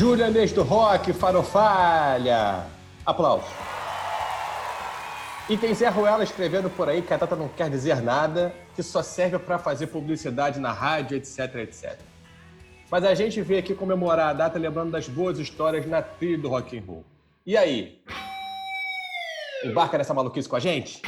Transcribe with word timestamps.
Júlia 0.00 0.30
Mês 0.30 0.50
do 0.50 0.62
Rock, 0.62 1.12
Farofalha. 1.12 2.64
Aplausos. 3.04 3.50
E 5.46 5.58
tem 5.58 5.74
Zé 5.74 5.90
Ruela 5.90 6.24
escrevendo 6.24 6.70
por 6.70 6.88
aí 6.88 7.02
que 7.02 7.12
a 7.12 7.18
data 7.18 7.36
não 7.36 7.48
quer 7.48 7.68
dizer 7.68 8.00
nada, 8.00 8.50
que 8.74 8.82
só 8.82 9.02
serve 9.02 9.38
para 9.38 9.58
fazer 9.58 9.88
publicidade 9.88 10.58
na 10.58 10.72
rádio, 10.72 11.18
etc, 11.18 11.54
etc. 11.56 11.98
Mas 12.90 13.04
a 13.04 13.14
gente 13.14 13.42
veio 13.42 13.60
aqui 13.60 13.74
comemorar 13.74 14.30
a 14.30 14.32
data 14.32 14.58
lembrando 14.58 14.90
das 14.90 15.06
boas 15.06 15.38
histórias 15.38 15.84
na 15.84 16.00
trilha 16.00 16.38
do 16.38 16.48
rock 16.48 16.78
and 16.78 16.82
roll. 16.86 17.04
E 17.44 17.54
aí? 17.54 18.00
Embarca 19.62 19.98
nessa 19.98 20.14
maluquice 20.14 20.48
com 20.48 20.56
a 20.56 20.60
gente? 20.60 21.02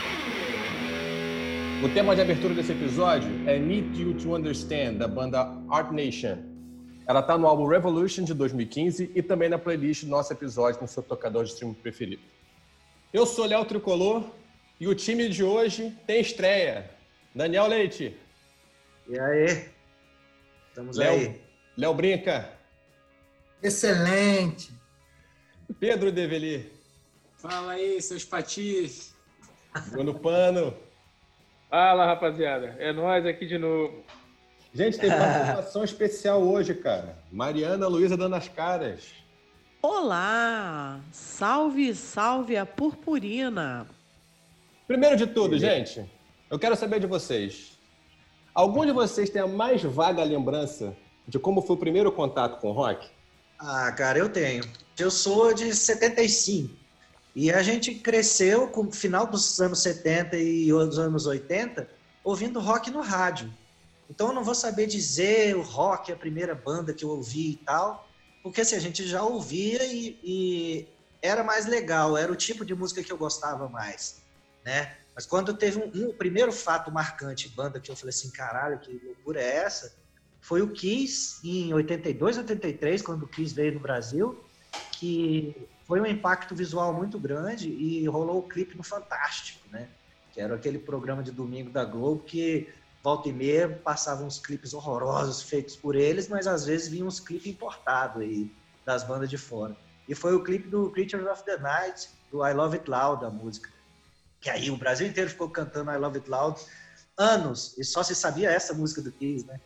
O 1.83 1.89
tema 1.95 2.15
de 2.15 2.21
abertura 2.21 2.53
desse 2.53 2.73
episódio 2.73 3.31
é 3.49 3.59
Need 3.59 3.99
You 3.99 4.19
to 4.19 4.35
Understand, 4.35 4.99
da 4.99 5.09
banda 5.09 5.51
Art 5.71 5.91
Nation. 5.93 6.52
Ela 7.07 7.21
está 7.21 7.37
no 7.37 7.47
álbum 7.47 7.67
Revolution 7.67 8.25
de 8.25 8.33
2015 8.33 9.11
e 9.15 9.23
também 9.23 9.49
na 9.49 9.59
playlist 9.59 10.05
do 10.05 10.11
nosso 10.11 10.33
episódio 10.33 10.81
no 10.81 10.89
seu 10.89 11.03
tocador 11.03 11.45
de 11.45 11.51
streaming 11.51 11.75
preferido. 11.75 12.23
Eu 13.13 13.27
sou 13.27 13.45
Léo 13.45 13.65
Tricolor 13.65 14.25
e 14.79 14.87
o 14.87 14.95
time 14.95 15.29
de 15.29 15.43
hoje 15.43 15.97
tem 16.07 16.21
estreia. 16.21 16.91
Daniel 17.35 17.67
Leite. 17.67 18.17
E 19.09 19.19
aí? 19.19 19.69
Estamos 20.69 20.97
Léo, 20.97 21.13
aí. 21.13 21.41
Léo 21.77 21.95
Brinca. 21.95 22.53
Excelente. 23.63 24.73
Pedro 25.79 26.13
Develi. 26.13 26.73
Fala 27.37 27.73
aí, 27.73 28.01
seus 28.01 28.25
patis. 28.25 29.15
Bruno 29.91 30.19
Pano. 30.19 30.75
Fala, 31.69 32.07
rapaziada. 32.07 32.77
É 32.79 32.93
nós 32.93 33.27
aqui 33.27 33.47
de 33.47 33.59
novo. 33.59 34.05
Gente, 34.75 34.99
tem 34.99 35.11
participação 35.11 35.85
especial 35.85 36.43
hoje, 36.43 36.75
cara. 36.75 37.19
Mariana 37.31 37.87
Luísa 37.87 38.17
dando 38.17 38.37
as 38.37 38.49
caras. 38.49 39.05
Olá! 39.83 40.99
Salve, 41.13 41.95
salve 41.95 42.57
a 42.57 42.65
purpurina! 42.65 43.87
Primeiro 44.87 45.15
de 45.15 45.27
tudo, 45.27 45.59
gente, 45.59 46.11
eu 46.51 46.59
quero 46.59 46.75
saber 46.75 47.01
de 47.01 47.07
vocês. 47.07 47.79
Algum 48.55 48.87
de 48.87 48.93
vocês 48.93 49.29
tem 49.29 49.43
a 49.43 49.47
mais 49.47 49.83
vaga 49.83 50.25
lembrança 50.25 50.97
de 51.29 51.39
como 51.39 51.61
foi 51.61 51.77
o 51.77 51.79
primeiro 51.79 52.11
contato 52.11 52.59
com 52.59 52.71
o 52.71 52.73
rock? 52.73 53.11
Ah, 53.59 53.93
cara, 53.93 54.19
eu 54.19 54.31
tenho. 54.31 54.65
Eu 54.99 55.11
sou 55.11 55.53
de 55.53 55.75
75. 55.75 56.75
E 57.37 57.51
a 57.53 57.63
gente 57.63 57.95
cresceu 57.95 58.69
com 58.69 58.83
o 58.83 58.93
final 58.93 59.27
dos 59.27 59.61
anos 59.61 59.83
70 59.83 60.37
e 60.37 60.73
os 60.73 60.99
anos 60.99 61.27
80 61.27 61.89
ouvindo 62.25 62.59
rock 62.59 62.91
no 62.91 63.01
rádio. 63.01 63.53
Então 64.13 64.29
eu 64.29 64.35
não 64.35 64.45
vou 64.45 64.55
saber 64.55 64.87
dizer 64.87 65.57
o 65.57 65.63
rock, 65.63 66.13
a 66.13 66.17
primeira 66.17 66.55
banda 66.55 66.93
que 66.93 67.03
eu 67.03 67.09
ouvi 67.09 67.53
e 67.53 67.57
tal, 67.57 68.07
porque 68.43 68.61
assim, 68.61 68.77
a 68.77 68.79
gente 68.79 69.07
já 69.07 69.23
ouvia 69.23 69.83
e, 69.85 70.21
e 70.23 70.89
era 71.23 71.43
mais 71.43 71.65
legal, 71.65 72.15
era 72.15 72.31
o 72.31 72.37
tipo 72.37 72.63
de 72.63 72.75
música 72.75 73.03
que 73.03 73.11
eu 73.11 73.17
gostava 73.17 73.71
mais, 73.71 74.23
né? 74.63 74.99
Mas 75.15 75.25
quando 75.25 75.57
teve 75.57 75.79
um, 75.79 76.09
um 76.09 76.13
primeiro 76.13 76.53
fato 76.53 76.93
marcante, 76.93 77.49
banda 77.49 77.81
que 77.81 77.91
eu 77.91 77.97
falei 77.97 78.11
assim, 78.11 78.31
caralho, 78.31 78.81
que 78.81 79.01
loucura 79.03 79.41
é 79.41 79.57
essa? 79.57 79.97
Foi 80.43 80.61
o 80.61 80.73
Kiss 80.73 81.41
em 81.43 81.73
82, 81.73 82.37
83, 82.37 83.01
quando 83.01 83.23
o 83.23 83.29
Kiss 83.29 83.55
veio 83.55 83.73
no 83.73 83.81
Brasil, 83.81 84.45
que 84.91 85.57
foi 85.87 86.03
um 86.03 86.07
impacto 86.07 86.55
visual 86.55 86.93
muito 86.93 87.19
grande 87.19 87.71
e 87.71 88.07
rolou 88.07 88.41
o 88.41 88.49
clipe 88.49 88.77
no 88.77 88.83
Fantástico, 88.83 89.67
né? 89.71 89.89
Que 90.31 90.41
era 90.41 90.55
aquele 90.55 90.79
programa 90.79 91.23
de 91.23 91.31
domingo 91.31 91.71
da 91.71 91.85
Globo 91.85 92.25
que 92.25 92.82
volta 93.03 93.29
e 93.29 93.33
meia 93.33 93.69
passavam 93.85 94.27
uns 94.27 94.39
clipes 94.39 94.73
horrorosos 94.73 95.43
feitos 95.43 95.77
por 95.77 95.97
eles, 95.97 96.29
mas 96.29 96.47
às 96.47 96.65
vezes 96.67 96.89
vinham 96.89 97.09
uns 97.09 97.19
clipes 97.19 97.49
importados 97.49 98.23
aí 98.23 98.51
das 98.85 99.03
bandas 99.03 99.29
de 99.29 99.37
fora. 99.37 99.77
E 100.09 100.15
foi 100.15 100.35
o 100.35 100.43
clipe 100.43 100.69
do 100.69 100.91
Creatures 100.91 101.27
of 101.27 101.45
the 101.45 101.57
Night, 101.59 102.09
do 102.31 102.47
I 102.47 102.53
Love 102.53 102.77
It 102.77 102.89
Loud, 102.89 103.25
a 103.25 103.31
música. 103.31 103.69
Que 104.41 104.51
aí 104.51 104.71
o 104.71 104.77
Brasil 104.77 105.07
inteiro 105.07 105.31
ficou 105.31 105.49
cantando 105.51 105.91
I 105.91 105.97
Love 105.97 106.19
It 106.19 106.31
Loud 106.31 106.61
anos, 107.17 107.77
e 107.79 107.85
só 107.85 108.03
se 108.03 108.15
sabia 108.15 108.51
essa 108.51 108.73
música 108.75 109.03
do 109.03 109.13
Kiss, 109.13 109.47
né? 109.47 109.61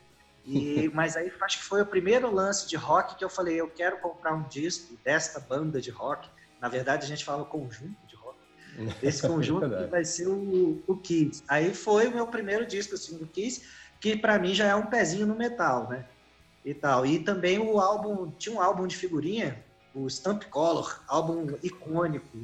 E, 0.45 0.91
mas 0.95 1.17
aí 1.17 1.33
acho 1.43 1.59
que 1.59 1.65
foi 1.65 1.83
o 1.83 1.87
primeiro 1.87 2.33
lance 2.33 2.69
de 2.69 2.77
rock 2.77 3.17
que 3.17 3.25
eu 3.25 3.31
falei, 3.31 3.61
eu 3.61 3.71
quero 3.71 3.99
comprar 3.99 4.35
um 4.35 4.47
disco 4.49 4.97
desta 5.05 5.41
banda 5.41 5.81
de 5.81 5.91
rock. 5.91 6.29
Na 6.61 6.69
verdade, 6.69 7.05
a 7.05 7.09
gente 7.09 7.25
fala 7.25 7.45
conjunto 7.45 8.06
esse 9.03 9.27
conjunto 9.27 9.65
é 9.65 9.87
vai 9.87 10.05
ser 10.05 10.29
o, 10.29 10.83
o 10.87 10.97
Kiss. 10.97 11.43
Aí 11.49 11.75
foi 11.75 12.09
o 12.09 12.15
meu 12.15 12.27
primeiro 12.27 12.67
disco 12.67 12.95
assim, 12.95 13.19
do 13.19 13.27
Kiss, 13.27 13.63
que 14.01 14.17
para 14.17 14.39
mim 14.39 14.55
já 14.55 14.67
é 14.67 14.75
um 14.75 14.87
pezinho 14.87 15.27
no 15.27 15.35
metal, 15.35 15.89
né? 15.89 16.07
E 16.65 16.75
tal. 16.75 17.07
E 17.07 17.19
também 17.19 17.59
o 17.59 17.79
álbum, 17.79 18.31
tinha 18.33 18.55
um 18.55 18.61
álbum 18.61 18.87
de 18.87 18.97
figurinha, 18.97 19.65
o 19.95 20.09
Stamp 20.09 20.45
Color, 20.45 21.03
álbum 21.09 21.57
icônico. 21.63 22.39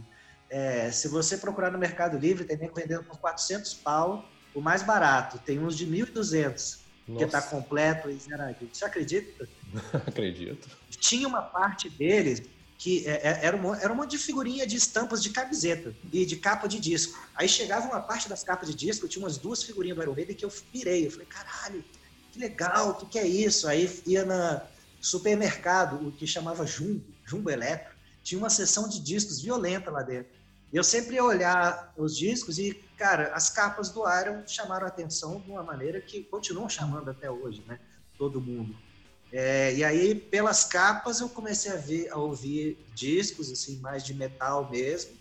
É, 0.49 0.91
se 0.91 1.09
você 1.09 1.37
procurar 1.37 1.71
no 1.71 1.79
Mercado 1.79 2.19
Livre, 2.19 2.45
tem 2.45 2.57
nem 2.57 2.71
vendendo 2.73 3.05
por 3.05 3.19
400 3.19 3.75
pau, 3.75 4.25
o 4.55 4.61
mais 4.61 4.83
barato. 4.83 5.39
Tem 5.39 5.59
uns 5.59 5.77
de 5.77 5.87
1.200, 5.87 6.83
que 7.07 7.25
está 7.25 7.43
completo 7.43 8.11
e 8.11 8.17
zeradinho. 8.17 8.71
Você 8.73 8.85
acredita? 8.85 9.49
Acredito. 10.07 10.69
Tinha 10.91 11.27
uma 11.27 11.43
parte 11.43 11.91
deles 11.91 12.43
que 12.83 13.07
é, 13.07 13.13
é, 13.13 13.47
era, 13.47 13.57
uma, 13.57 13.81
era 13.81 13.93
um 13.93 13.97
monte 13.97 14.11
de 14.11 14.19
figurinha 14.19 14.67
de 14.67 14.75
estampas 14.75 15.23
de 15.23 15.31
camiseta 15.31 15.95
e 16.13 16.27
de 16.27 16.35
capa 16.35 16.67
de 16.67 16.81
disco. 16.81 17.17
Aí 17.33 17.49
chegava 17.49 17.87
uma 17.87 18.01
parte 18.01 18.29
das 18.29 18.43
capas 18.43 18.69
de 18.69 18.75
disco, 18.75 19.07
tinha 19.07 19.25
umas 19.25 19.39
duas 19.39 19.63
figurinhas 19.63 19.97
do 19.97 20.03
Iron 20.03 20.15
Maiden 20.17 20.35
que 20.35 20.45
eu 20.45 20.51
pirei. 20.73 21.07
Eu 21.07 21.13
falei, 21.13 21.27
caralho, 21.27 21.85
que 22.33 22.41
legal, 22.41 22.91
o 22.91 22.95
que, 22.95 23.07
que 23.07 23.19
é 23.21 23.25
isso? 23.25 23.69
Aí 23.69 24.03
ia 24.05 24.25
na 24.25 24.67
supermercado, 25.01 26.09
o 26.09 26.11
que 26.11 26.27
chamava 26.27 26.67
Jumbo, 26.67 27.05
Jumbo 27.25 27.51
Eletro, 27.51 27.95
tinha 28.25 28.37
uma 28.37 28.51
seção 28.51 28.89
de 28.89 28.99
discos 28.99 29.41
violenta 29.41 29.89
lá 29.89 30.03
dentro. 30.03 30.33
Eu 30.73 30.83
sempre 30.83 31.15
ia 31.15 31.25
olhar 31.25 31.95
os 31.97 32.17
discos 32.17 32.59
e, 32.59 32.75
cara, 32.99 33.33
as 33.33 33.49
capas 33.49 33.91
do 33.91 34.03
Iron 34.21 34.43
chamaram 34.45 34.87
a 34.87 34.89
atenção 34.89 35.41
de 35.41 35.49
uma 35.53 35.63
maneira 35.63 36.01
que 36.01 36.25
continuam 36.25 36.69
chamando 36.69 37.09
até 37.09 37.31
hoje, 37.31 37.63
né? 37.65 37.79
Todo 38.19 38.41
mundo. 38.41 38.75
É, 39.33 39.75
e 39.75 39.83
aí, 39.83 40.15
pelas 40.15 40.65
capas, 40.65 41.21
eu 41.21 41.29
comecei 41.29 41.73
a, 41.73 41.77
ver, 41.77 42.11
a 42.11 42.17
ouvir 42.17 42.79
discos, 42.95 43.51
assim, 43.51 43.79
mais 43.79 44.05
de 44.05 44.13
metal 44.13 44.71
mesmo. 44.71 45.13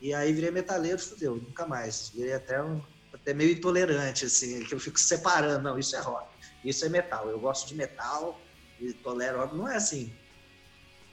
E 0.00 0.14
aí 0.14 0.32
virei 0.32 0.50
metaleiro, 0.52 0.98
fudeu, 0.98 1.36
nunca 1.36 1.66
mais. 1.66 2.10
Virei 2.14 2.34
até, 2.34 2.62
um, 2.62 2.80
até 3.12 3.34
meio 3.34 3.52
intolerante, 3.52 4.26
assim, 4.26 4.64
que 4.64 4.72
eu 4.72 4.78
fico 4.78 4.98
separando. 4.98 5.62
Não, 5.62 5.78
isso 5.78 5.96
é 5.96 6.00
rock, 6.00 6.28
isso 6.64 6.84
é 6.84 6.88
metal. 6.88 7.28
Eu 7.28 7.40
gosto 7.40 7.66
de 7.66 7.74
metal 7.74 8.40
e 8.80 8.92
tolero 8.92 9.38
rock. 9.38 9.56
Não 9.56 9.68
é 9.68 9.76
assim. 9.76 10.12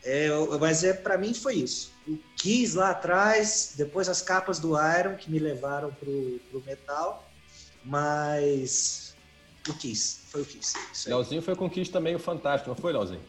É, 0.04 0.30
mas 0.60 0.84
é, 0.84 0.94
para 0.94 1.18
mim 1.18 1.34
foi 1.34 1.56
isso. 1.56 1.92
O 2.08 2.18
Kiss 2.36 2.76
lá 2.76 2.92
atrás, 2.92 3.74
depois 3.76 4.08
as 4.08 4.22
capas 4.22 4.60
do 4.60 4.76
Iron 4.76 5.16
que 5.16 5.30
me 5.30 5.40
levaram 5.40 5.92
pro, 5.94 6.40
pro 6.52 6.64
metal. 6.64 7.28
Mas 7.84 9.16
o 9.68 9.74
Kiss. 9.74 10.19
Foi 10.30 10.42
o 10.42 10.46
Kiss. 10.46 10.76
Leozinho 11.08 11.42
foi 11.42 11.56
com 11.56 11.66
o 11.66 11.70
Kiss 11.70 11.92
também 11.92 12.16
o 12.16 12.20
Fantástico, 12.20 12.70
não 12.70 12.78
foi, 12.78 12.94
Leozinho? 12.94 13.22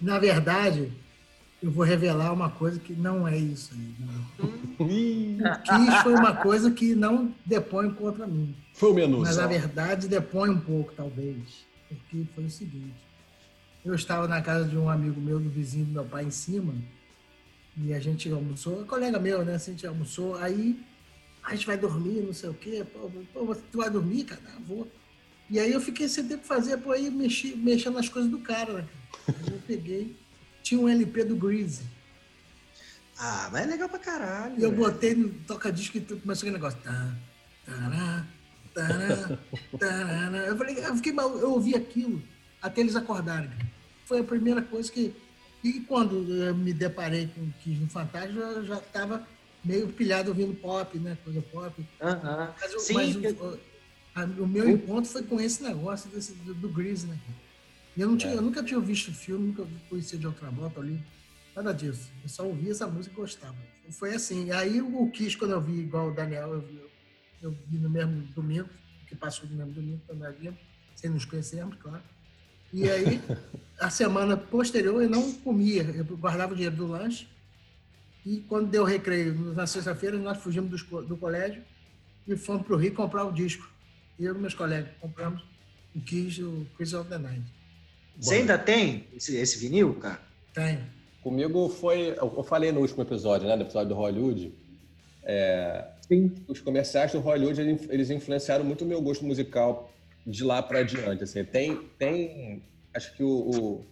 Na 0.00 0.18
verdade, 0.18 0.92
eu 1.62 1.70
vou 1.70 1.84
revelar 1.84 2.32
uma 2.32 2.50
coisa 2.50 2.80
que 2.80 2.92
não 2.92 3.28
é 3.28 3.36
isso 3.36 3.72
aí. 3.74 3.94
o 4.78 4.86
Kiss 5.62 6.02
foi 6.02 6.14
uma 6.14 6.34
coisa 6.34 6.70
que 6.70 6.94
não 6.94 7.32
depõe 7.46 7.90
contra 7.90 8.26
mim. 8.26 8.54
Foi 8.74 8.90
o 8.90 8.94
menos. 8.94 9.20
Mas, 9.20 9.36
na 9.36 9.46
verdade, 9.46 10.08
depõe 10.08 10.50
um 10.50 10.60
pouco, 10.60 10.92
talvez. 10.96 11.64
Porque 11.88 12.26
foi 12.34 12.44
o 12.44 12.50
seguinte. 12.50 12.94
Eu 13.84 13.94
estava 13.94 14.26
na 14.26 14.42
casa 14.42 14.68
de 14.68 14.76
um 14.76 14.90
amigo 14.90 15.20
meu, 15.20 15.38
do 15.38 15.48
vizinho 15.48 15.86
do 15.86 15.92
meu 15.92 16.04
pai, 16.04 16.24
em 16.24 16.30
cima, 16.30 16.74
e 17.76 17.94
a 17.94 18.00
gente 18.00 18.30
almoçou, 18.30 18.80
um 18.80 18.84
colega 18.84 19.18
meu, 19.18 19.44
né? 19.44 19.54
A 19.54 19.58
gente 19.58 19.86
almoçou, 19.86 20.36
aí 20.36 20.78
a 21.42 21.54
gente 21.54 21.66
vai 21.66 21.78
dormir, 21.78 22.20
não 22.20 22.32
sei 22.32 22.50
o 22.50 22.54
quê. 22.54 22.84
Pô, 22.92 23.10
pô 23.32 23.54
tu 23.70 23.78
vai 23.78 23.88
dormir, 23.88 24.24
cara? 24.24 24.40
Ah, 24.48 24.58
vou. 24.66 24.86
E 25.50 25.58
aí 25.58 25.72
eu 25.72 25.80
fiquei 25.80 26.08
sem 26.08 26.28
tempo 26.28 26.46
fazer, 26.46 26.76
pô, 26.78 26.92
aí 26.92 27.10
mexi, 27.10 27.56
mexendo 27.56 27.94
nas 27.94 28.08
coisas 28.08 28.30
do 28.30 28.38
cara, 28.38 28.72
né? 28.72 28.88
Aí 29.28 29.52
eu 29.52 29.60
peguei, 29.66 30.16
tinha 30.62 30.80
um 30.80 30.88
LP 30.88 31.24
do 31.24 31.34
Greasy. 31.34 31.82
Ah, 33.18 33.48
mas 33.52 33.62
é 33.62 33.66
legal 33.66 33.88
pra 33.88 33.98
caralho. 33.98 34.58
E 34.58 34.62
eu 34.62 34.70
botei 34.70 35.14
no 35.14 35.28
toca-disco 35.46 35.98
e 35.98 36.00
começou 36.00 36.48
aquele 36.48 36.52
negócio. 36.52 36.78
Tá, 36.80 37.14
tará, 37.66 38.26
tará, 38.72 39.38
tará. 39.78 40.38
Eu 40.46 40.56
falei, 40.56 40.78
eu 40.78 40.96
fiquei 40.96 41.12
mal, 41.12 41.36
eu 41.36 41.50
ouvi 41.50 41.74
aquilo 41.74 42.22
até 42.62 42.80
eles 42.80 42.94
acordarem. 42.94 43.50
Foi 44.06 44.20
a 44.20 44.24
primeira 44.24 44.62
coisa 44.62 44.90
que. 44.90 45.14
E 45.62 45.80
quando 45.80 46.32
eu 46.32 46.54
me 46.54 46.72
deparei 46.72 47.26
com 47.26 47.42
o 47.42 47.52
Kiss 47.62 47.78
no 47.78 47.88
Fantástico, 47.88 48.38
eu 48.38 48.64
já 48.64 48.78
estava 48.78 49.26
meio 49.62 49.88
pilhado 49.88 50.30
ouvindo 50.30 50.54
pop, 50.54 50.98
né? 50.98 51.18
Coisa 51.22 51.42
pop. 51.42 51.80
Uh 52.00 52.06
-huh. 52.06 52.54
Mas, 52.58 52.82
Sim, 52.82 52.94
mas 52.94 53.16
o 54.24 54.46
meu 54.46 54.68
encontro 54.68 55.10
foi 55.10 55.22
com 55.22 55.40
esse 55.40 55.62
negócio 55.62 56.10
desse, 56.10 56.32
do, 56.32 56.54
do 56.54 56.68
Grease, 56.68 57.06
né? 57.06 57.18
E 57.96 58.00
eu, 58.00 58.08
não 58.08 58.16
tinha, 58.16 58.32
é. 58.32 58.36
eu 58.36 58.42
nunca 58.42 58.62
tinha 58.62 58.80
visto 58.80 59.08
o 59.08 59.14
filme, 59.14 59.48
nunca 59.48 59.66
conhecia 59.88 60.18
de 60.18 60.26
outra 60.26 60.48
volta 60.50 60.80
ali. 60.80 61.00
Nada 61.54 61.74
disso. 61.74 62.10
Eu 62.22 62.28
só 62.28 62.46
ouvia 62.46 62.70
essa 62.70 62.86
música 62.86 63.14
e 63.14 63.16
gostava. 63.16 63.56
Foi 63.90 64.14
assim. 64.14 64.46
E 64.46 64.52
aí 64.52 64.80
o 64.80 65.10
Kiss, 65.10 65.36
quando 65.36 65.52
eu 65.52 65.60
vi 65.60 65.80
igual 65.80 66.08
o 66.08 66.14
Daniel, 66.14 66.54
eu 66.54 66.60
vi, 66.60 66.80
eu 67.42 67.50
vi 67.66 67.78
no 67.78 67.90
mesmo 67.90 68.22
domingo, 68.34 68.68
que 69.06 69.16
passou 69.16 69.48
no 69.48 69.56
mesmo 69.56 69.72
domingo 69.72 70.00
quando 70.06 70.38
vimos, 70.38 70.58
sem 70.94 71.10
nos 71.10 71.24
conhecermos, 71.24 71.76
claro. 71.76 72.02
E 72.72 72.88
aí, 72.88 73.20
a 73.80 73.90
semana 73.90 74.36
posterior, 74.36 75.02
eu 75.02 75.10
não 75.10 75.32
comia. 75.32 75.82
Eu 75.82 76.04
guardava 76.16 76.52
o 76.52 76.54
dinheiro 76.54 76.76
do 76.76 76.86
lanche. 76.86 77.26
E 78.24 78.38
quando 78.48 78.68
deu 78.68 78.84
recreio, 78.84 79.34
na 79.54 79.66
sexta-feira, 79.66 80.16
nós 80.18 80.38
fugimos 80.38 80.70
do, 80.70 81.02
do 81.02 81.16
colégio 81.16 81.62
e 82.26 82.36
fomos 82.36 82.66
para 82.66 82.74
o 82.74 82.78
Rio 82.78 82.94
comprar 82.94 83.24
o 83.24 83.32
disco. 83.32 83.68
Eu 84.20 84.34
e 84.34 84.38
meus 84.38 84.54
colegas 84.54 84.90
compramos 85.00 85.42
o 85.96 86.00
Kiss, 86.00 86.42
o 86.42 86.66
Chris 86.76 86.92
of 86.92 87.08
the 87.08 87.16
Night. 87.16 87.42
Você 88.18 88.34
ainda 88.36 88.58
tem 88.58 89.06
esse, 89.16 89.34
esse 89.36 89.58
vinil, 89.58 89.94
cara? 89.94 90.20
Tenho. 90.52 90.84
Comigo 91.22 91.68
foi. 91.70 92.14
Eu 92.18 92.42
falei 92.42 92.70
no 92.70 92.80
último 92.80 93.02
episódio, 93.02 93.48
né? 93.48 93.56
No 93.56 93.62
episódio 93.62 93.88
do 93.88 93.94
Hollywood. 93.94 94.52
É, 95.22 95.86
os 96.48 96.60
comerciais 96.60 97.12
do 97.12 97.20
Hollywood 97.20 97.60
eles 97.88 98.10
influenciaram 98.10 98.64
muito 98.64 98.84
o 98.84 98.86
meu 98.86 99.00
gosto 99.00 99.24
musical 99.24 99.90
de 100.26 100.44
lá 100.44 100.62
para 100.62 100.80
adiante. 100.80 101.22
Assim, 101.22 101.44
tem, 101.44 101.76
tem, 101.98 102.62
acho 102.94 103.14
que 103.16 103.22
o, 103.22 103.28
o, 103.28 103.86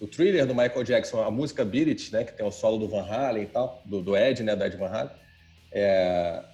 o, 0.00 0.06
thriller 0.06 0.46
do 0.46 0.54
Michael 0.54 0.84
Jackson, 0.84 1.22
a 1.22 1.30
música 1.30 1.64
Beat 1.64 1.88
It, 1.88 2.12
né, 2.12 2.24
que 2.24 2.32
tem 2.32 2.46
o 2.46 2.50
solo 2.50 2.78
do 2.78 2.88
Van 2.88 3.02
Halen 3.02 3.42
e 3.42 3.46
tal, 3.46 3.82
do, 3.84 4.02
do 4.02 4.16
Ed, 4.16 4.42
né, 4.42 4.54
do 4.54 4.64
Ed 4.64 4.76
Van 4.76 4.86
Halen, 4.86 5.10
é, 5.72 6.44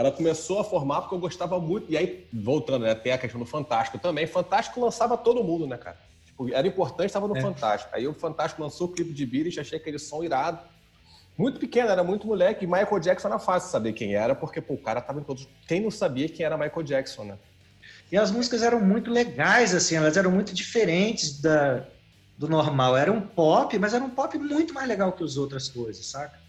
ela 0.00 0.10
começou 0.10 0.58
a 0.58 0.64
formar 0.64 1.02
porque 1.02 1.14
eu 1.14 1.18
gostava 1.18 1.60
muito. 1.60 1.92
E 1.92 1.94
aí, 1.94 2.26
voltando, 2.32 2.86
né, 2.86 2.94
tem 2.94 3.12
a 3.12 3.18
questão 3.18 3.38
do 3.38 3.44
Fantástico 3.44 3.98
também. 3.98 4.26
Fantástico 4.26 4.80
lançava 4.80 5.14
todo 5.14 5.44
mundo, 5.44 5.66
né, 5.66 5.76
cara? 5.76 5.98
Tipo, 6.24 6.50
era 6.54 6.66
importante, 6.66 7.08
estava 7.08 7.28
no 7.28 7.36
é. 7.36 7.40
Fantástico. 7.42 7.94
Aí 7.94 8.08
o 8.08 8.14
Fantástico 8.14 8.62
lançou 8.62 8.86
o 8.86 8.92
clipe 8.92 9.12
de 9.12 9.26
Beat 9.26 9.48
It, 9.48 9.60
achei 9.60 9.76
aquele 9.76 9.98
som 9.98 10.24
irado 10.24 10.58
muito 11.36 11.60
pequeno, 11.60 11.90
era 11.90 12.02
muito 12.02 12.26
moleque. 12.26 12.64
E 12.64 12.66
Michael 12.66 12.98
Jackson 12.98 13.28
era 13.28 13.38
fácil 13.38 13.70
saber 13.70 13.92
quem 13.92 14.14
era, 14.14 14.34
porque 14.34 14.62
pô, 14.62 14.72
o 14.72 14.78
cara 14.78 15.02
tava 15.02 15.20
em 15.20 15.22
todos. 15.22 15.46
Quem 15.68 15.82
não 15.82 15.90
sabia 15.90 16.30
quem 16.30 16.46
era 16.46 16.56
Michael 16.56 16.82
Jackson, 16.82 17.24
né? 17.24 17.38
E 18.10 18.16
as 18.16 18.30
músicas 18.30 18.62
eram 18.62 18.80
muito 18.80 19.10
legais, 19.10 19.74
assim, 19.74 19.96
elas 19.96 20.16
eram 20.16 20.30
muito 20.30 20.54
diferentes 20.54 21.42
da, 21.42 21.84
do 22.38 22.48
normal. 22.48 22.96
Era 22.96 23.12
um 23.12 23.20
pop, 23.20 23.78
mas 23.78 23.92
era 23.92 24.02
um 24.02 24.08
pop 24.08 24.38
muito 24.38 24.72
mais 24.72 24.88
legal 24.88 25.12
que 25.12 25.22
as 25.22 25.36
outras 25.36 25.68
coisas, 25.68 26.06
saca? 26.06 26.40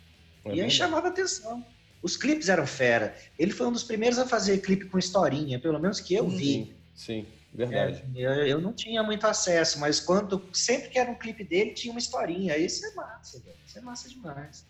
É 0.45 0.55
e 0.55 0.61
aí 0.61 0.71
chamava 0.71 1.09
atenção. 1.09 1.61
Os 2.01 2.17
clipes 2.17 2.49
eram 2.49 2.65
fera. 2.65 3.15
Ele 3.37 3.51
foi 3.51 3.67
um 3.67 3.71
dos 3.71 3.83
primeiros 3.83 4.17
a 4.17 4.25
fazer 4.25 4.57
clipe 4.59 4.85
com 4.85 4.97
historinha, 4.97 5.59
pelo 5.59 5.79
menos 5.79 5.99
que 5.99 6.13
eu 6.15 6.27
vi. 6.27 6.75
Sim, 6.95 7.25
verdade. 7.53 8.03
É, 8.15 8.21
eu, 8.21 8.31
eu, 8.47 8.61
não 8.61 8.73
tinha 8.73 9.03
muito 9.03 9.25
acesso, 9.27 9.79
mas 9.79 9.99
quando 9.99 10.41
sempre 10.53 10.89
que 10.89 10.99
era 10.99 11.09
um 11.09 11.15
clipe 11.15 11.43
dele, 11.43 11.71
tinha 11.71 11.91
uma 11.91 11.99
historinha. 11.99 12.57
Isso 12.57 12.85
é 12.85 12.93
massa, 12.95 13.39
velho. 13.39 13.57
Isso 13.65 13.77
é 13.77 13.81
massa 13.81 14.09
demais. 14.09 14.65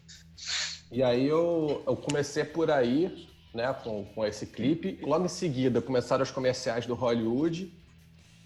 E 0.91 1.01
aí 1.01 1.25
eu, 1.25 1.83
eu 1.87 1.95
comecei 1.95 2.43
por 2.43 2.69
aí, 2.69 3.29
né, 3.53 3.73
com, 3.81 4.05
com 4.05 4.25
esse 4.25 4.45
clipe. 4.45 4.99
Logo 5.01 5.25
em 5.25 5.29
seguida 5.29 5.81
começaram 5.81 6.23
os 6.23 6.31
comerciais 6.31 6.85
do 6.85 6.95
Hollywood 6.95 7.71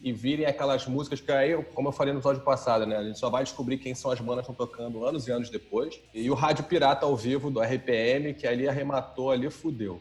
e 0.05 0.13
virem 0.13 0.45
aquelas 0.45 0.85
músicas 0.85 1.19
que 1.19 1.31
aí, 1.31 1.57
como 1.73 1.87
eu 1.87 1.91
falei 1.91 2.13
no 2.13 2.19
episódio 2.19 2.43
passado, 2.43 2.85
né, 2.85 2.95
a 2.95 3.03
gente 3.03 3.17
só 3.17 3.27
vai 3.27 3.43
descobrir 3.43 3.79
quem 3.79 3.95
são 3.95 4.11
as 4.11 4.19
bandas 4.19 4.45
que 4.45 4.51
estão 4.51 4.67
tocando 4.67 5.03
anos 5.03 5.27
e 5.27 5.31
anos 5.31 5.49
depois. 5.49 5.99
E 6.13 6.29
o 6.29 6.35
Rádio 6.35 6.63
Pirata 6.65 7.07
ao 7.07 7.15
vivo 7.15 7.49
do 7.49 7.59
RPM, 7.59 8.35
que 8.35 8.45
ali 8.45 8.69
arrematou, 8.69 9.31
ali 9.31 9.49
fudeu. 9.49 9.99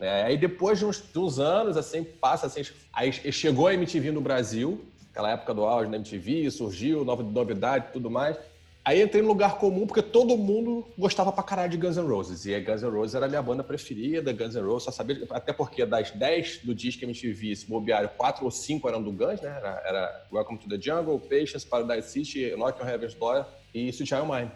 É, 0.00 0.22
aí 0.22 0.38
depois 0.38 0.78
de 0.78 0.86
uns, 0.86 1.04
de 1.12 1.18
uns, 1.18 1.38
anos, 1.38 1.76
assim, 1.76 2.02
passa 2.02 2.46
assim, 2.46 2.62
aí 2.90 3.12
chegou 3.12 3.66
a 3.66 3.74
MTV 3.74 4.12
no 4.12 4.22
Brasil, 4.22 4.82
aquela 5.10 5.30
época 5.32 5.52
do 5.52 5.64
auge 5.64 5.90
da 5.90 5.98
MTV, 5.98 6.50
surgiu, 6.50 7.04
nova 7.04 7.22
novidade 7.22 7.88
tudo 7.92 8.10
mais. 8.10 8.38
Aí 8.86 9.00
entrei 9.00 9.22
no 9.22 9.28
lugar 9.28 9.56
comum 9.56 9.86
porque 9.86 10.02
todo 10.02 10.36
mundo 10.36 10.86
gostava 10.98 11.32
pra 11.32 11.42
caralho 11.42 11.70
de 11.70 11.78
Guns 11.78 11.96
N' 11.96 12.06
Roses. 12.06 12.44
E 12.44 12.60
Guns 12.60 12.82
N' 12.82 12.90
Roses 12.90 13.14
era 13.14 13.24
a 13.24 13.28
minha 13.30 13.40
banda 13.40 13.64
preferida, 13.64 14.30
Guns 14.30 14.54
N' 14.54 14.60
Roses, 14.60 14.84
só 14.84 14.90
sabia, 14.90 15.26
até 15.30 15.54
porque 15.54 15.86
das 15.86 16.10
10 16.10 16.58
do 16.64 16.74
disco 16.74 16.98
que 16.98 17.06
a 17.06 17.08
gente 17.08 17.32
via, 17.32 17.56
se 17.56 17.66
bobear, 17.66 18.06
4 18.10 18.44
ou 18.44 18.50
5 18.50 18.86
eram 18.86 19.02
do 19.02 19.10
Guns, 19.10 19.40
né? 19.40 19.48
Era, 19.48 19.82
era 19.86 20.26
Welcome 20.30 20.58
to 20.58 20.68
the 20.68 20.78
Jungle, 20.78 21.18
Patience, 21.18 21.66
Paradise 21.66 22.10
City, 22.10 22.54
Knock 22.56 22.82
on 22.82 22.86
Heaven's 22.86 23.14
Door 23.14 23.46
e 23.72 23.88
Sweet 23.88 24.06
Child 24.06 24.30
Mine. 24.30 24.50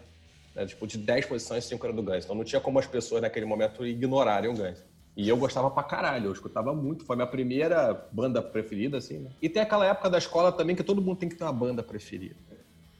Né? 0.53 0.67
Tipo, 0.67 0.85
de 0.85 0.99
10 0.99 1.25
posições, 1.25 1.65
5 1.65 1.83
eram 1.83 1.95
do 1.95 2.03
Guns. 2.03 2.23
Então 2.23 2.35
não 2.35 2.43
tinha 2.43 2.61
como 2.61 2.77
as 2.77 2.85
pessoas 2.85 3.23
naquele 3.23 3.47
momento 3.47 3.83
ignorarem 3.83 4.51
o 4.51 4.53
Guns. 4.53 4.83
E 5.17 5.27
eu 5.27 5.37
gostava 5.37 5.71
pra 5.71 5.81
caralho, 5.81 6.27
eu 6.27 6.33
escutava 6.33 6.71
muito. 6.71 7.03
Foi 7.03 7.15
minha 7.15 7.27
primeira 7.27 8.07
banda 8.11 8.43
preferida, 8.43 8.99
assim, 8.99 9.17
né? 9.17 9.31
E 9.41 9.49
tem 9.49 9.63
aquela 9.63 9.87
época 9.87 10.07
da 10.07 10.19
escola 10.19 10.51
também 10.51 10.75
que 10.75 10.83
todo 10.83 11.01
mundo 11.01 11.17
tem 11.17 11.27
que 11.27 11.35
ter 11.35 11.43
uma 11.43 11.51
banda 11.51 11.81
preferida. 11.81 12.35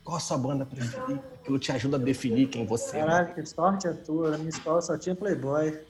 Qual 0.10 0.18
a 0.18 0.20
sua 0.20 0.40
banda 0.40 0.66
preferida? 0.66 1.24
Aquilo 1.36 1.60
te 1.60 1.72
ajuda 1.72 1.98
a 1.98 2.00
definir 2.00 2.48
quem 2.48 2.66
você 2.66 2.98
é. 2.98 3.02
Caraca, 3.02 3.40
que 3.40 3.48
sorte 3.48 3.88
a 3.88 3.94
tua. 3.94 4.32
Na 4.32 4.40
minha 4.40 4.50
escola 4.50 4.82
só 4.82 4.98
tinha 4.98 5.14
Playboy. 5.14 5.82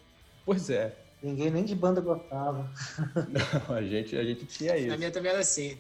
Pois 0.45 0.69
é. 0.69 0.94
Ninguém 1.24 1.50
nem 1.50 1.63
de 1.63 1.74
banda 1.74 2.01
gostava. 2.01 2.69
Não, 3.69 3.77
a 3.77 3.81
gente, 3.81 4.18
a 4.18 4.24
gente 4.25 4.45
tinha 4.45 4.75
isso. 4.75 4.89
Na 4.89 4.98
minha 4.98 5.10
também 5.10 5.31
era 5.31 5.39
assim. 5.39 5.77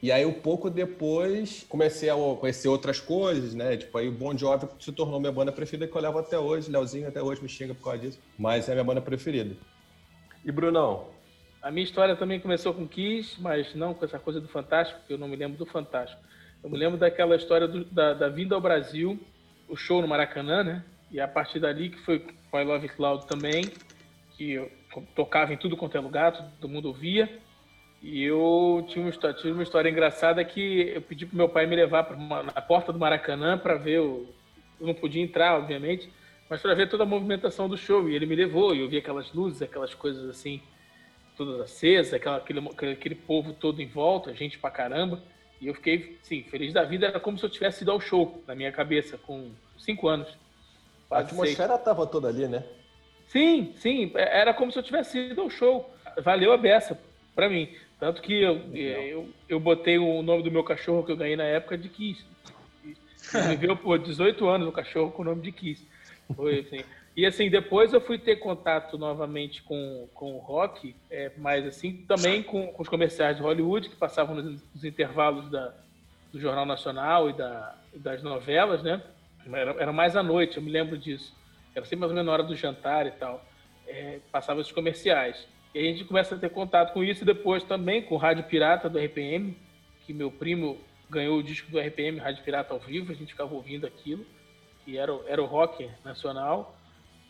E 0.00 0.12
aí, 0.12 0.24
um 0.24 0.32
pouco 0.32 0.70
depois, 0.70 1.66
comecei 1.68 2.08
a 2.08 2.14
conhecer 2.38 2.68
outras 2.68 3.00
coisas, 3.00 3.52
né? 3.52 3.76
Tipo, 3.76 3.98
aí 3.98 4.06
o 4.06 4.12
Bon 4.12 4.38
Jovi 4.38 4.68
se 4.78 4.92
tornou 4.92 5.18
minha 5.18 5.32
banda 5.32 5.50
preferida, 5.50 5.88
que 5.88 5.96
eu 5.96 6.02
levo 6.02 6.20
até 6.20 6.38
hoje. 6.38 6.70
Leozinho 6.70 7.08
até 7.08 7.20
hoje 7.20 7.42
me 7.42 7.48
xinga 7.48 7.74
por 7.74 7.82
causa 7.82 7.98
disso. 7.98 8.20
Mas 8.38 8.68
é 8.68 8.72
a 8.72 8.74
minha 8.76 8.84
banda 8.84 9.00
preferida. 9.00 9.56
E 10.44 10.52
Brunão? 10.52 11.08
A 11.60 11.72
minha 11.72 11.82
história 11.82 12.14
também 12.14 12.38
começou 12.38 12.72
com 12.72 12.86
Kiss, 12.86 13.42
mas 13.42 13.74
não 13.74 13.92
com 13.92 14.04
essa 14.04 14.20
coisa 14.20 14.40
do 14.40 14.46
Fantástico, 14.46 15.00
porque 15.00 15.14
eu 15.14 15.18
não 15.18 15.26
me 15.26 15.34
lembro 15.34 15.58
do 15.58 15.66
Fantástico. 15.66 16.22
Eu 16.66 16.70
me 16.70 16.78
lembro 16.78 16.98
daquela 16.98 17.36
história 17.36 17.68
do, 17.68 17.84
da, 17.84 18.12
da, 18.12 18.28
vinda 18.28 18.56
ao 18.56 18.60
Brasil, 18.60 19.16
o 19.68 19.76
show 19.76 20.02
no 20.02 20.08
Maracanã, 20.08 20.64
né? 20.64 20.84
E 21.12 21.20
a 21.20 21.28
partir 21.28 21.60
dali 21.60 21.90
que 21.90 21.98
foi 21.98 22.18
com 22.50 22.58
I 22.58 22.64
Love 22.64 22.88
It 22.88 23.00
Loud 23.00 23.24
também, 23.28 23.70
que 24.36 24.50
eu 24.50 24.72
tocava 25.14 25.54
em 25.54 25.56
tudo 25.56 25.76
quanto 25.76 25.96
é 25.96 26.00
lugar, 26.00 26.32
todo 26.32 26.68
mundo 26.68 26.88
ouvia. 26.88 27.38
E 28.02 28.20
eu 28.20 28.84
tinha 28.88 29.04
uma 29.04 29.10
história, 29.10 29.36
tinha 29.36 29.52
uma 29.52 29.62
história 29.62 29.88
engraçada 29.88 30.44
que 30.44 30.90
eu 30.92 31.00
pedi 31.02 31.24
pro 31.24 31.36
meu 31.36 31.48
pai 31.48 31.66
me 31.66 31.76
levar 31.76 32.12
uma, 32.12 32.42
na 32.42 32.60
porta 32.60 32.92
do 32.92 32.98
Maracanã 32.98 33.56
para 33.56 33.76
ver 33.76 34.00
o. 34.00 34.26
Eu 34.80 34.88
não 34.88 34.94
podia 34.94 35.22
entrar, 35.22 35.56
obviamente, 35.56 36.10
mas 36.50 36.60
para 36.60 36.74
ver 36.74 36.88
toda 36.88 37.04
a 37.04 37.06
movimentação 37.06 37.68
do 37.68 37.76
show. 37.76 38.10
E 38.10 38.16
ele 38.16 38.26
me 38.26 38.34
levou, 38.34 38.74
e 38.74 38.80
eu 38.80 38.88
vi 38.88 38.96
aquelas 38.96 39.32
luzes, 39.32 39.62
aquelas 39.62 39.94
coisas 39.94 40.28
assim, 40.28 40.60
todas 41.36 41.60
acesas, 41.60 42.12
aquela, 42.12 42.38
aquele, 42.38 42.68
aquele 42.90 43.14
povo 43.14 43.52
todo 43.52 43.80
em 43.80 43.86
volta, 43.86 44.34
gente 44.34 44.58
pra 44.58 44.68
caramba. 44.68 45.22
E 45.60 45.68
eu 45.68 45.74
fiquei, 45.74 46.18
sim, 46.22 46.42
feliz 46.42 46.72
da 46.72 46.82
vida. 46.84 47.06
Era 47.06 47.20
como 47.20 47.38
se 47.38 47.44
eu 47.44 47.50
tivesse 47.50 47.82
ido 47.82 47.90
ao 47.90 48.00
show 48.00 48.42
na 48.46 48.54
minha 48.54 48.70
cabeça, 48.70 49.16
com 49.16 49.50
cinco 49.78 50.08
anos. 50.08 50.28
A 51.10 51.18
atmosfera 51.18 51.76
estava 51.76 52.06
toda 52.06 52.28
ali, 52.28 52.46
né? 52.46 52.64
Sim, 53.28 53.72
sim. 53.76 54.12
É, 54.14 54.40
era 54.40 54.54
como 54.54 54.70
se 54.70 54.78
eu 54.78 54.82
tivesse 54.82 55.18
ido 55.18 55.40
ao 55.40 55.50
show. 55.50 55.90
Valeu 56.22 56.52
a 56.52 56.56
beça 56.56 56.98
para 57.34 57.48
mim. 57.48 57.74
Tanto 57.98 58.20
que 58.20 58.42
eu, 58.42 58.60
eu, 58.74 59.28
eu 59.48 59.58
botei 59.58 59.98
o 59.98 60.22
nome 60.22 60.42
do 60.42 60.50
meu 60.50 60.62
cachorro 60.62 61.04
que 61.04 61.12
eu 61.12 61.16
ganhei 61.16 61.36
na 61.36 61.44
época 61.44 61.78
de 61.78 61.88
Kiss. 61.88 62.24
Viveu 63.48 63.76
por 63.76 63.98
18 63.98 64.46
anos 64.46 64.68
o 64.68 64.72
cachorro 64.72 65.10
com 65.10 65.22
o 65.22 65.24
nome 65.24 65.42
de 65.42 65.52
Kiss. 65.52 65.86
Foi 66.34 66.60
assim. 66.60 66.84
E 67.16 67.24
assim, 67.24 67.48
depois 67.48 67.94
eu 67.94 68.00
fui 68.00 68.18
ter 68.18 68.36
contato 68.36 68.98
novamente 68.98 69.62
com, 69.62 70.06
com 70.12 70.34
o 70.34 70.38
rock, 70.38 70.94
é, 71.10 71.32
mas 71.38 71.66
assim, 71.66 72.04
também 72.06 72.42
com, 72.42 72.66
com, 72.66 72.82
os 72.82 72.88
comerciais 72.90 73.38
de 73.38 73.42
Hollywood, 73.42 73.88
que 73.88 73.96
passavam 73.96 74.34
nos, 74.34 74.62
nos 74.74 74.84
intervalos 74.84 75.50
da, 75.50 75.72
do 76.30 76.38
Jornal 76.38 76.66
Nacional 76.66 77.30
e 77.30 77.32
da, 77.32 77.74
das 77.94 78.22
novelas, 78.22 78.82
né? 78.82 79.02
Era, 79.50 79.70
era, 79.78 79.92
mais 79.94 80.14
à 80.14 80.22
noite, 80.22 80.58
eu 80.58 80.62
me 80.62 80.70
lembro 80.70 80.98
disso. 80.98 81.34
Era 81.74 81.86
sempre 81.86 82.00
mais 82.00 82.10
ou 82.10 82.14
menos 82.14 82.26
na 82.26 82.32
hora 82.32 82.42
do 82.42 82.54
jantar 82.54 83.06
e 83.06 83.12
tal. 83.12 83.42
É, 83.86 84.18
passava 84.30 84.60
esses 84.60 84.72
comerciais. 84.72 85.48
E 85.74 85.78
a 85.78 85.82
gente 85.82 86.04
começa 86.04 86.34
a 86.34 86.38
ter 86.38 86.50
contato 86.50 86.92
com 86.92 87.02
isso 87.02 87.22
e 87.22 87.26
depois 87.26 87.62
também 87.64 88.02
com 88.02 88.14
o 88.14 88.18
Rádio 88.18 88.44
Pirata 88.44 88.90
do 88.90 88.98
RPM, 88.98 89.56
que 90.04 90.12
meu 90.12 90.30
primo 90.30 90.76
ganhou 91.08 91.38
o 91.38 91.42
disco 91.42 91.70
do 91.70 91.78
RPM, 91.78 92.18
Rádio 92.18 92.44
Pirata 92.44 92.74
ao 92.74 92.80
vivo, 92.80 93.10
a 93.10 93.14
gente 93.14 93.32
ficava 93.32 93.54
ouvindo 93.54 93.86
aquilo. 93.86 94.26
E 94.86 94.98
era, 94.98 95.18
era 95.26 95.42
o 95.42 95.46
rock 95.46 95.88
nacional. 96.04 96.75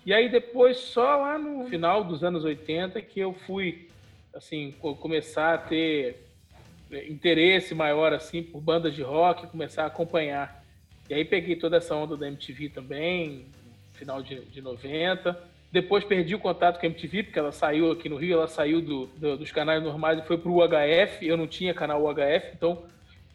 E 0.07 0.15
aí 0.15 0.29
depois, 0.29 0.77
só 0.77 1.17
lá 1.17 1.37
no 1.37 1.67
final 1.67 2.05
dos 2.05 2.23
anos 2.23 2.45
80, 2.45 3.03
que 3.03 3.19
eu 3.19 3.35
fui, 3.45 3.89
assim, 4.33 4.73
começar 5.01 5.55
a 5.55 5.59
ter 5.59 6.25
é, 6.93 7.11
interesse 7.11 7.75
maior, 7.75 8.13
assim, 8.13 8.41
por 8.41 8.61
bandas 8.61 8.95
de 8.95 9.03
rock, 9.03 9.49
começar 9.49 9.83
a 9.83 9.87
acompanhar. 9.87 10.65
E 11.11 11.15
aí 11.15 11.25
peguei 11.25 11.57
toda 11.57 11.79
essa 11.79 11.97
onda 11.97 12.17
da 12.17 12.29
MTV 12.29 12.69
também, 12.69 13.47
final 13.95 14.23
de, 14.23 14.45
de 14.45 14.63
90. 14.63 15.37
Depois 15.73 16.05
perdi 16.05 16.37
o 16.37 16.39
contato 16.39 16.79
com 16.79 16.87
a 16.87 16.89
MTV, 16.89 17.25
porque 17.25 17.39
ela 17.41 17.51
saiu 17.51 17.91
aqui 17.91 18.09
no 18.09 18.15
Rio, 18.15 18.35
ela 18.35 18.47
saiu 18.47 18.81
do, 18.81 19.07
do, 19.07 19.37
dos 19.39 19.51
canais 19.51 19.83
normais 19.83 20.21
e 20.21 20.23
foi 20.23 20.39
para 20.39 20.49
o 20.49 20.59
UHF. 20.59 21.27
Eu 21.27 21.37
não 21.37 21.49
tinha 21.49 21.75
canal 21.75 22.05
UHF, 22.05 22.53
então. 22.55 22.85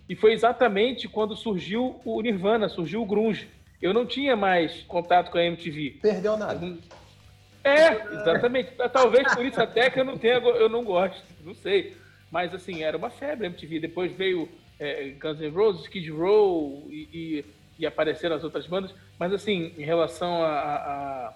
E 0.08 0.16
foi 0.16 0.32
exatamente 0.32 1.10
quando 1.10 1.36
surgiu 1.36 2.00
o 2.06 2.22
Nirvana, 2.22 2.70
surgiu 2.70 3.02
o 3.02 3.06
Grunge 3.06 3.50
eu 3.82 3.94
não 3.94 4.06
tinha 4.06 4.36
mais 4.36 4.84
contato 4.84 5.32
com 5.32 5.38
a 5.38 5.44
MTV. 5.44 6.00
Perdeu 6.02 6.38
nada. 6.38 6.78
É, 7.64 7.88
exatamente. 7.90 8.72
Talvez 8.92 9.34
por 9.34 9.46
isso 9.46 9.62
até 9.62 9.90
que 9.90 10.00
eu 10.00 10.06
não 10.06 10.18
tenha, 10.18 10.36
eu 10.36 10.70
não 10.70 10.84
gosto, 10.84 11.22
não 11.44 11.54
sei. 11.54 11.96
Mas 12.32 12.54
assim, 12.54 12.84
era 12.84 12.98
uma 12.98 13.10
febre 13.10 13.48
a 13.48 13.50
MTV. 13.50 13.80
Depois 13.80 14.12
veio 14.12 14.48
é, 14.80 15.10
Guns 15.20 15.40
N' 15.40 15.50
Roses, 15.50 15.84
Skid 15.84 16.10
Row 16.12 16.88
e, 16.90 17.08
e, 17.14 17.46
e, 17.80 17.86
apareceram 17.86 18.36
as 18.36 18.44
outras 18.44 18.66
bandas. 18.68 18.94
Mas 19.20 19.34
assim, 19.34 19.74
em 19.78 19.84
relação 19.84 20.44
a, 20.44 20.50
a, 20.50 21.34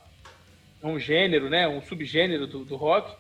a 0.83 0.87
um 0.87 0.99
gênero, 0.99 1.49
né, 1.49 1.67
um 1.67 1.81
subgênero 1.81 2.47
do, 2.47 2.63
do, 2.63 2.75
rock, 2.75 3.15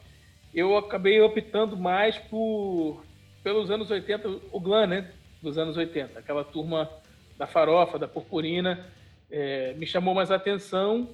eu 0.53 0.77
acabei 0.77 1.19
optando 1.21 1.75
mais 1.75 2.17
por 2.17 3.03
pelos 3.43 3.69
anos 3.69 3.91
80, 3.91 4.27
o 4.51 4.59
glam, 4.59 4.87
né? 4.87 5.11
dos 5.45 5.57
anos 5.57 5.77
80. 5.77 6.19
Aquela 6.19 6.43
turma 6.43 6.89
da 7.37 7.45
farofa, 7.45 7.99
da 7.99 8.07
purpurina, 8.07 8.85
é, 9.29 9.73
me 9.73 9.85
chamou 9.85 10.13
mais 10.13 10.31
atenção 10.31 11.09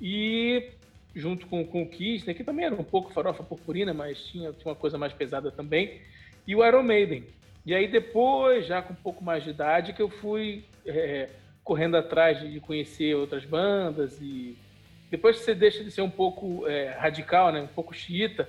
e 0.00 0.70
junto 1.14 1.46
com, 1.46 1.64
com 1.64 1.82
o 1.82 1.88
Kiss, 1.88 2.26
né, 2.26 2.34
que 2.34 2.44
também 2.44 2.66
era 2.66 2.74
um 2.74 2.84
pouco 2.84 3.12
farofa 3.12 3.42
purpurina, 3.42 3.94
mas 3.94 4.18
tinha, 4.26 4.52
tinha 4.52 4.70
uma 4.70 4.76
coisa 4.76 4.98
mais 4.98 5.14
pesada 5.14 5.50
também, 5.50 6.00
e 6.46 6.54
o 6.54 6.64
Iron 6.64 6.82
Maiden. 6.82 7.24
E 7.64 7.74
aí 7.74 7.88
depois, 7.88 8.66
já 8.66 8.82
com 8.82 8.92
um 8.92 8.96
pouco 8.96 9.24
mais 9.24 9.42
de 9.42 9.50
idade, 9.50 9.94
que 9.94 10.02
eu 10.02 10.10
fui 10.10 10.64
é, 10.84 11.30
correndo 11.64 11.96
atrás 11.96 12.38
de 12.38 12.60
conhecer 12.60 13.16
outras 13.16 13.44
bandas 13.44 14.20
e 14.20 14.56
depois 15.10 15.38
que 15.38 15.44
você 15.44 15.54
deixa 15.54 15.82
de 15.82 15.90
ser 15.90 16.02
um 16.02 16.10
pouco 16.10 16.66
é, 16.66 16.90
radical, 16.90 17.50
né, 17.50 17.62
um 17.62 17.66
pouco 17.66 17.94
xiita, 17.94 18.48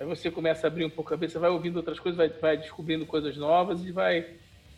aí 0.00 0.06
você 0.06 0.30
começa 0.30 0.66
a 0.66 0.68
abrir 0.68 0.84
um 0.84 0.90
pouco 0.90 1.12
a 1.12 1.16
cabeça, 1.16 1.38
vai 1.38 1.50
ouvindo 1.50 1.76
outras 1.76 2.00
coisas, 2.00 2.16
vai, 2.16 2.28
vai 2.28 2.56
descobrindo 2.56 3.04
coisas 3.04 3.36
novas 3.36 3.84
e 3.84 3.92
vai, 3.92 4.26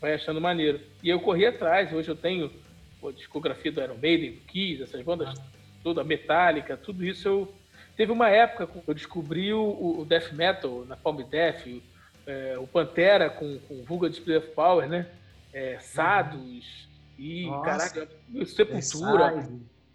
vai 0.01 0.13
achando 0.13 0.41
maneiro. 0.41 0.81
E 1.01 1.09
eu 1.09 1.19
corri 1.19 1.45
atrás, 1.45 1.93
hoje 1.93 2.09
eu 2.09 2.15
tenho 2.15 2.51
a 3.03 3.11
discografia 3.11 3.71
do 3.71 3.81
Iron 3.81 3.97
Maiden, 4.01 4.31
do 4.33 4.41
Kiss, 4.41 4.83
essas 4.83 5.01
bandas 5.01 5.33
toda, 5.83 6.03
Metallica, 6.03 6.75
tudo 6.77 7.05
isso 7.05 7.27
eu... 7.27 7.53
Teve 7.95 8.11
uma 8.11 8.29
época 8.29 8.65
que 8.67 8.81
eu 8.87 8.93
descobri 8.93 9.53
o, 9.53 9.99
o 9.99 10.05
Death 10.05 10.31
Metal, 10.31 10.85
na 10.85 10.95
Palm 10.95 11.17
Death, 11.17 11.67
é, 12.25 12.57
o 12.57 12.67
Pantera 12.67 13.29
com, 13.29 13.59
com 13.67 13.83
Vulgar 13.83 14.09
Display 14.09 14.37
of 14.37 14.47
Power, 14.51 14.87
né? 14.87 15.07
É, 15.51 15.79
Sados 15.79 16.87
e, 17.17 17.45
Nossa. 17.47 17.65
caraca, 17.65 18.09
Sepultura. 18.45 19.49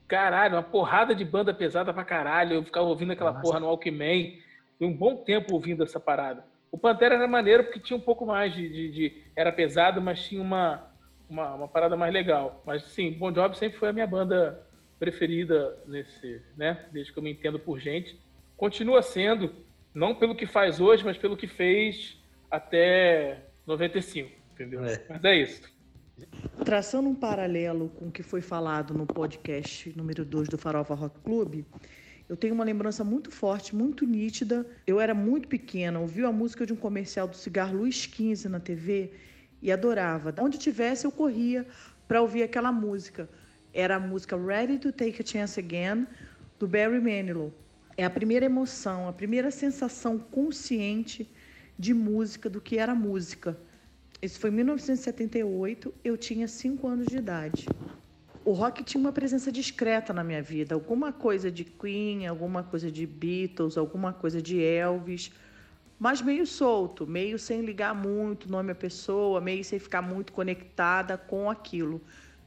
Caralho, 0.07 0.57
uma 0.57 0.63
porrada 0.63 1.15
de 1.15 1.25
banda 1.25 1.55
pesada 1.55 1.95
pra 1.95 2.05
caralho. 2.05 2.55
Eu 2.55 2.65
ficava 2.65 2.87
ouvindo 2.87 3.13
aquela 3.13 3.33
Nossa. 3.33 3.43
porra 3.43 3.61
no 3.61 3.67
Walkman. 3.67 4.39
Fui 4.77 4.87
um 4.87 4.93
bom 4.93 5.17
tempo 5.17 5.55
ouvindo 5.55 5.83
essa 5.83 5.99
parada. 5.99 6.45
O 6.71 6.77
Pantera 6.77 7.15
era 7.15 7.27
maneiro 7.27 7.65
porque 7.65 7.81
tinha 7.81 7.97
um 7.97 8.01
pouco 8.01 8.27
mais 8.27 8.53
de... 8.53 8.69
de, 8.69 8.91
de 8.91 9.23
era 9.35 9.51
pesado, 9.51 10.03
mas 10.03 10.23
tinha 10.27 10.43
uma, 10.43 10.91
uma, 11.29 11.55
uma, 11.55 11.69
parada 11.69 11.97
mais 11.97 12.13
legal. 12.13 12.63
Mas, 12.67 12.83
sim, 12.85 13.13
Bon 13.13 13.33
Jovi 13.35 13.57
sempre 13.57 13.79
foi 13.79 13.89
a 13.89 13.93
minha 13.93 14.07
banda 14.07 14.61
preferida 14.99 15.77
nesse, 15.87 16.41
né? 16.57 16.87
Desde 16.93 17.13
que 17.13 17.19
eu 17.19 17.23
me 17.23 17.33
entendo 17.33 17.59
por 17.59 17.79
gente. 17.79 18.19
Continua 18.57 19.03
sendo, 19.03 19.53
não 19.93 20.15
pelo 20.15 20.35
que 20.35 20.47
faz 20.47 20.81
hoje, 20.81 21.05
mas 21.05 21.19
pelo 21.19 21.37
que 21.37 21.47
fez 21.47 22.17
até 22.51 23.43
95, 23.67 24.31
entendeu? 24.53 24.85
É. 24.85 25.05
Mas 25.09 25.25
é 25.25 25.37
isso. 25.37 25.75
Traçando 26.65 27.09
um 27.09 27.15
paralelo 27.15 27.89
com 27.89 28.07
o 28.07 28.13
que 28.13 28.23
foi 28.23 28.41
falado 28.41 28.95
no 28.95 29.07
podcast 29.07 29.93
número 29.97 30.25
2 30.25 30.49
do 30.49 30.57
Farofa 30.57 30.95
Rock 30.95 31.19
Club, 31.21 31.65
eu 32.29 32.37
tenho 32.37 32.55
uma 32.55 32.65
lembrança 32.65 33.03
muito 33.03 33.31
forte, 33.31 33.75
muito 33.75 34.07
nítida. 34.07 34.65
Eu 34.87 35.01
era 35.01 35.13
muito 35.13 35.49
pequena, 35.49 35.99
ouvi 36.01 36.25
a 36.25 36.33
música 36.33 36.65
de 36.65 36.73
um 36.73 36.77
comercial 36.77 37.27
do 37.27 37.37
cigarro 37.37 37.77
Luiz 37.77 38.07
15 38.07 38.49
na 38.49 38.61
TV 38.61 39.13
e 39.65 39.73
adorava. 39.73 40.33
Onde 40.39 40.59
tivesse, 40.59 41.05
eu 41.05 41.11
corria 41.11 41.67
para 42.07 42.23
ouvir 42.23 42.45
aquela 42.45 42.71
música 42.71 43.29
era 43.75 43.97
a 43.97 44.01
música 44.01 44.37
Ready 44.37 44.79
to 44.79 44.93
Take 44.93 45.21
a 45.21 45.27
Chance 45.27 45.59
Again, 45.59 46.07
do 46.61 46.69
Barry 46.69 47.01
Manilow. 47.01 47.53
É 47.97 48.05
a 48.05 48.11
primeira 48.11 48.47
emoção, 48.47 49.09
a 49.09 49.13
primeira 49.13 49.51
sensação 49.51 50.17
consciente 50.17 51.29
de 51.77 51.93
música, 51.93 52.49
do 52.49 52.61
que 52.61 52.79
era 52.79 52.95
música. 52.95 53.59
Isso 54.23 54.39
foi 54.39 54.51
em 54.51 54.55
1978, 54.55 55.93
eu 56.05 56.17
tinha 56.17 56.47
5 56.47 56.87
anos 56.87 57.09
de 57.09 57.19
idade. 57.19 57.67
O 58.45 58.53
rock 58.53 58.85
tinha 58.85 59.01
uma 59.01 59.13
presença 59.13 59.51
discreta 59.51 60.13
na 60.13 60.23
minha 60.23 60.43
vida, 60.43 60.75
alguma 60.75 61.13
coisa 61.13 61.51
de 61.51 61.65
Queen, 61.65 62.27
alguma 62.27 62.63
coisa 62.63 62.91
de 62.93 63.07
Beatles, 63.07 63.77
alguma 63.77 64.13
coisa 64.13 64.41
de 64.41 64.63
Elvis, 64.63 65.33
mas 65.99 66.21
meio 66.21 66.47
solto, 66.47 67.07
meio 67.07 67.39
sem 67.39 67.63
ligar 67.63 67.95
muito 67.95 68.51
nome 68.51 68.73
à 68.73 68.75
pessoa, 68.75 69.41
meio 69.41 69.65
sem 69.65 69.79
ficar 69.79 70.03
muito 70.03 70.33
conectada 70.33 71.17
com 71.17 71.51
aquilo. 71.51 72.01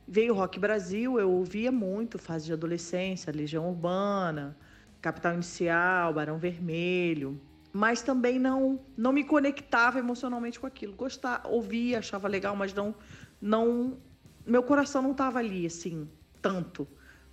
Veio 0.07 0.33
o 0.33 0.37
Rock 0.37 0.59
Brasil, 0.59 1.19
eu 1.19 1.31
ouvia 1.31 1.71
muito, 1.71 2.17
fase 2.17 2.45
de 2.45 2.53
adolescência, 2.53 3.31
Legião 3.33 3.67
Urbana, 3.67 4.57
Capital 5.01 5.33
Inicial, 5.33 6.13
Barão 6.13 6.37
Vermelho, 6.37 7.39
mas 7.73 8.01
também 8.01 8.39
não 8.39 8.79
não 8.95 9.11
me 9.11 9.23
conectava 9.23 9.99
emocionalmente 9.99 10.59
com 10.59 10.67
aquilo. 10.67 10.93
Gostava, 10.93 11.47
ouvia, 11.47 11.99
achava 11.99 12.27
legal, 12.27 12.55
mas 12.55 12.73
não 12.73 12.95
não 13.41 13.97
meu 14.45 14.63
coração 14.63 15.01
não 15.01 15.11
estava 15.11 15.39
ali 15.39 15.65
assim 15.65 16.09
tanto 16.41 16.87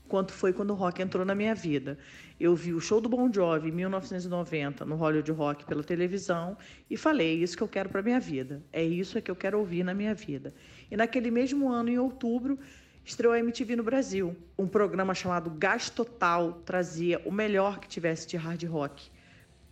quanto 0.08 0.32
foi 0.32 0.52
quando 0.52 0.70
o 0.70 0.75
rock 0.75 1.02
entrou 1.02 1.25
na 1.25 1.34
minha 1.34 1.54
vida. 1.54 1.99
Eu 2.38 2.54
vi 2.54 2.73
o 2.73 2.80
show 2.80 3.00
do 3.00 3.08
Bon 3.08 3.32
Jovi 3.32 3.68
em 3.68 3.73
1990 3.73 4.84
no 4.84 4.96
Hollywood 4.96 5.30
Rock 5.32 5.64
pela 5.64 5.82
televisão 5.82 6.56
e 6.90 6.96
falei, 6.96 7.28
é 7.28 7.34
isso 7.34 7.56
que 7.56 7.62
eu 7.62 7.68
quero 7.68 7.88
para 7.88 8.02
minha 8.02 8.20
vida. 8.20 8.62
É 8.73 8.82
isso 8.82 9.20
que 9.23 9.30
eu 9.30 9.37
quero 9.37 9.58
ouvir 9.58 9.84
na 9.84 9.94
minha 9.94 10.14
vida. 10.14 10.54
E 10.90 10.96
naquele 10.96 11.30
mesmo 11.30 11.70
ano, 11.70 11.88
em 11.88 11.99
outubro, 11.99 12.58
estreou 13.04 13.32
a 13.32 13.38
MTV 13.38 13.76
no 13.76 13.82
Brasil. 13.82 14.37
Um 14.58 14.66
programa 14.66 15.14
chamado 15.14 15.50
Gás 15.50 15.90
Total 15.90 16.52
trazia 16.64 17.20
o 17.25 17.32
melhor 17.32 17.78
que 17.78 17.88
tivesse 17.88 18.26
de 18.26 18.37
hard 18.37 18.62
rock. 18.64 19.11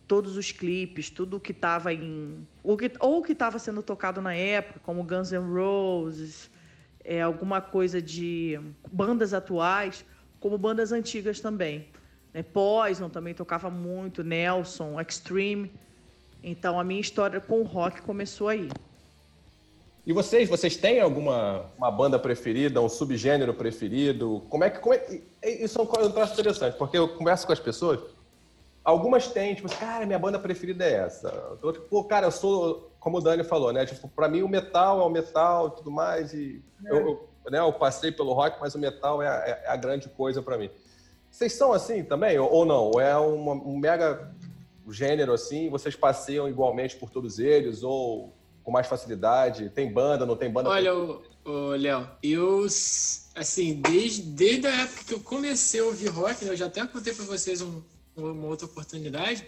Todos 0.07 0.37
os 0.37 0.53
clipes, 0.53 1.09
tudo 1.09 1.41
que 1.41 1.53
estava 1.53 1.93
em. 1.93 2.47
Ou 2.63 3.23
que 3.23 3.33
estava 3.33 3.59
sendo 3.59 3.83
tocado 3.83 4.21
na 4.21 4.35
época, 4.35 4.81
como 4.81 5.03
Guns 5.03 5.33
N' 5.33 5.39
Roses, 5.39 6.51
é, 7.05 7.23
alguma 7.23 7.61
coisa 7.61 8.01
de 8.01 8.61
bandas 8.93 9.33
atuais, 9.33 10.05
como 10.43 10.59
bandas 10.59 10.91
antigas 10.91 11.41
também. 11.41 11.87
Né? 12.35 12.43
Poison 12.43 13.09
também 13.09 13.33
tocava 13.33 13.71
muito, 13.71 14.25
Nelson, 14.25 15.01
Extreme. 15.01 15.73
Então 16.43 16.79
a 16.79 16.85
minha 16.85 17.01
história 17.01 17.41
com 17.41 17.61
o 17.61 17.65
rock 17.65 18.03
começou 18.03 18.49
aí. 18.49 18.69
E 20.05 20.13
vocês, 20.13 20.49
vocês 20.49 20.77
têm 20.77 21.01
alguma 21.01 21.67
uma 21.79 21.91
banda 21.91 22.19
preferida, 22.19 22.81
um 22.81 22.89
subgênero 22.89 23.55
preferido? 23.55 24.43
Como 24.51 24.65
é 24.65 24.71
que. 24.71 24.81
Como 24.81 24.93
é, 24.95 25.23
isso 25.65 25.79
é 25.79 25.83
um 25.83 26.11
traço 26.11 26.33
interessante, 26.33 26.77
porque 26.77 26.99
eu 26.99 27.09
converso 27.09 27.47
com 27.47 27.53
as 27.53 27.61
pessoas, 27.61 28.01
algumas 28.83 29.29
têm, 29.29 29.55
tipo, 29.55 29.69
cara, 29.79 30.05
minha 30.05 30.19
banda 30.19 30.41
preferida 30.41 30.85
é 30.85 30.95
essa. 30.95 31.57
Outro, 31.63 31.83
pô, 31.83 32.03
cara, 32.03 32.27
eu 32.27 32.33
sou, 32.33 32.91
como 32.99 33.19
o 33.19 33.21
Dani 33.21 33.45
falou, 33.45 33.73
né? 33.73 33.87
Tipo, 33.87 34.09
pra 34.09 34.29
mim 34.29 34.43
o 34.43 34.49
metal 34.49 35.01
é 35.01 35.05
o 35.05 35.09
metal 35.09 35.71
tudo 35.71 35.93
mais. 35.93 36.35
E 36.35 36.61
é. 36.85 36.93
eu, 36.93 37.29
né, 37.51 37.59
eu 37.59 37.73
passei 37.73 38.13
pelo 38.13 38.33
rock, 38.33 38.59
mas 38.61 38.75
o 38.75 38.79
metal 38.79 39.23
é, 39.23 39.27
é, 39.27 39.65
é 39.65 39.71
a 39.71 39.77
grande 39.77 40.09
coisa 40.09 40.43
para 40.43 40.59
mim. 40.59 40.71
Vocês 41.31 41.55
são 41.55 41.73
assim 41.73 42.05
também, 42.05 42.39
ou 42.39 42.65
não? 42.65 43.01
É 43.01 43.17
uma, 43.17 43.53
um 43.53 43.77
mega 43.77 44.33
gênero 44.89 45.33
assim, 45.33 45.71
vocês 45.71 45.97
passeiam 45.97 46.49
igualmente 46.49 46.97
por 46.97 47.11
todos 47.11 47.39
eles, 47.39 47.83
ou 47.83 48.35
com 48.63 48.71
mais 48.71 48.87
facilidade? 48.87 49.71
Tem 49.71 49.91
banda, 49.91 50.27
não 50.27 50.37
tem 50.37 50.51
banda? 50.51 50.69
Olha, 50.69 50.95
o, 50.95 51.71
Léo, 51.77 52.09
eu, 52.23 52.67
assim, 53.35 53.81
desde, 53.81 54.23
desde 54.23 54.67
a 54.67 54.83
época 54.83 55.05
que 55.05 55.15
eu 55.15 55.21
comecei 55.21 55.81
a 55.81 55.85
ouvir 55.85 56.09
rock, 56.09 56.45
né, 56.45 56.53
eu 56.53 56.57
já 56.57 56.67
até 56.67 56.87
contei 56.87 57.15
para 57.15 57.25
vocês 57.25 57.63
um, 57.63 57.83
uma 58.17 58.47
outra 58.47 58.67
oportunidade, 58.67 59.47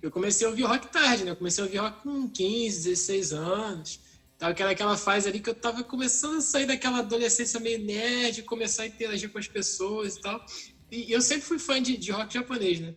eu 0.00 0.10
comecei 0.10 0.46
a 0.46 0.50
ouvir 0.50 0.62
rock 0.62 0.88
tarde, 0.88 1.24
né? 1.24 1.32
Eu 1.32 1.36
comecei 1.36 1.62
a 1.62 1.66
ouvir 1.66 1.78
rock 1.78 2.02
com 2.02 2.28
15, 2.28 2.88
16 2.88 3.32
anos. 3.32 4.00
Aquela, 4.40 4.70
aquela 4.70 4.96
fase 4.96 5.28
ali 5.28 5.40
que 5.40 5.48
eu 5.48 5.54
tava 5.54 5.82
começando 5.82 6.38
a 6.38 6.40
sair 6.40 6.66
daquela 6.66 6.98
adolescência 6.98 7.58
meio 7.58 7.82
nerd, 7.82 8.42
começar 8.42 8.82
a 8.82 8.86
interagir 8.86 9.30
com 9.30 9.38
as 9.38 9.48
pessoas 9.48 10.16
e 10.16 10.20
tal. 10.20 10.44
E 10.90 11.10
eu 11.10 11.22
sempre 11.22 11.44
fui 11.44 11.58
fã 11.58 11.80
de, 11.80 11.96
de 11.96 12.12
rock 12.12 12.34
japonês, 12.34 12.80
né? 12.80 12.94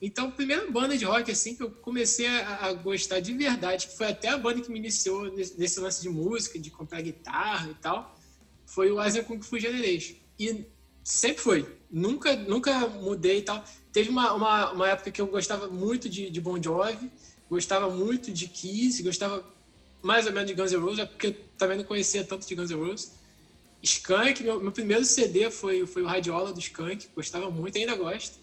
Então, 0.00 0.28
a 0.28 0.30
primeira 0.30 0.70
banda 0.70 0.96
de 0.96 1.04
rock 1.04 1.30
assim 1.30 1.56
que 1.56 1.62
eu 1.62 1.70
comecei 1.70 2.26
a, 2.26 2.66
a, 2.66 2.72
gostar 2.72 3.20
de 3.20 3.32
verdade, 3.34 3.88
que 3.88 3.96
foi 3.96 4.06
até 4.06 4.28
a 4.28 4.38
banda 4.38 4.60
que 4.60 4.70
me 4.70 4.78
iniciou 4.78 5.30
nesse, 5.32 5.58
nesse 5.58 5.80
lance 5.80 6.00
de 6.00 6.08
música, 6.08 6.58
de 6.58 6.70
comprar 6.70 7.02
guitarra 7.02 7.70
e 7.70 7.74
tal, 7.74 8.16
foi 8.64 8.90
o 8.92 9.00
Asian 9.00 9.24
Kung 9.24 9.42
Fu 9.42 9.58
Generation. 9.58 10.14
E 10.38 10.66
sempre 11.02 11.42
foi. 11.42 11.78
Nunca, 11.90 12.36
nunca 12.36 12.86
mudei 12.86 13.38
e 13.38 13.42
tal. 13.42 13.64
Teve 13.92 14.10
uma, 14.10 14.32
uma, 14.34 14.72
uma 14.72 14.88
época 14.88 15.10
que 15.10 15.20
eu 15.20 15.26
gostava 15.26 15.68
muito 15.68 16.08
de, 16.08 16.30
de 16.30 16.40
Bon 16.40 16.62
Jovi, 16.62 17.10
gostava 17.50 17.90
muito 17.90 18.30
de 18.30 18.46
Kiss, 18.46 19.02
gostava 19.02 19.44
mais 20.02 20.26
ou 20.26 20.32
menos 20.32 20.48
de 20.48 20.54
Guns 20.54 20.72
N' 20.72 20.78
Roses, 20.78 20.98
é 21.00 21.06
porque 21.06 21.28
eu 21.28 21.36
também 21.56 21.76
não 21.76 21.84
conhecia 21.84 22.24
tanto 22.24 22.46
de 22.46 22.54
Guns 22.54 22.70
N' 22.70 22.76
Roses. 22.76 23.12
Skank, 23.82 24.42
meu, 24.42 24.60
meu 24.60 24.72
primeiro 24.72 25.04
CD 25.04 25.50
foi, 25.50 25.86
foi 25.86 26.02
o 26.02 26.06
Radiola 26.06 26.52
do 26.52 26.58
Skank, 26.58 27.08
gostava 27.14 27.50
muito, 27.50 27.78
ainda 27.78 27.94
gosto. 27.94 28.38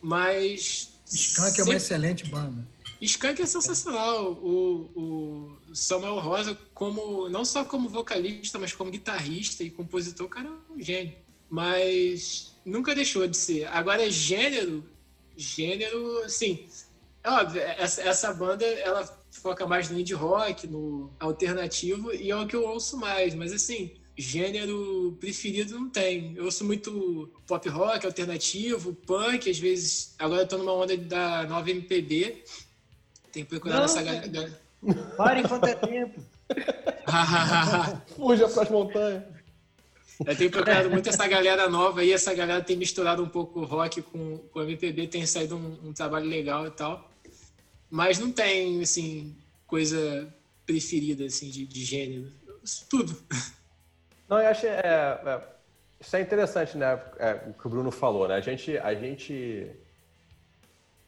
Mas. 0.00 0.90
Skank 1.06 1.50
sempre... 1.50 1.60
é 1.60 1.64
uma 1.64 1.76
excelente 1.76 2.26
banda. 2.26 2.66
Skank 3.00 3.40
é 3.40 3.46
sensacional. 3.46 4.32
O, 4.32 5.58
o 5.70 5.74
Samuel 5.74 6.18
Rosa, 6.18 6.56
como 6.74 7.28
não 7.28 7.44
só 7.44 7.64
como 7.64 7.88
vocalista, 7.88 8.58
mas 8.58 8.72
como 8.72 8.90
guitarrista 8.90 9.64
e 9.64 9.70
compositor, 9.70 10.26
o 10.26 10.30
cara 10.30 10.48
é 10.48 10.72
um 10.72 10.80
gênio. 10.80 11.14
Mas 11.48 12.54
nunca 12.64 12.94
deixou 12.94 13.26
de 13.26 13.36
ser. 13.36 13.66
Agora, 13.68 14.10
gênero, 14.10 14.84
gênero, 15.36 16.18
assim, 16.24 16.68
é 17.24 17.30
óbvio, 17.30 17.60
essa, 17.62 18.02
essa 18.02 18.32
banda, 18.32 18.64
ela 18.64 19.19
foca 19.40 19.66
mais 19.66 19.90
no 19.90 19.98
indie 19.98 20.14
rock, 20.14 20.66
no 20.66 21.10
alternativo, 21.18 22.12
e 22.14 22.30
é 22.30 22.36
o 22.36 22.46
que 22.46 22.56
eu 22.56 22.64
ouço 22.64 22.96
mais. 22.96 23.34
Mas, 23.34 23.52
assim, 23.52 23.92
gênero 24.16 25.16
preferido 25.18 25.78
não 25.78 25.88
tem. 25.88 26.34
Eu 26.36 26.44
ouço 26.44 26.64
muito 26.64 27.32
pop 27.46 27.68
rock, 27.68 28.06
alternativo, 28.06 28.94
punk, 28.94 29.50
às 29.50 29.58
vezes. 29.58 30.14
Agora 30.18 30.42
eu 30.42 30.48
tô 30.48 30.58
numa 30.58 30.72
onda 30.72 30.96
da 30.96 31.44
nova 31.44 31.70
MPB. 31.70 32.44
Tem 33.32 33.44
que 33.44 33.50
procurar 33.50 33.80
nessa 33.80 34.02
galera. 34.02 34.60
Para 35.16 35.40
enquanto 35.40 35.64
é 35.64 35.74
tempo. 35.74 36.20
Fuja 38.16 38.48
pras 38.48 38.68
montanhas. 38.68 39.22
Eu 40.26 40.36
tenho 40.36 40.50
procurado 40.50 40.90
muito 40.90 41.08
essa 41.08 41.26
galera 41.26 41.68
nova 41.68 42.00
aí, 42.00 42.12
essa 42.12 42.34
galera 42.34 42.62
tem 42.62 42.76
misturado 42.76 43.22
um 43.22 43.28
pouco 43.28 43.60
o 43.60 43.64
rock 43.64 44.02
com, 44.02 44.36
com 44.36 44.58
o 44.58 44.62
MPB, 44.62 45.06
tem 45.06 45.24
saído 45.24 45.56
um, 45.56 45.88
um 45.88 45.92
trabalho 45.94 46.26
legal 46.26 46.66
e 46.66 46.70
tal. 46.70 47.09
Mas 47.90 48.18
não 48.18 48.30
tem, 48.30 48.80
assim, 48.80 49.36
coisa 49.66 50.32
preferida, 50.64 51.24
assim, 51.24 51.50
de, 51.50 51.66
de 51.66 51.84
gênero. 51.84 52.30
Tudo. 52.88 53.16
Não, 54.28 54.40
eu 54.40 54.48
acho. 54.48 54.66
É, 54.66 54.78
é, 54.78 55.42
isso 56.00 56.16
é 56.16 56.20
interessante, 56.20 56.78
né? 56.78 57.00
É, 57.18 57.32
o 57.48 57.52
que 57.52 57.66
o 57.66 57.70
Bruno 57.70 57.90
falou, 57.90 58.28
né? 58.28 58.36
A 58.36 58.40
gente. 58.40 58.78
A 58.78 58.94
gente. 58.94 59.68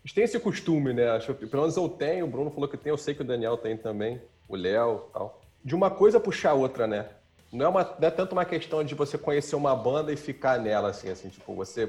A 0.04 0.06
gente 0.06 0.14
tem 0.16 0.24
esse 0.24 0.40
costume, 0.40 0.92
né? 0.92 1.10
Acho, 1.10 1.32
pelo 1.32 1.62
menos 1.62 1.76
eu 1.76 1.88
tenho, 1.88 2.24
o 2.24 2.28
Bruno 2.28 2.50
falou 2.50 2.68
que 2.68 2.76
tem, 2.76 2.90
eu 2.90 2.98
sei 2.98 3.14
que 3.14 3.22
o 3.22 3.24
Daniel 3.24 3.56
tem 3.56 3.76
também, 3.76 4.20
o 4.48 4.56
Léo 4.56 5.08
tal. 5.12 5.40
De 5.64 5.76
uma 5.76 5.92
coisa 5.92 6.18
puxar 6.18 6.50
a 6.50 6.54
outra, 6.54 6.88
né? 6.88 7.08
Não 7.52 7.66
é, 7.66 7.68
uma, 7.68 7.96
não 8.00 8.08
é 8.08 8.10
tanto 8.10 8.32
uma 8.32 8.44
questão 8.44 8.82
de 8.82 8.96
você 8.96 9.16
conhecer 9.16 9.54
uma 9.54 9.76
banda 9.76 10.12
e 10.12 10.16
ficar 10.16 10.58
nela, 10.58 10.88
assim, 10.88 11.08
assim, 11.08 11.28
tipo, 11.28 11.54
você 11.54 11.88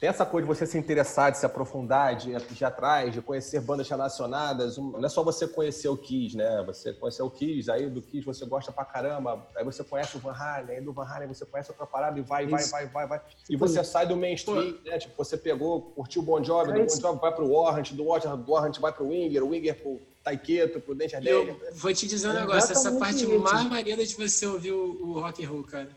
tem 0.00 0.08
essa 0.08 0.24
coisa 0.24 0.48
de 0.48 0.54
você 0.54 0.66
se 0.66 0.78
interessar, 0.78 1.30
de 1.30 1.36
se 1.36 1.44
aprofundar, 1.44 2.16
de 2.16 2.30
ir 2.30 2.64
atrás, 2.64 3.12
de 3.12 3.20
conhecer 3.20 3.60
bandas 3.60 3.86
relacionadas. 3.86 4.78
Não 4.78 5.04
é 5.04 5.08
só 5.10 5.22
você 5.22 5.46
conhecer 5.46 5.88
o 5.88 5.96
Kiss, 5.96 6.34
né? 6.34 6.64
Você 6.66 6.94
conhecer 6.94 7.22
o 7.22 7.30
Kiss, 7.30 7.70
aí 7.70 7.86
do 7.90 8.00
Kiss 8.00 8.24
você 8.24 8.46
gosta 8.46 8.72
pra 8.72 8.86
caramba, 8.86 9.46
aí 9.54 9.62
você 9.62 9.84
conhece 9.84 10.16
o 10.16 10.20
Van 10.20 10.32
Halen, 10.32 10.76
aí 10.76 10.80
do 10.82 10.90
Van 10.90 11.04
Halen 11.04 11.28
você 11.28 11.44
conhece 11.44 11.70
outra 11.70 11.86
parada 11.86 12.18
e 12.18 12.22
vai, 12.22 12.46
vai, 12.46 12.64
vai, 12.64 12.86
vai, 12.86 13.06
vai. 13.06 13.20
E 13.50 13.56
você 13.56 13.84
sai 13.84 14.06
do 14.06 14.16
mainstream, 14.16 14.78
né? 14.86 14.98
Tipo, 14.98 15.22
você 15.22 15.36
pegou, 15.36 15.82
curtiu 15.82 16.22
o 16.22 16.24
Bon 16.24 16.42
Jovi, 16.42 16.72
do 16.72 16.80
Bon 16.80 16.88
Jovi 16.88 17.20
vai 17.20 17.34
pro 17.34 17.52
Warrant, 17.52 17.92
do 17.92 18.06
Warrant, 18.06 18.38
do 18.38 18.52
Warrant 18.52 18.78
vai 18.78 18.92
pro 18.92 19.06
Winger, 19.06 19.44
o 19.44 19.48
Winger 19.50 19.82
pro 19.82 20.00
Taiketo, 20.24 20.80
pro 20.80 20.94
Dente 20.94 21.14
Eu 21.26 21.60
vou 21.74 21.92
te 21.92 22.06
dizer 22.06 22.28
um 22.28 22.32
negócio, 22.32 22.72
essa 22.72 22.92
parte 22.92 23.26
mais 23.26 23.68
maneira 23.68 24.06
de 24.06 24.14
você 24.14 24.46
ouvir 24.46 24.72
o, 24.72 25.10
o 25.10 25.20
rock 25.20 25.44
and 25.44 25.48
roll, 25.50 25.62
cara 25.62 25.90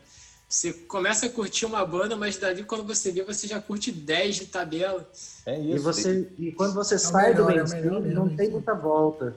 você 0.48 0.72
começa 0.72 1.26
a 1.26 1.30
curtir 1.30 1.66
uma 1.66 1.84
banda, 1.84 2.16
mas 2.16 2.36
dali 2.36 2.64
quando 2.64 2.84
você 2.84 3.10
vê, 3.10 3.24
você 3.24 3.46
já 3.46 3.60
curte 3.60 3.90
10 3.90 4.36
de 4.36 4.46
tabela. 4.46 5.08
É 5.46 5.58
isso. 5.58 5.76
E, 5.76 5.78
você, 5.78 6.28
e 6.38 6.52
quando 6.52 6.74
você 6.74 6.94
é 6.94 6.98
sai 6.98 7.32
melhor, 7.32 7.46
do 7.46 7.52
é 7.52 7.56
mainstream, 7.56 7.96
é 7.96 8.00
não 8.08 8.36
tem 8.36 8.50
muita 8.50 8.74
volta. 8.74 9.34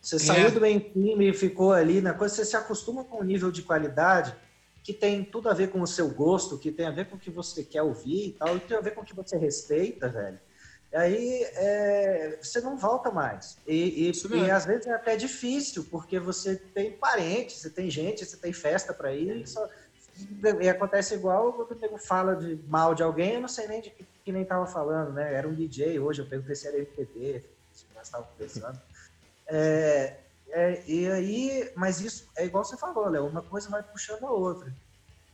Você 0.00 0.16
é. 0.16 0.18
saiu 0.18 0.50
do 0.50 0.60
mainstream 0.60 1.22
e 1.22 1.32
ficou 1.32 1.72
ali 1.72 2.00
na 2.00 2.14
coisa, 2.14 2.34
você 2.34 2.44
se 2.44 2.56
acostuma 2.56 3.04
com 3.04 3.20
um 3.20 3.24
nível 3.24 3.50
de 3.50 3.62
qualidade 3.62 4.34
que 4.82 4.92
tem 4.92 5.24
tudo 5.24 5.48
a 5.48 5.54
ver 5.54 5.70
com 5.70 5.80
o 5.80 5.86
seu 5.86 6.08
gosto, 6.08 6.58
que 6.58 6.72
tem 6.72 6.86
a 6.86 6.90
ver 6.90 7.06
com 7.06 7.16
o 7.16 7.18
que 7.18 7.30
você 7.30 7.62
quer 7.62 7.82
ouvir 7.82 8.28
e 8.28 8.32
tal, 8.32 8.56
e 8.56 8.60
tem 8.60 8.76
a 8.76 8.80
ver 8.80 8.92
com 8.92 9.02
o 9.02 9.04
que 9.04 9.14
você 9.14 9.36
respeita, 9.38 10.08
velho. 10.08 10.38
E 10.92 10.96
aí 10.96 11.42
é, 11.54 12.38
você 12.42 12.60
não 12.60 12.76
volta 12.76 13.10
mais. 13.10 13.56
E, 13.66 14.10
e, 14.10 14.12
e, 14.12 14.50
às 14.50 14.66
vezes 14.66 14.86
é 14.86 14.92
até 14.92 15.16
difícil, 15.16 15.86
porque 15.90 16.18
você 16.18 16.56
tem 16.56 16.92
parentes, 16.92 17.56
você 17.56 17.70
tem 17.70 17.88
gente, 17.88 18.26
você 18.26 18.36
tem 18.36 18.52
festa 18.52 18.92
para 18.92 19.14
ir, 19.14 19.42
e 19.42 19.46
só, 19.46 19.66
e 20.60 20.68
acontece 20.68 21.14
igual 21.14 21.52
quando 21.52 21.72
o 21.72 21.80
nego 21.80 21.98
fala 21.98 22.36
de 22.36 22.58
mal 22.68 22.94
de 22.94 23.02
alguém, 23.02 23.34
eu 23.34 23.40
não 23.40 23.48
sei 23.48 23.66
nem 23.66 23.80
de 23.80 23.90
que, 23.90 24.04
que 24.24 24.32
nem 24.32 24.44
tava 24.44 24.66
falando, 24.66 25.12
né? 25.12 25.32
Era 25.34 25.48
um 25.48 25.54
DJ 25.54 25.98
hoje, 25.98 26.20
eu 26.20 26.26
perguntei 26.26 26.54
se 26.54 26.68
era 26.68 26.78
MPB, 26.78 27.44
se 27.72 27.84
nós 27.94 28.06
estávamos 28.06 28.32
conversando. 28.32 28.80
É, 29.46 30.16
é, 30.50 30.82
e 30.86 31.10
aí, 31.10 31.70
mas 31.74 32.00
isso 32.00 32.28
é 32.36 32.44
igual 32.44 32.64
você 32.64 32.76
falou, 32.76 33.08
Léo, 33.08 33.26
uma 33.26 33.42
coisa 33.42 33.70
vai 33.70 33.82
puxando 33.82 34.24
a 34.24 34.30
outra. 34.30 34.72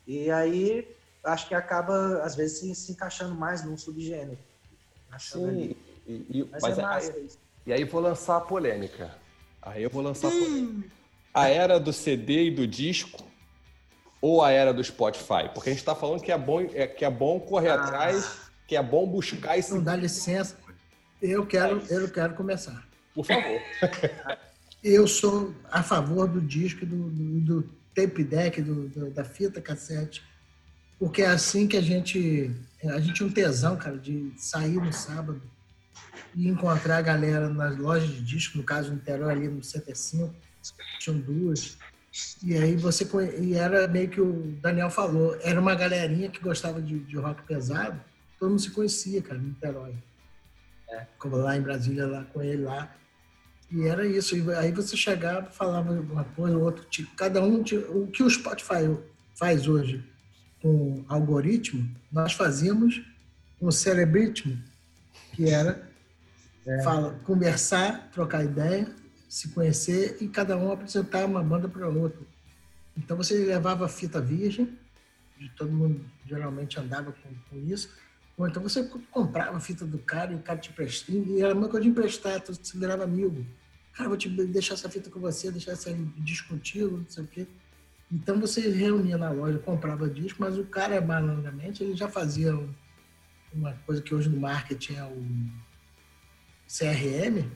E 0.06 0.30
aí, 0.30 0.88
acho 1.24 1.48
que 1.48 1.54
acaba, 1.54 2.22
às 2.22 2.34
vezes, 2.34 2.58
se, 2.58 2.74
se 2.74 2.92
encaixando 2.92 3.34
mais 3.34 3.64
num 3.64 3.76
subgênero. 3.76 4.38
Sim, 5.18 5.74
e, 6.06 6.12
e, 6.30 6.48
mas, 6.50 6.62
mas 6.62 6.78
é 6.78 6.82
mais, 6.82 7.38
e 7.66 7.72
aí 7.72 7.84
vou 7.84 8.00
lançar 8.00 8.36
a 8.36 8.40
polêmica. 8.40 9.14
Aí 9.60 9.82
eu 9.82 9.90
vou 9.90 10.02
lançar 10.02 10.28
a 10.28 10.30
polêmica. 10.30 10.90
A 11.34 11.48
era 11.48 11.78
do 11.78 11.92
CD 11.92 12.46
e 12.46 12.50
do 12.50 12.66
disco 12.66 13.27
ou 14.20 14.42
a 14.42 14.50
era 14.50 14.72
do 14.72 14.82
Spotify? 14.82 15.48
Porque 15.52 15.70
a 15.70 15.72
gente 15.72 15.80
está 15.80 15.94
falando 15.94 16.20
que 16.20 16.32
é 16.32 16.38
bom, 16.38 16.60
é, 16.60 16.86
que 16.86 17.04
é 17.04 17.10
bom 17.10 17.40
correr 17.40 17.70
ah. 17.70 17.82
atrás, 17.82 18.50
que 18.66 18.76
é 18.76 18.82
bom 18.82 19.06
buscar 19.06 19.58
esse. 19.58 19.72
Não 19.72 19.82
dá 19.82 19.96
licença. 19.96 20.56
Eu 21.20 21.46
quero, 21.46 21.82
eu 21.88 22.08
quero 22.10 22.34
começar. 22.34 22.86
Por 23.14 23.24
favor. 23.24 23.60
eu 24.82 25.06
sou 25.08 25.54
a 25.70 25.82
favor 25.82 26.28
do 26.28 26.40
disco, 26.40 26.86
do, 26.86 27.10
do, 27.10 27.40
do 27.40 27.62
tape 27.94 28.22
deck, 28.22 28.62
do, 28.62 28.88
do, 28.88 29.10
da 29.10 29.24
fita 29.24 29.60
cassete, 29.60 30.22
porque 30.98 31.22
é 31.22 31.28
assim 31.28 31.66
que 31.66 31.76
a 31.76 31.80
gente. 31.80 32.54
A 32.84 33.00
gente 33.00 33.14
tinha 33.14 33.28
um 33.28 33.32
tesão, 33.32 33.76
cara, 33.76 33.98
de 33.98 34.32
sair 34.36 34.76
no 34.76 34.92
sábado 34.92 35.42
e 36.34 36.46
encontrar 36.46 36.98
a 36.98 37.02
galera 37.02 37.48
nas 37.48 37.76
lojas 37.76 38.08
de 38.08 38.22
disco, 38.22 38.56
no 38.56 38.62
caso, 38.62 38.90
no 38.90 38.96
Niterói, 38.96 39.32
ali 39.32 39.48
no 39.48 39.60
CT5, 39.60 40.30
tinham 41.00 41.18
duas 41.18 41.76
e 42.42 42.56
aí 42.56 42.76
você 42.76 43.06
e 43.40 43.54
era 43.54 43.86
meio 43.86 44.08
que 44.08 44.20
o 44.20 44.56
Daniel 44.60 44.90
falou, 44.90 45.36
era 45.42 45.60
uma 45.60 45.74
galerinha 45.74 46.30
que 46.30 46.40
gostava 46.40 46.80
de, 46.80 46.98
de 47.00 47.16
rock 47.16 47.42
pesado, 47.42 48.00
todo 48.38 48.50
mundo 48.50 48.60
se 48.60 48.70
conhecia, 48.70 49.22
cara, 49.22 49.38
no 49.38 49.48
Niterói. 49.48 49.94
É. 50.90 51.06
Como 51.18 51.36
lá 51.36 51.56
em 51.56 51.60
Brasília, 51.60 52.06
lá 52.06 52.24
com 52.24 52.42
ele 52.42 52.62
lá. 52.62 52.94
E 53.70 53.86
era 53.86 54.06
isso. 54.06 54.36
E 54.36 54.54
aí 54.54 54.72
você 54.72 54.96
chegava, 54.96 55.50
falava 55.50 55.92
uma 55.92 56.24
coisa, 56.24 56.56
outro 56.56 56.84
tipo. 56.86 57.14
Cada 57.14 57.42
um, 57.42 57.60
o 57.60 58.06
que 58.06 58.22
o 58.22 58.30
Spotify 58.30 58.96
faz 59.34 59.68
hoje 59.68 60.02
com 60.62 61.04
algoritmo, 61.08 61.88
nós 62.10 62.32
fazíamos 62.32 63.02
com 63.60 63.70
Cerebritmo, 63.70 64.58
que 65.32 65.48
era 65.48 65.88
é. 66.66 66.82
fala, 66.82 67.18
conversar, 67.24 68.10
trocar 68.10 68.44
ideia, 68.44 68.88
se 69.28 69.48
conhecer 69.48 70.16
e 70.20 70.28
cada 70.28 70.56
um 70.56 70.72
apresentar 70.72 71.26
uma 71.26 71.42
banda 71.42 71.68
para 71.68 71.88
outra. 71.88 72.20
Então 72.96 73.16
você 73.16 73.44
levava 73.44 73.88
fita 73.88 74.20
virgem, 74.20 74.76
todo 75.56 75.70
mundo 75.70 76.04
geralmente 76.26 76.80
andava 76.80 77.12
com, 77.12 77.28
com, 77.48 77.56
isso, 77.68 77.90
ou 78.36 78.48
então 78.48 78.62
você 78.62 78.82
comprava 79.10 79.56
a 79.56 79.60
fita 79.60 79.84
do 79.84 79.98
cara 79.98 80.32
e 80.32 80.36
o 80.36 80.40
cara 80.40 80.58
te 80.58 80.70
emprestava, 80.70 81.18
e 81.18 81.40
era 81.40 81.54
uma 81.54 81.68
coisa 81.68 81.84
de 81.84 81.90
emprestar, 81.90 82.42
você 82.44 82.78
virava 82.78 83.04
amigo. 83.04 83.46
Cara, 83.92 84.08
vou 84.08 84.18
te 84.18 84.28
deixar 84.28 84.74
essa 84.74 84.88
fita 84.88 85.10
com 85.10 85.20
você, 85.20 85.50
deixar 85.50 85.72
essa 85.72 85.92
disco 86.18 86.48
contigo, 86.48 86.98
não 86.98 87.08
sei 87.08 87.24
o 87.24 87.26
quê. 87.26 87.46
Então 88.10 88.40
você 88.40 88.68
reunia 88.70 89.18
na 89.18 89.30
loja, 89.30 89.58
comprava 89.58 90.08
disco, 90.08 90.40
mas 90.40 90.56
o 90.56 90.64
cara, 90.64 91.00
malandramente, 91.00 91.82
ele 91.82 91.94
já 91.94 92.08
fazia 92.08 92.58
uma 93.52 93.72
coisa 93.84 94.00
que 94.00 94.14
hoje 94.14 94.28
no 94.28 94.40
marketing 94.40 94.94
é 94.94 95.04
o 95.04 95.26
CRM, 96.66 97.50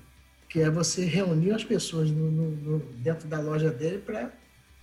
que 0.53 0.61
é 0.61 0.69
você 0.69 1.07
reunir 1.07 1.53
as 1.53 1.65
pessoas 1.65 2.11
no, 2.11 2.31
no, 2.31 2.79
dentro 2.97 3.27
da 3.27 3.41
loja 3.41 3.71
dele 3.71 3.97
para 3.97 4.31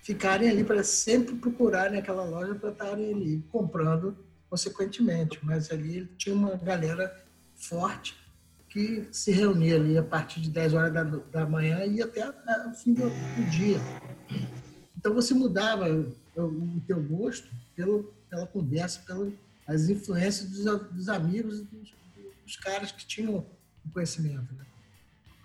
ficarem 0.02 0.50
ali, 0.50 0.64
para 0.64 0.84
sempre 0.84 1.36
procurarem 1.36 2.00
aquela 2.00 2.24
loja 2.24 2.56
para 2.56 2.72
estarem 2.72 3.14
ali 3.14 3.44
comprando 3.52 4.18
consequentemente. 4.50 5.38
Mas 5.44 5.70
ali 5.70 5.98
ele 5.98 6.10
tinha 6.18 6.34
uma 6.34 6.56
galera 6.56 7.24
forte 7.54 8.18
que 8.68 9.08
se 9.12 9.32
reunia 9.32 9.76
ali 9.76 9.96
a 9.96 10.02
partir 10.02 10.42
de 10.42 10.50
10 10.50 10.74
horas 10.74 10.92
da, 10.92 11.04
da 11.04 11.46
manhã 11.46 11.86
e 11.86 12.02
até 12.02 12.28
o 12.28 12.74
fim 12.74 12.94
do, 12.94 13.08
do, 13.08 13.50
dia. 13.52 13.78
Então 14.98 15.14
você 15.14 15.36
mudava 15.36 15.88
o, 15.88 16.82
teu 16.88 17.00
gosto 17.04 17.48
pelo, 17.76 18.12
pela 18.28 18.48
conversa, 18.48 19.02
pelas 19.06 19.88
influências 19.88 20.50
dos, 20.50 20.90
dos 20.90 21.10
amigos 21.10 21.60
e 21.60 21.64
dos, 21.66 21.94
dos, 22.44 22.56
caras 22.56 22.92
que 22.92 23.06
tinham 23.06 23.46
conhecimento. 23.94 24.52
Né? 24.56 24.66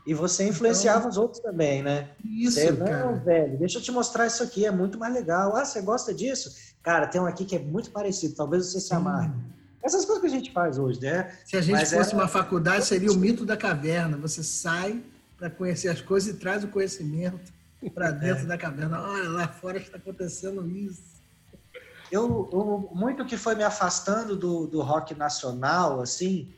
E 0.06 0.12
você 0.12 0.46
influenciava 0.46 0.98
então, 0.98 1.10
os 1.10 1.16
outros 1.16 1.40
também, 1.40 1.82
né? 1.82 2.10
Isso, 2.22 2.60
você, 2.60 2.76
cara. 2.76 3.06
Não, 3.06 3.24
velho, 3.24 3.58
deixa 3.58 3.78
eu 3.78 3.82
te 3.82 3.90
mostrar 3.90 4.26
isso 4.26 4.42
aqui, 4.42 4.66
é 4.66 4.70
muito 4.70 4.98
mais 4.98 5.14
legal. 5.14 5.56
Ah, 5.56 5.64
você 5.64 5.80
gosta 5.80 6.12
disso? 6.12 6.54
Cara, 6.82 7.06
tem 7.06 7.20
um 7.20 7.26
aqui 7.26 7.44
que 7.44 7.56
é 7.56 7.58
muito 7.58 7.90
parecido, 7.90 8.34
talvez 8.34 8.66
você 8.66 8.80
se 8.80 8.92
amarre. 8.92 9.30
Essas 9.82 10.04
coisas 10.04 10.20
que 10.20 10.26
a 10.26 10.30
gente 10.30 10.52
faz 10.52 10.78
hoje, 10.78 11.00
né? 11.00 11.34
Se 11.44 11.56
a 11.56 11.60
gente 11.60 11.76
Mas 11.76 11.92
fosse 11.92 12.10
era... 12.10 12.18
uma 12.18 12.28
faculdade, 12.28 12.84
seria 12.86 13.10
o 13.10 13.16
mito 13.16 13.44
da 13.44 13.56
caverna. 13.56 14.16
Você 14.16 14.42
sai 14.42 15.02
para 15.36 15.50
conhecer 15.50 15.88
as 15.88 16.00
coisas 16.00 16.34
e 16.34 16.38
traz 16.38 16.64
o 16.64 16.68
conhecimento 16.68 17.52
para 17.94 18.10
dentro 18.10 18.44
é. 18.44 18.46
da 18.46 18.56
caverna. 18.56 19.00
Olha, 19.02 19.28
lá 19.28 19.48
fora 19.48 19.76
está 19.76 19.98
acontecendo 19.98 20.66
isso. 20.70 21.02
Eu, 22.10 22.48
eu, 22.52 22.90
muito 22.94 23.24
que 23.24 23.36
foi 23.36 23.54
me 23.54 23.62
afastando 23.62 24.36
do, 24.36 24.66
do 24.66 24.80
rock 24.80 25.14
nacional, 25.14 26.00
assim, 26.00 26.52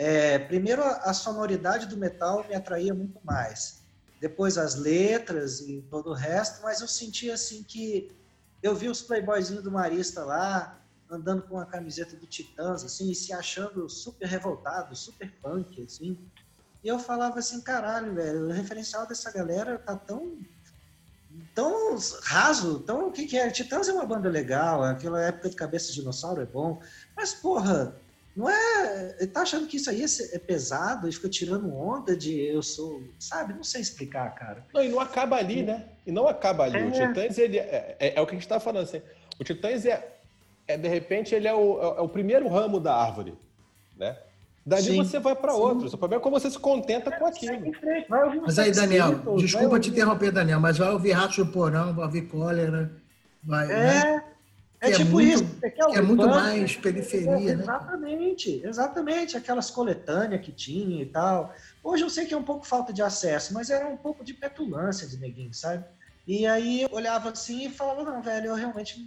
é, 0.00 0.38
primeiro, 0.38 0.80
a 0.84 1.12
sonoridade 1.12 1.86
do 1.86 1.96
metal 1.96 2.46
me 2.48 2.54
atraía 2.54 2.94
muito 2.94 3.18
mais. 3.24 3.82
Depois, 4.20 4.56
as 4.56 4.76
letras 4.76 5.60
e 5.60 5.82
todo 5.90 6.10
o 6.10 6.14
resto, 6.14 6.62
mas 6.62 6.80
eu 6.80 6.86
sentia 6.86 7.34
assim 7.34 7.64
que 7.64 8.16
eu 8.62 8.76
vi 8.76 8.88
os 8.88 9.02
playboyzinhos 9.02 9.64
do 9.64 9.72
Marista 9.72 10.24
lá, 10.24 10.80
andando 11.10 11.42
com 11.42 11.58
a 11.58 11.66
camiseta 11.66 12.14
do 12.14 12.28
Titãs, 12.28 12.84
assim, 12.84 13.10
e 13.10 13.14
se 13.14 13.32
achando 13.32 13.88
super 13.88 14.28
revoltado, 14.28 14.94
super 14.94 15.32
punk, 15.42 15.82
assim. 15.82 16.16
E 16.84 16.86
eu 16.86 17.00
falava 17.00 17.40
assim, 17.40 17.60
caralho, 17.60 18.14
velho, 18.14 18.46
o 18.46 18.52
referencial 18.52 19.04
dessa 19.04 19.32
galera 19.32 19.80
tá 19.80 19.96
tão 19.96 20.38
tão 21.54 21.98
raso, 22.22 22.80
tão 22.80 23.08
o 23.08 23.12
que 23.12 23.26
que 23.26 23.36
é? 23.36 23.50
Titãs 23.50 23.88
é 23.88 23.92
uma 23.92 24.06
banda 24.06 24.28
legal, 24.28 24.84
aquela 24.84 25.20
época 25.20 25.50
de 25.50 25.56
cabeça 25.56 25.88
de 25.88 25.94
dinossauro 25.94 26.40
é 26.40 26.46
bom, 26.46 26.80
mas 27.16 27.34
porra, 27.34 27.96
Não 28.38 28.48
é. 28.48 29.16
Ele 29.18 29.26
tá 29.26 29.42
achando 29.42 29.66
que 29.66 29.76
isso 29.78 29.90
aí 29.90 30.00
é, 30.00 30.36
é 30.36 30.38
pesado 30.38 31.08
e 31.08 31.12
fica 31.12 31.28
tirando 31.28 31.74
onda 31.74 32.16
de 32.16 32.40
eu 32.40 32.62
sou. 32.62 33.02
Sabe? 33.18 33.52
Não 33.52 33.64
sei 33.64 33.80
explicar, 33.80 34.32
cara. 34.32 34.64
Não, 34.72 34.80
e 34.84 34.88
não 34.88 35.00
acaba 35.00 35.34
ali, 35.34 35.64
né? 35.64 35.86
E 36.06 36.12
não 36.12 36.28
acaba 36.28 36.62
ali. 36.62 36.78
É. 36.78 36.86
O 36.86 36.92
Titãs, 36.92 37.36
ele 37.36 37.58
é, 37.58 37.96
é- 37.98 38.14
é 38.14 38.20
o 38.20 38.26
que 38.26 38.36
a 38.36 38.38
gente 38.38 38.46
tá 38.46 38.60
falando 38.60 38.84
assim. 38.84 39.02
O 39.40 39.42
Titãs 39.42 39.84
é, 39.84 40.20
é 40.68 40.76
de 40.76 40.86
repente, 40.86 41.34
ele 41.34 41.48
é 41.48 41.52
o, 41.52 41.80
é 41.80 42.00
o 42.00 42.08
primeiro 42.08 42.46
ramo 42.46 42.78
da 42.78 42.94
árvore, 42.94 43.34
né? 43.96 44.16
Dali 44.64 44.84
Sim. 44.84 44.96
você 44.98 45.18
vai 45.18 45.34
para 45.34 45.52
outros. 45.54 45.92
O 45.92 45.98
problema 45.98 46.20
é 46.20 46.22
como 46.22 46.38
você 46.38 46.48
se 46.48 46.58
contenta 46.60 47.10
com 47.10 47.26
aquilo. 47.26 47.56
um 47.56 48.42
Mas 48.42 48.56
aí, 48.56 48.70
Daniel, 48.70 49.34
desculpa 49.36 49.80
te 49.80 49.90
interromper, 49.90 50.30
Daniel, 50.30 50.60
mas 50.60 50.78
vai 50.78 50.90
ouvir 50.90 51.10
Ratos 51.10 51.38
do 51.38 51.46
Porão, 51.46 51.92
vai 51.92 52.04
ouvir 52.04 52.22
Cólera, 52.28 52.92
vai, 53.42 53.66
né? 53.66 54.27
É. 54.80 54.88
É 54.88 54.92
é 54.92 54.96
tipo 54.96 55.10
muito- 55.10 55.42
isso. 55.44 55.56
É 55.94 56.00
muito 56.00 56.22
punk? 56.22 56.30
mais 56.34 56.76
periferia, 56.76 57.56
né? 57.56 57.62
Exatamente, 57.62 58.60
exatamente. 58.64 59.36
Aquelas 59.36 59.70
coletâneas 59.70 60.40
que 60.44 60.52
tinha 60.52 61.02
e 61.02 61.06
tal. 61.06 61.52
Hoje 61.82 62.02
eu 62.04 62.10
sei 62.10 62.26
que 62.26 62.34
é 62.34 62.36
um 62.36 62.42
pouco 62.44 62.66
falta 62.66 62.92
de 62.92 63.02
acesso, 63.02 63.52
mas 63.54 63.70
era 63.70 63.86
um 63.88 63.96
pouco 63.96 64.24
de 64.24 64.34
petulância 64.34 65.06
de 65.06 65.16
neguinho, 65.16 65.52
sabe? 65.52 65.84
E 66.26 66.46
aí 66.46 66.82
eu 66.82 66.90
olhava 66.92 67.30
assim 67.30 67.66
e 67.66 67.70
falava, 67.70 68.04
não, 68.04 68.22
velho, 68.22 68.48
eu 68.48 68.54
realmente 68.54 69.04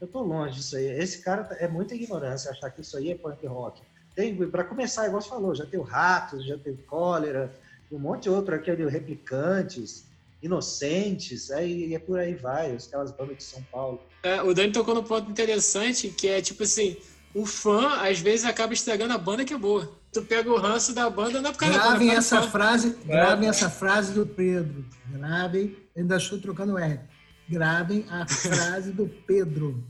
eu 0.00 0.08
tô 0.08 0.20
longe 0.22 0.56
disso 0.56 0.76
aí. 0.76 0.86
Esse 0.86 1.18
cara 1.22 1.56
é 1.60 1.68
muita 1.68 1.94
ignorância 1.94 2.50
achar 2.50 2.70
que 2.70 2.80
isso 2.80 2.96
aí 2.96 3.12
é 3.12 3.14
punk 3.14 3.46
rock. 3.46 3.80
Tem, 4.16 4.34
para 4.50 4.64
começar, 4.64 5.06
igual 5.06 5.22
você 5.22 5.28
falou, 5.28 5.54
já 5.54 5.64
tem 5.64 5.78
o 5.78 5.82
Ratos, 5.84 6.44
já 6.44 6.58
tem 6.58 6.72
o 6.72 6.76
Cólera, 6.78 7.52
um 7.90 7.98
monte 7.98 8.24
de 8.24 8.30
outro, 8.30 8.54
aquele 8.54 8.86
Replicantes, 8.88 10.04
Inocentes, 10.42 11.50
aí 11.52 11.94
é 11.94 11.98
por 11.98 12.18
aí 12.18 12.34
vai, 12.34 12.74
aquelas 12.76 13.12
bandas 13.12 13.36
de 13.36 13.44
São 13.44 13.62
Paulo. 13.70 14.02
É, 14.22 14.42
o 14.42 14.54
Dani 14.54 14.72
tocou 14.72 14.94
num 14.94 15.02
ponto 15.02 15.30
interessante, 15.30 16.08
que 16.08 16.28
é 16.28 16.40
tipo 16.40 16.62
assim, 16.62 16.96
o 17.34 17.44
fã 17.44 18.00
às 18.02 18.20
vezes 18.20 18.44
acaba 18.44 18.72
estragando 18.72 19.12
a 19.12 19.18
banda 19.18 19.44
que 19.44 19.52
é 19.52 19.58
boa. 19.58 19.90
Tu 20.12 20.22
pega 20.22 20.50
o 20.50 20.58
ranço 20.58 20.94
da 20.94 21.08
banda, 21.08 21.40
não 21.40 21.50
é 21.50 21.52
por 21.52 21.58
causa 21.58 21.78
da 21.78 21.84
Gravem 21.84 22.08
banda, 22.08 22.18
essa 22.18 22.42
fã. 22.42 22.50
frase, 22.50 22.96
gravem 23.04 23.48
essa 23.48 23.70
frase 23.70 24.12
do 24.12 24.26
Pedro. 24.26 24.84
Gravem, 25.06 25.76
ainda 25.96 26.16
estou 26.16 26.38
trocando 26.38 26.74
o 26.74 26.78
R. 26.78 27.00
Gravem 27.48 28.04
a 28.10 28.26
frase 28.26 28.92
do 28.92 29.08
Pedro. 29.08 29.82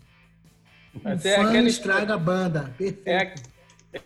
O 0.95 1.01
Mas 1.03 1.25
é 1.27 1.37
fã 1.37 1.49
aquela 1.49 1.69
estraga 1.69 2.15
a 2.15 2.19
banda. 2.19 2.73
Perfeito. 2.79 3.09
É, 3.09 3.35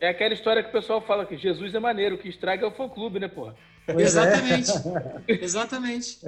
é 0.00 0.08
aquela 0.08 0.34
história 0.34 0.62
que 0.62 0.70
o 0.70 0.72
pessoal 0.72 1.00
fala 1.02 1.26
que 1.26 1.36
Jesus 1.36 1.74
é 1.74 1.78
maneiro, 1.78 2.16
o 2.16 2.18
que 2.18 2.28
estraga 2.28 2.64
é 2.64 2.68
o 2.68 2.72
fã-clube, 2.72 3.20
né, 3.20 3.28
porra? 3.28 3.54
Pois 3.84 3.98
é. 3.98 4.02
Exatamente. 4.02 4.72
Exatamente. 5.28 6.18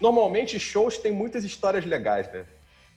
Normalmente, 0.00 0.60
shows 0.60 0.98
têm 0.98 1.12
muitas 1.12 1.44
histórias 1.44 1.84
legais, 1.84 2.30
né? 2.32 2.44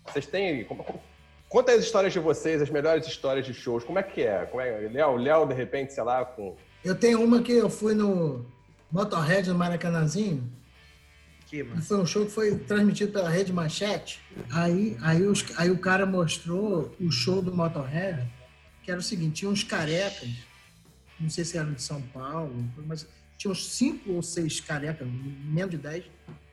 Vocês 0.07 0.25
têm. 0.25 0.63
como- 0.65 0.83
como- 0.83 1.01
Conta 1.47 1.71
as 1.73 1.83
histórias 1.85 2.11
de 2.11 2.19
vocês, 2.19 2.61
as 2.61 2.69
melhores 2.69 3.05
histórias 3.07 3.45
de 3.45 3.53
shows. 3.53 3.83
Como 3.83 3.97
é 3.99 4.03
que 4.03 4.21
é? 4.23 4.45
Como 4.45 4.59
é? 4.61 4.89
Léo, 4.89 5.15
Léo, 5.15 5.45
de 5.45 5.53
repente, 5.53 5.93
sei 5.93 6.03
lá, 6.03 6.25
com. 6.25 6.55
Eu 6.83 6.95
tenho 6.95 7.23
uma 7.23 7.41
que 7.41 7.51
eu 7.51 7.69
fui 7.69 7.93
no 7.93 8.45
Motorhead 8.91 9.47
no 9.49 9.55
Maracanãzinho. 9.55 10.51
Que, 11.47 11.61
mano. 11.63 11.81
foi 11.83 11.97
um 11.97 12.05
show 12.05 12.25
que 12.25 12.31
foi 12.31 12.55
transmitido 12.57 13.11
pela 13.11 13.29
Rede 13.29 13.53
Manchete. 13.53 14.19
Aí, 14.51 14.97
aí, 15.01 15.21
os- 15.23 15.45
aí 15.57 15.69
o 15.69 15.77
cara 15.77 16.03
mostrou 16.05 16.93
o 16.99 17.11
show 17.11 17.39
do 17.41 17.53
Motorhead, 17.55 18.27
que 18.83 18.89
era 18.89 18.99
o 18.99 19.03
seguinte, 19.03 19.35
tinha 19.35 19.51
uns 19.51 19.63
carecas, 19.63 20.27
não 21.19 21.29
sei 21.29 21.45
se 21.45 21.55
eram 21.57 21.71
de 21.73 21.81
São 21.83 22.01
Paulo, 22.01 22.51
mas 22.87 23.07
tinha 23.37 23.51
uns 23.51 23.67
cinco 23.73 24.13
ou 24.13 24.23
seis 24.23 24.59
carecas, 24.59 25.07
menos 25.07 25.69
de 25.71 25.77
dez, 25.77 26.03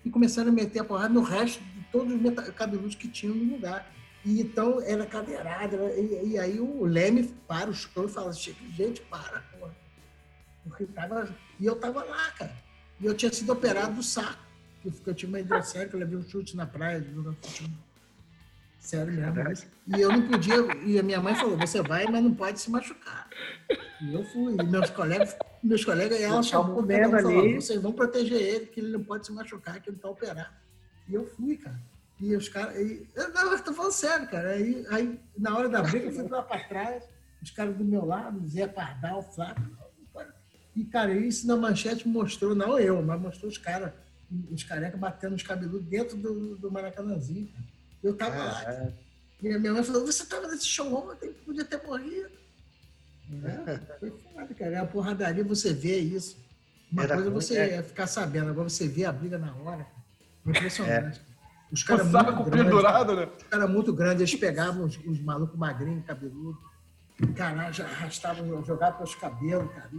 e 0.05 0.11
começaram 0.11 0.51
a 0.51 0.53
meter 0.53 0.81
a 0.81 0.85
porrada 0.85 1.09
no 1.15 1.23
resto 1.23 1.63
todos 1.93 2.13
os 2.15 2.21
meta- 2.21 2.51
cabeludos 2.53 2.95
que 2.95 3.09
tinham 3.09 3.35
no 3.35 3.55
lugar. 3.55 3.93
E 4.25 4.41
então 4.41 4.81
era 4.83 5.05
cadeirada, 5.05 5.77
era- 5.77 5.95
e, 6.01 6.31
e 6.31 6.39
aí 6.39 6.59
o 6.61 6.85
Leme 6.85 7.25
para 7.47 7.69
o 7.71 7.75
show 7.75 8.05
e 8.07 8.09
fala, 8.09 8.33
"Chico, 8.33 8.65
gente, 8.73 9.01
para, 9.03 9.41
porra. 9.59 9.75
Porque 10.65 10.87
tava, 10.87 11.29
e 11.59 11.67
eu 11.67 11.75
tava 11.77 12.05
lá, 12.05 12.31
cara. 12.33 12.55
E 13.01 13.07
eu 13.07 13.15
tinha 13.15 13.33
sido 13.33 13.51
operado 13.53 13.95
do 13.95 14.03
saco. 14.03 14.41
Eu, 14.85 14.93
eu 15.07 15.15
tinha 15.15 15.29
uma 15.29 15.41
hidrocélica, 15.41 15.97
eu 15.97 16.01
levei 16.01 16.17
um 16.19 16.23
chute 16.29 16.57
na 16.57 16.67
praia, 16.67 17.03
jogando 17.03 17.37
futebol. 17.43 17.79
Sério 18.79 19.13
mesmo. 19.13 19.51
isso. 19.53 19.67
E 19.87 20.01
eu 20.01 20.09
não 20.11 20.29
podia. 20.29 20.55
E 20.85 20.99
a 20.99 21.03
minha 21.03 21.21
mãe 21.21 21.35
falou: 21.37 21.57
você 21.57 21.81
vai, 21.83 22.05
mas 22.07 22.23
não 22.23 22.35
pode 22.35 22.61
se 22.61 22.71
machucar. 22.71 23.29
E 24.01 24.13
eu 24.15 24.25
fui. 24.25 24.55
E 24.61 24.63
meus 24.67 24.91
colegas, 24.91 25.37
meus 25.63 25.85
colegas, 25.85 26.19
e 26.19 26.23
ela 26.25 26.43
chamou 26.43 26.77
comendo 26.77 27.11
cada 27.13 27.29
um 27.29 27.31
e 27.31 27.35
falou, 27.45 27.61
vocês 27.61 27.81
vão 27.83 27.93
proteger 27.93 28.41
ele, 28.41 28.67
que 28.67 28.81
ele 28.81 28.91
não 28.93 29.05
pode 29.05 29.25
se 29.27 29.33
machucar, 29.33 29.81
que 29.81 29.89
ele 29.91 29.99
tá 29.99 30.09
operado. 30.09 30.53
E 31.09 31.15
eu 31.15 31.27
fui, 31.27 31.57
cara. 31.57 31.79
E 32.21 32.37
os 32.37 32.49
caras. 32.49 32.77
e- 32.77 33.07
não, 33.35 33.53
eu 33.53 33.63
tô 33.63 33.73
falando 33.73 33.93
sério, 33.93 34.29
cara. 34.29 34.51
Aí, 34.51 34.87
aí 34.91 35.21
na 35.37 35.57
hora 35.57 35.69
da 35.69 35.83
briga, 35.83 36.07
eu 36.07 36.13
fui 36.13 36.29
lá 36.29 36.43
para 36.43 36.63
trás, 36.65 37.05
os 37.43 37.51
caras 37.51 37.77
do 37.77 37.85
meu 37.85 38.05
lado, 38.05 38.47
Zé 38.49 38.67
Pardal, 38.67 39.23
Flávio. 39.35 39.77
E, 40.75 40.85
cara, 40.85 41.13
isso 41.13 41.47
na 41.47 41.55
manchete 41.57 42.09
mostrou, 42.09 42.55
não 42.55 42.79
eu, 42.79 43.03
mas 43.03 43.21
mostrou 43.21 43.51
os 43.51 43.59
caras, 43.59 43.93
os 44.51 44.63
carecas 44.63 44.99
batendo 44.99 45.35
os 45.35 45.43
cabeludos 45.43 45.87
dentro 45.87 46.17
do, 46.17 46.57
do 46.57 46.71
Maracanãzinho. 46.71 47.49
cara. 47.49 47.65
Eu 48.03 48.17
tava 48.17 48.37
lá. 48.37 48.63
cara. 48.65 48.99
E 49.43 49.53
a 49.53 49.59
minha 49.59 49.73
mãe 49.75 49.83
falou: 49.83 50.07
Você 50.07 50.25
tava 50.25 50.47
nesse 50.49 50.67
show 50.67 51.11
ontem, 51.11 51.33
podia 51.45 51.65
ter 51.65 51.83
morrido. 51.85 52.31
É, 53.45 53.99
foi 53.99 54.11
foda, 54.11 54.55
cara. 54.55 54.71
É 54.73 54.79
a 54.79 54.87
porradaria, 54.87 55.45
você 55.45 55.73
vê 55.75 55.99
isso. 55.99 56.37
Uma 56.91 57.05
Era 57.05 57.15
coisa 57.15 57.29
é 57.31 57.33
você 57.33 57.59
é. 57.59 57.83
ficar 57.83 58.07
sabendo, 58.07 58.51
agora 58.51 58.69
você 58.69 58.87
vê 58.89 59.05
a 59.05 59.13
briga 59.13 59.39
na 59.39 59.55
hora. 59.57 59.85
cara. 59.85 60.02
É 60.47 60.51
Impressionante. 60.51 61.21
Os 61.71 61.83
O 61.83 61.87
caras 61.87 62.07
saco 62.09 62.33
muito 62.33 62.51
grandes. 62.51 62.65
pendurado, 62.71 63.17
né? 63.17 63.29
Os 63.37 63.43
caras 63.45 63.71
muito 63.71 63.93
grandes, 63.93 64.21
eles 64.21 64.35
pegavam 64.35 64.85
os, 64.85 64.99
os 65.07 65.21
malucos 65.21 65.59
magrinhos, 65.59 66.05
cabeludos. 66.05 66.61
Caralho, 67.37 67.73
já 67.73 67.85
arrastavam, 67.85 68.65
jogavam 68.65 68.97
pelos 68.97 69.15
cabelos, 69.15 69.71
cara. 69.73 69.91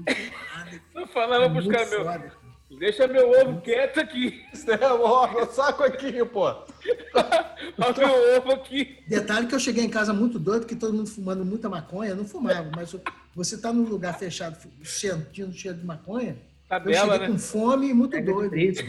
Eu 0.93 1.07
falava 1.07 1.49
pros 1.49 1.65
Muito 1.65 1.71
caras, 1.77 1.89
meu, 1.89 2.03
foda, 2.03 2.33
deixa 2.77 3.07
meu 3.07 3.29
ovo 3.31 3.61
quieto 3.61 3.99
aqui. 4.01 4.43
É, 4.67 4.91
o 4.91 5.45
saco 5.47 5.83
aqui, 5.83 6.23
pô. 6.25 6.43
Olha 6.45 7.97
meu 7.97 8.37
ovo 8.37 8.51
aqui. 8.53 9.03
Detalhe 9.07 9.47
que 9.47 9.55
eu 9.55 9.59
cheguei 9.59 9.83
em 9.85 9.89
casa 9.89 10.11
muito 10.13 10.37
doido, 10.37 10.65
que 10.67 10.75
todo 10.75 10.93
mundo 10.93 11.09
fumando 11.09 11.45
muita 11.45 11.69
maconha. 11.69 12.09
Eu 12.11 12.15
não 12.17 12.25
fumava, 12.25 12.69
mas 12.75 12.93
você 13.33 13.57
tá 13.57 13.71
num 13.71 13.83
lugar 13.85 14.17
fechado, 14.19 14.57
sentindo 14.83 15.53
cheiro 15.53 15.77
de 15.77 15.85
maconha. 15.85 16.31
eu 16.31 16.67
Tabela, 16.67 17.13
cheguei 17.13 17.19
né? 17.19 17.27
com 17.33 17.39
fome 17.39 17.89
e 17.89 17.93
muito 17.93 18.11
de 18.17 18.21
doido. 18.21 18.49
brisa. 18.49 18.83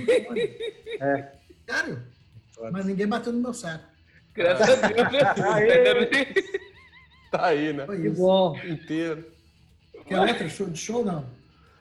Sério? 1.68 2.03
Mas 2.72 2.87
ninguém 2.87 3.07
bateu 3.07 3.33
no 3.33 3.40
meu 3.40 3.55
saco. 3.55 3.85
Graças 4.35 4.68
a 4.83 4.88
Deus, 4.88 5.12
né? 5.12 6.35
Tá 7.31 7.46
aí, 7.46 7.72
né? 7.72 7.85
Foi 7.85 8.00
Que 8.00 8.07
isso. 8.09 8.16
bom. 8.20 8.57
Inteiro. 8.64 9.24
Quer 10.07 10.20
outra 10.20 10.48
show 10.48 10.68
de 10.70 10.79
show? 10.79 11.05
Não. 11.05 11.27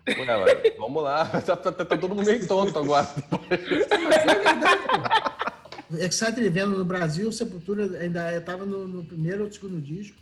Ué, 0.07 0.37
ué, 0.43 0.75
vamos 0.79 1.03
lá. 1.03 1.25
Tá, 1.45 1.55
tá- 1.55 1.71
tá 1.71 1.85
todo 1.85 2.09
mundo 2.15 2.25
meio 2.25 2.47
tonto 2.47 2.77
agora. 2.79 3.07
Verdade, 3.39 4.81
pô. 5.89 5.97
Exciter 5.97 6.51
vendo 6.51 6.75
no 6.77 6.83
Brasil, 6.85 7.31
Sepultura 7.31 7.99
ainda 7.99 8.35
estava 8.35 8.65
no, 8.65 8.87
no 8.87 9.03
primeiro 9.05 9.43
ou 9.43 9.51
segundo 9.51 9.79
disco, 9.79 10.17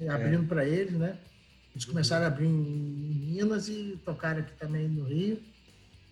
eh, 0.00 0.08
abrindo 0.08 0.46
para 0.46 0.64
eles, 0.64 0.94
né? 0.94 1.18
Eles 1.74 1.84
começaram 1.84 2.24
a 2.24 2.28
abrir 2.28 2.46
em 2.46 2.50
Minas 2.50 3.68
e 3.68 3.98
tocaram 4.04 4.40
aqui 4.40 4.52
também 4.58 4.88
no 4.88 5.04
Rio, 5.04 5.38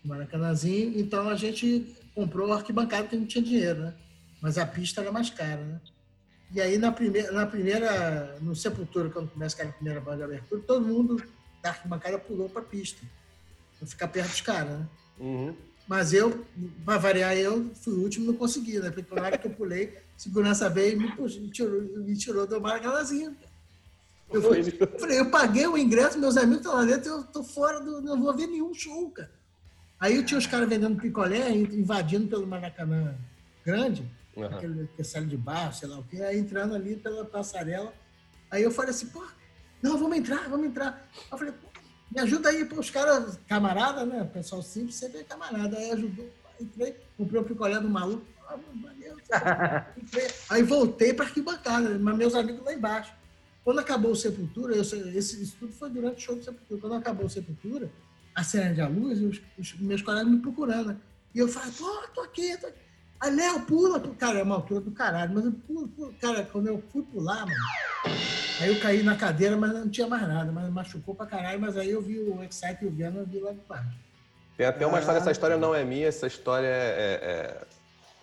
no 0.05 0.11
Maracanãzinho. 0.11 0.92
Então 1.01 1.29
a 1.29 1.37
gente 1.37 1.87
comprou 2.14 2.53
arquibancada 2.53 3.05
porque 3.05 3.16
não 3.16 3.27
tinha 3.27 3.42
dinheiro, 3.44 3.81
né? 3.81 3.94
Mas 4.40 4.59
a 4.59 4.66
pista 4.66 5.01
era 5.01 5.12
mais 5.12 5.31
cara, 5.31 5.62
né? 5.62 5.81
E 6.55 6.61
aí 6.61 6.77
na 6.77 6.92
primeira, 6.92 7.33
na 7.33 7.46
primeira 7.46 8.37
no 8.40 8.55
Sepultura, 8.55 9.09
quando 9.11 9.31
começa 9.31 9.55
aquela 9.57 9.72
primeira 9.72 10.01
banda 10.01 10.18
de 10.18 10.22
abertura, 10.25 10.61
todo 10.66 10.85
mundo 10.87 11.22
da 11.62 11.70
arquibancada 11.70 12.18
pulou 12.18 12.48
para 12.48 12.61
a 12.61 12.64
pista, 12.64 13.01
para 13.79 13.88
ficar 13.88 14.09
perto 14.09 14.31
dos 14.31 14.40
caras, 14.40 14.79
né? 14.81 14.87
Uhum. 15.18 15.55
Mas 15.88 16.12
eu, 16.12 16.44
para 16.85 16.98
variar, 16.98 17.37
eu 17.37 17.70
fui 17.75 17.92
o 17.94 18.01
último 18.03 18.27
não 18.27 18.35
consegui, 18.35 18.79
né? 18.79 18.90
Porque 18.90 19.14
na 19.14 19.22
hora 19.22 19.38
que 19.38 19.46
eu 19.46 19.51
pulei, 19.53 19.96
segurança 20.16 20.68
veio 20.68 20.92
e 20.92 20.96
me, 20.96 21.12
puxou- 21.16 21.40
me 21.40 21.51
tirou, 21.51 21.81
me 21.83 22.16
tirou 22.16 22.46
do. 22.46 22.55
Eu, 24.33 24.40
fui- 24.42 24.77
eu 24.81 24.98
falei, 25.01 25.20
eu 25.20 25.31
paguei 25.31 25.66
o 25.66 25.77
ingresso, 25.77 26.18
meus 26.18 26.37
amigos 26.37 26.59
estão 26.59 26.75
lá 26.77 26.85
dentro, 26.85 27.11
eu 27.11 27.25
tô 27.25 27.42
fora 27.42 27.81
do. 27.81 28.01
Não 28.01 28.20
vou 28.20 28.35
ver 28.35 28.46
nenhum 28.46 28.72
show, 28.72 29.11
cara. 29.11 29.31
Aí 30.03 30.21
tinha 30.25 30.37
os 30.37 30.49
caras 30.49 30.69
vendendo 30.69 31.01
picolé, 31.01 31.49
invadindo 31.51 32.27
pelo 32.27 32.45
Maracanã 32.45 33.15
grande, 33.65 34.05
Uhum. 34.35 34.47
aquele 34.47 34.88
castelo 34.97 35.27
de 35.27 35.37
barro, 35.37 35.73
sei 35.75 35.87
lá 35.88 35.99
o 35.99 36.05
quê, 36.05 36.21
aí 36.23 36.38
entrando 36.38 36.75
ali 36.75 36.97
pela 36.97 37.25
passarela. 37.25 37.93
Aí 38.51 38.62
eu 38.62 38.71
falei 38.71 38.91
assim, 38.91 39.07
pô, 39.07 39.23
não, 39.83 39.99
vamos 39.99 40.17
entrar, 40.17 40.49
vamos 40.49 40.67
entrar. 40.67 41.07
Eu 41.31 41.38
falei, 41.38 41.53
pô, 41.53 41.69
me 42.11 42.21
ajuda 42.21 42.49
aí, 42.49 42.65
pô, 42.65 42.81
os 42.81 42.91
caras, 42.91 43.38
camarada, 43.47 44.05
né? 44.07 44.25
Pessoal 44.33 44.62
simples 44.62 44.97
sempre 44.97 45.21
é 45.21 45.23
camarada. 45.25 45.77
Aí 45.77 45.93
ajudou, 45.93 46.29
entrei, 46.59 46.97
comprei 47.17 47.41
o 47.41 47.45
picolé 47.45 47.79
do 47.79 47.88
maluco. 47.88 48.27
Ah, 48.49 48.57
valeu. 48.83 49.19
Entrei. 50.03 50.29
Aí 50.51 50.62
voltei 50.62 51.12
para 51.15 51.27
arquibancada, 51.27 51.99
mas 51.99 52.17
meus 52.17 52.35
amigos 52.35 52.65
lá 52.65 52.75
embaixo. 52.75 53.12
Quando 53.62 53.79
acabou 53.79 54.11
o 54.11 54.17
Sepultura, 54.17 54.75
eu, 54.75 54.83
esse, 54.83 55.43
isso 55.43 55.57
tudo 55.61 55.73
foi 55.73 55.91
durante 55.91 56.17
o 56.17 56.21
show 56.21 56.35
do 56.37 56.43
Sepultura. 56.43 56.81
Quando 56.81 56.95
acabou 56.97 57.27
o 57.27 57.31
Sepultura, 57.31 57.91
acende 58.35 58.81
a 58.81 58.88
luz 58.88 59.21
e 59.21 59.25
os, 59.27 59.40
os 59.59 59.75
meus 59.81 60.03
colegas 60.03 60.31
me 60.31 60.38
procurando. 60.38 60.97
E 61.35 61.38
eu 61.38 61.49
falei, 61.49 61.71
pô, 61.73 61.90
tô 62.14 62.21
aqui, 62.23 62.57
tô 62.59 62.66
aqui. 62.66 62.79
Aí, 63.21 63.35
Léo, 63.35 63.61
pula. 63.61 64.01
Cara, 64.18 64.40
é 64.40 64.42
uma 64.42 64.57
altura 64.57 64.81
do 64.81 64.90
caralho, 64.90 65.33
mas 65.35 65.45
eu 65.45 65.53
pulo, 65.53 65.88
pulo. 65.88 66.14
Cara, 66.21 66.42
quando 66.51 66.66
eu 66.66 66.83
fui 66.92 67.03
pular, 67.03 67.47
mano, 67.47 67.57
Aí 68.61 68.68
eu 68.68 68.79
caí 68.81 69.03
na 69.03 69.16
cadeira, 69.16 69.57
mas 69.57 69.73
não 69.73 69.88
tinha 69.88 70.07
mais 70.07 70.23
nada, 70.29 70.53
mas 70.53 70.71
machucou 70.71 71.14
pra 71.14 71.27
caralho, 71.27 71.59
mas 71.61 71.77
aí 71.77 71.90
eu 71.90 72.03
vi 72.03 72.18
o 72.18 72.42
Excite 72.45 72.79
e 72.85 72.87
o 72.87 72.90
Venom, 72.90 73.21
eu 73.21 73.27
vi 73.27 73.40
lá 73.40 73.51
de 73.53 73.61
baixo. 73.68 73.88
Tem 74.57 74.66
até 74.66 74.87
uma 74.87 74.99
história, 75.01 75.18
essa 75.18 75.31
Ah. 75.31 75.33
história 75.33 75.57
não 75.57 75.75
é 75.75 75.85
minha, 75.85 76.07
essa 76.07 76.27
história 76.27 76.66
é, 76.66 76.71
é- 76.71 77.29
é- 77.29 77.61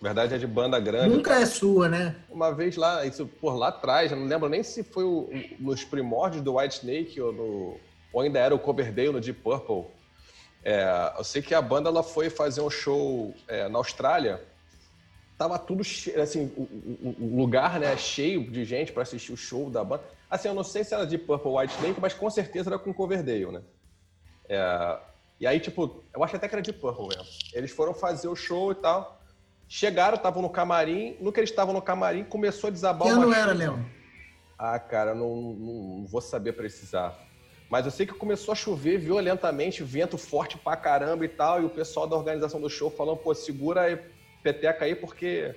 na 0.00 0.08
verdade 0.08 0.34
é 0.34 0.38
de 0.38 0.46
banda 0.46 0.78
grande. 0.78 1.14
Nunca 1.14 1.34
é 1.34 1.44
sua, 1.44 1.88
né? 1.88 2.14
Uma 2.30 2.54
vez 2.54 2.76
lá, 2.76 3.04
isso 3.04 3.26
por 3.26 3.54
lá 3.54 3.68
atrás, 3.68 4.12
eu 4.12 4.16
não 4.18 4.26
lembro 4.26 4.48
nem 4.48 4.62
se 4.62 4.82
foi 4.82 5.04
o- 5.04 5.28
nos 5.58 5.84
primórdios 5.84 6.42
do 6.42 6.56
White 6.56 6.76
Snake 6.76 7.20
ou, 7.20 7.32
no, 7.32 7.76
ou 8.12 8.20
ainda 8.22 8.38
era 8.38 8.54
o 8.54 8.58
Coverdale 8.58 9.10
no 9.12 9.20
Deep 9.20 9.40
Purple. 9.42 9.84
É, 10.62 11.14
eu 11.16 11.24
sei 11.24 11.40
que 11.42 11.54
a 11.54 11.62
banda 11.62 11.88
ela 11.88 12.02
foi 12.02 12.28
fazer 12.28 12.60
um 12.60 12.70
show 12.70 13.34
é, 13.48 13.68
na 13.68 13.78
Austrália. 13.78 14.44
Tava 15.38 15.58
tudo 15.58 15.80
assim, 16.20 16.52
o, 16.56 17.40
lugar 17.40 17.80
né, 17.80 17.96
cheio 17.96 18.50
de 18.50 18.64
gente 18.64 18.92
para 18.92 19.02
assistir 19.02 19.32
o 19.32 19.36
show 19.36 19.70
da 19.70 19.82
banda. 19.82 20.04
Assim, 20.28 20.48
eu 20.48 20.54
não 20.54 20.62
sei 20.62 20.84
se 20.84 20.94
era 20.94 21.06
Deep 21.06 21.24
Purple 21.24 21.50
White 21.50 21.74
Snake, 21.76 22.00
mas 22.00 22.12
com 22.12 22.28
certeza 22.28 22.68
era 22.68 22.78
com 22.78 22.92
Coverdale, 22.92 23.50
né? 23.50 23.62
É, 24.48 24.98
e 25.40 25.46
aí, 25.46 25.58
tipo, 25.58 26.04
eu 26.14 26.22
acho 26.22 26.36
até 26.36 26.46
que 26.46 26.54
era 26.54 26.60
Deep 26.62 26.78
Purple 26.78 27.08
mesmo. 27.08 27.24
Eles 27.54 27.70
foram 27.70 27.94
fazer 27.94 28.28
o 28.28 28.36
show 28.36 28.70
e 28.72 28.74
tal. 28.74 29.18
Chegaram, 29.66 30.16
estavam 30.16 30.42
no 30.42 30.50
camarim. 30.50 31.16
No 31.20 31.32
que 31.32 31.40
eles 31.40 31.48
estavam 31.50 31.72
no 31.72 31.80
camarim, 31.80 32.24
começou 32.24 32.68
a 32.68 32.70
desabar 32.70 33.08
Que 33.08 33.14
uma 33.14 33.22
ano 33.24 33.32
era. 33.34 33.52
Léo? 33.54 33.86
Ah, 34.58 34.78
cara, 34.78 35.14
não, 35.14 35.34
não- 35.36 35.98
não 36.00 36.06
vou 36.06 36.20
saber 36.20 36.52
precisar. 36.52 37.16
Mas 37.70 37.84
eu 37.84 37.92
sei 37.92 38.04
que 38.04 38.12
começou 38.12 38.50
a 38.50 38.56
chover 38.56 38.98
violentamente, 38.98 39.84
vento 39.84 40.18
forte 40.18 40.58
pra 40.58 40.76
caramba 40.76 41.24
e 41.24 41.28
tal, 41.28 41.62
e 41.62 41.64
o 41.64 41.70
pessoal 41.70 42.04
da 42.06 42.16
organização 42.16 42.60
do 42.60 42.68
show 42.68 42.90
falando, 42.90 43.18
pô, 43.18 43.32
segura 43.32 43.82
aí, 43.82 43.96
peteca 44.42 44.84
aí, 44.84 44.96
porque 44.96 45.54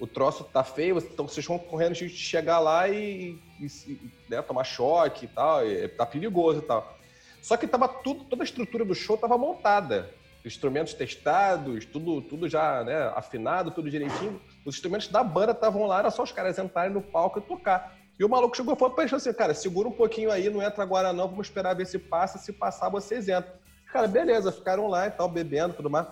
o 0.00 0.06
troço 0.06 0.42
tá 0.42 0.64
feio, 0.64 0.98
então 0.98 1.28
vocês 1.28 1.46
vão 1.46 1.56
correndo 1.56 1.94
de 1.94 2.08
chegar 2.08 2.58
lá 2.58 2.88
e, 2.88 3.38
e- 3.60 3.92
e, 3.92 4.00
né, 4.28 4.42
tomar 4.42 4.64
choque 4.64 5.26
e 5.26 5.28
tal, 5.28 5.64
e 5.64 5.86
tá 5.86 6.04
perigoso 6.04 6.58
e 6.58 6.62
tal. 6.62 6.98
Só 7.40 7.56
que 7.56 7.68
tava 7.68 7.86
tudo, 7.86 8.24
toda 8.24 8.42
a 8.42 8.44
estrutura 8.44 8.84
do 8.84 8.94
show 8.94 9.16
tava 9.16 9.38
montada. 9.38 10.12
Instrumentos 10.44 10.92
testados, 10.92 11.86
tudo, 11.86 12.20
tudo 12.22 12.48
já 12.48 12.82
né, 12.82 13.12
afinado, 13.14 13.70
tudo 13.70 13.88
direitinho. 13.88 14.40
Os 14.64 14.74
instrumentos 14.74 15.08
da 15.08 15.22
banda 15.22 15.52
estavam 15.52 15.86
lá, 15.86 16.00
era 16.00 16.10
só 16.10 16.22
os 16.24 16.32
caras 16.32 16.58
entrarem 16.58 16.92
no 16.92 17.00
palco 17.00 17.38
e 17.38 17.42
tocar. 17.42 17.96
E 18.18 18.24
o 18.24 18.28
maluco 18.28 18.56
chegou 18.56 18.74
e 18.74 18.78
falou 18.78 18.94
pra 18.94 19.04
eles 19.04 19.12
assim, 19.12 19.32
cara, 19.32 19.54
segura 19.54 19.88
um 19.88 19.92
pouquinho 19.92 20.30
aí, 20.30 20.48
não 20.48 20.62
entra 20.62 20.82
agora 20.82 21.12
não, 21.12 21.28
vamos 21.28 21.46
esperar 21.48 21.74
ver 21.74 21.86
se 21.86 21.98
passa, 21.98 22.38
se 22.38 22.52
passar 22.52 22.88
vocês 22.88 23.28
entram. 23.28 23.52
Cara, 23.92 24.06
beleza, 24.06 24.52
ficaram 24.52 24.86
lá 24.86 25.06
e 25.06 25.10
tal, 25.10 25.28
bebendo 25.28 25.74
tudo 25.74 25.90
mais. 25.90 26.06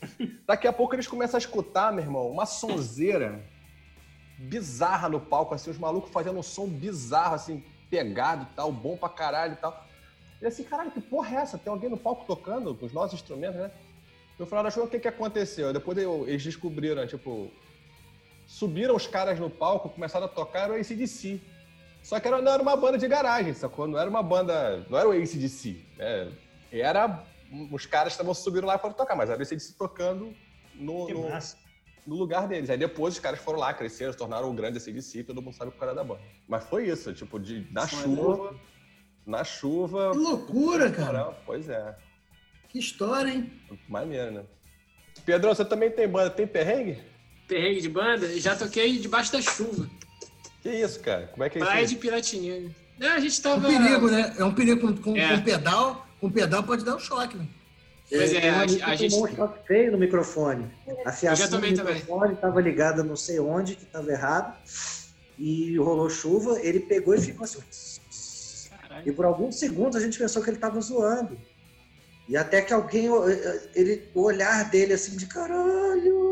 Daqui 0.46 0.66
a 0.66 0.72
pouco 0.72 0.94
eles 0.94 1.06
começam 1.06 1.36
a 1.36 1.40
escutar, 1.40 1.92
meu 1.92 2.02
irmão, 2.02 2.28
uma 2.30 2.46
sonzeira 2.46 3.44
bizarra 4.38 5.08
no 5.08 5.20
palco, 5.20 5.54
assim, 5.54 5.70
os 5.70 5.78
malucos 5.78 6.10
fazendo 6.10 6.38
um 6.38 6.42
som 6.42 6.66
bizarro, 6.66 7.34
assim, 7.34 7.62
pegado 7.90 8.46
e 8.50 8.54
tal, 8.54 8.72
bom 8.72 8.96
pra 8.96 9.08
caralho 9.08 9.52
e 9.52 9.56
tal. 9.56 9.86
E 10.40 10.46
assim, 10.46 10.64
caralho, 10.64 10.90
que 10.90 11.00
porra 11.00 11.36
é 11.36 11.40
essa? 11.42 11.56
Tem 11.58 11.72
alguém 11.72 11.88
no 11.88 11.96
palco 11.96 12.24
tocando 12.26 12.74
com 12.74 12.86
os 12.86 12.92
nossos 12.92 13.14
instrumentos, 13.14 13.60
né? 13.60 13.70
No 14.38 14.46
final 14.46 14.64
da 14.64 14.70
show, 14.70 14.84
o 14.84 14.88
que 14.88 14.98
que 14.98 15.06
aconteceu? 15.06 15.72
Depois 15.72 15.96
eu- 15.98 16.26
eles 16.26 16.42
descobriram, 16.42 17.06
tipo, 17.06 17.50
subiram 18.52 18.94
os 18.94 19.06
caras 19.06 19.40
no 19.40 19.48
palco, 19.48 19.88
começaram 19.88 20.26
a 20.26 20.28
tocar 20.28 20.70
o 20.70 20.74
ACDC. 20.74 21.40
Só 22.02 22.20
que 22.20 22.28
era, 22.28 22.42
não 22.42 22.52
era 22.52 22.62
uma 22.62 22.76
banda 22.76 22.98
de 22.98 23.08
garagem, 23.08 23.54
sacou? 23.54 23.86
Não 23.86 23.98
era 23.98 24.10
uma 24.10 24.22
banda. 24.22 24.84
Não 24.90 24.98
era 24.98 25.08
o 25.08 25.12
ACDC. 25.12 25.82
Né? 25.96 26.32
Era. 26.70 27.24
Os 27.70 27.86
caras 27.86 28.12
estavam 28.12 28.34
subindo 28.34 28.66
lá 28.66 28.78
para 28.78 28.92
tocar, 28.92 29.16
mas 29.16 29.30
era 29.30 29.38
o 29.38 29.42
ACDC 29.42 29.74
tocando 29.78 30.34
no, 30.74 31.08
no, 31.08 31.28
no 32.06 32.14
lugar 32.14 32.46
deles. 32.46 32.68
Aí 32.68 32.76
depois 32.76 33.14
os 33.14 33.20
caras 33.20 33.40
foram 33.40 33.58
lá, 33.58 33.72
cresceram, 33.72 34.12
se 34.12 34.18
tornaram 34.18 34.50
o 34.50 34.54
grande 34.54 34.76
ACDC 34.76 35.20
e 35.20 35.24
todo 35.24 35.40
mundo 35.40 35.54
sabe 35.54 35.70
qual 35.70 35.88
era 35.88 35.96
da 35.96 36.04
banda. 36.04 36.20
Mas 36.46 36.64
foi 36.64 36.88
isso, 36.88 37.12
tipo, 37.14 37.40
de, 37.40 37.66
na 37.72 37.86
Foi 37.86 38.02
chuva. 38.02 38.54
Na 39.24 39.44
chuva. 39.44 40.10
Que 40.10 40.18
loucura, 40.18 40.90
cara. 40.90 41.32
Pois 41.46 41.70
é. 41.70 41.96
Que 42.68 42.78
história, 42.78 43.30
hein? 43.30 43.50
Maneiro, 43.88 44.30
né? 44.30 44.44
Pedrão, 45.24 45.54
você 45.54 45.64
também 45.64 45.90
tem 45.90 46.08
banda, 46.08 46.30
tem 46.30 46.46
perrengue? 46.46 47.11
Perrengue 47.52 47.80
de 47.82 47.88
banda, 47.88 48.40
já 48.40 48.56
toquei 48.56 48.98
debaixo 48.98 49.30
da 49.32 49.42
chuva. 49.42 49.88
Que 50.62 50.70
isso, 50.70 51.00
cara? 51.00 51.26
Como 51.32 51.44
é 51.44 51.50
que 51.50 51.58
é 51.58 51.60
Praia 51.60 51.82
isso? 51.82 51.94
de 51.94 52.00
Piratininga. 52.00 52.70
Não, 52.98 53.08
a 53.12 53.20
gente 53.20 53.36
É 53.36 53.38
um 53.40 53.42
tava. 53.60 53.68
perigo, 53.68 54.10
né? 54.10 54.34
É 54.38 54.44
um 54.44 54.54
perigo 54.54 54.80
com, 54.80 54.96
com, 55.02 55.16
É. 55.16 55.36
com 55.36 55.42
pedal. 55.44 56.06
Com 56.20 56.30
pedal 56.30 56.62
pode 56.62 56.84
dar 56.84 56.96
um 56.96 57.00
choque, 57.00 57.36
né? 57.36 57.46
Pois 58.08 58.32
é, 58.32 58.48
a- 58.48 58.60
a 58.62 58.66
que 58.66 58.96
gente- 58.96 59.10
tomou 59.10 59.26
um 59.28 59.34
choque 59.36 59.66
feio 59.66 59.92
no 59.92 59.98
microfone. 59.98 60.70
A 61.04 61.12
fiação 61.12 61.46
do 61.48 61.50
tomei 61.56 61.72
também. 61.74 61.94
microfone 61.94 62.34
estava 62.34 62.60
ligada 62.60 63.02
não 63.02 63.16
sei 63.16 63.38
onde, 63.40 63.74
que 63.74 63.84
estava 63.84 64.10
errado. 64.10 64.56
E 65.38 65.76
rolou 65.78 66.08
chuva, 66.08 66.60
ele 66.60 66.80
pegou 66.80 67.14
e 67.14 67.20
ficou 67.20 67.44
assim. 67.44 67.60
Caralho. 68.80 69.08
E 69.08 69.12
por 69.12 69.24
alguns 69.24 69.56
segundos 69.58 69.96
a 69.96 70.00
gente 70.00 70.18
pensou 70.18 70.42
que 70.42 70.48
ele 70.50 70.56
estava 70.58 70.80
zoando. 70.80 71.36
E 72.28 72.36
até 72.36 72.60
que 72.62 72.72
alguém, 72.72 73.08
ele, 73.74 74.08
o 74.14 74.22
olhar 74.22 74.70
dele 74.70 74.92
assim 74.92 75.16
de 75.16 75.26
caralho. 75.26 76.31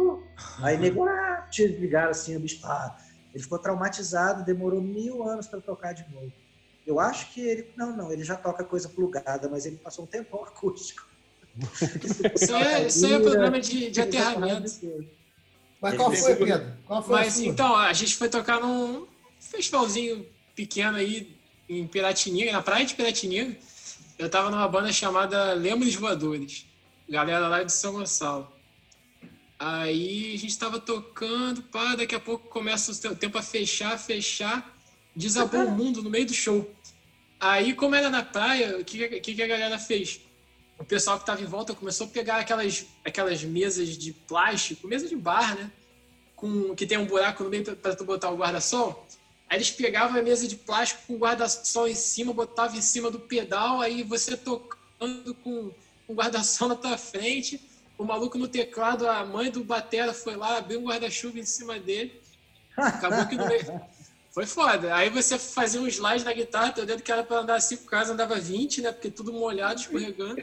Aí 0.62 0.76
nego, 0.76 1.05
ah, 1.05 1.46
desligaram 1.50 2.11
assim, 2.11 2.37
o 2.37 2.40
bicho, 2.40 2.61
ah. 2.64 2.96
Ele 3.33 3.42
ficou 3.42 3.59
traumatizado, 3.59 4.44
demorou 4.44 4.81
mil 4.81 5.22
anos 5.22 5.46
para 5.46 5.61
tocar 5.61 5.92
de 5.92 6.05
novo. 6.12 6.33
Eu 6.87 6.98
acho 6.98 7.33
que 7.33 7.40
ele, 7.40 7.70
não, 7.76 7.96
não, 7.96 8.12
ele 8.12 8.24
já 8.24 8.37
toca 8.37 8.64
coisa 8.64 8.88
plugada, 8.88 9.48
mas 9.48 9.66
ele 9.66 9.76
passou 9.76 10.05
um 10.05 10.09
tempão 10.09 10.42
acústico. 10.44 11.09
Isso 12.35 12.55
aí 12.55 12.62
é, 12.62 12.87
isso 12.87 13.07
aí 13.07 13.12
é 13.12 13.18
problema 13.20 13.61
de, 13.61 13.90
de 13.90 14.00
aterramento. 14.00 14.70
Mas 15.81 15.96
qual 15.96 16.12
foi, 16.12 16.37
Pedro? 16.37 16.72
Qual 16.87 17.03
foi 17.03 17.14
a 17.14 17.18
Mas 17.18 17.35
sua? 17.35 17.46
então, 17.46 17.74
a 17.74 17.92
gente 17.92 18.16
foi 18.16 18.29
tocar 18.29 18.61
num 18.61 19.07
festivalzinho 19.38 20.26
pequeno 20.55 20.96
aí 20.96 21.37
em 21.68 21.87
Piratininga, 21.87 22.53
na 22.53 22.62
praia 22.62 22.85
de 22.85 22.94
Piratininga. 22.94 23.57
Eu 24.18 24.29
tava 24.29 24.50
numa 24.50 24.68
banda 24.68 24.92
chamada 24.92 25.55
Lemos 25.55 25.94
Voadores, 25.94 26.66
galera 27.09 27.48
lá 27.48 27.62
de 27.62 27.72
São 27.72 27.94
Gonçalo. 27.94 28.53
Aí 29.61 30.33
a 30.35 30.38
gente 30.38 30.59
tava 30.59 30.81
tocando, 30.81 31.62
pá, 31.64 31.94
daqui 31.94 32.14
a 32.14 32.20
pouco 32.20 32.49
começa 32.49 32.92
o 33.11 33.14
tempo 33.14 33.37
a 33.37 33.42
fechar, 33.42 33.99
fechar, 33.99 34.75
desabou 35.14 35.66
o 35.66 35.70
mundo 35.70 36.03
no 36.03 36.09
meio 36.09 36.25
do 36.25 36.33
show. 36.33 36.75
Aí, 37.38 37.75
como 37.75 37.94
era 37.94 38.09
na 38.09 38.23
praia, 38.23 38.79
o 38.79 38.85
que, 38.85 39.20
que, 39.20 39.35
que 39.35 39.42
a 39.42 39.46
galera 39.46 39.79
fez? 39.79 40.23
O 40.79 40.85
pessoal 40.85 41.18
que 41.18 41.27
tava 41.27 41.42
em 41.42 41.46
volta 41.46 41.75
começou 41.75 42.07
a 42.07 42.11
pegar 42.11 42.38
aquelas, 42.38 42.87
aquelas 43.05 43.44
mesas 43.44 43.99
de 43.99 44.14
plástico, 44.14 44.88
mesa 44.88 45.07
de 45.07 45.14
bar, 45.14 45.55
né? 45.55 45.70
com, 46.35 46.75
que 46.75 46.87
tem 46.87 46.96
um 46.96 47.05
buraco 47.05 47.44
no 47.44 47.51
meio 47.51 47.77
para 47.77 47.94
tu 47.94 48.03
botar 48.03 48.31
o 48.31 48.37
guarda-sol. 48.37 49.07
Aí 49.46 49.59
eles 49.59 49.70
pegavam 49.70 50.18
a 50.18 50.23
mesa 50.23 50.49
de 50.49 50.57
plástico 50.57 51.03
com 51.07 51.14
o 51.16 51.18
guarda-sol 51.18 51.87
em 51.87 51.94
cima, 51.94 52.33
botavam 52.33 52.79
em 52.79 52.83
cima 52.83 53.11
do 53.11 53.20
pedal, 53.20 53.83
aí 53.83 54.03
você 54.03 54.38
tocando 54.38 55.35
com 55.35 55.70
o 56.09 56.14
guarda-sol 56.14 56.68
na 56.68 56.77
tua 56.77 56.96
frente, 56.96 57.61
o 58.00 58.04
maluco 58.04 58.38
no 58.38 58.48
teclado, 58.48 59.06
a 59.06 59.26
mãe 59.26 59.50
do 59.50 59.62
Batera 59.62 60.14
foi 60.14 60.34
lá, 60.34 60.56
abriu 60.56 60.80
um 60.80 60.84
guarda-chuva 60.84 61.38
em 61.38 61.44
cima 61.44 61.78
dele, 61.78 62.18
acabou 62.74 63.26
que 63.26 63.36
meio... 63.36 63.80
Foi 64.32 64.46
foda. 64.46 64.94
Aí 64.94 65.10
você 65.10 65.36
fazia 65.36 65.80
um 65.80 65.88
slide 65.88 66.24
na 66.24 66.32
guitarra, 66.32 66.70
teu 66.70 66.86
dedo 66.86 67.02
que 67.02 67.10
era 67.10 67.24
para 67.24 67.40
andar 67.40 67.60
5 67.60 67.84
casas, 67.86 68.12
andava 68.12 68.36
20, 68.36 68.80
né? 68.80 68.92
Porque 68.92 69.10
tudo 69.10 69.32
molhado, 69.32 69.80
escorregando. 69.80 70.40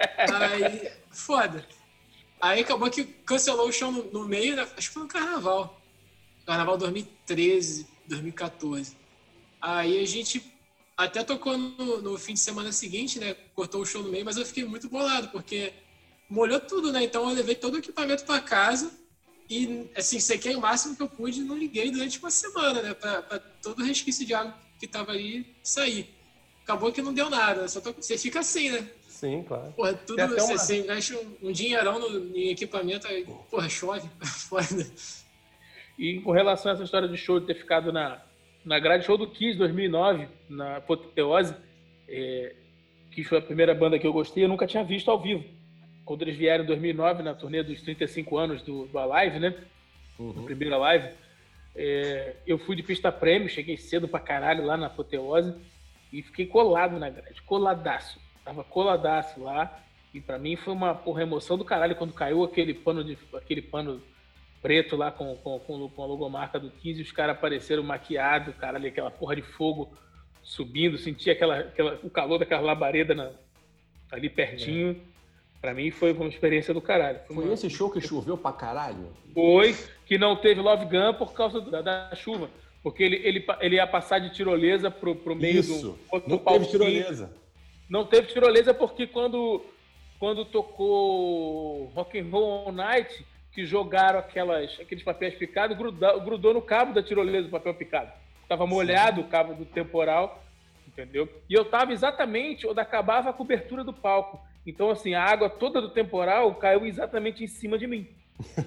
Aí, 0.00 0.90
foda. 1.08 1.64
Aí 2.40 2.62
acabou 2.62 2.90
que 2.90 3.04
cancelou 3.04 3.68
o 3.68 3.72
show 3.72 3.92
no, 3.92 4.10
no 4.10 4.26
meio, 4.26 4.56
né? 4.56 4.66
acho 4.76 4.88
que 4.88 4.94
foi 4.94 5.04
no 5.04 5.08
carnaval. 5.08 5.80
Carnaval 6.44 6.76
2013, 6.76 7.86
2014. 8.08 8.96
Aí 9.60 10.00
a 10.00 10.04
gente 10.04 10.44
até 10.96 11.22
tocou 11.22 11.56
no, 11.56 12.02
no 12.02 12.18
fim 12.18 12.34
de 12.34 12.40
semana 12.40 12.72
seguinte, 12.72 13.20
né? 13.20 13.36
Cortou 13.54 13.82
o 13.82 13.86
show 13.86 14.02
no 14.02 14.10
meio, 14.10 14.24
mas 14.24 14.36
eu 14.36 14.44
fiquei 14.44 14.64
muito 14.64 14.88
bolado, 14.88 15.28
porque 15.28 15.72
molhou 16.32 16.58
tudo, 16.60 16.90
né? 16.92 17.02
Então 17.04 17.28
eu 17.28 17.34
levei 17.34 17.54
todo 17.54 17.74
o 17.74 17.78
equipamento 17.78 18.24
para 18.24 18.40
casa 18.40 18.90
e, 19.48 19.86
assim, 19.96 20.18
sequei 20.18 20.54
o 20.56 20.60
máximo 20.60 20.96
que 20.96 21.02
eu 21.02 21.08
pude 21.08 21.40
e 21.40 21.44
não 21.44 21.56
liguei 21.56 21.90
durante 21.90 22.18
uma 22.18 22.30
semana, 22.30 22.80
né? 22.82 22.94
Pra, 22.94 23.22
pra 23.22 23.38
todo 23.62 23.80
o 23.80 23.84
resquício 23.84 24.24
de 24.26 24.32
água 24.34 24.54
que 24.80 24.86
tava 24.86 25.12
ali 25.12 25.46
sair. 25.62 26.08
Acabou 26.64 26.92
que 26.92 27.02
não 27.02 27.12
deu 27.12 27.28
nada, 27.28 27.68
só 27.68 27.80
tô- 27.80 27.92
você 27.92 28.16
fica 28.16 28.40
assim, 28.40 28.70
né? 28.70 28.88
Sim, 29.08 29.42
claro. 29.46 29.72
Porra, 29.72 29.94
tudo, 29.94 30.26
você, 30.28 30.40
uma- 30.52 30.58
você 30.58 30.78
investe 30.80 31.14
um, 31.14 31.48
um 31.48 31.52
dinheirão 31.52 31.98
no, 31.98 32.36
em 32.36 32.48
equipamento, 32.50 33.06
aí, 33.06 33.24
porra, 33.50 33.68
chove, 33.68 34.08
foda. 34.48 34.86
E 35.98 36.20
com 36.20 36.30
relação 36.32 36.70
a 36.70 36.74
essa 36.74 36.84
história 36.84 37.08
de 37.08 37.16
show 37.16 37.38
de 37.38 37.46
ter 37.46 37.54
ficado 37.54 37.92
na, 37.92 38.22
na 38.64 38.78
grade 38.78 39.04
show 39.04 39.18
do 39.18 39.28
Kiss 39.28 39.58
2009, 39.58 40.28
na 40.48 40.76
Apoteose, 40.78 41.54
é, 42.08 42.54
que 43.10 43.22
foi 43.22 43.38
a 43.38 43.42
primeira 43.42 43.74
banda 43.74 43.98
que 43.98 44.06
eu 44.06 44.12
gostei, 44.12 44.44
eu 44.44 44.48
nunca 44.48 44.66
tinha 44.66 44.82
visto 44.82 45.10
ao 45.10 45.20
vivo. 45.20 45.44
Quando 46.04 46.22
eles 46.22 46.36
vieram 46.36 46.64
em 46.64 46.66
2009, 46.66 47.22
na 47.22 47.34
turnê 47.34 47.62
dos 47.62 47.80
35 47.82 48.36
anos 48.36 48.62
do, 48.62 48.86
do 48.86 48.98
Alive, 48.98 49.38
né? 49.38 49.54
Uhum. 50.18 50.44
primeira 50.44 50.76
live, 50.76 51.08
é, 51.74 52.36
eu 52.46 52.58
fui 52.58 52.76
de 52.76 52.82
pista 52.82 53.10
prêmio, 53.10 53.48
cheguei 53.48 53.76
cedo 53.76 54.06
pra 54.06 54.20
caralho 54.20 54.64
lá 54.64 54.76
na 54.76 54.86
Apoteose 54.86 55.54
e 56.12 56.22
fiquei 56.22 56.46
colado 56.46 56.98
na 56.98 57.08
grade, 57.08 57.40
coladaço. 57.42 58.20
Tava 58.44 58.62
coladaço 58.62 59.42
lá 59.42 59.80
e 60.12 60.20
pra 60.20 60.38
mim 60.38 60.56
foi 60.56 60.74
uma 60.74 60.94
porra 60.94 61.22
emoção 61.22 61.56
do 61.56 61.64
caralho 61.64 61.96
quando 61.96 62.12
caiu 62.12 62.44
aquele 62.44 62.74
pano 62.74 63.02
de 63.02 63.16
aquele 63.34 63.62
pano 63.62 64.02
preto 64.60 64.96
lá 64.96 65.10
com, 65.10 65.34
com, 65.36 65.58
com 65.58 66.02
a 66.02 66.06
logomarca 66.06 66.60
do 66.60 66.70
15 66.70 67.00
e 67.00 67.02
os 67.02 67.10
caras 67.10 67.36
apareceram 67.36 67.82
maquiados, 67.82 68.54
cara 68.56 68.76
ali, 68.76 68.88
aquela 68.88 69.10
porra 69.10 69.34
de 69.34 69.42
fogo 69.42 69.92
subindo, 70.42 70.98
sentia 70.98 71.32
aquela, 71.32 71.60
aquela, 71.60 71.98
o 72.02 72.10
calor 72.10 72.38
daquela 72.38 72.60
labareda 72.60 73.14
na, 73.14 73.30
ali 74.10 74.28
pertinho. 74.28 75.00
É. 75.08 75.11
Pra 75.62 75.72
mim 75.72 75.92
foi 75.92 76.12
uma 76.12 76.28
experiência 76.28 76.74
do 76.74 76.80
caralho. 76.80 77.20
Foi, 77.24 77.36
foi 77.36 77.44
uma... 77.44 77.54
esse 77.54 77.70
show 77.70 77.88
que 77.88 78.00
choveu 78.00 78.36
pra 78.36 78.52
caralho? 78.52 79.12
Foi, 79.32 79.76
que 80.04 80.18
não 80.18 80.34
teve 80.34 80.60
Love 80.60 80.86
Gun 80.86 81.14
por 81.14 81.32
causa 81.32 81.60
da, 81.60 81.80
da 81.80 82.14
chuva. 82.16 82.50
Porque 82.82 83.04
ele, 83.04 83.16
ele, 83.24 83.46
ele 83.60 83.76
ia 83.76 83.86
passar 83.86 84.18
de 84.18 84.34
tirolesa 84.34 84.90
pro, 84.90 85.14
pro 85.14 85.36
meio 85.36 85.60
Isso. 85.60 85.80
do 85.80 85.98
outro 86.10 86.28
Não 86.28 86.38
teve 86.38 86.66
tirolesa. 86.66 87.32
Não 87.88 88.04
teve 88.04 88.26
tirolesa 88.26 88.74
porque 88.74 89.06
quando, 89.06 89.64
quando 90.18 90.44
tocou 90.44 91.84
Rock 91.94 92.18
and 92.18 92.28
Roll 92.28 92.66
All 92.66 92.72
Night, 92.72 93.24
que 93.52 93.64
jogaram 93.64 94.18
aquelas, 94.18 94.80
aqueles 94.80 95.04
papéis 95.04 95.36
picados, 95.36 95.78
grudou, 95.78 96.20
grudou 96.22 96.54
no 96.54 96.62
cabo 96.62 96.92
da 96.92 97.04
tirolesa 97.04 97.44
do 97.44 97.50
papel 97.50 97.74
picado. 97.74 98.10
Tava 98.48 98.66
molhado 98.66 99.20
Sim. 99.20 99.26
o 99.28 99.30
cabo 99.30 99.54
do 99.54 99.64
temporal, 99.64 100.42
entendeu? 100.88 101.28
E 101.48 101.54
eu 101.54 101.64
tava 101.64 101.92
exatamente 101.92 102.66
onde 102.66 102.80
acabava 102.80 103.30
a 103.30 103.32
cobertura 103.32 103.84
do 103.84 103.92
palco. 103.92 104.40
Então, 104.66 104.90
assim, 104.90 105.14
a 105.14 105.24
água 105.24 105.50
toda 105.50 105.80
do 105.80 105.90
temporal 105.90 106.54
caiu 106.54 106.86
exatamente 106.86 107.42
em 107.42 107.48
cima 107.48 107.78
de 107.78 107.86
mim. 107.86 108.08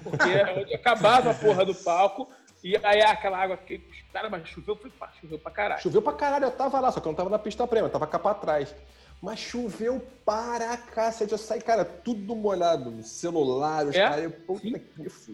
Porque 0.02 0.28
é 0.28 0.60
onde 0.60 0.74
acabava 0.74 1.30
a 1.30 1.34
porra 1.34 1.64
do 1.64 1.74
palco. 1.74 2.28
E 2.62 2.76
aí 2.82 3.00
aquela 3.02 3.38
água 3.38 3.56
que. 3.56 3.78
Cara, 4.12 4.28
mas 4.28 4.48
choveu, 4.48 4.76
foi, 4.76 4.90
choveu 5.20 5.38
pra 5.38 5.52
caralho. 5.52 5.82
Choveu 5.82 6.02
pra 6.02 6.12
caralho, 6.12 6.44
eu 6.46 6.50
tava 6.50 6.80
lá, 6.80 6.90
só 6.90 7.00
que 7.00 7.06
eu 7.06 7.12
não 7.12 7.16
tava 7.16 7.30
na 7.30 7.38
pista 7.38 7.66
prêmio, 7.66 7.86
eu 7.86 7.92
tava 7.92 8.06
cá 8.06 8.18
pra 8.18 8.34
trás. 8.34 8.74
Mas 9.22 9.38
choveu 9.38 10.04
para 10.24 10.76
cacete. 10.76 11.32
Eu 11.32 11.38
saí, 11.38 11.60
cara, 11.60 11.84
tudo 11.84 12.34
molhado. 12.34 13.02
Celular, 13.02 13.86
os 13.86 13.94
é? 13.94 14.00
caras. 14.00 14.24
Eu, 14.24 14.60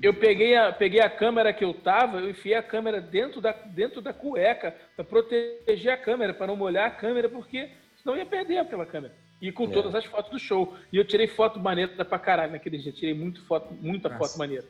eu 0.03 0.15
peguei 0.15 0.57
a, 0.57 0.73
peguei 0.73 1.01
a 1.01 1.11
câmera 1.11 1.53
que 1.53 1.65
eu 1.65 1.75
tava, 1.75 2.19
eu 2.19 2.31
enfiei 2.31 2.55
a 2.55 2.63
câmera 2.63 3.01
dentro 3.01 3.41
da, 3.41 3.53
dentro 3.53 4.01
da 4.01 4.13
cueca 4.13 4.75
para 4.95 5.05
proteger 5.05 5.93
a 5.93 5.97
câmera, 5.97 6.33
para 6.33 6.47
não 6.47 6.57
molhar 6.57 6.87
a 6.87 6.91
câmera, 6.91 7.29
porque 7.29 7.71
senão 8.01 8.17
ia 8.17 8.27
perder 8.27 8.59
aquela 8.59 8.87
câmera. 8.87 9.15
E 9.43 9.51
com 9.51 9.65
é. 9.65 9.71
todas 9.71 9.93
as 9.93 10.05
fotos 10.05 10.31
do 10.31 10.39
show. 10.39 10.73
E 10.93 10.97
eu 10.97 11.05
tirei 11.05 11.27
foto 11.27 11.59
maneira 11.59 12.05
pra 12.05 12.19
caralho 12.19 12.53
naquele 12.53 12.79
dia. 12.79 12.93
Tirei 12.93 13.13
muito 13.13 13.45
foto, 13.45 13.75
muita 13.75 14.09
Nossa. 14.09 14.25
foto 14.25 14.39
maneira. 14.39 14.65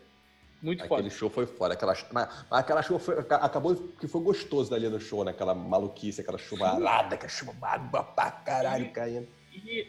Muito 0.63 0.83
Aquele 0.83 1.03
foda. 1.03 1.11
show 1.11 1.29
foi 1.29 1.45
foda. 1.45 1.75
Aquela, 1.75 1.95
aquela 2.51 2.83
chuva 2.83 2.99
foi, 2.99 3.19
acabou 3.19 3.75
que 4.01 4.09
foi 4.09 4.23
gostoso 4.23 4.71
dali 4.71 4.89
no 4.89 4.99
show, 4.99 5.25
né? 5.25 5.33
Aquela 5.33 5.55
maluquice, 5.55 6.23
aquela 6.23 6.39
chuvarada, 6.39 7.17
aquela 7.17 7.29
chuva 7.29 7.53
água 7.61 8.03
pra 8.03 8.31
caralho 8.31 8.87
e, 8.87 8.89
caindo. 8.89 9.29
E, 9.53 9.87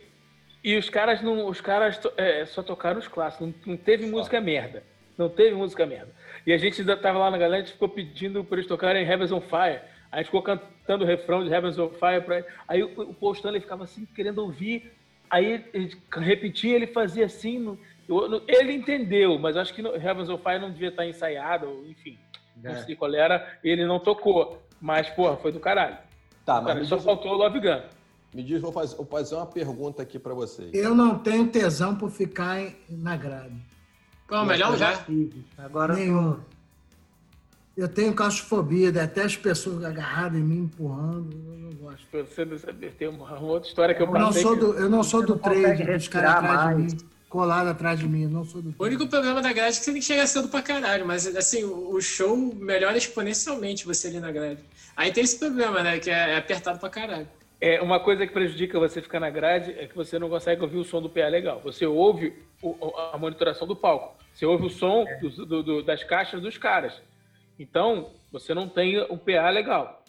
e 0.63 0.75
os 0.75 0.89
caras 0.89 1.21
não. 1.21 1.47
Os 1.47 1.61
caras 1.61 1.97
é, 2.17 2.45
só 2.45 2.61
tocaram 2.61 2.99
os 2.99 3.07
clássicos. 3.07 3.47
Não, 3.47 3.55
não 3.65 3.77
teve 3.77 4.05
música 4.05 4.41
merda. 4.41 4.83
Não 5.17 5.29
teve 5.29 5.55
música 5.55 5.85
merda. 5.85 6.11
E 6.45 6.51
a 6.51 6.57
gente 6.57 6.81
ainda 6.81 6.97
tava 6.97 7.19
lá 7.19 7.31
na 7.31 7.37
galera, 7.37 7.61
a 7.61 7.65
gente 7.65 7.73
ficou 7.73 7.87
pedindo 7.87 8.43
para 8.43 8.57
eles 8.57 8.67
tocarem 8.67 9.07
Heavens 9.07 9.31
on 9.31 9.41
Fire. 9.41 9.79
A 10.13 10.17
gente 10.17 10.27
ficou 10.27 10.43
cantando 10.43 11.03
o 11.03 11.07
refrão 11.07 11.43
de 11.43 11.51
Heavens 11.51 11.79
on 11.79 11.89
Fire. 11.89 12.21
Pra... 12.23 12.45
Aí 12.67 12.83
o, 12.83 13.01
o 13.01 13.13
Paul 13.15 13.33
Stanley 13.33 13.59
ficava 13.59 13.83
assim, 13.83 14.05
querendo 14.05 14.43
ouvir. 14.43 14.93
Aí 15.27 15.65
ele 15.73 15.97
repetia, 16.11 16.75
ele 16.75 16.85
fazia 16.85 17.25
assim. 17.25 17.57
No 17.57 17.79
ele 18.47 18.73
entendeu, 18.73 19.39
mas 19.39 19.57
acho 19.57 19.73
que 19.73 19.81
no, 19.81 19.95
Heavens 19.95 20.29
of 20.29 20.43
Fire 20.43 20.59
não 20.59 20.71
devia 20.71 20.89
estar 20.89 21.07
ensaiado, 21.07 21.83
enfim. 21.87 22.19
É. 22.63 22.73
Não 22.73 22.81
sei 22.83 22.95
qual 22.95 23.11
era, 23.15 23.57
ele 23.63 23.87
não 23.87 23.99
tocou. 23.99 24.61
Mas, 24.79 25.09
porra, 25.09 25.35
foi 25.37 25.51
do 25.51 25.59
caralho. 25.59 25.97
Tá, 26.45 26.61
mas 26.61 26.73
cara, 26.73 26.85
só 26.85 26.95
diz, 26.97 27.05
faltou 27.05 27.31
o 27.31 27.37
Love 27.37 27.59
Gun. 27.59 27.81
Me 28.35 28.43
diz, 28.43 28.61
vou 28.61 28.71
fazer, 28.71 28.95
vou 28.95 29.05
fazer 29.07 29.33
uma 29.33 29.47
pergunta 29.47 30.03
aqui 30.03 30.19
para 30.19 30.35
vocês. 30.35 30.71
Eu 30.73 30.93
não 30.93 31.17
tenho 31.17 31.47
tesão 31.47 31.95
por 31.95 32.11
ficar 32.11 32.61
em, 32.61 32.75
na 32.89 33.17
grade. 33.17 33.55
Qual 34.27 34.41
é 34.41 34.43
o 34.43 34.47
melhor 34.47 34.71
lugar? 34.71 35.07
Agora 35.57 35.95
nenhum. 35.95 36.39
Eu 37.75 37.87
tenho 37.87 38.13
claustrofobia, 38.13 38.89
até 39.03 39.23
as 39.23 39.35
pessoas 39.35 39.83
agarradas 39.83 40.39
em 40.39 40.43
mim, 40.43 40.63
empurrando. 40.65 41.31
Eu 41.33 41.57
não 41.57 41.71
gosto. 41.71 42.05
Você 42.11 42.45
tem 42.97 43.07
uma, 43.07 43.39
outra 43.39 43.67
história 43.67 43.95
que 43.95 44.01
eu, 44.01 44.07
eu 44.07 44.13
não 44.13 44.31
sou 44.31 44.55
do, 44.55 44.73
Eu 44.73 44.89
não 44.89 45.03
sou 45.03 45.25
do 45.25 45.37
trade, 45.37 45.83
dos 45.83 46.07
caras 46.07 46.31
atrás 46.35 46.77
de 46.77 46.83
mim 46.83 47.13
colado 47.33 47.67
atrás 47.67 47.99
de 47.99 48.07
mim, 48.07 48.27
não 48.27 48.45
sou 48.45 48.61
do 48.61 48.75
O 48.77 48.83
único 48.83 49.07
problema 49.07 49.41
da 49.41 49.51
grade 49.51 49.75
é 49.75 49.79
que 49.79 49.83
você 49.83 49.91
tem 49.91 49.99
que 49.99 50.05
chegar 50.05 50.27
cedo 50.27 50.49
pra 50.49 50.61
caralho, 50.61 51.03
mas 51.03 51.25
assim, 51.35 51.63
o 51.63 51.99
show 51.99 52.37
melhora 52.37 52.95
exponencialmente 52.95 53.87
você 53.87 54.07
ali 54.07 54.19
na 54.19 54.31
grade. 54.31 54.59
Aí 54.95 55.11
tem 55.11 55.23
esse 55.23 55.39
problema, 55.39 55.81
né, 55.81 55.97
que 55.97 56.11
é 56.11 56.37
apertado 56.37 56.77
pra 56.77 56.89
caralho. 56.89 57.27
É, 57.59 57.81
uma 57.81 57.99
coisa 57.99 58.27
que 58.27 58.33
prejudica 58.33 58.77
você 58.77 59.01
ficar 59.01 59.19
na 59.19 59.31
grade 59.31 59.71
é 59.79 59.87
que 59.87 59.95
você 59.95 60.19
não 60.19 60.29
consegue 60.29 60.61
ouvir 60.61 60.77
o 60.77 60.83
som 60.83 61.01
do 61.01 61.09
PA 61.09 61.27
legal. 61.27 61.59
Você 61.63 61.87
ouve 61.87 62.33
o, 62.61 62.75
a 63.11 63.17
monitoração 63.17 63.67
do 63.67 63.75
palco. 63.75 64.15
Você 64.31 64.45
ouve 64.45 64.67
o 64.67 64.69
som 64.69 65.03
é. 65.07 65.17
do, 65.17 65.45
do, 65.45 65.63
do, 65.63 65.81
das 65.81 66.03
caixas 66.03 66.39
dos 66.39 66.59
caras. 66.59 66.93
Então, 67.57 68.13
você 68.31 68.53
não 68.53 68.67
tem 68.67 68.99
o 68.99 69.17
PA 69.17 69.49
legal. 69.49 70.03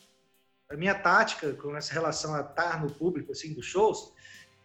A 0.71 0.77
minha 0.77 0.95
tática 0.95 1.53
com 1.53 1.77
essa 1.77 1.93
relação 1.93 2.35
a 2.35 2.41
estar 2.41 2.83
no 2.83 2.91
público, 2.91 3.33
assim, 3.33 3.53
dos 3.53 3.67
shows, 3.67 4.13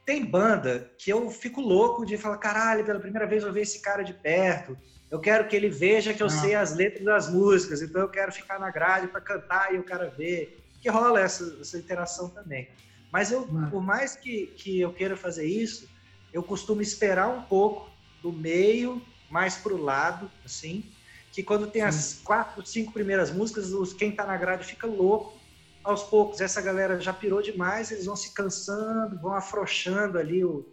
tem 0.05 0.25
banda 0.25 0.91
que 0.97 1.11
eu 1.11 1.29
fico 1.29 1.61
louco 1.61 2.05
de 2.05 2.17
falar, 2.17 2.37
caralho, 2.37 2.85
pela 2.85 2.99
primeira 2.99 3.27
vez 3.27 3.43
eu 3.43 3.53
ver 3.53 3.61
esse 3.61 3.81
cara 3.81 4.01
de 4.01 4.13
perto. 4.13 4.77
Eu 5.11 5.19
quero 5.19 5.47
que 5.47 5.55
ele 5.55 5.69
veja 5.69 6.13
que 6.13 6.23
eu 6.23 6.27
ah. 6.27 6.31
sei 6.31 6.55
as 6.55 6.73
letras 6.73 7.03
das 7.03 7.29
músicas, 7.29 7.81
então 7.81 8.01
eu 8.01 8.09
quero 8.09 8.31
ficar 8.31 8.59
na 8.59 8.71
grade 8.71 9.07
para 9.07 9.21
cantar 9.21 9.73
e 9.73 9.77
o 9.77 9.83
cara 9.83 10.09
ver. 10.09 10.57
Que 10.81 10.89
rola 10.89 11.19
essa, 11.19 11.57
essa 11.59 11.77
interação 11.77 12.29
também. 12.29 12.69
Mas 13.11 13.31
eu, 13.31 13.47
ah. 13.55 13.67
por 13.69 13.81
mais 13.81 14.15
que, 14.15 14.47
que 14.47 14.79
eu 14.79 14.93
queira 14.93 15.17
fazer 15.17 15.45
isso, 15.45 15.89
eu 16.31 16.41
costumo 16.41 16.81
esperar 16.81 17.27
um 17.27 17.41
pouco 17.41 17.89
do 18.21 18.31
meio 18.31 19.01
mais 19.29 19.57
pro 19.57 19.77
lado, 19.77 20.31
assim, 20.43 20.83
que 21.31 21.43
quando 21.43 21.67
tem 21.67 21.81
as 21.81 22.19
quatro, 22.23 22.65
cinco 22.65 22.91
primeiras 22.91 23.31
músicas, 23.31 23.71
os, 23.71 23.93
quem 23.93 24.11
tá 24.11 24.25
na 24.25 24.37
grade 24.37 24.65
fica 24.65 24.87
louco 24.87 25.39
aos 25.83 26.03
poucos 26.03 26.41
essa 26.41 26.61
galera 26.61 26.99
já 26.99 27.13
pirou 27.13 27.41
demais, 27.41 27.91
eles 27.91 28.05
vão 28.05 28.15
se 28.15 28.33
cansando, 28.33 29.19
vão 29.19 29.33
afrouxando 29.33 30.17
ali 30.17 30.43
o, 30.43 30.65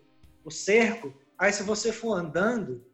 o 0.45 0.51
cerco. 0.51 1.13
Aí 1.39 1.53
se 1.53 1.63
você 1.63 1.93
for 1.93 2.15
andando, 2.15 2.85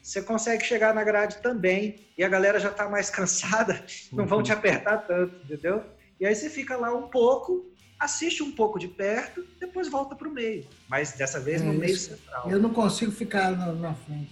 você 0.00 0.22
consegue 0.22 0.64
chegar 0.64 0.94
na 0.94 1.04
grade 1.04 1.38
também 1.38 2.06
e 2.16 2.24
a 2.24 2.28
galera 2.28 2.58
já 2.58 2.70
está 2.70 2.88
mais 2.88 3.10
cansada, 3.10 3.84
não 4.12 4.26
vão 4.26 4.42
te 4.42 4.52
apertar 4.52 4.98
tanto, 4.98 5.34
entendeu? 5.44 5.82
E 6.20 6.26
aí 6.26 6.34
você 6.34 6.50
fica 6.50 6.76
lá 6.76 6.94
um 6.94 7.08
pouco, 7.08 7.72
assiste 7.98 8.42
um 8.42 8.52
pouco 8.52 8.78
de 8.78 8.88
perto, 8.88 9.44
depois 9.58 9.88
volta 9.88 10.14
para 10.14 10.28
o 10.28 10.32
meio. 10.32 10.66
Mas 10.88 11.12
dessa 11.12 11.40
vez 11.40 11.62
é 11.62 11.64
no 11.64 11.72
meio 11.72 11.96
central. 11.96 12.50
Eu 12.50 12.60
não 12.60 12.72
consigo 12.72 13.10
ficar 13.10 13.50
na, 13.52 13.72
na 13.72 13.94
frente. 13.94 14.30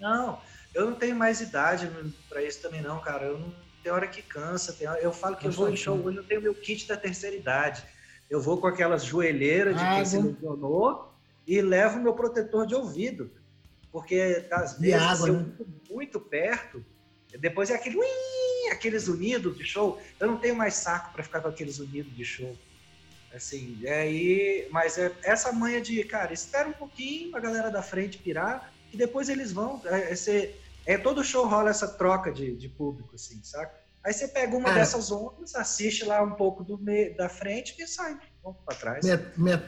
Não, 0.00 0.40
eu 0.74 0.86
não 0.86 0.94
tenho 0.94 1.16
mais 1.16 1.40
idade 1.40 1.90
para 2.28 2.42
isso 2.42 2.60
também 2.60 2.80
não, 2.80 3.00
cara. 3.00 3.26
Eu 3.26 3.38
não 3.38 3.54
tem 3.82 3.92
hora 3.92 4.06
que 4.06 4.22
cansa. 4.22 4.72
Tem 4.72 4.86
hora... 4.86 5.00
Eu 5.00 5.12
falo 5.12 5.36
que 5.36 5.46
eu, 5.46 5.50
eu 5.50 5.56
vou 5.56 5.70
em 5.70 5.76
show 5.76 5.96
hoje, 5.96 6.18
eu 6.18 6.24
tenho 6.24 6.42
meu 6.42 6.54
kit 6.54 6.86
da 6.86 6.96
terceira 6.96 7.36
idade. 7.36 7.82
Eu 8.28 8.40
vou 8.40 8.58
com 8.60 8.66
aquelas 8.66 9.04
joelheiras 9.04 9.76
de 9.76 9.82
ah, 9.82 9.96
quem 9.96 10.04
se 10.04 10.18
lesionou 10.18 11.12
e 11.46 11.60
levo 11.62 11.98
meu 11.98 12.14
protetor 12.14 12.66
de 12.66 12.74
ouvido. 12.74 13.30
Porque 13.90 14.46
às 14.50 14.78
vezes 14.78 15.02
água, 15.02 15.28
eu 15.28 15.40
né? 15.40 15.52
muito 15.90 16.20
perto, 16.20 16.84
depois 17.38 17.70
é 17.70 17.74
aquele 17.74 17.98
aqueles 18.70 19.08
unidos 19.08 19.56
de 19.56 19.64
show. 19.64 20.00
Eu 20.20 20.26
não 20.28 20.36
tenho 20.36 20.54
mais 20.54 20.74
saco 20.74 21.12
para 21.12 21.22
ficar 21.22 21.40
com 21.40 21.48
aqueles 21.48 21.78
unidos 21.78 22.14
de 22.14 22.24
show. 22.24 22.56
Assim, 23.34 23.78
é 23.84 24.02
aí, 24.02 24.68
mas 24.70 24.96
é 24.98 25.12
essa 25.22 25.52
manha 25.52 25.80
de, 25.80 26.02
cara, 26.04 26.32
espera 26.32 26.68
um 26.68 26.72
pouquinho 26.72 27.36
a 27.36 27.40
galera 27.40 27.70
da 27.70 27.82
frente 27.82 28.18
pirar, 28.18 28.72
e 28.92 28.96
depois 28.96 29.28
eles 29.28 29.52
vão. 29.52 29.80
É, 29.86 30.12
é, 30.12 30.54
é, 30.86 30.98
todo 30.98 31.24
show 31.24 31.46
rola 31.46 31.70
essa 31.70 31.86
troca 31.86 32.32
de, 32.32 32.54
de 32.54 32.68
público, 32.68 33.14
assim, 33.14 33.40
saca? 33.42 33.74
Aí 34.04 34.12
você 34.12 34.28
pega 34.28 34.56
uma 34.56 34.70
é. 34.70 34.74
dessas 34.74 35.10
ondas, 35.10 35.54
assiste 35.54 36.04
lá 36.04 36.22
um 36.22 36.30
pouco 36.30 36.64
do 36.64 36.78
meio, 36.78 37.16
da 37.16 37.28
frente 37.28 37.74
e 37.78 37.86
sai, 37.86 38.16
vamos 38.42 38.58
para 38.64 38.74
trás. 38.76 39.04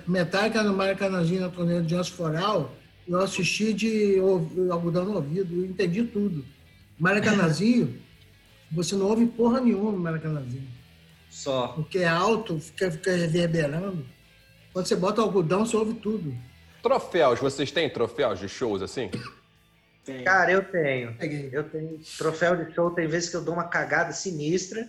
Metallica 0.06 0.62
no 0.62 0.74
Maracanãzinho, 0.74 1.42
na 1.42 1.48
turnê 1.48 1.82
de 1.82 1.94
Anso 1.94 2.14
Foral, 2.14 2.72
eu 3.06 3.20
assisti 3.20 3.74
de 3.74 4.18
algodão 4.70 5.04
no 5.04 5.16
ouvido, 5.16 5.54
eu 5.54 5.66
entendi 5.66 6.04
tudo. 6.04 6.44
Maracanãzinho, 6.98 8.00
você 8.70 8.94
não 8.94 9.06
ouve 9.06 9.26
porra 9.26 9.60
nenhuma 9.60 9.92
no 9.92 9.98
Maracanãzinho. 9.98 10.68
Só. 11.28 11.68
Porque 11.68 11.98
é 11.98 12.08
alto, 12.08 12.58
fica, 12.60 12.90
fica 12.90 13.14
reverberando. 13.14 14.06
Quando 14.72 14.86
você 14.86 14.96
bota 14.96 15.20
algodão, 15.20 15.66
você 15.66 15.76
ouve 15.76 15.94
tudo. 15.94 16.34
Troféus, 16.82 17.38
vocês 17.38 17.70
têm 17.70 17.90
troféus 17.90 18.38
de 18.38 18.48
shows 18.48 18.82
assim? 18.82 19.10
Tem. 20.04 20.24
Cara, 20.24 20.50
eu 20.50 20.64
tenho. 20.64 21.16
Eu 21.52 21.68
tenho 21.68 22.00
troféu 22.16 22.56
de 22.56 22.74
show, 22.74 22.90
tem 22.90 23.06
vezes 23.06 23.30
que 23.30 23.36
eu 23.36 23.42
dou 23.42 23.54
uma 23.54 23.68
cagada 23.68 24.12
sinistra 24.12 24.88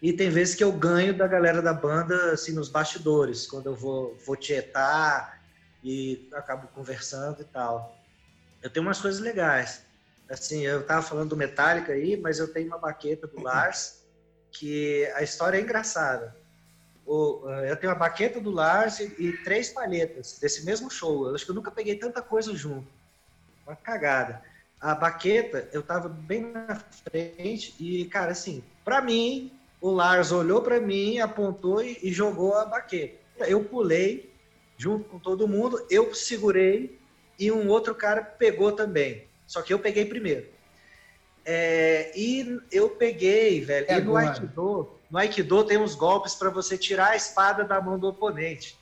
e 0.00 0.12
tem 0.12 0.30
vezes 0.30 0.54
que 0.54 0.64
eu 0.64 0.72
ganho 0.72 1.16
da 1.16 1.26
galera 1.26 1.60
da 1.60 1.72
banda, 1.72 2.32
assim, 2.32 2.52
nos 2.52 2.68
bastidores, 2.68 3.46
quando 3.46 3.66
eu 3.66 3.74
vou, 3.74 4.16
vou 4.24 4.36
tietar 4.36 5.40
e 5.82 6.28
acabo 6.34 6.68
conversando 6.68 7.40
e 7.40 7.44
tal. 7.44 7.96
Eu 8.62 8.70
tenho 8.70 8.86
umas 8.86 9.00
coisas 9.00 9.20
legais. 9.20 9.84
Assim, 10.28 10.62
eu 10.62 10.84
tava 10.86 11.02
falando 11.02 11.30
do 11.30 11.36
Metallica 11.36 11.92
aí, 11.92 12.16
mas 12.16 12.38
eu 12.38 12.52
tenho 12.52 12.68
uma 12.68 12.78
baqueta 12.78 13.26
do 13.26 13.42
Lars 13.42 14.02
que 14.50 15.06
a 15.14 15.22
história 15.22 15.58
é 15.58 15.60
engraçada. 15.60 16.36
O, 17.06 17.48
eu 17.68 17.76
tenho 17.76 17.92
a 17.92 17.96
baqueta 17.96 18.40
do 18.40 18.50
Lars 18.50 19.00
e, 19.00 19.32
três 19.44 19.70
palhetas 19.70 20.38
desse 20.38 20.64
mesmo 20.64 20.90
show. 20.90 21.28
Eu 21.28 21.34
acho 21.34 21.44
que 21.44 21.50
eu 21.50 21.54
nunca 21.54 21.70
peguei 21.70 21.96
tanta 21.96 22.22
coisa 22.22 22.54
junto. 22.54 22.86
Uma 23.66 23.76
cagada. 23.76 24.42
a 24.80 24.94
baqueta, 24.94 25.68
eu 25.72 25.82
tava 25.82 26.08
bem 26.08 26.52
na 26.52 26.76
frente 26.76 27.74
e, 27.78 28.04
cara, 28.06 28.32
assim, 28.32 28.62
pra 28.84 29.00
mim, 29.00 29.52
o 29.80 29.90
Lars 29.90 30.32
olhou 30.32 30.62
pra 30.62 30.80
mim, 30.80 31.18
apontou 31.18 31.82
e, 31.82 31.98
e 32.02 32.12
jogou 32.12 32.54
a 32.54 32.64
baqueta. 32.64 33.18
Eu 33.40 33.64
pulei 33.64 34.32
junto 34.76 35.08
com 35.08 35.18
todo 35.18 35.48
mundo, 35.48 35.84
eu 35.90 36.14
segurei 36.14 36.98
e 37.38 37.50
um 37.50 37.68
outro 37.68 37.94
cara 37.94 38.22
pegou 38.22 38.72
também. 38.72 39.26
Só 39.46 39.62
que 39.62 39.72
eu 39.72 39.78
peguei 39.78 40.04
primeiro. 40.04 40.46
É, 41.44 42.12
e 42.16 42.60
eu 42.70 42.90
peguei, 42.90 43.60
velho. 43.60 43.86
É 43.88 43.98
e 43.98 44.00
no 44.00 44.16
agora. 44.16 44.30
Aikido, 44.30 44.90
no 45.12 45.18
Aikido 45.18 45.62
tem 45.62 45.76
uns 45.76 45.94
golpes 45.94 46.34
para 46.34 46.48
você 46.48 46.78
tirar 46.78 47.10
a 47.10 47.16
espada 47.16 47.64
da 47.64 47.78
mão 47.82 47.98
do 47.98 48.08
oponente. 48.08 48.80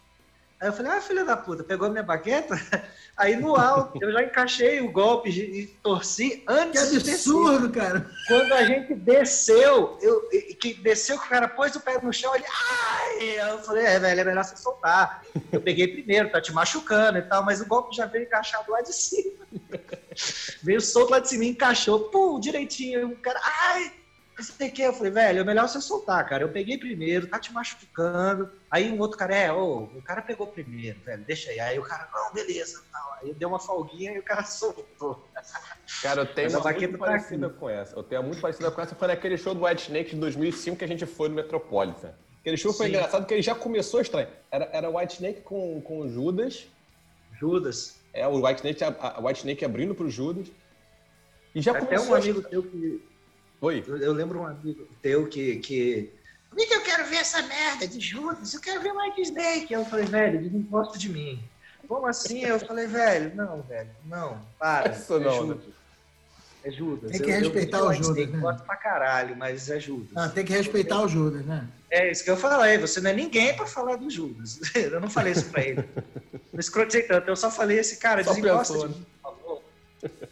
Aí 0.60 0.68
eu 0.68 0.72
falei, 0.72 0.92
ah, 0.92 1.00
filha 1.00 1.24
da 1.24 1.36
puta, 1.36 1.64
pegou 1.64 1.88
minha 1.90 2.02
baqueta? 2.04 2.54
Aí 3.16 3.34
no 3.34 3.56
alto, 3.56 3.98
eu 4.00 4.12
já 4.12 4.22
encaixei 4.22 4.80
o 4.80 4.92
golpe 4.92 5.30
e 5.30 5.66
torci 5.82 6.36
Que 6.36 6.44
antes 6.46 6.90
de 6.90 6.98
descer. 6.98 7.14
absurdo, 7.14 7.70
cara. 7.70 8.08
Quando 8.28 8.52
a 8.52 8.64
gente 8.64 8.94
desceu, 8.94 9.98
eu, 10.00 10.28
que 10.60 10.74
desceu, 10.74 11.18
que 11.18 11.26
o 11.26 11.28
cara 11.30 11.48
pôs 11.48 11.74
o 11.74 11.80
pé 11.80 11.98
no 12.00 12.12
chão, 12.12 12.34
ele, 12.36 12.44
ai! 12.46 13.50
Eu 13.50 13.58
falei, 13.60 13.84
é, 13.86 13.98
velho, 13.98 14.20
é 14.20 14.24
melhor 14.24 14.44
você 14.44 14.56
soltar. 14.56 15.24
Eu 15.50 15.60
peguei 15.60 15.88
primeiro, 15.88 16.30
tá 16.30 16.40
te 16.40 16.52
machucando 16.52 17.18
e 17.18 17.22
tal, 17.22 17.42
mas 17.44 17.60
o 17.60 17.66
golpe 17.66 17.96
já 17.96 18.06
veio 18.06 18.24
encaixado 18.24 18.70
lá 18.70 18.82
de 18.82 18.92
cima. 18.94 19.46
veio 20.62 20.80
solto 20.80 21.10
lá 21.10 21.18
de 21.18 21.28
cima 21.28 21.44
e 21.44 21.48
encaixou, 21.48 22.10
pum, 22.10 22.38
direitinho. 22.38 23.08
O 23.08 23.16
cara, 23.16 23.40
ai! 23.42 23.99
Esse 24.40 24.70
que 24.70 24.80
eu 24.80 24.94
falei, 24.94 25.12
velho, 25.12 25.40
é 25.40 25.44
melhor 25.44 25.68
você 25.68 25.82
soltar, 25.82 26.26
cara. 26.26 26.44
Eu 26.44 26.48
peguei 26.48 26.78
primeiro, 26.78 27.26
tá 27.26 27.38
te 27.38 27.52
machucando. 27.52 28.50
Aí 28.70 28.90
um 28.90 28.98
outro 28.98 29.18
cara, 29.18 29.34
é, 29.34 29.52
ô, 29.52 29.82
o 29.82 30.02
cara 30.02 30.22
pegou 30.22 30.46
primeiro, 30.46 30.98
velho, 31.00 31.22
deixa 31.24 31.50
aí. 31.50 31.60
Aí 31.60 31.78
o 31.78 31.82
cara, 31.82 32.08
não, 32.10 32.32
beleza. 32.32 32.82
Tal. 32.90 33.18
Aí 33.20 33.28
eu 33.28 33.34
dei 33.34 33.46
uma 33.46 33.58
folguinha 33.58 34.12
e 34.12 34.18
o 34.18 34.22
cara 34.22 34.42
soltou. 34.48 35.28
Cara, 36.02 36.22
eu 36.22 36.26
tenho 36.26 36.50
Mas 36.50 36.64
uma 36.64 36.72
muito 36.72 36.92
tá 36.92 36.98
parecida 36.98 37.46
aqui. 37.48 37.56
com 37.58 37.68
essa. 37.68 37.94
Eu 37.94 38.02
tenho 38.02 38.22
uma 38.22 38.28
muito 38.28 38.40
parecida 38.40 38.70
com 38.70 38.80
essa. 38.80 38.94
Foi 38.94 39.08
naquele 39.08 39.36
show 39.36 39.54
do 39.54 39.66
White 39.66 39.82
Snake 39.82 40.10
de 40.14 40.16
2005 40.16 40.78
que 40.78 40.84
a 40.84 40.88
gente 40.88 41.04
foi 41.04 41.28
no 41.28 41.34
Metropolitan. 41.34 42.14
Aquele 42.40 42.56
show 42.56 42.72
foi 42.72 42.86
Sim. 42.86 42.92
engraçado 42.92 43.20
porque 43.20 43.34
ele 43.34 43.42
já 43.42 43.54
começou 43.54 44.00
estranho. 44.00 44.28
Era, 44.50 44.70
era 44.72 44.88
o 44.88 44.96
White 44.96 45.16
Snake 45.16 45.42
com, 45.42 45.82
com 45.82 46.00
o 46.00 46.08
Judas. 46.08 46.66
Judas. 47.38 48.00
É, 48.14 48.26
o 48.26 48.46
White 48.46 48.66
Snake, 48.66 48.84
a, 48.84 49.16
a 49.18 49.20
White 49.20 49.40
Snake 49.40 49.64
abrindo 49.66 49.94
pro 49.94 50.08
Judas. 50.08 50.50
E 51.54 51.60
já 51.60 51.72
Até 51.72 51.80
começou 51.80 52.12
um 52.12 52.14
amigo 52.14 52.42
teu 52.42 52.62
que, 52.62 53.02
Oi. 53.60 53.84
Eu, 53.86 53.96
eu 53.98 54.12
lembro 54.12 54.40
um 54.40 54.46
amigo 54.46 54.86
teu 55.02 55.26
que. 55.28 55.56
que 55.56 56.10
Nick, 56.56 56.72
eu 56.72 56.80
quero 56.82 57.04
ver 57.06 57.16
essa 57.16 57.42
merda 57.42 57.86
de 57.86 58.00
Judas, 58.00 58.52
eu 58.54 58.60
quero 58.60 58.80
ver 58.80 58.92
Mike 58.92 59.20
Snake. 59.22 59.72
Eu 59.72 59.84
falei, 59.84 60.04
velho, 60.06 60.50
não 60.50 60.62
gostam 60.62 60.98
de 60.98 61.08
mim. 61.08 61.38
Como 61.86 62.06
assim? 62.06 62.44
Eu 62.44 62.58
falei, 62.58 62.86
velho, 62.86 63.34
não, 63.36 63.62
velho, 63.62 63.90
não, 64.06 64.40
para. 64.58 64.90
Isso 64.90 65.14
é 65.14 65.18
não, 65.20 65.32
Judas. 65.36 65.56
né? 65.66 65.72
É 66.62 66.70
Judas. 66.70 67.10
Tem 67.10 67.20
que 67.20 67.30
Eu- 67.30 67.34
eu 67.36 67.40
respeitar 67.40 67.78
vi 67.78 67.82
o 67.84 67.88
White 67.88 68.02
Judas, 68.02 68.16
Snake, 68.18 68.32
né? 68.36 68.42
Gosto 68.42 68.64
pra 68.66 68.76
caralho, 68.76 69.36
mas 69.36 69.70
é 69.70 69.80
Judas. 69.80 70.08
Ah, 70.16 70.28
tem 70.28 70.44
que 70.44 70.52
respeitar 70.52 71.00
o 71.02 71.08
Judas, 71.08 71.44
né? 71.46 71.66
É 71.90 72.10
isso 72.10 72.22
que 72.24 72.30
eu 72.30 72.36
falei, 72.36 72.78
você 72.78 73.00
não 73.00 73.10
é 73.10 73.14
ninguém 73.14 73.54
pra 73.56 73.66
falar 73.66 73.96
do 73.96 74.08
Judas. 74.10 74.60
Eu 74.74 75.00
não 75.00 75.08
falei 75.10 75.32
isso 75.32 75.46
pra 75.46 75.62
ele. 75.64 75.84
Não 76.52 76.60
escrotei 76.60 77.02
tanto, 77.02 77.28
eu 77.28 77.34
só 77.36 77.50
falei 77.50 77.78
esse 77.78 77.96
cara, 77.96 78.22
Só 78.22 78.30
desencosta 78.34 78.74
pensou, 78.74 78.88
de 78.88 78.94
mim, 78.94 79.00
por 79.04 79.10
favor. 79.10 79.19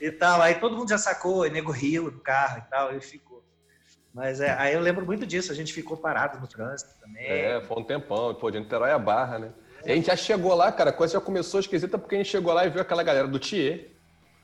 E 0.01 0.11
tal, 0.11 0.41
aí 0.41 0.55
todo 0.57 0.77
mundo 0.77 0.89
já 0.89 0.99
sacou, 0.99 1.47
e 1.47 1.51
nego 1.51 1.73
riu 1.73 2.11
do 2.11 2.21
carro 2.21 2.59
e 2.67 2.71
tal, 2.71 2.97
e 2.97 3.01
ficou. 3.01 3.43
Mas 4.15 4.41
é, 4.41 4.51
aí 4.59 4.75
eu 4.75 4.81
lembro 4.81 5.05
muito 5.05 5.27
disso, 5.27 5.53
a 5.53 5.55
gente 5.55 5.73
ficou 5.73 5.97
parado 5.97 6.41
no 6.41 6.47
trânsito 6.47 6.91
também. 7.01 7.25
É, 7.27 7.61
foi 7.63 7.79
um 7.79 7.85
tempão. 7.85 8.35
Pô, 8.35 8.51
de 8.51 8.59
Niterói 8.59 8.91
a 8.91 8.99
Barra, 8.99 9.39
né? 9.39 9.51
E 9.85 9.93
a 9.93 9.95
gente 9.95 10.07
já 10.07 10.17
chegou 10.17 10.55
lá, 10.55 10.73
cara, 10.73 10.91
a 10.91 10.93
coisa 10.93 11.15
já 11.15 11.21
começou 11.21 11.61
esquisita 11.61 11.99
porque 11.99 12.15
a 12.17 12.19
gente 12.19 12.31
chegou 12.31 12.53
lá 12.53 12.67
e 12.67 12.71
viu 12.71 12.81
aquela 12.81 13.03
galera 13.03 13.29
do 13.29 13.39
Thier, 13.39 13.89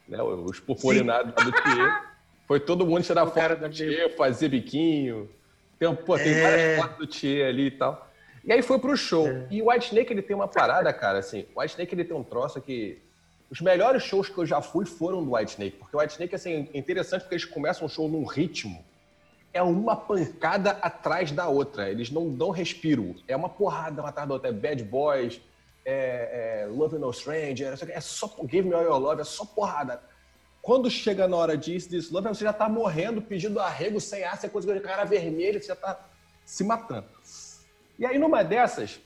né? 0.08 0.22
Os 0.22 0.60
purpurinados 0.60 1.32
do 1.44 1.50
Thier. 1.52 2.02
Foi 2.46 2.60
todo 2.60 2.86
mundo 2.86 3.02
tirar 3.02 3.24
O 3.24 3.30
foto 3.30 3.56
do 3.56 3.68
Thier, 3.70 4.14
fazer 4.16 4.48
biquinho. 4.48 5.28
Tem, 5.78 5.92
pô, 5.94 6.16
tem 6.16 6.32
É. 6.34 6.42
várias 6.42 6.80
fotos 6.80 6.98
do 6.98 7.06
Thier 7.06 7.48
ali 7.48 7.66
e 7.66 7.70
tal. 7.70 8.10
E 8.44 8.52
aí 8.52 8.62
foi 8.62 8.78
pro 8.78 8.96
show. 8.96 9.26
É. 9.26 9.46
E 9.50 9.62
o 9.62 9.70
White 9.70 9.86
Snake, 9.86 10.12
ele 10.12 10.22
tem 10.22 10.36
uma 10.36 10.46
parada, 10.46 10.92
cara, 10.92 11.18
assim. 11.18 11.46
O 11.54 11.60
White 11.60 11.72
Snake, 11.72 11.94
ele 11.94 12.04
tem 12.04 12.16
um 12.16 12.22
troço 12.22 12.60
que... 12.60 13.02
Os 13.54 13.60
melhores 13.60 14.02
shows 14.02 14.28
que 14.28 14.36
eu 14.36 14.44
já 14.44 14.60
fui 14.60 14.84
foram 14.84 15.24
do 15.24 15.36
White 15.36 15.52
Snake. 15.52 15.76
Porque 15.76 15.96
o 15.96 16.00
White 16.00 16.14
Snake, 16.14 16.34
assim, 16.34 16.68
é 16.74 16.76
interessante 16.76 17.20
porque 17.20 17.36
eles 17.36 17.44
começam 17.44 17.86
um 17.86 17.88
show 17.88 18.08
num 18.08 18.24
ritmo 18.24 18.84
é 19.52 19.62
uma 19.62 19.94
pancada 19.94 20.72
atrás 20.82 21.30
da 21.30 21.46
outra. 21.46 21.88
Eles 21.88 22.10
não 22.10 22.28
dão 22.28 22.50
respiro. 22.50 23.14
É 23.28 23.36
uma 23.36 23.48
porrada 23.48 24.02
uma 24.02 24.08
atrás 24.08 24.28
da 24.28 24.34
outra. 24.34 24.50
É 24.50 24.52
Bad 24.52 24.82
Boys, 24.82 25.40
é, 25.84 26.64
é 26.64 26.66
Love 26.66 26.98
No 26.98 27.12
Stranger, 27.12 27.72
o 27.72 27.92
é 27.92 28.00
só 28.00 28.28
Give 28.50 28.68
Me 28.68 28.74
All 28.74 28.82
Your 28.82 28.98
Love, 28.98 29.20
é 29.20 29.24
só 29.24 29.44
porrada. 29.44 30.02
Quando 30.60 30.90
chega 30.90 31.28
na 31.28 31.36
hora 31.36 31.56
disso, 31.56 31.88
Love, 32.12 32.30
você 32.30 32.42
já 32.42 32.52
tá 32.52 32.68
morrendo, 32.68 33.22
pedindo 33.22 33.60
arrego 33.60 34.00
sem 34.00 34.24
ar, 34.24 34.36
você 34.36 34.48
coisa 34.48 34.74
de 34.74 34.80
cara 34.80 35.04
vermelha, 35.04 35.60
você 35.60 35.68
já 35.68 35.76
tá 35.76 36.04
se 36.44 36.64
matando. 36.64 37.06
E 37.96 38.04
aí, 38.04 38.18
numa 38.18 38.42
dessas, 38.42 38.98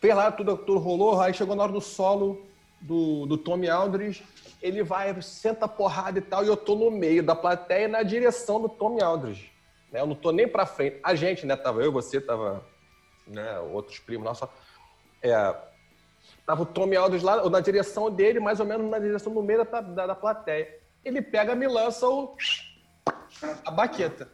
fez 0.00 0.14
lá, 0.16 0.32
tudo, 0.32 0.56
tudo 0.56 0.78
rolou, 0.78 1.20
aí 1.20 1.34
chegou 1.34 1.54
na 1.54 1.64
hora 1.64 1.72
do 1.72 1.82
solo 1.82 2.48
do, 2.80 3.26
do 3.26 3.36
Tommy 3.36 3.68
Aldridge, 3.68 4.24
ele 4.60 4.82
vai, 4.82 5.20
senta 5.22 5.68
porrada 5.68 6.18
e 6.18 6.22
tal, 6.22 6.44
e 6.44 6.48
eu 6.48 6.56
tô 6.56 6.74
no 6.74 6.90
meio 6.90 7.22
da 7.22 7.34
plateia 7.34 7.88
na 7.88 8.02
direção 8.02 8.60
do 8.60 8.68
Tommy 8.68 9.02
Aldridge. 9.02 9.52
Né? 9.92 10.00
Eu 10.00 10.06
não 10.06 10.14
tô 10.14 10.32
nem 10.32 10.48
pra 10.48 10.66
frente. 10.66 10.98
A 11.02 11.14
gente, 11.14 11.46
né? 11.46 11.56
Tava 11.56 11.82
eu, 11.82 11.92
você, 11.92 12.20
tava 12.20 12.64
né, 13.26 13.58
outros 13.60 13.98
primos 13.98 14.24
nossos. 14.24 14.48
É, 15.22 15.54
tava 16.46 16.62
o 16.62 16.66
Tommy 16.66 16.96
Aldridge 16.96 17.24
lá, 17.24 17.48
na 17.48 17.60
direção 17.60 18.10
dele, 18.10 18.40
mais 18.40 18.60
ou 18.60 18.66
menos 18.66 18.88
na 18.90 18.98
direção 18.98 19.32
do 19.32 19.42
meio 19.42 19.64
da, 19.64 19.80
da, 19.80 20.06
da 20.06 20.14
plateia. 20.14 20.78
Ele 21.04 21.22
pega, 21.22 21.54
me 21.54 21.66
lança 21.66 22.08
o, 22.08 22.36
a 23.64 23.70
baqueta. 23.70 24.28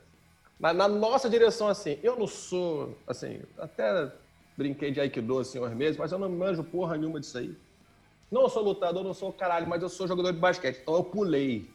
Na, 0.58 0.72
na 0.72 0.88
nossa 0.88 1.28
direção, 1.28 1.68
assim. 1.68 1.98
Eu 2.02 2.16
não 2.16 2.26
sou, 2.26 2.96
assim, 3.06 3.42
até 3.58 4.10
brinquei 4.56 4.90
de 4.90 5.00
Aikido, 5.00 5.38
assim, 5.38 5.58
uns 5.58 5.74
meses, 5.74 5.96
mas 5.96 6.12
eu 6.12 6.18
não 6.18 6.28
manjo 6.28 6.62
porra 6.62 6.96
nenhuma 6.96 7.20
disso 7.20 7.38
aí. 7.38 7.56
Não 8.30 8.48
sou 8.48 8.62
lutador, 8.62 9.04
não 9.04 9.14
sou 9.14 9.32
caralho, 9.32 9.68
mas 9.68 9.82
eu 9.82 9.88
sou 9.88 10.08
jogador 10.08 10.32
de 10.32 10.38
basquete. 10.38 10.80
Então 10.82 10.94
eu 10.94 11.04
pulei. 11.04 11.70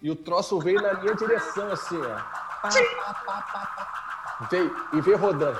E 0.00 0.10
o 0.10 0.16
troço 0.16 0.58
veio 0.60 0.80
na 0.80 0.94
minha 0.94 1.14
direção, 1.14 1.70
assim, 1.72 1.98
ó. 2.00 2.14
Pá, 2.62 2.68
pá, 2.70 3.14
pá, 3.14 3.42
pá, 3.52 3.66
pá. 3.76 4.48
Veio, 4.50 4.74
e 4.92 5.00
veio 5.00 5.18
rodando. 5.18 5.58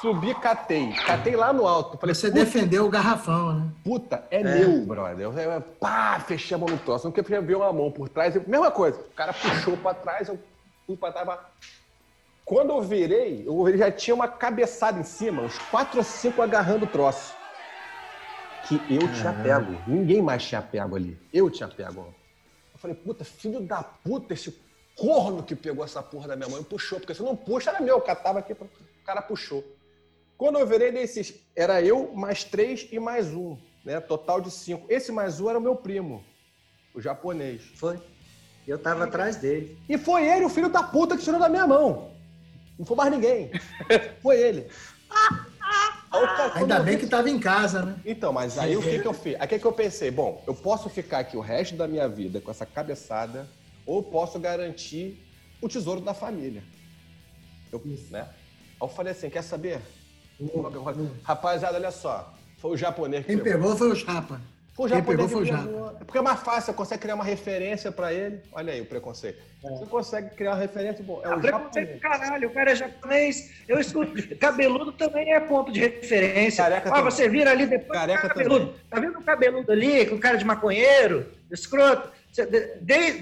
Subi, 0.00 0.32
catei. 0.34 0.92
Catei 0.92 1.34
lá 1.34 1.52
no 1.52 1.66
alto. 1.66 1.98
Falei, 1.98 2.14
Você 2.14 2.30
defendeu 2.30 2.86
o 2.86 2.88
garrafão, 2.90 3.52
né? 3.54 3.68
puta, 3.82 4.24
é, 4.30 4.44
meu, 4.44 4.84
brother. 4.86 5.18
Eu, 5.26 5.32
eu, 5.32 5.60
pá, 5.60 6.20
fechei 6.20 6.54
a 6.54 6.58
mão 6.58 6.68
no 6.68 6.78
troço. 6.78 7.04
Não 7.06 7.12
queria 7.12 7.40
ver 7.40 7.56
uma 7.56 7.72
mão 7.72 7.90
por 7.90 8.08
trás. 8.08 8.36
Eu- 8.36 8.44
mesma 8.46 8.70
coisa. 8.70 9.00
O 9.00 9.14
cara 9.14 9.32
puxou 9.32 9.76
pra 9.78 9.94
trás, 9.94 10.28
eu 10.28 10.38
fui 10.86 10.96
pra 10.96 11.10
trás. 11.10 11.26
pra- 11.26 11.40
Quando 12.44 12.70
eu 12.70 12.80
virei, 12.82 13.44
eu 13.46 13.76
já 13.76 13.90
tinha 13.90 14.14
uma 14.14 14.28
cabeçada 14.28 15.00
em 15.00 15.04
cima, 15.04 15.42
uns 15.42 15.58
quatro 15.70 15.98
ou 15.98 16.04
cinco 16.04 16.42
agarrando 16.42 16.84
o 16.84 16.88
troço. 16.88 17.34
Que 18.68 18.74
eu 18.94 19.00
tinha 19.14 19.32
pego. 19.32 19.72
Ninguém 19.86 20.20
mais 20.20 20.44
tinha 20.44 20.60
pego 20.60 20.96
ali. 20.96 21.18
Eu 21.32 21.50
tinha 21.50 21.68
pego. 21.68 22.14
Eu 22.72 22.78
falei, 22.78 22.94
puta, 22.94 23.24
filho 23.24 23.60
da 23.60 23.82
puta, 23.82 24.34
esse 24.34 24.54
corno 24.94 25.42
que 25.42 25.56
pegou 25.56 25.84
essa 25.84 26.02
porra 26.02 26.28
da 26.28 26.36
minha 26.36 26.48
mãe 26.48 26.60
e 26.60 26.64
puxou. 26.64 27.00
Porque 27.00 27.14
se 27.14 27.22
não 27.22 27.34
puxa, 27.34 27.70
era 27.70 27.80
meu. 27.80 27.96
O 27.96 28.02
cara 28.02 28.18
tava 28.18 28.38
aqui, 28.40 28.52
o 28.52 29.04
cara 29.04 29.22
puxou. 29.22 29.64
Quando 30.36 30.58
eu 30.58 30.66
virei 30.66 30.92
desses, 30.92 31.34
era 31.56 31.82
eu 31.82 32.12
mais 32.14 32.44
três 32.44 32.86
e 32.92 33.00
mais 33.00 33.34
um, 33.34 33.58
né? 33.84 33.98
Total 33.98 34.40
de 34.40 34.50
cinco. 34.50 34.86
Esse 34.88 35.10
mais 35.10 35.40
um 35.40 35.50
era 35.50 35.58
o 35.58 35.62
meu 35.62 35.74
primo, 35.74 36.24
o 36.94 37.00
japonês. 37.00 37.62
Foi. 37.74 38.00
Eu 38.66 38.78
tava 38.78 39.04
atrás 39.04 39.36
dele. 39.36 39.76
E 39.88 39.96
foi 39.96 40.28
ele, 40.28 40.44
o 40.44 40.48
filho 40.50 40.68
da 40.68 40.82
puta, 40.82 41.16
que 41.16 41.24
tirou 41.24 41.40
da 41.40 41.48
minha 41.48 41.66
mão. 41.66 42.12
Não 42.78 42.86
foi 42.86 42.96
mais 42.96 43.10
ninguém. 43.10 43.50
Foi 44.22 44.40
ele. 44.40 44.68
O 45.10 45.47
cara, 46.10 46.50
quando 46.50 46.62
Ainda 46.62 46.80
bem 46.80 46.94
vi- 46.94 47.00
que 47.00 47.04
estava 47.04 47.28
em 47.30 47.38
casa, 47.38 47.82
né? 47.84 47.96
Então, 48.04 48.32
mas 48.32 48.58
aí 48.58 48.76
o 48.76 48.82
que, 48.82 48.98
que 48.98 49.06
eu 49.06 49.12
fiz? 49.12 49.34
Aí 49.38 49.46
o 49.46 49.48
que, 49.48 49.58
que 49.58 49.64
eu 49.66 49.72
pensei? 49.72 50.10
Bom, 50.10 50.42
eu 50.46 50.54
posso 50.54 50.88
ficar 50.88 51.18
aqui 51.20 51.36
o 51.36 51.40
resto 51.40 51.76
da 51.76 51.86
minha 51.86 52.08
vida 52.08 52.40
com 52.40 52.50
essa 52.50 52.64
cabeçada, 52.66 53.48
ou 53.84 54.02
posso 54.02 54.38
garantir 54.38 55.24
o 55.60 55.68
tesouro 55.68 56.00
da 56.00 56.14
família. 56.14 56.62
Eu, 57.72 57.82
né? 58.10 58.22
Aí 58.22 58.76
eu 58.80 58.88
falei 58.88 59.12
assim: 59.12 59.28
quer 59.28 59.42
saber? 59.42 59.80
Rapaziada, 61.22 61.76
olha 61.76 61.90
só. 61.90 62.32
Foi 62.58 62.72
o 62.72 62.76
japonês 62.76 63.24
que 63.24 63.34
Quem 63.34 63.42
pegou 63.42 63.76
foi 63.76 63.90
o 63.90 63.96
Chapa. 63.96 64.40
O 64.78 64.86
Quem 64.86 64.96
japonês 64.96 65.32
pegou 65.32 65.44
foi 65.44 65.50
o. 65.50 65.88
É 66.00 66.04
porque 66.04 66.18
é 66.18 66.22
mais 66.22 66.40
fácil, 66.40 66.66
você 66.66 66.72
consegue 66.72 67.02
criar 67.02 67.16
uma 67.16 67.24
referência 67.24 67.90
pra 67.90 68.12
ele. 68.12 68.40
Olha 68.52 68.72
aí 68.72 68.80
o 68.80 68.86
preconceito. 68.86 69.42
Você 69.60 69.86
consegue 69.86 70.36
criar 70.36 70.52
uma 70.52 70.60
referência, 70.60 71.02
bom, 71.02 71.20
é 71.24 71.28
o 71.28 71.32
Ah, 71.32 71.38
preconceito 71.40 71.74
japonês. 71.74 71.94
do 71.96 72.00
caralho, 72.00 72.48
o 72.48 72.52
cara 72.52 72.70
é 72.70 72.74
japonês. 72.76 73.50
Eu 73.66 73.80
escuto. 73.80 74.36
Cabeludo 74.36 74.92
também 74.92 75.34
é 75.34 75.40
ponto 75.40 75.72
de 75.72 75.80
referência. 75.80 76.62
Careca 76.62 76.90
ah, 76.90 76.92
também. 76.92 77.10
você 77.10 77.28
vira 77.28 77.50
ali 77.50 77.66
depois. 77.66 77.98
Careca 77.98 78.28
cabeludo. 78.28 78.74
Tá 78.88 79.00
vendo 79.00 79.18
o 79.18 79.24
cabeludo 79.24 79.72
ali, 79.72 80.06
com 80.06 80.16
cara 80.16 80.36
de 80.36 80.44
maconheiro, 80.44 81.26
escroto? 81.50 82.12
Você 82.30 82.46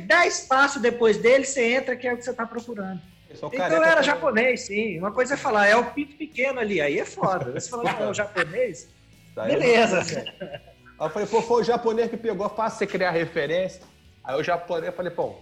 dá 0.07 0.27
espaço 0.27 0.79
depois 0.79 1.17
dele, 1.17 1.47
você 1.47 1.73
entra, 1.73 1.97
que 1.97 2.07
é 2.07 2.13
o 2.13 2.19
que 2.19 2.25
você 2.25 2.35
tá 2.35 2.45
procurando. 2.45 3.01
Então 3.31 3.51
era 3.55 3.91
também. 3.91 4.03
japonês, 4.03 4.61
sim. 4.61 4.99
Uma 4.99 5.11
coisa 5.11 5.35
é 5.35 5.37
falar, 5.39 5.67
é 5.67 5.77
o 5.77 5.87
pinto 5.87 6.17
pequeno 6.17 6.61
ali, 6.61 6.83
aí 6.83 6.99
é 6.99 7.05
foda. 7.07 7.59
Você 7.59 7.71
falar 7.71 7.95
que 7.95 8.03
é 8.05 8.07
o 8.07 8.15
japonês, 8.15 8.89
aí, 9.37 9.53
beleza. 9.53 10.25
Aí 10.99 11.07
eu 11.07 11.11
falei, 11.11 11.29
pô, 11.29 11.43
foi 11.43 11.63
o 11.63 11.65
japonês 11.65 12.11
que 12.11 12.17
pegou, 12.17 12.49
fácil 12.49 12.79
você 12.79 12.87
criar 12.87 13.11
referência. 13.11 13.83
Aí 14.25 14.39
o 14.39 14.43
japonês, 14.43 14.87
eu 14.87 14.93
falei, 14.93 15.13
pô, 15.13 15.35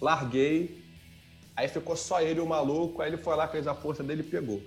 larguei. 0.00 0.82
Aí 1.56 1.68
ficou 1.68 1.96
só 1.96 2.20
ele 2.20 2.40
o 2.40 2.46
maluco, 2.46 3.00
aí 3.00 3.10
ele 3.10 3.16
foi 3.18 3.36
lá, 3.36 3.46
fez 3.46 3.66
a 3.66 3.74
força 3.74 4.02
dele 4.02 4.22
e 4.22 4.24
pegou. 4.24 4.60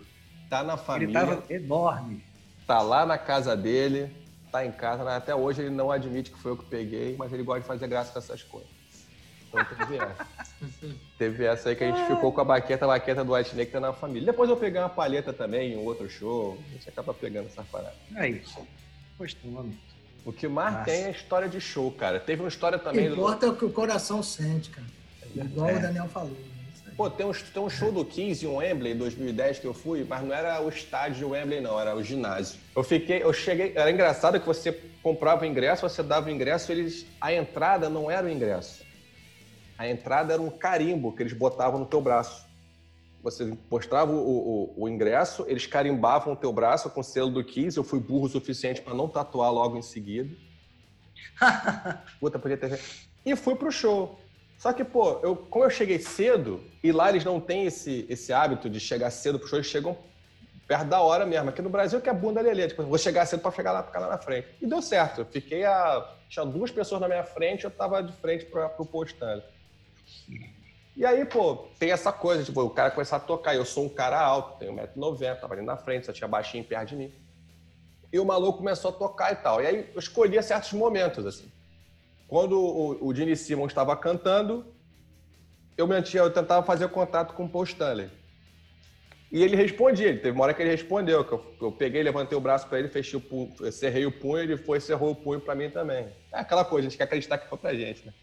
Tá 0.49 0.63
na 0.63 0.77
família. 0.77 1.05
Ele 1.05 1.13
tava 1.13 1.43
enorme. 1.49 2.23
Tá 2.65 2.81
lá 2.81 3.05
na 3.05 3.17
casa 3.17 3.55
dele, 3.57 4.15
tá 4.51 4.65
em 4.65 4.71
casa, 4.71 5.03
né? 5.03 5.15
até 5.15 5.35
hoje 5.35 5.61
ele 5.61 5.69
não 5.69 5.91
admite 5.91 6.31
que 6.31 6.39
foi 6.39 6.51
eu 6.51 6.57
que 6.57 6.65
peguei, 6.65 7.15
mas 7.17 7.33
ele 7.33 7.43
gosta 7.43 7.61
de 7.61 7.67
fazer 7.67 7.87
graça 7.87 8.11
com 8.13 8.19
essas 8.19 8.41
coisas. 8.43 8.69
Então 9.47 9.65
teve 9.65 9.97
essa. 9.97 10.27
teve 11.17 11.45
essa 11.45 11.69
aí 11.69 11.75
que 11.75 11.83
a 11.83 11.87
gente 11.87 12.07
ficou 12.07 12.31
com 12.31 12.41
a 12.41 12.45
baqueta, 12.45 12.85
a 12.85 12.87
baqueta 12.87 13.23
do 13.23 13.33
White 13.33 13.49
Snake 13.51 13.71
tá 13.71 13.79
na 13.79 13.93
família. 13.93 14.25
Depois 14.25 14.49
eu 14.49 14.57
peguei 14.57 14.79
uma 14.79 14.89
palheta 14.89 15.33
também 15.33 15.73
em 15.73 15.77
um 15.77 15.85
outro 15.85 16.09
show, 16.09 16.57
a 16.67 16.71
gente 16.71 16.89
acaba 16.89 17.13
pegando 17.13 17.47
essa 17.47 17.63
parada. 17.63 17.95
Aí, 18.15 18.41
costume. 19.17 19.77
O 20.25 20.33
que 20.33 20.47
mais 20.47 20.73
Nossa. 20.73 20.85
tem 20.85 21.03
é 21.05 21.11
história 21.11 21.47
de 21.47 21.61
show, 21.61 21.91
cara. 21.91 22.19
Teve 22.19 22.41
uma 22.41 22.47
história 22.49 22.79
também. 22.79 23.07
do- 23.07 23.13
importa 23.15 23.45
é 23.45 23.49
o 23.49 23.55
que 23.55 23.63
o 23.65 23.69
coração 23.71 24.23
sente, 24.23 24.69
cara. 24.71 24.87
Igual 25.35 25.69
É. 25.69 25.75
o 25.77 25.81
Daniel 25.81 26.07
falou. 26.09 26.29
né? 26.31 26.91
Pô, 26.97 27.09
tem 27.09 27.25
um, 27.25 27.31
tem 27.33 27.61
um 27.61 27.69
show 27.69 27.91
do 27.91 28.03
15 28.05 28.45
em 28.45 28.49
Wembley 28.49 28.93
em 28.93 28.97
2010 28.97 29.59
que 29.59 29.67
eu 29.67 29.73
fui, 29.73 30.05
mas 30.07 30.23
não 30.23 30.33
era 30.33 30.61
o 30.61 30.69
estádio 30.69 31.17
de 31.17 31.25
Wembley, 31.25 31.59
não, 31.61 31.79
era 31.79 31.93
o 31.95 32.01
ginásio. 32.01 32.57
Eu 32.75 32.83
fiquei, 32.83 33.21
eu 33.21 33.33
cheguei, 33.33 33.73
era 33.75 33.91
engraçado 33.91 34.39
que 34.39 34.45
você 34.47 34.71
comprava 35.03 35.43
o 35.43 35.45
ingresso, 35.45 35.87
você 35.87 36.01
dava 36.01 36.27
o 36.27 36.31
ingresso, 36.31 36.71
eles, 36.71 37.05
a 37.19 37.33
entrada 37.33 37.89
não 37.89 38.09
era 38.09 38.25
o 38.25 38.29
ingresso. 38.29 38.83
A 39.77 39.89
entrada 39.89 40.31
era 40.33 40.41
um 40.41 40.49
carimbo 40.49 41.11
que 41.13 41.21
eles 41.21 41.33
botavam 41.33 41.79
no 41.81 41.85
teu 41.85 41.99
braço. 41.99 42.44
Você 43.25 43.57
mostrava 43.71 44.11
o, 44.11 44.73
o, 44.77 44.83
o 44.83 44.87
ingresso, 44.87 45.43
eles 45.47 45.65
carimbavam 45.65 46.33
o 46.33 46.35
teu 46.35 46.53
braço 46.53 46.91
com 46.91 47.01
o 47.01 47.03
selo 47.03 47.31
do 47.31 47.43
15. 47.43 47.75
Eu 47.75 47.83
fui 47.83 47.99
burro 47.99 48.27
o 48.27 48.29
suficiente 48.29 48.83
para 48.83 48.93
não 48.93 49.09
tatuar 49.09 49.51
logo 49.51 49.75
em 49.79 49.81
seguida. 49.81 50.29
Puta, 52.21 52.37
podia 52.37 52.55
ter. 52.55 52.79
E 53.25 53.35
fui 53.35 53.55
pro 53.55 53.71
show. 53.71 54.19
Só 54.59 54.71
que, 54.71 54.83
pô, 54.83 55.19
eu, 55.23 55.35
como 55.35 55.65
eu 55.65 55.71
cheguei 55.71 55.97
cedo, 55.97 56.63
e 56.83 56.91
lá 56.91 57.09
eles 57.09 57.25
não 57.25 57.39
têm 57.39 57.65
esse, 57.65 58.05
esse 58.07 58.31
hábito 58.31 58.69
de 58.69 58.79
chegar 58.79 59.09
cedo 59.09 59.39
pro 59.39 59.47
show, 59.47 59.57
eles 59.57 59.67
chegam 59.67 59.97
perto 60.67 60.85
da 60.85 61.01
hora 61.01 61.25
mesmo. 61.25 61.49
Aqui 61.49 61.63
no 61.63 61.69
Brasil 61.69 61.99
que 61.99 62.09
é 62.09 62.13
bunda 62.13 62.41
lelê, 62.41 62.67
tipo, 62.67 62.83
vou 62.83 62.99
chegar 62.99 63.25
cedo 63.25 63.41
pra 63.41 63.51
chegar 63.51 63.71
lá, 63.71 63.81
ficar 63.81 64.01
lá 64.01 64.07
na 64.07 64.19
frente. 64.19 64.49
E 64.61 64.67
deu 64.67 64.83
certo. 64.83 65.21
Eu 65.21 65.25
fiquei 65.25 65.65
a. 65.65 66.13
Tinha 66.29 66.45
duas 66.45 66.69
pessoas 66.69 67.01
na 67.01 67.07
minha 67.07 67.23
frente, 67.23 67.63
eu 67.63 67.71
tava 67.71 68.03
de 68.03 68.13
frente 68.13 68.45
pra, 68.45 68.69
pro 68.69 68.85
postante. 68.85 69.47
E 70.95 71.05
aí, 71.05 71.25
pô, 71.25 71.67
tem 71.77 71.91
essa 71.91 72.11
coisa, 72.11 72.43
tipo, 72.43 72.61
o 72.61 72.69
cara 72.69 72.89
começar 72.89 73.17
a 73.17 73.19
tocar. 73.19 73.53
Eu 73.53 73.65
sou 73.65 73.85
um 73.85 73.89
cara 73.89 74.19
alto, 74.19 74.57
tenho 74.59 74.73
1,90m, 74.73 75.39
tava 75.39 75.53
ali 75.53 75.61
na 75.61 75.75
frente, 75.75 76.05
só 76.05 76.13
tinha 76.13 76.27
baixinho 76.27 76.63
perto 76.63 76.89
de 76.89 76.95
mim. 76.95 77.13
E 78.13 78.19
o 78.19 78.23
maluco 78.23 78.59
começou 78.59 78.91
a 78.91 78.93
tocar 78.93 79.33
e 79.33 79.35
tal. 79.35 79.61
E 79.61 79.67
aí 79.67 79.89
eu 79.93 79.99
escolhia 79.99 80.41
certos 80.41 80.71
momentos, 80.71 81.25
assim. 81.25 81.51
Quando 82.27 82.57
o, 82.57 83.07
o 83.07 83.13
Gene 83.13 83.33
estava 83.33 83.95
cantando, 83.97 84.65
eu, 85.77 85.85
mantinha, 85.85 86.23
eu 86.23 86.31
tentava 86.31 86.65
fazer 86.65 86.87
contato 86.87 87.33
com 87.33 87.43
o 87.43 87.49
Paul 87.49 87.65
Stanley. 87.65 88.09
E 89.31 89.43
ele 89.43 89.55
respondia, 89.57 90.07
ele 90.07 90.19
teve 90.19 90.31
uma 90.31 90.45
hora 90.45 90.53
que 90.53 90.61
ele 90.61 90.71
respondeu, 90.71 91.25
que 91.25 91.33
eu, 91.33 91.55
eu 91.61 91.71
peguei, 91.71 92.01
levantei 92.01 92.37
o 92.37 92.41
braço 92.41 92.67
para 92.67 92.79
ele, 92.79 92.87
fechei 92.87 93.19
o 93.19 93.21
punho, 93.21 93.71
cerrei 93.71 94.05
o 94.05 94.11
punho, 94.11 94.37
ele 94.37 94.55
foi 94.55 94.79
cerrou 94.79 95.11
o 95.11 95.15
punho 95.15 95.41
para 95.41 95.53
mim 95.53 95.69
também. 95.69 96.07
É 96.31 96.39
aquela 96.39 96.63
coisa, 96.63 96.87
a 96.87 96.89
gente 96.89 96.97
quer 96.97 97.03
acreditar 97.03 97.37
que 97.37 97.49
foi 97.49 97.57
pra 97.57 97.73
gente, 97.73 98.05
né? 98.05 98.13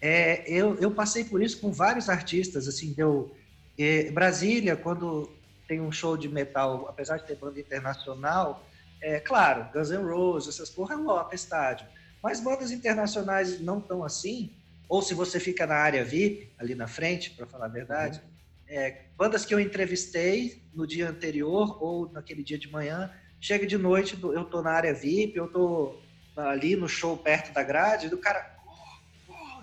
É, 0.00 0.44
eu, 0.50 0.76
eu 0.76 0.90
passei 0.90 1.24
por 1.24 1.42
isso 1.42 1.60
com 1.60 1.72
vários 1.72 2.08
artistas, 2.08 2.68
assim, 2.68 2.92
deu... 2.92 3.34
é, 3.78 4.10
Brasília, 4.10 4.76
quando 4.76 5.32
tem 5.66 5.80
um 5.80 5.90
show 5.90 6.16
de 6.16 6.28
metal, 6.28 6.86
apesar 6.88 7.16
de 7.16 7.24
ter 7.24 7.36
banda 7.36 7.58
internacional, 7.58 8.64
é 9.00 9.20
claro, 9.20 9.68
Guns 9.72 9.90
N' 9.90 10.04
Roses, 10.04 10.54
essas 10.54 10.70
porra 10.70 10.94
lota 10.94 11.34
estádio. 11.34 11.86
Mas 12.22 12.40
bandas 12.40 12.70
internacionais 12.70 13.60
não 13.60 13.80
tão 13.80 14.04
assim, 14.04 14.52
ou 14.88 15.02
se 15.02 15.14
você 15.14 15.40
fica 15.40 15.66
na 15.66 15.76
área 15.76 16.04
VIP, 16.04 16.52
ali 16.58 16.74
na 16.74 16.86
frente, 16.86 17.30
para 17.30 17.46
falar 17.46 17.66
a 17.66 17.68
verdade, 17.68 18.20
é, 18.68 19.02
bandas 19.16 19.44
que 19.44 19.54
eu 19.54 19.60
entrevistei 19.60 20.62
no 20.74 20.86
dia 20.86 21.08
anterior 21.08 21.82
ou 21.82 22.10
naquele 22.10 22.42
dia 22.42 22.58
de 22.58 22.70
manhã, 22.70 23.10
chega 23.40 23.66
de 23.66 23.78
noite, 23.78 24.18
eu 24.22 24.44
tô 24.44 24.62
na 24.62 24.70
área 24.70 24.94
VIP, 24.94 25.36
eu 25.36 25.48
tô 25.48 26.00
ali 26.36 26.76
no 26.76 26.88
show 26.88 27.16
perto 27.16 27.52
da 27.52 27.62
grade, 27.62 28.08
do 28.08 28.18
cara, 28.18 28.55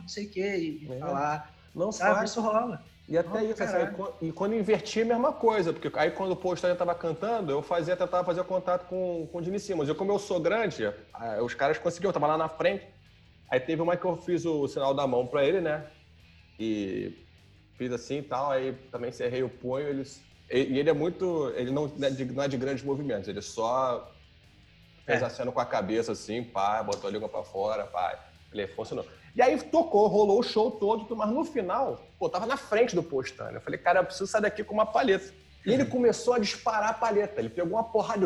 não 0.04 0.08
sei 0.10 0.26
o 0.28 0.30
que, 0.30 0.42
e 0.58 0.88
É. 0.92 1.00
falar, 1.00 1.54
Não 1.74 1.92
sabe, 1.92 2.16
faz. 2.18 2.30
isso 2.30 2.42
rola. 2.42 2.84
E 3.10 3.18
até 3.18 3.30
Nossa, 3.30 3.44
isso, 3.46 3.64
assim, 3.64 4.04
e 4.22 4.32
quando 4.32 4.56
invertia 4.56 5.04
a 5.04 5.06
mesma 5.06 5.34
coisa, 5.34 5.74
porque 5.74 5.92
aí 6.00 6.12
quando 6.12 6.32
o 6.32 6.36
Paul 6.38 6.54
Stanley 6.54 6.78
tava 6.78 6.96
cantando, 6.96 7.52
eu 7.52 7.62
fazia, 7.62 7.98
tentava 7.98 8.24
fazer 8.24 8.44
contato 8.46 8.88
com, 8.88 9.28
com 9.32 9.38
o 9.40 9.44
Gene 9.44 9.60
Simmons. 9.60 9.90
Eu, 9.90 9.96
como 9.96 10.12
eu 10.12 10.20
sou 10.20 10.40
grande, 10.40 10.84
os 11.44 11.54
caras 11.54 11.78
conseguiam, 11.78 12.10
eu 12.10 12.14
tava 12.14 12.28
lá 12.28 12.38
na 12.38 12.48
frente. 12.48 12.88
Aí 13.50 13.60
teve 13.60 13.82
uma 13.82 13.98
que 13.98 14.06
eu 14.06 14.16
fiz 14.16 14.46
o 14.46 14.68
sinal 14.70 14.94
da 14.94 15.06
mão 15.06 15.28
pra 15.28 15.44
ele, 15.44 15.60
né? 15.60 15.86
E 16.58 17.26
fiz 17.78 17.92
assim 17.92 18.20
e 18.20 18.24
tal, 18.24 18.52
aí 18.52 18.72
também 18.92 19.12
cerrei 19.12 19.44
o 19.44 19.50
punho, 19.50 19.88
eles... 19.88 20.22
E 20.50 20.60
e 20.60 20.80
ele 20.80 20.90
é 20.90 20.94
muito... 20.94 21.52
Ele 21.58 21.72
não 21.72 21.92
é 22.02 22.10
de, 22.10 22.26
não 22.26 22.44
é 22.44 22.48
de 22.48 22.56
grandes 22.58 22.84
movimentos, 22.86 23.28
ele 23.28 23.42
só 23.42 24.12
fez 25.06 25.22
É. 25.22 25.26
a 25.26 25.30
cena 25.30 25.52
com 25.52 25.60
a 25.60 25.66
cabeça 25.66 26.14
assim, 26.14 26.42
pá, 26.42 26.82
botou 26.82 27.10
a 27.10 27.12
língua 27.12 27.28
pra 27.28 27.44
fora, 27.44 27.86
pá. 27.86 28.18
Ele 28.54 28.66
funcionou. 28.68 29.06
E 29.36 29.42
aí 29.42 29.58
tocou, 29.62 30.08
rolou 30.08 30.40
o 30.40 30.44
show 30.44 30.70
todo, 30.72 31.16
mas 31.16 31.30
no 31.30 31.44
final, 31.44 32.00
pô, 32.20 32.30
tava 32.30 32.46
na 32.46 32.56
frente 32.58 32.96
do 32.96 33.02
postano. 33.02 33.58
Eu 33.58 33.62
falei, 33.62 33.80
cara, 33.80 34.00
eu 34.00 34.06
preciso 34.06 34.28
sair 34.28 34.42
daqui 34.42 34.64
com 34.64 34.74
uma 34.74 34.86
palheta. 34.86 35.34
E 35.66 35.72
ele 35.72 35.86
começou 35.86 36.34
a 36.34 36.40
disparar 36.40 36.90
a 36.90 36.94
palheta. 36.94 37.40
Ele 37.40 37.50
pegou 37.50 37.74
uma 37.74 37.84
porrada 37.84 38.26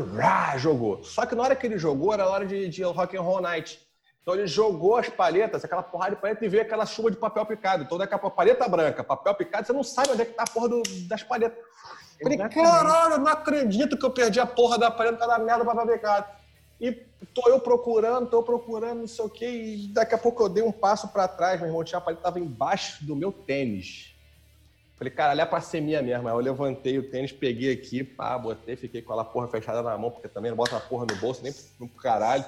e 0.55 0.59
jogou. 0.59 1.03
Só 1.03 1.25
que 1.25 1.35
na 1.35 1.43
hora 1.43 1.55
que 1.55 1.65
ele 1.65 1.77
jogou, 1.77 2.13
era 2.13 2.23
a 2.23 2.29
hora 2.29 2.45
de, 2.45 2.67
de 2.67 2.83
rock 2.83 3.15
and 3.15 3.21
roll 3.21 3.39
night. 3.39 3.79
Então 4.21 4.33
ele 4.35 4.47
jogou 4.47 4.97
as 4.97 5.07
palhetas, 5.07 5.63
aquela 5.63 5.81
porrada 5.83 6.15
de 6.15 6.21
palheta, 6.21 6.43
e 6.43 6.49
veio 6.49 6.63
aquela 6.63 6.85
chuva 6.85 7.09
de 7.09 7.15
papel 7.15 7.45
picado. 7.45 7.83
Então 7.83 7.97
daqui 7.97 8.13
a 8.13 8.17
pouco, 8.17 8.35
palheta 8.35 8.67
branca, 8.67 9.01
papel 9.01 9.33
picado, 9.35 9.65
você 9.65 9.71
não 9.71 9.83
sabe 9.83 10.09
onde 10.11 10.23
é 10.23 10.25
que 10.25 10.33
tá 10.33 10.43
a 10.43 10.51
porra 10.51 10.67
do- 10.67 10.83
das 11.07 11.23
palhetas. 11.23 11.57
Falei, 12.21 12.37
caralho, 12.49 13.19
não 13.19 13.31
acredito 13.31 13.97
que 13.97 14.05
eu 14.05 14.11
perdi 14.11 14.39
a 14.41 14.45
porra 14.45 14.77
da 14.77 14.91
palheta, 14.91 15.19
tá 15.19 15.27
na 15.27 15.39
merda, 15.39 15.63
papel 15.63 15.87
picado. 15.87 16.27
E 16.79 16.91
tô 17.33 17.49
eu 17.49 17.59
procurando, 17.59 18.29
tô 18.29 18.43
procurando, 18.43 18.99
não 18.99 19.07
sei 19.07 19.25
o 19.25 19.29
quê, 19.29 19.49
e 19.49 19.87
daqui 19.87 20.13
a 20.13 20.17
pouco 20.17 20.43
eu 20.43 20.49
dei 20.49 20.63
um 20.63 20.71
passo 20.71 21.07
pra 21.07 21.27
trás, 21.27 21.59
meu 21.59 21.69
irmão, 21.69 21.83
tinha 21.83 21.97
a 21.97 22.01
palheta 22.01 22.23
tava 22.23 22.39
embaixo 22.39 23.03
do 23.03 23.15
meu 23.15 23.31
tênis. 23.31 24.13
Falei, 24.97 25.13
caralho, 25.13 25.41
é 25.41 25.45
pra 25.45 25.61
ser 25.61 25.79
minha 25.79 26.01
mesmo. 26.01 26.27
Aí 26.27 26.33
eu 26.33 26.39
levantei 26.39 26.97
o 26.97 27.09
tênis, 27.09 27.31
peguei 27.31 27.71
aqui, 27.71 28.03
pá, 28.03 28.37
botei, 28.37 28.75
fiquei 28.75 29.01
com 29.01 29.13
ela 29.13 29.23
porra 29.23 29.47
fechada 29.47 29.81
na 29.83 29.95
mão, 29.97 30.09
porque 30.09 30.27
também 30.27 30.49
não 30.49 30.57
bota 30.57 30.75
a 30.75 30.79
porra 30.79 31.05
no 31.05 31.15
bolso, 31.17 31.43
nem 31.43 31.53
pro 31.53 31.87
pro 31.87 32.01
caralho. 32.01 32.45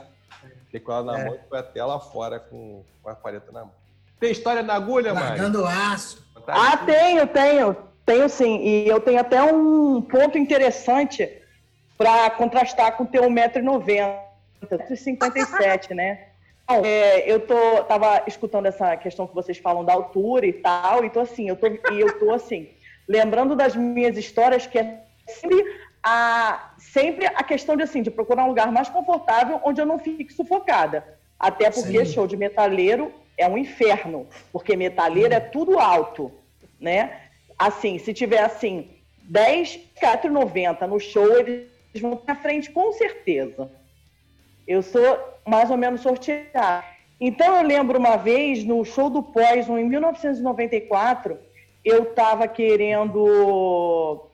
Fiquei 0.65 0.79
com 0.79 0.91
ela 0.91 1.03
na 1.03 1.19
É. 1.19 1.25
mão 1.25 1.35
e 1.35 1.39
fui 1.49 1.57
até 1.59 1.83
lá 1.83 1.99
fora 1.99 2.39
com, 2.39 2.83
com 3.03 3.09
a 3.09 3.15
palheta 3.15 3.51
na 3.51 3.61
mão. 3.65 3.73
Tem 4.19 4.31
história 4.31 4.61
na 4.63 4.75
agulha, 4.75 5.13
mano? 5.13 5.27
Largando 5.27 5.65
aço. 5.65 6.27
Ah, 6.47 6.77
tenho, 6.77 7.27
tenho. 7.27 7.75
Tenho 8.05 8.27
sim. 8.27 8.57
E 8.61 8.87
eu 8.87 8.99
tenho 8.99 9.19
até 9.19 9.41
um 9.43 10.01
ponto 10.01 10.37
interessante 10.37 11.38
para 11.99 12.29
contrastar 12.29 12.95
com 12.95 13.03
o 13.03 13.07
teu 13.07 13.23
1,90m, 13.23 14.19
1,57m, 14.63 15.93
né? 15.93 16.27
Bom, 16.65 16.81
é, 16.85 17.29
eu 17.29 17.41
tô, 17.41 17.83
tava 17.83 18.23
escutando 18.25 18.67
essa 18.67 18.95
questão 18.95 19.27
que 19.27 19.35
vocês 19.35 19.57
falam 19.57 19.83
da 19.83 19.91
altura 19.91 20.45
e 20.45 20.53
tal, 20.53 21.03
e 21.03 21.09
tô 21.09 21.19
assim, 21.19 21.49
eu 21.49 21.57
tô, 21.57 21.67
e 21.67 21.99
eu 21.99 22.17
tô 22.17 22.31
assim, 22.31 22.69
lembrando 23.05 23.53
das 23.53 23.75
minhas 23.75 24.17
histórias 24.17 24.65
que 24.65 24.79
é 24.79 25.01
sempre 25.27 25.61
a, 26.01 26.71
sempre 26.77 27.25
a 27.25 27.43
questão 27.43 27.75
de 27.75 27.83
assim, 27.83 28.01
de 28.01 28.09
procurar 28.09 28.45
um 28.45 28.49
lugar 28.49 28.71
mais 28.71 28.87
confortável 28.87 29.59
onde 29.65 29.81
eu 29.81 29.85
não 29.85 29.99
fique 29.99 30.31
sufocada. 30.31 31.03
Até 31.37 31.69
porque 31.69 32.05
Sim. 32.05 32.13
show 32.13 32.25
de 32.25 32.37
metaleiro 32.37 33.11
é 33.37 33.45
um 33.45 33.57
inferno, 33.57 34.25
porque 34.53 34.77
metaleiro 34.77 35.33
é 35.33 35.39
tudo 35.41 35.77
alto, 35.77 36.31
né? 36.79 37.23
Assim, 37.57 37.99
se 37.99 38.13
tiver 38.13 38.39
assim, 38.39 38.89
10, 39.23 39.79
4,90 40.01 40.87
no 40.87 40.97
show, 40.97 41.37
eles 41.37 41.78
vão 41.95 42.15
pra 42.15 42.35
frente 42.35 42.71
com 42.71 42.91
certeza. 42.93 43.71
Eu 44.67 44.81
sou 44.81 45.19
mais 45.47 45.71
ou 45.71 45.77
menos 45.77 46.01
sorteada. 46.01 46.83
Então 47.19 47.55
eu 47.57 47.63
lembro 47.63 47.97
uma 47.97 48.17
vez 48.17 48.63
no 48.63 48.85
show 48.85 49.09
do 49.09 49.23
Poison 49.23 49.77
em 49.77 49.85
1994, 49.85 51.37
eu 51.83 52.03
estava 52.03 52.47
querendo 52.47 54.29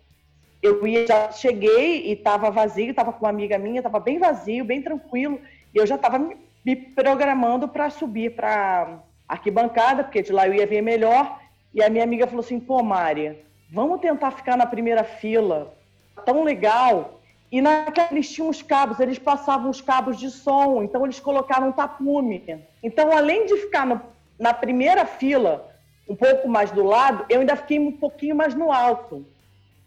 eu 0.65 0.85
ia, 0.87 1.05
já 1.05 1.31
cheguei 1.31 2.07
e 2.07 2.13
estava 2.13 2.49
vazio, 2.49 2.89
estava 2.89 3.13
com 3.13 3.25
uma 3.25 3.29
amiga 3.29 3.57
minha, 3.57 3.79
estava 3.79 3.99
bem 3.99 4.17
vazio, 4.17 4.65
bem 4.65 4.81
tranquilo, 4.81 5.39
e 5.73 5.77
eu 5.77 5.85
já 5.85 5.95
estava 5.95 6.17
me, 6.17 6.75
programando 6.75 7.67
para 7.67 7.89
subir 7.89 8.35
para 8.35 8.99
arquibancada, 9.27 10.03
porque 10.03 10.23
de 10.23 10.31
lá 10.31 10.47
eu 10.47 10.55
ia 10.55 10.65
ver 10.65 10.81
melhor. 10.81 11.39
E 11.73 11.83
a 11.83 11.89
minha 11.89 12.03
amiga 12.03 12.25
falou 12.25 12.39
assim: 12.39 12.59
pô, 12.59 12.81
Mari, 12.81 13.37
vamos 13.71 13.99
tentar 13.99 14.31
ficar 14.31 14.57
na 14.57 14.65
primeira 14.65 15.03
fila, 15.03 15.77
tão 16.25 16.43
legal. 16.43 17.21
E 17.55 17.61
naquela 17.61 18.09
eles 18.11 18.29
tinham 18.29 18.49
os 18.49 18.61
cabos, 18.61 18.99
eles 18.99 19.17
passavam 19.17 19.69
os 19.69 19.79
cabos 19.79 20.19
de 20.19 20.29
som, 20.29 20.83
então 20.83 21.05
eles 21.05 21.21
colocaram 21.21 21.69
um 21.69 21.71
tapume. 21.71 22.43
Então, 22.83 23.15
além 23.15 23.45
de 23.45 23.55
ficar 23.55 23.85
no- 23.85 24.01
na 24.37 24.53
primeira 24.53 25.05
fila, 25.05 25.65
um 26.09 26.15
pouco 26.17 26.49
mais 26.49 26.69
do 26.71 26.83
lado, 26.83 27.25
eu 27.29 27.39
ainda 27.39 27.55
fiquei 27.55 27.79
um 27.79 27.93
pouquinho 27.93 28.35
mais 28.35 28.53
no 28.53 28.73
alto 28.73 29.25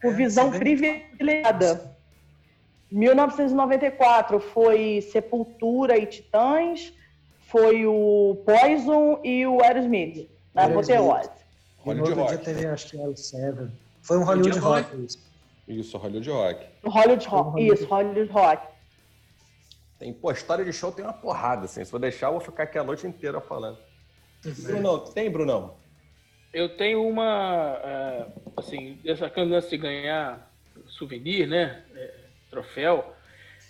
com 0.01 0.09
É, 0.09 0.15
visão 0.15 0.51
vê- 0.51 0.59
privilegiada. 0.59 1.95
1994 2.91 4.41
foi 4.41 5.03
Sepultura 5.13 5.99
e 5.99 6.07
Titãs, 6.07 6.91
foi 7.49 7.85
o 7.87 8.39
Poison 8.47 9.21
e 9.23 9.47
o 9.47 9.63
Aerosmith, 9.63 10.27
na 10.55 10.63
Aerosmith. 10.63 10.97
apoteose. 10.97 11.31
Hollywood 11.85 12.15
Rock. 12.15 12.39
teve, 12.39 12.67
acho 12.67 12.89
que 12.91 12.99
era 12.99 13.11
o 13.11 13.17
Seven. 13.17 13.69
Foi 14.01 14.17
um 14.17 14.25
Hollywood 14.25 14.59
Hollywood 14.59 14.91
Rock. 14.91 15.19
Isso. 15.69 15.81
Isso, 15.81 15.99
Hollywood 15.99 16.31
Rock. 16.31 16.67
Hollywood 16.85 17.29
Rock, 17.29 17.67
isso, 17.67 17.87
Hollywood 17.87 18.33
Rock. 18.33 18.67
Tem, 19.99 20.13
pô, 20.13 20.31
história 20.31 20.65
de 20.65 20.73
show 20.73 20.93
tem 20.93 21.05
uma 21.05 21.13
porrada, 21.13 21.65
assim. 21.65 21.85
Se 21.85 21.93
eu 21.93 21.99
deixar, 21.99 22.29
eu 22.29 22.33
vou 22.33 22.41
ficar 22.41 22.65
aqui 22.65 22.79
a 22.79 22.85
noite 22.85 23.07
inteira 23.07 23.41
falando. 23.41 23.79
Brunão, 24.63 25.01
tem, 25.01 25.31
Brunão? 25.31 25.77
Eu 26.53 26.77
tenho 26.77 27.07
uma, 27.07 27.81
é, 27.85 28.27
assim, 28.57 28.99
essa 29.05 29.31
lance 29.37 29.69
de 29.69 29.77
ganhar 29.77 30.51
souvenir, 30.87 31.47
né? 31.47 31.85
é, 31.95 32.15
troféu. 32.51 33.15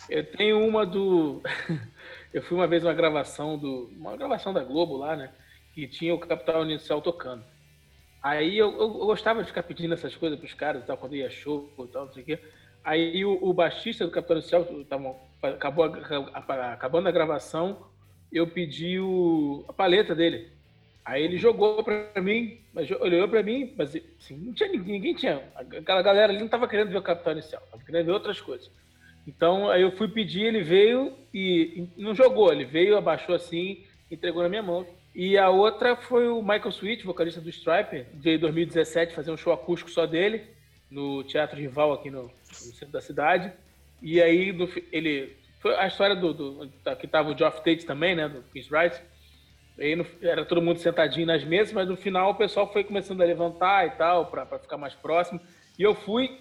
Eu 0.09 0.24
tenho 0.24 0.66
uma 0.66 0.86
do. 0.86 1.42
eu 2.32 2.42
fui 2.42 2.57
uma 2.57 2.66
vez 2.66 2.82
numa 2.82 2.94
gravação 2.94 3.59
do. 3.59 3.90
Uma 3.96 4.16
gravação 4.16 4.53
da 4.53 4.62
Globo 4.62 4.96
lá, 4.96 5.16
né? 5.16 5.32
Que 5.74 5.86
tinha 5.88 6.14
o 6.14 6.18
Capital 6.18 6.64
Inicial 6.64 7.01
tocando. 7.01 7.44
Aí 8.31 8.59
eu, 8.59 8.70
eu- 8.72 8.81
eu 8.81 9.07
gostava 9.07 9.43
de 9.43 9.49
ficar 9.49 9.62
pedindo 9.62 9.95
essas 9.95 10.14
coisas 10.16 10.39
pros 10.39 10.55
caras 10.55 10.85
tal, 10.87 10.97
quando 10.97 11.16
ia 11.16 11.31
show 11.31 11.72
e 11.79 11.87
tal, 11.89 12.07
não 12.07 12.12
sei 12.12 12.22
o 12.22 12.26
quê. 12.26 12.39
Aí 12.85 13.24
o, 13.24 13.39
o 13.43 13.53
baixista 13.53 14.05
do 14.05 14.11
Capital 14.11 14.39
Inicial, 14.39 14.64
tava, 14.89 15.16
acabou 15.43 15.85
a- 15.85 16.45
a- 16.49 16.72
acabando 16.72 17.09
a 17.09 17.12
gravação, 17.12 17.87
eu 18.33 18.47
pedi 18.47 18.99
o, 18.99 19.64
a 19.68 19.72
paleta 19.72 20.14
dele. 20.14 20.53
Aí 21.05 21.22
ele 21.22 21.39
jogou 21.39 21.83
pra 21.83 22.20
mim, 22.20 22.59
mas 22.72 22.91
olhou 22.91 23.26
pra 23.29 23.43
mim, 23.43 23.72
mas 23.76 23.97
assim, 24.18 24.37
não 24.37 24.53
tinha 24.53 24.68
ninguém, 24.70 25.14
tinha. 25.14 25.43
Aquela 25.55 26.03
galera 26.03 26.33
ali 26.33 26.41
não 26.41 26.49
tava 26.49 26.68
querendo 26.68 26.91
ver 26.91 26.99
o 26.99 27.03
Capital 27.03 27.33
Inicial, 27.33 27.62
tava 27.70 27.83
querendo 27.83 28.07
ver 28.07 28.12
outras 28.12 28.41
coisas. 28.41 28.70
Então 29.26 29.70
aí 29.70 29.83
eu 29.83 29.93
fui 29.93 30.09
pedir, 30.09 30.45
ele 30.45 30.62
veio 30.62 31.14
e, 31.33 31.89
e 31.97 32.03
não 32.03 32.14
jogou, 32.14 32.53
ele 32.53 32.64
veio, 32.64 32.97
abaixou 32.97 33.35
assim, 33.35 33.85
entregou 34.11 34.43
na 34.43 34.49
minha 34.49 34.62
mão. 34.62 34.87
E 35.21 35.37
a 35.37 35.51
outra 35.51 35.97
foi 35.97 36.29
o 36.29 36.41
Michael 36.41 36.69
Sweet, 36.69 37.05
vocalista 37.05 37.41
do 37.41 37.49
Striper, 37.51 38.07
de 38.14 38.39
2017, 38.39 39.12
fazer 39.16 39.33
um 39.33 39.37
show 39.37 39.53
acústico 39.53 39.91
só 39.91 40.07
dele, 40.07 40.45
no 40.89 41.25
Teatro 41.25 41.59
Rival 41.59 41.93
aqui 41.93 42.09
no, 42.09 42.23
no 42.23 42.31
centro 42.55 42.91
da 42.93 43.01
cidade. 43.01 43.53
E 44.01 44.23
aí 44.23 44.53
fi- 44.69 44.85
ele. 44.93 45.37
Foi 45.59 45.75
a 45.75 45.89
história 45.89 46.14
do. 46.14 46.33
do- 46.33 46.71
que 47.01 47.09
tava 47.09 47.33
o 47.33 47.37
Geoff 47.37 47.57
Tate 47.64 47.85
também, 47.85 48.14
né? 48.14 48.29
Do 48.29 48.43
Chris 48.53 48.71
Wright. 48.71 48.97
Aí 49.77 49.97
no- 49.97 50.07
era 50.23 50.45
todo 50.45 50.62
mundo 50.62 50.79
sentadinho 50.79 51.27
nas 51.27 51.43
mesas, 51.43 51.73
mas 51.73 51.89
no 51.89 51.97
final 51.97 52.31
o 52.31 52.35
pessoal 52.37 52.73
foi 52.73 52.85
começando 52.85 53.21
a 53.21 53.25
levantar 53.25 53.89
e 53.89 53.91
tal, 53.99 54.27
para 54.27 54.47
ficar 54.61 54.77
mais 54.77 54.95
próximo. 54.95 55.41
E 55.77 55.83
eu 55.83 55.97
fui, 55.97 56.39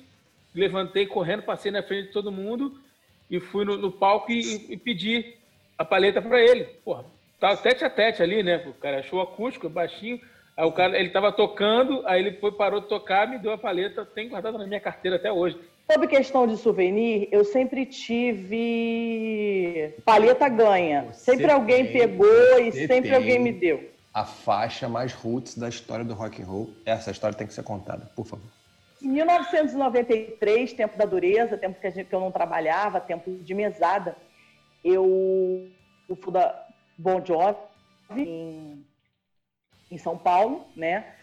levantei 0.53 1.07
correndo, 1.07 1.41
passei 1.41 1.71
na 1.71 1.81
frente 1.81 2.09
de 2.09 2.13
todo 2.13 2.31
mundo 2.31 2.79
e 3.27 3.39
fui 3.39 3.65
no, 3.65 3.75
no 3.75 3.91
palco 3.91 4.31
e, 4.31 4.71
e 4.71 4.77
pedi 4.77 5.33
a 5.75 5.83
paleta 5.83 6.21
para 6.21 6.39
ele. 6.39 6.65
Porra, 6.85 7.16
tava 7.39 7.57
tete 7.57 7.83
a 7.83 7.89
tete 7.89 8.21
ali, 8.23 8.43
né? 8.43 8.63
O 8.67 8.73
cara 8.73 8.99
achou 8.99 9.21
acústico, 9.21 9.69
baixinho. 9.69 10.19
Aí 10.55 10.65
o 10.65 10.71
cara, 10.71 10.99
ele 10.99 11.09
tava 11.09 11.31
tocando, 11.31 12.01
aí 12.07 12.19
ele 12.19 12.33
foi, 12.39 12.51
parou 12.51 12.81
de 12.81 12.87
tocar, 12.87 13.27
me 13.27 13.37
deu 13.37 13.51
a 13.51 13.57
paleta, 13.57 14.03
tem 14.03 14.27
guardada 14.27 14.57
na 14.57 14.65
minha 14.65 14.79
carteira 14.79 15.17
até 15.17 15.31
hoje. 15.31 15.55
Sobre 15.89 16.07
questão 16.07 16.47
de 16.47 16.57
souvenir, 16.57 17.29
eu 17.31 17.45
sempre 17.45 17.85
tive 17.85 19.13
paleta 20.03 20.49
ganha. 20.49 21.05
Você 21.13 21.31
sempre 21.31 21.51
alguém 21.51 21.85
tem, 21.85 21.93
pegou 21.93 22.59
e 22.59 22.71
sempre 22.71 23.09
tem. 23.09 23.15
alguém 23.15 23.39
me 23.39 23.53
deu. 23.53 23.89
A 24.13 24.25
faixa 24.25 24.89
mais 24.89 25.13
roots 25.13 25.55
da 25.57 25.69
história 25.69 26.03
do 26.03 26.15
rock 26.15 26.41
and 26.41 26.45
roll. 26.45 26.71
Essa 26.85 27.11
história 27.11 27.37
tem 27.37 27.47
que 27.47 27.53
ser 27.53 27.63
contada, 27.63 28.09
por 28.15 28.25
favor. 28.25 28.49
Em 29.01 29.09
1993, 29.09 30.73
tempo 30.73 30.97
da 30.97 31.05
dureza, 31.05 31.55
tempo 31.55 31.79
que, 31.79 31.85
a 31.87 31.91
gente, 31.91 32.07
que 32.07 32.15
eu 32.15 32.19
não 32.19 32.31
trabalhava, 32.31 32.99
tempo 32.99 33.29
de 33.31 33.53
mesada, 33.53 34.17
eu, 34.83 35.69
eu 36.09 36.15
fui 36.15 36.33
da 36.33 36.66
Bon 36.97 37.23
Jovi 37.23 37.57
em, 38.15 38.85
em 39.91 39.97
São 39.97 40.17
Paulo, 40.17 40.65
né? 40.75 41.13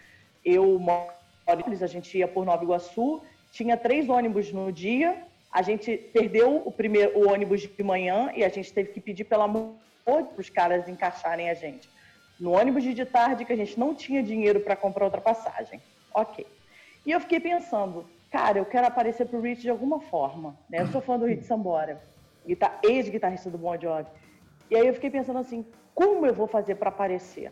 Eu 0.43 0.77
moro 0.79 1.13
a 1.47 1.87
gente 1.87 2.17
ia 2.17 2.27
por 2.27 2.45
Nova 2.45 2.63
Iguaçu, 2.63 3.21
tinha 3.51 3.77
três 3.77 4.09
ônibus 4.09 4.51
no 4.51 4.71
dia, 4.71 5.23
a 5.51 5.61
gente 5.61 5.95
perdeu 5.95 6.61
o 6.65 6.71
primeiro 6.71 7.17
o 7.19 7.31
ônibus 7.31 7.61
de 7.61 7.83
manhã 7.83 8.31
e 8.35 8.43
a 8.43 8.49
gente 8.49 8.73
teve 8.73 8.91
que 8.91 8.99
pedir 8.99 9.25
pelo 9.25 9.43
amor 9.43 9.75
para 10.03 10.25
os 10.37 10.49
caras 10.49 10.87
encaixarem 10.87 11.49
a 11.49 11.53
gente. 11.53 11.89
No 12.39 12.51
ônibus 12.51 12.83
de 12.83 13.05
tarde, 13.05 13.45
que 13.45 13.53
a 13.53 13.55
gente 13.55 13.79
não 13.79 13.95
tinha 13.95 14.21
dinheiro 14.21 14.59
para 14.59 14.75
comprar 14.75 15.05
outra 15.05 15.21
passagem. 15.21 15.81
Ok. 16.13 16.45
E 17.05 17.11
eu 17.11 17.19
fiquei 17.19 17.39
pensando, 17.39 18.05
cara, 18.31 18.57
eu 18.57 18.65
quero 18.65 18.87
aparecer 18.87 19.25
pro 19.27 19.39
Rich 19.39 19.61
de 19.61 19.69
alguma 19.69 19.99
forma, 20.01 20.57
né? 20.69 20.81
Eu 20.81 20.87
sou 20.87 20.99
fã 20.99 21.17
do 21.17 21.25
Rich 21.25 21.45
Sambora, 21.45 22.01
guitar- 22.45 22.79
ex-guitarrista 22.83 23.49
do 23.49 23.57
Bon 23.57 23.79
Jovi. 23.79 24.09
E 24.69 24.75
aí 24.75 24.87
eu 24.87 24.93
fiquei 24.93 25.09
pensando 25.09 25.39
assim, 25.39 25.65
como 25.93 26.25
eu 26.25 26.33
vou 26.33 26.47
fazer 26.47 26.75
para 26.75 26.89
aparecer? 26.89 27.51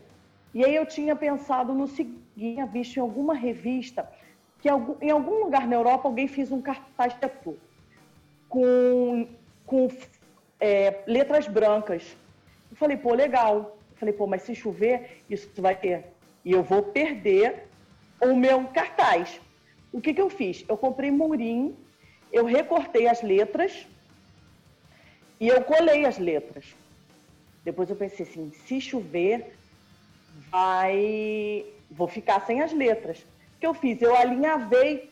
E 0.52 0.64
aí 0.64 0.74
eu 0.74 0.86
tinha 0.86 1.16
pensado 1.16 1.72
no 1.74 1.86
seguinte, 1.86 2.64
visto 2.72 2.96
em 2.96 3.00
alguma 3.00 3.34
revista 3.34 4.08
que 4.60 4.68
em 4.68 5.10
algum 5.10 5.44
lugar 5.44 5.66
na 5.66 5.76
Europa 5.76 6.08
alguém 6.08 6.26
fez 6.26 6.50
um 6.50 6.62
cartaz 6.62 7.12
de 7.12 7.20
tatu 7.20 7.56
com, 8.48 9.28
com 9.66 9.88
é, 10.58 11.02
letras 11.06 11.46
brancas. 11.46 12.16
Eu 12.70 12.76
falei, 12.76 12.96
pô, 12.96 13.12
legal. 13.12 13.76
Eu 13.90 13.96
falei, 13.96 14.14
pô, 14.14 14.26
mas 14.26 14.42
se 14.42 14.54
chover, 14.54 15.22
isso 15.28 15.50
vai 15.60 15.76
ter. 15.76 16.06
E 16.44 16.52
eu 16.52 16.62
vou 16.62 16.82
perder 16.82 17.64
o 18.20 18.34
meu 18.34 18.64
cartaz. 18.68 19.40
O 19.92 20.00
que, 20.00 20.14
que 20.14 20.20
eu 20.20 20.30
fiz? 20.30 20.64
Eu 20.68 20.76
comprei 20.76 21.10
murim, 21.10 21.76
eu 22.32 22.44
recortei 22.44 23.06
as 23.06 23.22
letras 23.22 23.86
e 25.38 25.48
eu 25.48 25.62
colei 25.62 26.04
as 26.06 26.18
letras. 26.18 26.74
Depois 27.64 27.88
eu 27.88 27.96
pensei 27.96 28.26
assim, 28.26 28.52
se 28.66 28.80
chover, 28.80 29.54
vai, 30.50 31.64
vou 31.90 32.06
ficar 32.06 32.40
sem 32.46 32.60
as 32.60 32.72
letras. 32.72 33.18
O 33.18 33.60
que 33.60 33.66
eu 33.66 33.74
fiz? 33.74 34.02
Eu 34.02 34.14
alinhavei 34.14 35.10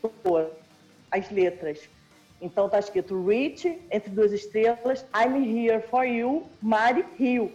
as 1.11 1.31
letras. 1.31 1.89
Então 2.39 2.69
tá 2.69 2.77
escrito 2.77 3.25
Rich, 3.25 3.79
entre 3.89 4.11
duas 4.11 4.31
estrelas, 4.31 5.05
I'm 5.15 5.37
here 5.43 5.81
for 5.81 6.03
you, 6.03 6.43
Mari 6.61 7.05
Rio. 7.17 7.51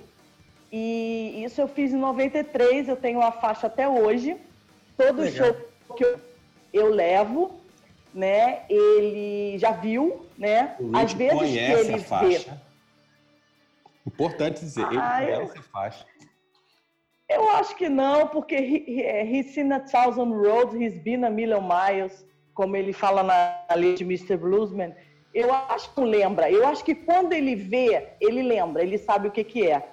E 0.72 1.42
isso 1.44 1.60
eu 1.60 1.68
fiz 1.68 1.92
em 1.92 1.96
93, 1.98 2.88
eu 2.88 2.96
tenho 2.96 3.20
a 3.20 3.30
faixa 3.30 3.66
até 3.66 3.88
hoje. 3.88 4.36
Todo 4.96 5.22
Legal. 5.22 5.54
show 5.54 5.96
que 5.96 6.04
eu, 6.04 6.20
eu 6.72 6.88
levo, 6.90 7.52
né? 8.12 8.62
Ele 8.68 9.58
já 9.58 9.72
viu, 9.72 10.26
né? 10.36 10.74
O 10.80 10.96
Às 10.96 11.12
vezes 11.12 11.34
que 11.34 11.38
conhece 11.38 11.92
ele 11.92 12.04
a 12.10 12.20
vê. 12.20 12.46
Importante 14.08 14.60
dizer, 14.60 14.86
ele 14.88 14.98
Ah, 15.00 15.22
eu- 15.22 15.36
conhece 15.36 15.58
a 15.58 15.62
faixa. 15.62 16.06
Eu 17.28 17.46
acho 17.50 17.76
que 17.76 17.88
não, 17.90 18.26
porque 18.28 18.54
he, 18.56 18.84
he, 18.88 19.22
he's 19.36 19.52
seen 19.52 19.70
a 19.72 19.80
thousand 19.80 20.32
roads, 20.32 20.74
he's 20.74 20.98
been 21.02 21.24
a 21.24 21.30
million 21.30 21.60
miles, 21.60 22.24
como 22.54 22.74
ele 22.74 22.92
fala 22.94 23.22
na, 23.22 23.64
na 23.68 23.74
lei 23.76 23.94
de 23.94 24.02
Mr. 24.02 24.36
Bluesman. 24.38 24.94
Eu 25.34 25.52
acho 25.52 25.92
que 25.92 26.00
não 26.00 26.06
lembra. 26.08 26.50
Eu 26.50 26.66
acho 26.66 26.82
que 26.82 26.94
quando 26.94 27.34
ele 27.34 27.54
vê, 27.54 28.08
ele 28.18 28.42
lembra, 28.42 28.82
ele 28.82 28.96
sabe 28.96 29.28
o 29.28 29.30
que, 29.30 29.44
que 29.44 29.70
é. 29.70 29.86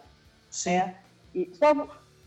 Sim. 0.49 0.77
né? 0.77 0.95
E 1.35 1.53
só, 1.53 1.73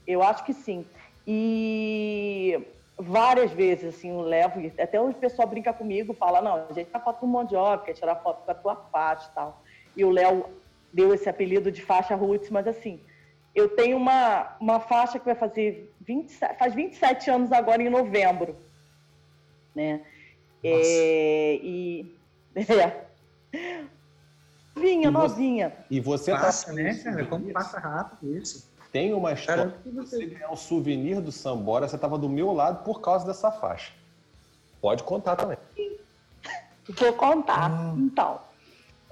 eu 0.07 0.23
acho 0.23 0.45
que 0.45 0.53
sim. 0.53 0.87
E 1.27 2.61
várias 2.99 3.51
vezes, 3.53 3.95
assim, 3.97 4.11
eu 4.11 4.21
levo, 4.21 4.61
até 4.79 5.01
o 5.01 5.13
pessoal 5.15 5.49
brinca 5.49 5.73
comigo, 5.73 6.13
fala, 6.13 6.43
não, 6.43 6.67
a 6.69 6.73
gente 6.75 6.91
tá 6.91 7.01
foto 7.01 7.21
com 7.21 7.27
o 7.33 7.49
Jovi, 7.49 7.85
quer 7.85 7.95
tirar 7.95 8.17
foto 8.17 8.45
com 8.45 8.51
a 8.51 8.55
tua 8.55 8.77
faixa 8.93 9.29
e 9.31 9.35
tal. 9.35 9.63
E 9.97 10.05
o 10.05 10.11
Léo 10.11 10.45
deu 10.93 11.13
esse 11.15 11.29
apelido 11.29 11.71
de 11.71 11.83
faixa 11.83 12.15
roots, 12.15 12.51
mas 12.51 12.67
assim, 12.67 13.01
eu 13.55 13.69
tenho 13.69 13.97
uma, 13.97 14.57
uma 14.61 14.81
faixa 14.81 15.19
que 15.19 15.25
vai 15.25 15.35
fazer 15.35 15.93
27, 16.01 16.59
faz 16.59 16.75
27 16.75 17.31
anos 17.31 17.53
agora 17.53 17.83
em 17.83 17.91
novembro, 17.91 18.57
né? 19.75 20.01
É, 20.65 21.55
e 21.63 22.15
é. 22.57 23.05
Vinha, 24.77 25.09
E 25.09 25.11
você- 25.11 25.29
novinha. 25.29 25.73
E 25.91 26.01
você 26.01 26.31
Passa, 26.33 26.67
tá 26.67 26.73
né, 26.73 26.95
cara? 26.95 27.27
Como 27.27 27.53
passa 27.53 27.79
rápido 27.81 28.37
isso. 28.37 28.69
Tem 28.93 29.13
uma 29.13 29.33
história. 29.33 29.67
Cara, 29.67 29.79
que 29.83 29.91
Você 29.91 30.27
ganhar 30.27 30.51
um 30.51 30.57
souvenir 30.57 31.21
do 31.21 31.31
Sambora, 31.31 31.87
você 31.87 31.97
estava 31.97 32.17
do 32.17 32.29
meu 32.29 32.53
lado 32.53 32.85
por 32.85 33.01
causa 33.01 33.27
dessa 33.27 33.51
faixa. 33.51 33.93
Pode 34.81 35.03
contar 35.03 35.37
também. 35.37 35.59
Vou 36.89 37.13
contar. 37.13 37.71
Então, 37.99 38.41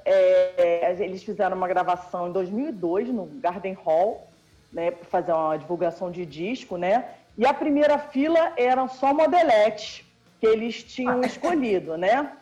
é, 0.06 0.96
eles 1.00 1.22
fizeram 1.22 1.56
uma 1.56 1.66
gravação 1.66 2.28
em 2.28 2.32
2002 2.32 3.08
no 3.08 3.26
Garden 3.26 3.74
Hall, 3.74 4.28
né, 4.72 4.90
para 4.92 5.04
fazer 5.04 5.32
uma 5.32 5.56
divulgação 5.56 6.10
de 6.10 6.24
disco, 6.24 6.76
né? 6.76 7.08
E 7.36 7.44
a 7.44 7.52
primeira 7.52 7.98
fila 7.98 8.52
eram 8.56 8.88
só 8.88 9.12
modeletes 9.12 10.04
que 10.40 10.46
eles 10.46 10.82
tinham 10.82 11.20
escolhido, 11.26 11.96
né? 11.96 12.32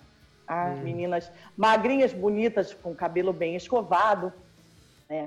As 0.47 0.79
meninas 0.81 1.33
magrinhas, 1.57 2.13
bonitas, 2.13 2.75
com 2.75 2.95
cabelo 2.95 3.33
bem 3.33 3.57
escovado. 3.57 4.33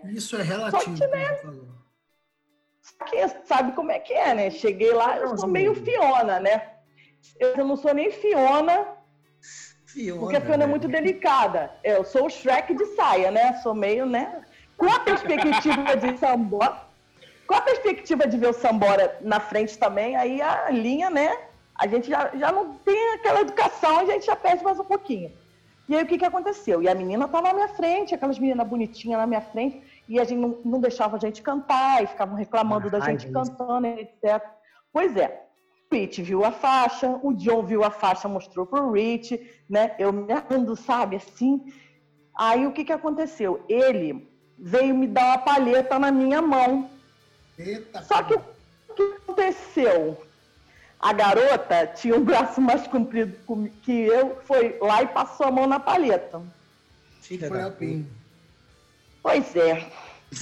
Isso 0.05 0.37
é 0.37 0.43
relativo, 0.43 0.83
como 0.83 0.97
você 0.97 1.35
falou. 1.41 1.67
Só 2.81 3.05
que 3.05 3.27
sabe 3.45 3.71
como 3.73 3.91
é 3.91 3.99
que 3.99 4.13
é, 4.13 4.33
né? 4.33 4.49
Cheguei 4.49 4.93
lá, 4.93 5.17
eu 5.17 5.37
sou 5.37 5.49
meio 5.49 5.73
Fiona, 5.73 6.39
né? 6.39 6.69
Eu 7.39 7.65
não 7.65 7.75
sou 7.75 7.93
nem 7.93 8.11
Fiona, 8.11 8.87
Fiona, 9.87 10.19
Porque 10.19 10.35
a 10.35 10.41
Fiona 10.41 10.55
é 10.55 10.57
velho. 10.59 10.69
muito 10.69 10.87
delicada. 10.87 11.71
Eu 11.83 12.03
sou 12.03 12.25
o 12.25 12.29
Shrek 12.29 12.73
de 12.73 12.85
saia, 12.87 13.31
né? 13.31 13.53
Sou 13.63 13.73
meio, 13.73 14.05
né? 14.05 14.41
Com 14.77 14.91
a 14.91 14.99
perspectiva 14.99 15.95
de 15.95 16.17
Sambora, 16.17 16.77
com 17.47 17.55
a 17.55 17.61
perspectiva 17.61 18.27
de 18.27 18.37
ver 18.37 18.49
o 18.49 18.53
Sambora 18.53 19.17
na 19.21 19.39
frente 19.39 19.77
também, 19.77 20.15
aí 20.15 20.41
a 20.41 20.69
linha, 20.69 21.09
né? 21.09 21.35
A 21.73 21.87
gente 21.87 22.09
já, 22.09 22.29
já 22.35 22.51
não 22.51 22.73
tem 22.73 23.13
aquela 23.13 23.41
educação, 23.41 23.99
a 23.99 24.05
gente 24.05 24.25
já 24.25 24.35
perde 24.35 24.63
mais 24.63 24.79
um 24.79 24.83
pouquinho. 24.83 25.31
E 25.87 25.95
aí 25.95 26.03
o 26.03 26.07
que, 26.07 26.17
que 26.17 26.25
aconteceu? 26.25 26.81
E 26.83 26.89
a 26.89 26.93
menina 26.93 27.27
tá 27.27 27.41
na 27.41 27.53
minha 27.53 27.69
frente, 27.69 28.13
aquelas 28.13 28.37
meninas 28.37 28.67
bonitinhas 28.67 29.19
na 29.19 29.25
minha 29.25 29.41
frente, 29.41 29.81
e 30.07 30.19
a 30.19 30.23
gente 30.25 30.39
não, 30.39 30.57
não 30.65 30.81
deixava 30.81 31.15
a 31.15 31.19
gente 31.19 31.41
cantar, 31.41 32.03
e 32.03 32.07
ficavam 32.07 32.35
reclamando 32.35 32.89
da 32.89 32.97
Ai, 32.97 33.11
gente 33.11 33.21
gente. 33.23 33.33
cantando, 33.33 33.87
etc. 33.87 34.43
Pois 34.91 35.15
é, 35.15 35.46
Rich 35.91 36.21
viu 36.21 36.43
a 36.43 36.51
faixa, 36.51 37.19
o 37.23 37.33
John 37.33 37.63
viu 37.63 37.83
a 37.83 37.89
faixa, 37.89 38.27
mostrou 38.27 38.65
pro 38.65 38.91
Rich, 38.91 39.39
né? 39.69 39.95
Eu 39.97 40.11
me 40.11 40.31
arrando, 40.31 40.75
sabe, 40.75 41.15
assim. 41.15 41.61
Aí 42.37 42.67
o 42.67 42.73
que, 42.73 42.83
que 42.83 42.91
aconteceu? 42.91 43.63
Ele 43.69 44.29
veio 44.59 44.93
me 44.95 45.07
dar 45.07 45.25
uma 45.27 45.37
palheta 45.37 45.97
na 45.97 46.11
minha 46.11 46.41
mão. 46.41 46.89
Eita, 47.57 48.03
Só 48.03 48.21
que 48.21 48.33
o 48.35 48.43
que 48.93 49.01
aconteceu? 49.23 50.21
A 50.99 51.13
garota 51.13 51.87
tinha 51.87 52.15
um 52.15 52.23
braço 52.23 52.59
mais 52.59 52.85
comprido 52.87 53.37
com- 53.45 53.69
que 53.81 53.91
eu, 53.91 54.37
foi 54.43 54.77
lá 54.81 55.03
e 55.03 55.07
passou 55.07 55.47
a 55.47 55.51
mão 55.51 55.67
na 55.67 55.79
palheta. 55.79 56.41
Filha 57.21 57.47
foi 57.47 57.57
da 57.59 57.67
a 57.67 57.71
PIN. 57.71 58.07
Pois 59.23 59.55
é, 59.55 59.89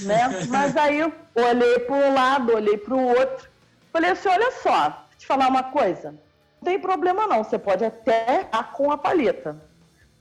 né? 0.02 0.28
Mas 0.48 0.76
aí 0.76 0.98
eu 0.98 1.12
olhei 1.34 1.78
para 1.80 1.94
um 1.94 2.14
lado, 2.14 2.54
olhei 2.54 2.78
para 2.78 2.94
o 2.94 3.08
outro. 3.08 3.48
Falei 3.92 4.10
assim, 4.10 4.28
olha 4.28 4.50
só, 4.62 5.05
te 5.18 5.26
falar 5.26 5.48
uma 5.48 5.64
coisa. 5.64 6.12
Não 6.12 6.64
tem 6.64 6.78
problema 6.78 7.26
não, 7.26 7.44
você 7.44 7.58
pode 7.58 7.84
até 7.84 8.44
ficar 8.44 8.72
com 8.72 8.90
a 8.90 8.98
palheta. 8.98 9.60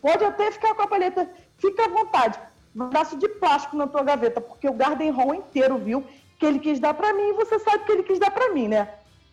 Pode 0.01 0.23
até 0.23 0.51
ficar 0.51 0.75
com 0.75 0.83
a 0.83 0.87
palheta, 0.87 1.29
fica 1.57 1.85
à 1.85 1.87
vontade. 1.87 2.39
Um 2.75 2.89
braço 2.89 3.17
de 3.17 3.27
plástico 3.27 3.77
na 3.77 3.87
tua 3.87 4.03
gaveta, 4.03 4.41
porque 4.41 4.67
o 4.67 4.73
Garden 4.73 5.09
Hall 5.09 5.33
inteiro 5.33 5.77
viu 5.77 6.05
que 6.37 6.45
ele 6.45 6.59
quis 6.59 6.79
dar 6.79 6.93
para 6.93 7.13
mim 7.13 7.29
e 7.29 7.33
você 7.33 7.57
sabe 7.59 7.85
que 7.85 7.91
ele 7.91 8.03
quis 8.03 8.19
dar 8.19 8.31
para 8.31 8.53
mim, 8.53 8.67
né? 8.67 8.89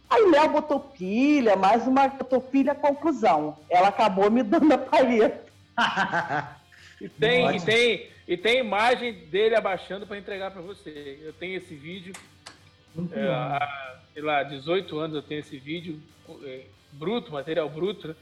Aí 0.08 0.30
Léo 0.30 0.50
botou 0.50 0.78
pilha, 0.78 1.56
mais 1.56 1.86
uma 1.86 2.06
botou 2.06 2.40
pilha, 2.40 2.74
conclusão. 2.74 3.58
Ela 3.68 3.88
acabou 3.88 4.30
me 4.30 4.42
dando 4.42 4.72
a 4.72 4.78
palheta. 4.78 5.50
E 7.00 7.08
tem, 7.08 7.56
e 7.56 7.60
tem, 7.60 8.10
e 8.28 8.36
tem 8.36 8.60
imagem 8.60 9.12
dele 9.26 9.56
abaixando 9.56 10.06
para 10.06 10.18
entregar 10.18 10.52
para 10.52 10.62
você. 10.62 11.18
Eu 11.20 11.32
tenho 11.32 11.56
esse 11.56 11.74
vídeo, 11.74 12.14
Muito 12.94 13.18
é. 13.18 14.01
Sei 14.12 14.22
lá, 14.22 14.42
18 14.42 14.98
anos 14.98 15.16
eu 15.16 15.22
tenho 15.22 15.40
esse 15.40 15.58
vídeo, 15.58 16.00
é, 16.44 16.66
bruto, 16.92 17.32
material 17.32 17.68
bruto, 17.68 18.08
né? 18.08 18.14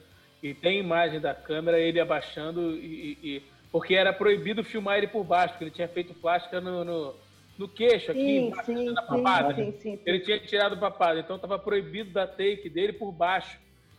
e 0.42 0.54
tem 0.54 0.78
imagem 0.78 1.20
da 1.20 1.34
câmera, 1.34 1.78
ele 1.78 2.00
abaixando, 2.00 2.76
e, 2.76 3.18
e- 3.22 3.42
porque 3.70 3.94
era 3.94 4.12
proibido 4.12 4.64
filmar 4.64 4.98
ele 4.98 5.06
por 5.08 5.22
baixo, 5.24 5.54
porque 5.54 5.64
ele 5.64 5.70
tinha 5.70 5.88
feito 5.88 6.14
plástica 6.14 6.60
no, 6.60 6.84
no, 6.84 7.14
no 7.58 7.68
queixo 7.68 8.10
aqui, 8.10 8.20
Sim, 8.20 8.46
embaixo 8.46 8.66
sim, 8.66 8.76
sim, 8.88 8.94
papada. 9.06 9.54
sim, 9.54 9.72
sim, 9.72 9.96
sim. 9.96 10.02
Ele 10.06 10.20
tinha 10.20 10.38
tirado 10.40 10.74
o 10.74 10.80
papado, 10.80 11.20
então 11.20 11.36
estava 11.36 11.58
proibido 11.58 12.10
da 12.12 12.26
take 12.26 12.68
dele 12.68 12.92
por 12.94 13.12
baixo. 13.12 13.58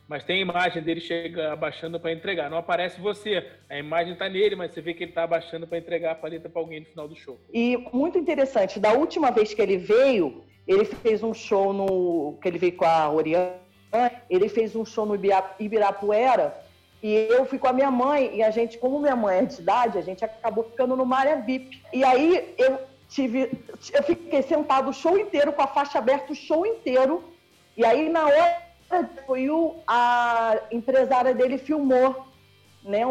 Mas 0.10 0.26
tem 0.26 0.42
imagem 0.42 0.84
dele 0.84 1.00
chega 1.00 1.54
abaixando 1.54 1.98
para 1.98 2.12
entregar. 2.12 2.50
Não 2.50 2.58
aparece 2.58 3.00
você. 3.00 3.50
A 3.70 3.78
imagem 3.78 4.14
tá 4.16 4.28
nele, 4.28 4.58
mas 4.58 4.74
você 4.74 4.82
vê 4.82 4.94
que 4.94 5.06
ele 5.06 5.14
tá 5.14 5.24
abaixando 5.24 5.66
para 5.66 5.78
entregar 5.78 6.12
a 6.12 6.16
paleta 6.16 6.50
para 6.50 6.62
alguém 6.62 6.82
no 6.82 6.86
final 6.88 7.08
do 7.08 7.16
show. 7.16 7.40
E 7.54 7.78
muito 7.94 8.18
interessante, 8.18 8.78
da 8.78 8.92
última 8.92 9.32
vez 9.32 9.54
que 9.54 9.62
ele 9.62 9.78
veio, 9.78 10.44
ele 10.68 10.86
fez 10.86 11.24
um 11.24 11.34
show 11.34 11.74
no. 11.74 12.38
que 12.42 12.48
ele 12.48 12.58
veio 12.58 12.76
com 12.76 12.86
a 12.86 13.10
Oriana, 13.10 13.56
ele 14.30 14.48
fez 14.48 14.76
um 14.76 14.86
show 14.86 15.06
no 15.06 15.16
Ibira- 15.16 15.56
Ibirapuera, 15.60 16.56
e 17.04 17.14
eu 17.30 17.46
fui 17.46 17.58
com 17.58 17.68
a 17.68 17.74
minha 17.74 17.90
mãe, 17.90 18.36
e 18.36 18.44
a 18.44 18.52
gente, 18.52 18.78
como 18.78 19.00
minha 19.00 19.16
mãe 19.16 19.40
é 19.40 19.46
de 19.46 19.60
idade, 19.60 19.98
a 19.98 20.02
gente 20.02 20.24
acabou 20.24 20.64
ficando 20.64 20.96
numa 20.96 21.18
área 21.18 21.38
VIP. 21.38 21.82
E 21.92 22.04
aí 22.04 22.54
eu 22.58 22.80
tive. 23.10 23.52
Eu 23.92 24.04
fiquei 24.04 24.42
sentado 24.44 24.90
o 24.90 24.94
show 24.94 25.18
inteiro, 25.18 25.52
com 25.52 25.62
a 25.62 25.68
faixa 25.68 25.98
aberta 25.98 26.32
o 26.32 26.36
show 26.36 26.66
inteiro. 26.66 27.24
E 27.76 27.84
aí, 27.84 28.08
na 28.10 28.26
hora, 28.26 28.62
foi 29.26 29.50
o, 29.50 29.78
a 29.88 30.58
empresária 30.72 31.34
dele 31.34 31.58
filmou, 31.58 32.26
né? 32.84 33.02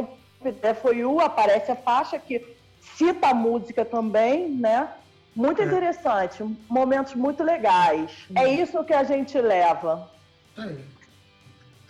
É, 0.62 0.72
foi 0.72 1.04
o 1.04 1.20
aparece 1.20 1.72
a 1.72 1.76
faixa 1.76 2.18
que 2.18 2.46
cita 2.96 3.28
a 3.28 3.34
música 3.34 3.84
também, 3.84 4.48
né? 4.48 4.88
Muito 5.40 5.62
É. 5.62 5.64
interessante, 5.64 6.44
momentos 6.68 7.14
muito 7.14 7.42
legais. 7.42 8.10
É 8.34 8.46
isso 8.46 8.84
que 8.84 8.92
a 8.92 9.02
gente 9.04 9.40
leva. 9.40 10.10
Aí. 10.54 10.84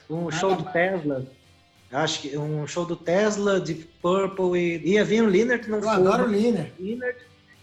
Um 0.09 0.31
show 0.31 0.55
do 0.55 0.65
Tesla. 0.71 1.27
Acho 1.93 2.21
que 2.23 2.39
um 2.39 2.65
show 2.69 2.85
do 2.87 2.95
Tesla, 2.95 3.61
de 3.61 3.75
Purple 3.75 4.57
e 4.57 4.93
ia 4.93 5.05
vir 5.05 5.25
o 5.25 5.27
Leonard, 5.27 5.69
não 5.69 5.79
Eu 5.79 5.83
foi. 5.83 5.93
adoro 5.95 6.25
o 6.25 6.27
Liner. 6.29 6.73
Leonard 6.79 7.19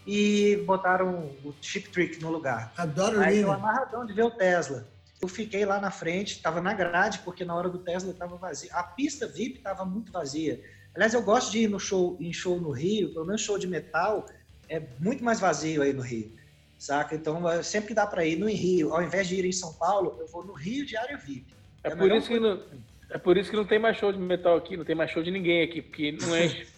e 0.06 0.62
botaram 0.66 1.30
o 1.42 1.54
Chip 1.62 1.88
Trick 1.88 2.20
no 2.20 2.30
lugar. 2.30 2.70
Adoro 2.76 3.18
o 3.18 3.22
Aí 3.22 3.36
eu 3.38 3.42
Liner. 3.48 3.54
amarradão 3.54 4.04
de 4.04 4.12
ver 4.12 4.24
o 4.24 4.30
Tesla. 4.30 4.86
Eu 5.22 5.26
fiquei 5.28 5.64
lá 5.64 5.80
na 5.80 5.90
frente, 5.90 6.42
tava 6.42 6.60
na 6.60 6.74
grade, 6.74 7.20
porque 7.20 7.46
na 7.46 7.54
hora 7.54 7.70
do 7.70 7.78
Tesla 7.78 8.12
tava 8.12 8.36
vazia. 8.36 8.70
A 8.74 8.82
pista 8.82 9.26
VIP 9.26 9.60
tava 9.60 9.86
muito 9.86 10.12
vazia. 10.12 10.60
Aliás, 10.94 11.14
eu 11.14 11.22
gosto 11.22 11.50
de 11.50 11.60
ir 11.60 11.68
no 11.68 11.80
show, 11.80 12.16
em 12.20 12.30
show 12.32 12.60
no 12.60 12.72
Rio, 12.72 13.12
pelo 13.14 13.24
menos 13.24 13.40
show 13.40 13.58
de 13.58 13.66
metal, 13.66 14.26
é 14.68 14.82
muito 15.00 15.24
mais 15.24 15.40
vazio 15.40 15.82
aí 15.82 15.92
no 15.92 16.02
Rio. 16.02 16.30
Saca? 16.78 17.14
Então, 17.14 17.48
eu- 17.50 17.64
sempre 17.64 17.88
que 17.88 17.94
dá 17.94 18.06
para 18.06 18.24
ir 18.24 18.36
no 18.38 18.46
Rio, 18.48 18.94
ao 18.94 19.02
invés 19.02 19.26
de 19.26 19.34
ir 19.34 19.44
em 19.44 19.52
São 19.52 19.72
Paulo, 19.74 20.16
eu 20.20 20.26
vou 20.28 20.44
no 20.44 20.52
Rio 20.52 20.86
de 20.86 20.96
área 20.96 21.16
VIP. 21.16 21.46
É, 21.82 21.88
É 21.88 21.96
por 21.96 22.12
isso 22.12 22.28
que 22.28 22.38
não, 22.38 22.62
é 23.10 23.18
por 23.18 23.36
isso 23.36 23.50
que 23.50 23.56
não 23.56 23.64
tem 23.64 23.78
mais 23.78 23.96
show 23.96 24.12
de 24.12 24.18
metal 24.18 24.56
aqui, 24.56 24.76
não 24.76 24.84
tem 24.84 24.94
mais 24.94 25.10
show 25.10 25.22
de 25.22 25.30
ninguém 25.30 25.62
aqui, 25.64 25.82
porque 25.82 26.12
não 26.12 26.28
enche. 26.38 26.68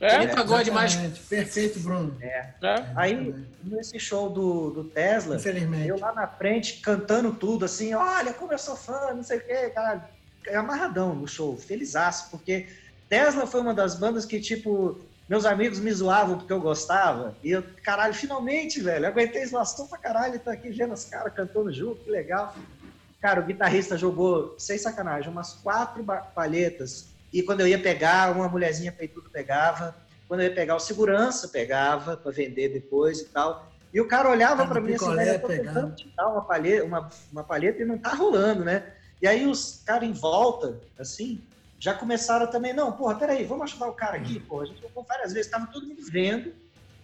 É, 0.00 0.18
Nem 0.18 0.28
pagode 0.34 0.70
mais. 0.70 0.96
Perfeito, 1.28 1.78
Bruno. 1.80 2.16
é. 2.20 2.54
Aí, 2.96 3.34
nesse 3.62 3.98
show 3.98 4.28
do, 4.28 4.70
do 4.70 4.84
Tesla, 4.84 5.36
Infelizmente. 5.36 5.88
eu 5.88 5.98
lá 5.98 6.12
na 6.12 6.26
frente 6.26 6.80
cantando 6.80 7.32
tudo, 7.34 7.64
assim, 7.64 7.94
olha 7.94 8.32
como 8.34 8.52
eu 8.52 8.58
sou 8.58 8.76
fã, 8.76 9.12
não 9.14 9.22
sei 9.22 9.38
o 9.38 9.46
quê, 9.46 9.70
cara. 9.70 10.10
É 10.46 10.56
amarradão 10.56 11.14
no 11.14 11.26
show, 11.28 11.56
felizaço, 11.56 12.30
porque 12.30 12.66
Tesla 13.08 13.46
foi 13.46 13.60
uma 13.60 13.72
das 13.72 13.98
bandas 13.98 14.26
que, 14.26 14.40
tipo, 14.40 15.00
meus 15.28 15.46
amigos 15.46 15.80
me 15.80 15.92
zoavam 15.92 16.38
porque 16.38 16.52
eu 16.52 16.60
gostava. 16.60 17.34
E 17.42 17.50
eu, 17.50 17.64
caralho, 17.82 18.14
finalmente, 18.14 18.80
velho, 18.80 19.06
aguentei 19.06 19.44
zoação 19.46 19.86
pra 19.86 19.98
caralho, 19.98 20.38
tá 20.38 20.52
aqui 20.52 20.70
vendo 20.70 20.92
os 20.92 21.04
caras 21.04 21.32
cantando 21.32 21.72
junto, 21.72 22.04
que 22.04 22.10
legal. 22.10 22.54
Cara, 23.20 23.40
o 23.40 23.44
guitarrista 23.44 23.96
jogou, 23.96 24.54
sem 24.58 24.76
sacanagem, 24.76 25.30
umas 25.30 25.54
quatro 25.54 26.04
palhetas. 26.34 27.08
E 27.32 27.42
quando 27.42 27.60
eu 27.60 27.68
ia 27.68 27.78
pegar, 27.78 28.30
uma 28.36 28.48
mulherzinha 28.48 28.92
peituda 28.92 29.28
pegava. 29.32 29.94
Quando 30.28 30.40
eu 30.40 30.48
ia 30.48 30.54
pegar, 30.54 30.76
o 30.76 30.80
segurança 30.80 31.48
pegava 31.48 32.16
para 32.16 32.30
vender 32.30 32.68
depois 32.68 33.20
e 33.20 33.24
tal. 33.26 33.72
E 33.94 34.00
o 34.00 34.06
cara 34.06 34.28
olhava 34.28 34.66
para 34.66 34.80
mim 34.80 34.94
assim, 34.94 35.14
velho, 35.14 35.30
eu 35.30 35.40
tô 35.40 35.46
tentando 35.48 35.94
te 35.94 36.12
dar 36.16 36.28
uma 36.28 36.42
palheta, 36.42 36.84
uma, 36.84 37.08
uma 37.32 37.44
palheta 37.44 37.80
e 37.80 37.84
não 37.84 37.96
tá 37.96 38.10
rolando, 38.10 38.64
né? 38.64 38.92
E 39.22 39.26
aí 39.26 39.46
os 39.46 39.82
caras 39.86 40.08
em 40.08 40.12
volta, 40.12 40.78
assim, 40.98 41.40
já 41.78 41.92
começaram 41.94 42.46
também, 42.50 42.72
não, 42.72 42.92
porra, 42.92 43.14
peraí, 43.16 43.44
vamos 43.44 43.64
ajudar 43.64 43.88
o 43.88 43.92
cara 43.94 44.16
aqui, 44.16 44.40
porra. 44.40 44.62
A 44.64 44.66
gente 44.66 44.80
jogou 44.80 45.04
várias 45.04 45.32
vezes, 45.32 45.50
tava 45.50 45.66
todo 45.66 45.86
mundo 45.86 46.02
vendo 46.10 46.52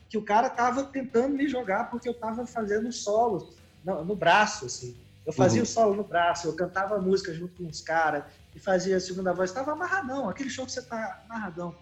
que 0.09 0.17
o 0.19 0.23
cara 0.23 0.49
tava 0.49 0.85
tentando 0.85 1.37
me 1.37 1.47
jogar 1.49 1.91
porque 1.91 2.09
eu 2.09 2.15
tava 2.15 2.47
fazendo 2.47 2.91
solos 2.93 3.55
no, 3.85 4.05
no 4.05 4.17
braço, 4.17 4.67
assim. 4.67 4.97
Eu 5.27 5.33
fazia 5.33 5.61
Uhum. 5.61 5.65
o 5.65 5.67
solo 5.67 5.95
no 5.95 6.03
braço, 6.05 6.49
eu 6.49 6.55
cantava 6.55 6.99
música 6.99 7.33
junto 7.35 7.55
com 7.63 7.69
os 7.69 7.81
caras 7.81 8.25
e 8.55 8.59
fazia 8.59 8.97
a 8.97 9.01
segunda 9.01 9.33
voz. 9.33 9.53
Tava 9.53 9.73
amarradão, 9.73 10.29
aquele 10.29 10.49
show 10.51 10.65
que 10.67 10.73
você 10.73 10.83
tá 10.83 11.23
amarradão. 11.29 11.75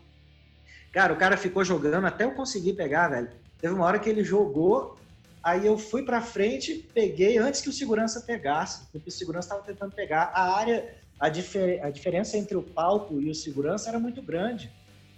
Cara, 0.93 1.12
o 1.12 1.16
cara 1.16 1.36
ficou 1.36 1.64
jogando 1.64 2.07
até 2.07 2.24
eu 2.24 2.32
conseguir 2.32 2.72
pegar, 2.74 3.09
velho. 3.09 3.30
Teve 3.61 3.74
uma 3.74 3.84
hora 3.84 3.99
que 3.99 4.09
ele 4.11 4.24
jogou, 4.24 4.99
aí 5.43 5.66
eu 5.66 5.78
fui 5.78 6.03
pra 6.05 6.20
frente, 6.20 6.89
peguei 6.93 7.39
antes 7.39 7.61
que 7.61 7.68
o 7.68 7.72
segurança 7.72 8.20
pegasse, 8.22 8.86
porque 8.91 9.09
o 9.09 9.12
segurança 9.12 9.51
tava 9.51 9.62
tentando 9.62 9.93
pegar. 9.95 10.30
A 10.34 10.57
área, 10.57 10.95
a, 11.18 11.28
difer 11.28 11.84
a 11.84 11.90
diferença 11.90 12.36
entre 12.36 12.56
o 12.56 12.62
palco 12.62 13.20
e 13.20 13.30
o 13.30 13.34
segurança 13.34 13.88
era 13.88 13.98
muito 13.98 14.22
grande. 14.22 14.70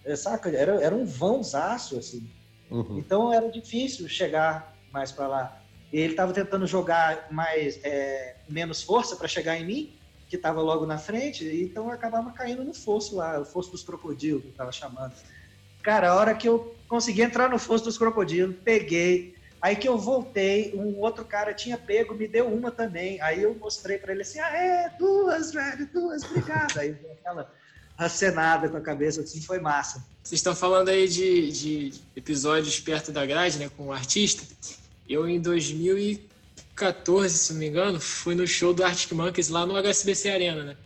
É, 0.05 0.17
saca? 0.17 0.49
Era, 0.51 0.83
era 0.83 0.95
um 0.95 1.05
vãozaço, 1.05 1.99
assim. 1.99 2.29
Uhum. 2.71 2.99
Então 2.99 3.33
era 3.33 3.51
difícil 3.51 4.09
chegar 4.09 4.77
mais 4.93 5.13
para 5.13 5.27
lá. 5.27 5.63
E 5.93 5.99
ele 5.99 6.13
estava 6.13 6.33
tentando 6.33 6.67
jogar 6.67 7.29
mais 7.31 7.81
é, 7.85 8.37
menos 8.49 8.83
força 8.83 9.17
para 9.17 9.27
chegar 9.27 9.59
em 9.59 9.65
mim, 9.65 9.97
que 10.29 10.37
estava 10.37 10.61
logo 10.63 10.87
na 10.87 10.97
frente, 10.97 11.45
então 11.45 11.87
eu 11.87 11.91
acabava 11.91 12.31
caindo 12.31 12.63
no 12.63 12.73
fosso 12.73 13.17
lá, 13.17 13.41
o 13.41 13.45
fosso 13.45 13.73
dos 13.73 13.83
crocodilos, 13.83 14.43
que 14.43 14.51
estava 14.51 14.71
chamando. 14.71 15.13
Cara, 15.83 16.11
a 16.11 16.15
hora 16.15 16.35
que 16.35 16.49
eu 16.49 16.77
consegui 16.87 17.23
entrar 17.23 17.49
no 17.49 17.59
fosso 17.59 17.85
dos 17.85 17.99
crocodilos, 17.99 18.55
peguei. 18.63 19.35
Aí 19.61 19.77
que 19.77 19.87
eu 19.87 19.99
voltei, 19.99 20.73
um 20.75 20.99
outro 21.01 21.25
cara 21.25 21.53
tinha 21.53 21.77
pego, 21.77 22.15
me 22.15 22.27
deu 22.27 22.47
uma 22.47 22.71
também. 22.71 23.21
Aí 23.21 23.43
eu 23.43 23.55
mostrei 23.55 23.99
para 23.99 24.13
ele 24.13 24.23
assim: 24.23 24.39
ah, 24.39 24.57
é, 24.57 24.91
duas, 24.99 25.53
velho, 25.53 25.89
duas, 25.93 26.25
obrigado. 26.25 26.79
Aí 26.79 26.97
aquela 27.13 27.53
acenada 27.99 28.69
com 28.69 28.79
a 28.79 28.81
cabeça, 28.81 29.21
assim, 29.21 29.43
foi 29.43 29.61
massa. 29.61 30.03
Vocês 30.23 30.39
estão 30.39 30.55
falando 30.55 30.89
aí 30.89 31.07
de, 31.07 31.53
de 31.53 31.93
episódios 32.17 32.81
perto 32.81 33.13
da 33.13 33.27
grade, 33.27 33.59
né, 33.59 33.71
com 33.77 33.89
o 33.89 33.93
artista. 33.93 34.43
Eu, 35.07 35.29
em 35.29 35.39
2014, 35.39 37.37
se 37.37 37.53
não 37.53 37.61
me 37.61 37.67
engano, 37.67 38.01
fui 38.01 38.35
no 38.35 38.47
show 38.47 38.73
do 38.73 38.83
Arctic 38.83 39.13
Monkeys 39.13 39.51
lá 39.51 39.67
no 39.67 39.77
HSBC 39.77 40.31
Arena, 40.31 40.65
né? 40.65 40.77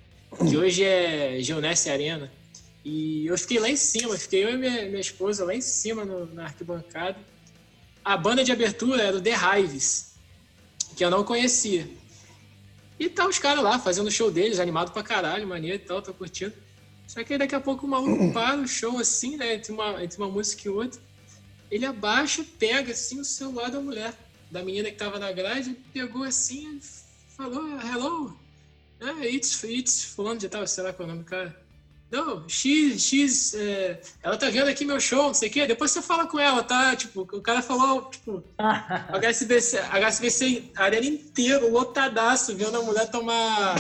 Que 0.49 0.57
hoje 0.57 0.83
é 0.83 1.39
Geonesse 1.41 1.89
Arena. 1.91 2.33
E 2.85 3.27
eu 3.27 3.39
fiquei 3.39 3.61
lá 3.61 3.69
em 3.69 3.77
cima, 3.77 4.19
fiquei 4.19 4.45
eu 4.45 4.51
e 4.51 4.57
minha, 4.57 4.87
minha 4.87 5.01
esposa 5.01 5.45
lá 5.45 5.55
em 5.55 5.61
cima 5.61 6.05
no, 6.05 6.27
na 6.35 6.45
arquibancada. 6.45 7.17
A 8.05 8.17
banda 8.17 8.45
de 8.45 8.53
abertura 8.53 9.03
era 9.03 9.17
o 9.17 9.21
The 9.21 9.33
Hives, 9.33 10.15
que 10.95 11.05
eu 11.05 11.11
não 11.11 11.25
conhecia. 11.25 11.89
E 12.99 13.09
tá 13.09 13.27
os 13.27 13.39
caras 13.39 13.65
lá 13.65 13.79
fazendo 13.79 14.09
o 14.09 14.11
show 14.11 14.31
deles, 14.31 14.61
animado 14.61 14.93
pra 14.93 15.03
caralho, 15.03 15.47
maneiro 15.47 15.77
e 15.77 15.87
tal, 15.87 16.03
tô 16.03 16.13
curtindo. 16.13 16.53
Só 17.07 17.23
que 17.25 17.33
aí 17.33 17.39
daqui 17.39 17.55
a 17.55 17.61
pouco 17.61 17.87
o 17.87 17.89
maluco 17.89 18.31
para 18.35 18.61
o 18.61 18.69
show 18.69 18.99
assim, 18.99 19.37
né, 19.37 19.55
entre 19.55 19.73
uma, 19.73 20.05
entre 20.05 20.19
uma 20.19 20.29
música 20.29 20.69
e 20.69 20.71
outra. 20.71 21.01
Ele 21.71 21.87
abaixa, 21.87 22.45
pega 22.59 22.93
assim 22.93 23.19
o 23.19 23.25
celular 23.25 23.71
da 23.71 23.81
mulher, 23.81 24.15
da 24.51 24.63
menina 24.63 24.91
que 24.91 24.97
tava 24.97 25.19
na 25.19 25.33
grade, 25.33 25.75
pegou 25.93 26.23
assim, 26.23 26.79
falou, 27.37 27.67
hello, 27.81 28.39
é, 29.01 29.29
it's, 29.29 29.63
it's 29.65 30.05
fulano 30.05 30.39
de 30.39 30.49
tal, 30.49 30.67
sei 30.67 30.85
lá 30.85 30.93
qual 30.93 31.09
é 31.09 31.11
o 31.11 31.15
nome 31.15 31.25
do 31.25 31.29
cara. 31.29 31.64
Não, 32.15 32.49
X, 32.49 33.03
X, 33.03 33.55
é, 33.55 34.01
ela 34.23 34.37
tá 34.37 34.49
vendo 34.49 34.69
aqui 34.69 34.85
meu 34.85 35.01
show, 35.01 35.25
não 35.25 35.35
sei 35.35 35.49
o 35.49 35.53
quê. 35.53 35.67
Depois 35.67 35.91
você 35.91 36.01
fala 36.01 36.29
com 36.29 36.39
ela, 36.39 36.63
tá? 36.63 36.95
Tipo, 36.95 37.23
o 37.23 37.43
cara 37.43 37.61
falou, 37.61 38.03
tipo, 38.03 38.41
HSBC, 38.57 39.81
HSBC, 39.81 40.71
arena 40.77 41.07
inteiro, 41.07 41.73
lotadaço, 41.73 42.55
vendo 42.55 42.77
a 42.77 42.83
mulher 42.83 43.11
tomar, 43.11 43.75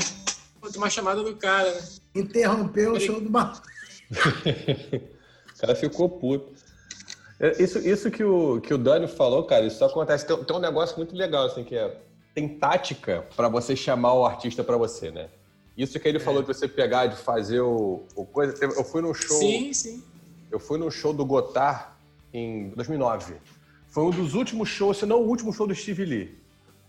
tomar 0.73 0.91
chamada 0.91 1.23
do 1.23 1.37
cara, 1.37 1.71
né? 1.73 1.81
Interrompeu 2.13 2.95
o 2.95 3.01
show 3.01 3.21
do 3.21 3.31
maluco. 3.31 3.63
o 4.11 5.61
cara 5.61 5.77
ficou 5.77 6.09
puto. 6.09 6.55
É, 7.39 7.63
isso, 7.63 7.79
isso 7.79 8.11
que, 8.11 8.25
o, 8.25 8.61
que 8.61 8.75
o 8.75 8.79
Dani 8.79 9.07
falou, 9.07 9.45
cara, 9.45 9.65
isso 9.65 9.79
só 9.79 9.87
acontece. 9.87 10.27
Tem, 10.27 10.43
tem 10.43 10.57
um 10.57 10.61
negócio 10.61 10.97
muito 10.97 11.15
legal, 11.15 11.47
assim, 11.47 11.63
que 11.63 11.77
é. 11.77 12.01
Tem 12.35 12.49
tática 12.49 13.25
para 13.37 13.49
você 13.49 13.77
chamar 13.77 14.15
o 14.15 14.27
artista 14.27 14.65
para 14.65 14.77
você, 14.77 15.13
né? 15.13 15.29
Isso 15.77 15.99
que 15.99 16.07
ele 16.07 16.19
é. 16.19 16.21
falou 16.21 16.41
de 16.41 16.49
você 16.49 16.69
pegar, 16.69 17.07
de 17.07 17.17
fazer 17.17 17.61
o, 17.61 18.05
o 18.15 18.25
coisa. 18.25 18.55
Eu 18.63 18.85
fui 18.85 19.03
num 19.03 19.13
show. 19.13 19.39
Sim, 19.39 19.73
sim. 19.73 20.03
Eu 20.51 20.61
fui 20.61 20.79
num 20.79 20.91
show 20.91 21.13
do 21.13 21.25
Gotard 21.25 21.87
em 22.33 22.69
2009. 22.71 23.35
Foi 23.89 24.05
um 24.05 24.11
dos 24.11 24.35
últimos 24.35 24.69
shows, 24.69 24.99
se 24.99 25.07
não 25.07 25.23
o 25.23 25.29
último 25.29 25.53
show 25.53 25.67
do 25.67 25.75
Steve 25.75 26.05
Lee. 26.05 26.39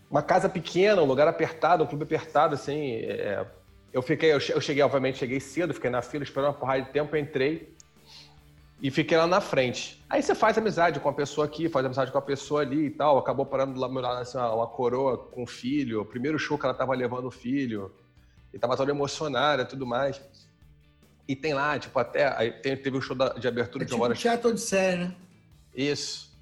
Uma 0.08 0.22
casa 0.22 0.48
pequena, 0.48 1.02
um 1.02 1.06
lugar 1.06 1.26
apertado, 1.26 1.82
um 1.82 1.86
clube 1.86 2.04
apertado, 2.04 2.54
assim. 2.54 2.96
É... 2.96 3.44
eu 3.92 4.02
fiquei, 4.02 4.32
eu 4.32 4.40
cheguei, 4.60 4.82
obviamente, 4.82 5.18
cheguei 5.18 5.40
cedo, 5.40 5.74
fiquei 5.74 5.90
na 5.90 6.02
fila 6.02 6.22
esperando 6.22 6.50
uma 6.50 6.54
porrada 6.54 6.82
de 6.82 6.90
tempo, 6.90 7.16
entrei 7.16 7.74
e 8.80 8.90
fiquei 8.90 9.16
lá 9.16 9.26
na 9.26 9.40
frente. 9.40 10.00
Aí 10.08 10.22
você 10.22 10.34
faz 10.34 10.56
amizade 10.58 11.00
com 11.00 11.08
a 11.08 11.12
pessoa 11.12 11.46
aqui, 11.46 11.68
faz 11.68 11.84
amizade 11.84 12.12
com 12.12 12.18
a 12.18 12.22
pessoa 12.22 12.60
ali 12.60 12.86
e 12.86 12.90
tal. 12.90 13.18
Acabou 13.18 13.46
parando 13.46 13.80
lá, 13.80 14.20
assim, 14.20 14.38
uma 14.38 14.66
coroa 14.66 15.16
com 15.16 15.42
o 15.42 15.46
filho, 15.46 16.02
o 16.02 16.04
primeiro 16.04 16.38
show 16.38 16.56
que 16.56 16.66
ela 16.66 16.74
tava 16.74 16.94
levando 16.94 17.26
o 17.26 17.30
filho 17.32 17.90
e 18.56 18.58
tava 18.58 18.74
toda 18.74 18.90
emocionada 18.90 19.62
e 19.62 19.66
tudo 19.66 19.86
mais. 19.86 20.18
E 21.28 21.36
tem 21.36 21.52
lá, 21.52 21.78
tipo, 21.78 21.98
até. 21.98 22.34
Aí 22.36 22.50
teve 22.50 22.96
o 22.96 23.02
show 23.02 23.14
de 23.38 23.46
abertura 23.46 23.84
é 23.84 23.86
de 23.86 23.92
tipo 23.92 24.02
hora. 24.02 24.14
Teatro 24.14 24.50
Odisseia, 24.50 24.96
né? 24.96 25.14
Isso. 25.74 26.34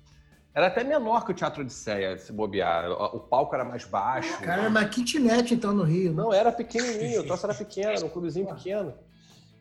Era 0.55 0.69
até 0.69 0.85
menor 0.85 1.25
que 1.25 1.33
o 1.33 1.35
Teatro 1.35 1.63
Odisseia, 1.63 2.17
se 2.17 2.33
bobear. 2.33 2.89
O 2.93 3.19
palco 3.19 3.53
era 3.53 3.65
mais 3.65 3.85
baixo. 3.85 4.39
Cara, 4.39 4.63
era 4.63 4.71
uma 4.71 4.85
kitnet, 4.85 5.53
então, 5.53 5.73
no 5.73 5.83
Rio. 5.83 6.13
Não, 6.13 6.33
era 6.33 6.53
pequenininho. 6.53 7.23
O 7.23 7.27
troço 7.27 7.47
era 7.47 7.55
pequeno, 7.55 7.91
era 7.91 8.07
um 8.07 8.09
clubezinho 8.09 8.47
pequeno. 8.47 8.95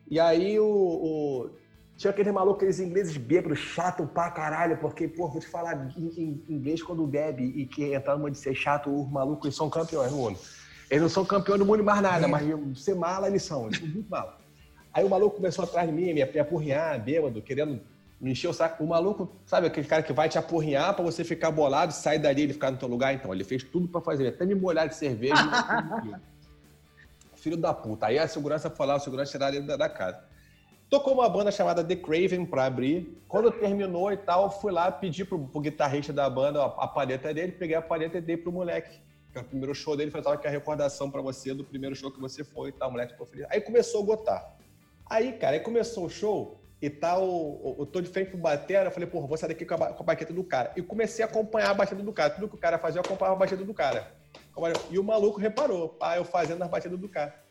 E 0.08 0.20
aí 0.20 0.60
o, 0.60 0.64
o... 0.64 1.50
Tinha 1.96 2.12
aquele 2.12 2.30
maluco, 2.30 2.56
aqueles 2.56 2.78
ingleses 2.78 3.16
bêbados, 3.16 3.58
chato 3.58 4.06
pra 4.06 4.30
caralho, 4.30 4.76
porque, 4.78 5.08
pô, 5.08 5.28
vou 5.28 5.40
te 5.40 5.48
falar 5.48 5.90
em, 5.96 6.44
inglês 6.48 6.82
quando 6.82 7.04
bebe 7.06 7.42
e 7.42 7.66
que 7.66 7.92
entrar 7.92 8.16
numa 8.16 8.30
de 8.30 8.38
ser 8.38 8.54
chato, 8.54 8.94
os 8.94 9.10
malucos 9.10 9.56
são 9.56 9.68
campeões 9.68 10.12
no 10.12 10.18
mundo. 10.18 10.38
Eles 10.90 11.02
não 11.02 11.08
são 11.08 11.24
campeões 11.24 11.58
do 11.58 11.66
mundo 11.66 11.82
mais 11.82 12.00
nada, 12.00 12.26
é. 12.26 12.28
mas 12.28 12.78
ser 12.78 12.94
mala 12.94 13.28
eles 13.28 13.42
são, 13.42 13.66
eles 13.66 13.78
são 13.78 13.88
muito 13.88 14.10
mala. 14.10 14.38
Aí 14.92 15.04
o 15.04 15.08
maluco 15.08 15.36
começou 15.36 15.64
atrás 15.64 15.88
de 15.88 15.94
mim, 15.94 16.12
me 16.12 16.22
apurrinhar, 16.22 17.02
bêbado, 17.02 17.42
querendo 17.42 17.80
me 18.20 18.30
encher 18.30 18.48
o 18.48 18.52
saco. 18.52 18.84
O 18.84 18.86
maluco, 18.86 19.28
sabe 19.44 19.66
aquele 19.66 19.86
cara 19.86 20.02
que 20.02 20.12
vai 20.12 20.28
te 20.28 20.38
apurrinhar 20.38 20.94
para 20.94 21.04
você 21.04 21.24
ficar 21.24 21.50
bolado, 21.50 21.92
sair 21.92 22.18
dali 22.18 22.44
e 22.44 22.52
ficar 22.52 22.70
no 22.70 22.76
teu 22.76 22.88
lugar? 22.88 23.12
Então, 23.12 23.34
ele 23.34 23.42
fez 23.42 23.64
tudo 23.64 23.88
para 23.88 24.00
fazer, 24.00 24.28
até 24.28 24.46
me 24.46 24.54
molhar 24.54 24.88
de 24.88 24.94
cerveja. 24.94 25.34
Filho 27.34 27.56
da 27.56 27.74
puta. 27.74 28.06
Aí 28.06 28.18
a 28.18 28.28
segurança 28.28 28.70
foi 28.70 28.86
lá, 28.86 28.94
a 28.94 29.00
segurança 29.00 29.32
tirar 29.32 29.52
ele 29.52 29.66
da, 29.66 29.88
casa. 29.88 30.22
Tocou 30.88 31.14
uma 31.14 31.28
banda 31.28 31.50
chamada 31.50 31.82
The 31.82 31.96
Craven 31.96 32.46
para 32.46 32.66
abrir. 32.66 33.20
Quando 33.26 33.50
terminou 33.50 34.12
e 34.12 34.16
tal, 34.16 34.48
fui 34.48 34.70
lá 34.70 34.92
pedir 34.92 35.24
pro, 35.24 35.38
pro 35.40 35.60
guitarrista 35.60 36.12
da 36.12 36.30
banda 36.30 36.62
a, 36.62 36.84
a 36.84 37.04
dele, 37.04 37.52
peguei 37.52 37.74
a 37.74 37.82
paleta 37.82 38.18
e 38.18 38.20
dei 38.20 38.36
pro 38.36 38.52
moleque 38.52 38.98
o 39.40 39.44
primeiro 39.44 39.74
show 39.74 39.96
dele, 39.96 40.10
falava 40.10 40.36
que 40.36 40.46
é 40.46 40.50
a 40.50 40.52
recordação 40.52 41.10
para 41.10 41.20
você 41.20 41.52
do 41.54 41.64
primeiro 41.64 41.94
show 41.94 42.10
que 42.10 42.20
você 42.20 42.44
foi 42.44 42.70
e 42.70 42.72
tal, 42.72 42.90
moleque 42.90 43.12
ficou 43.12 43.26
feliz. 43.26 43.46
Aí 43.50 43.60
começou 43.60 44.02
a 44.02 44.06
gotar. 44.06 44.56
Aí, 45.06 45.32
cara, 45.32 45.56
aí 45.56 45.60
começou 45.60 46.06
o 46.06 46.10
show 46.10 46.60
e 46.80 46.90
tal, 46.90 47.20
tá 47.20 47.68
eu 47.78 47.86
tô 47.86 48.00
de 48.00 48.08
frente 48.08 48.30
pro 48.30 48.38
batera, 48.38 48.88
eu 48.88 48.92
falei, 48.92 49.08
porra, 49.08 49.26
vou 49.26 49.36
sair 49.36 49.48
daqui 49.48 49.64
com 49.64 49.74
a, 49.74 49.92
com 49.92 50.02
a 50.02 50.06
baqueta 50.06 50.32
do 50.32 50.44
cara. 50.44 50.72
E 50.76 50.82
comecei 50.82 51.24
a 51.24 51.28
acompanhar 51.28 51.70
a 51.70 51.74
batida 51.74 52.02
do 52.02 52.12
cara. 52.12 52.30
Tudo 52.30 52.48
que 52.48 52.54
o 52.54 52.58
cara 52.58 52.78
fazia, 52.78 52.98
eu 52.98 53.04
acompanhava 53.04 53.36
a 53.36 53.38
batida 53.38 53.64
do 53.64 53.74
cara. 53.74 54.14
E 54.90 54.98
o 54.98 55.04
maluco 55.04 55.40
reparou, 55.40 55.88
pá, 55.88 56.16
eu 56.16 56.24
fazendo 56.24 56.62
a 56.62 56.68
batida 56.68 56.96
do 56.96 57.08
cara. 57.08 57.42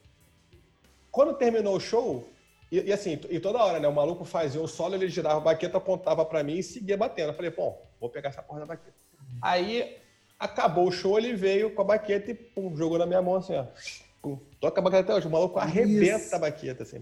Quando 1.11 1.33
terminou 1.35 1.75
o 1.75 1.79
show, 1.79 2.29
e, 2.71 2.81
e, 2.81 2.93
assim, 2.93 3.19
e 3.29 3.39
toda 3.39 3.63
hora, 3.63 3.79
né? 3.79 3.87
O 3.87 3.93
maluco 3.93 4.25
fazia 4.25 4.61
um 4.61 4.67
solo, 4.67 4.95
ele 4.95 5.07
girava 5.07 5.37
a 5.37 5.41
baqueta, 5.41 5.77
apontava 5.77 6.25
para 6.25 6.43
mim 6.43 6.57
e 6.57 6.63
seguia 6.63 6.97
batendo. 6.97 7.29
Eu 7.29 7.35
falei, 7.35 7.51
bom, 7.51 7.87
vou 7.99 8.09
pegar 8.09 8.29
essa 8.29 8.41
porra 8.41 8.61
da 8.61 8.65
baqueta. 8.65 8.97
Aí 9.41 9.97
Acabou 10.43 10.89
o 10.89 10.91
show, 10.91 11.17
ele 11.17 11.33
veio 11.33 11.71
com 11.71 11.81
a 11.83 11.85
baqueta 11.85 12.31
e 12.31 12.33
pum, 12.33 12.75
jogou 12.75 12.97
na 12.97 13.05
minha 13.05 13.21
mão 13.21 13.35
assim, 13.35 13.55
ó. 13.55 13.65
Pum, 14.21 14.37
toca 14.59 14.81
a 14.81 14.83
baqueta 14.83 15.03
até 15.03 15.15
hoje. 15.15 15.25
O 15.25 15.31
maluco 15.31 15.57
arrebenta 15.57 16.21
Isso. 16.21 16.35
a 16.35 16.39
baqueta 16.39 16.83
assim. 16.83 17.01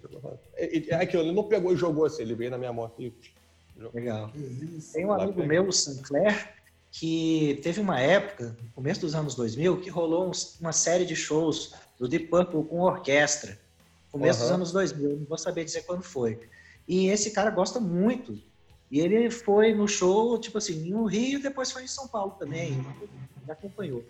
É 0.55 0.95
aquilo, 0.97 1.23
ele 1.23 1.31
não 1.31 1.45
pegou 1.45 1.73
e 1.73 1.75
jogou 1.75 2.05
assim, 2.05 2.21
ele 2.21 2.35
veio 2.35 2.51
na 2.51 2.57
minha 2.59 2.71
mão 2.71 2.85
aqui. 2.85 3.11
Legal. 3.95 4.31
Tem 4.93 5.07
um 5.07 5.11
amigo 5.11 5.43
meu, 5.43 5.67
o 5.67 5.73
Sinclair, 5.73 6.53
que 6.91 7.59
teve 7.63 7.81
uma 7.81 7.99
época, 7.99 8.55
no 8.61 8.71
começo 8.73 9.01
dos 9.01 9.15
anos 9.15 9.33
2000, 9.33 9.81
que 9.81 9.89
rolou 9.89 10.31
uma 10.59 10.71
série 10.71 11.03
de 11.03 11.15
shows 11.15 11.73
do 11.97 12.07
Deep 12.07 12.27
Purple 12.27 12.63
com 12.65 12.81
orquestra. 12.81 13.57
Começo 14.11 14.41
uhum. 14.41 14.45
dos 14.45 14.55
anos 14.55 14.71
2000, 14.71 15.17
não 15.17 15.25
vou 15.25 15.37
saber 15.39 15.65
dizer 15.65 15.81
quando 15.87 16.03
foi. 16.03 16.39
E 16.87 17.07
esse 17.07 17.31
cara 17.31 17.49
gosta 17.49 17.79
muito. 17.79 18.37
E 18.91 18.99
ele 18.99 19.31
foi 19.31 19.73
no 19.73 19.87
show, 19.87 20.37
tipo 20.37 20.59
assim, 20.59 20.91
no 20.91 21.05
Rio, 21.05 21.39
e 21.39 21.41
depois 21.41 21.71
foi 21.71 21.85
em 21.85 21.87
São 21.87 22.07
Paulo 22.07 22.35
também 22.37 22.77
me 23.45 23.51
acompanhou. 23.51 24.03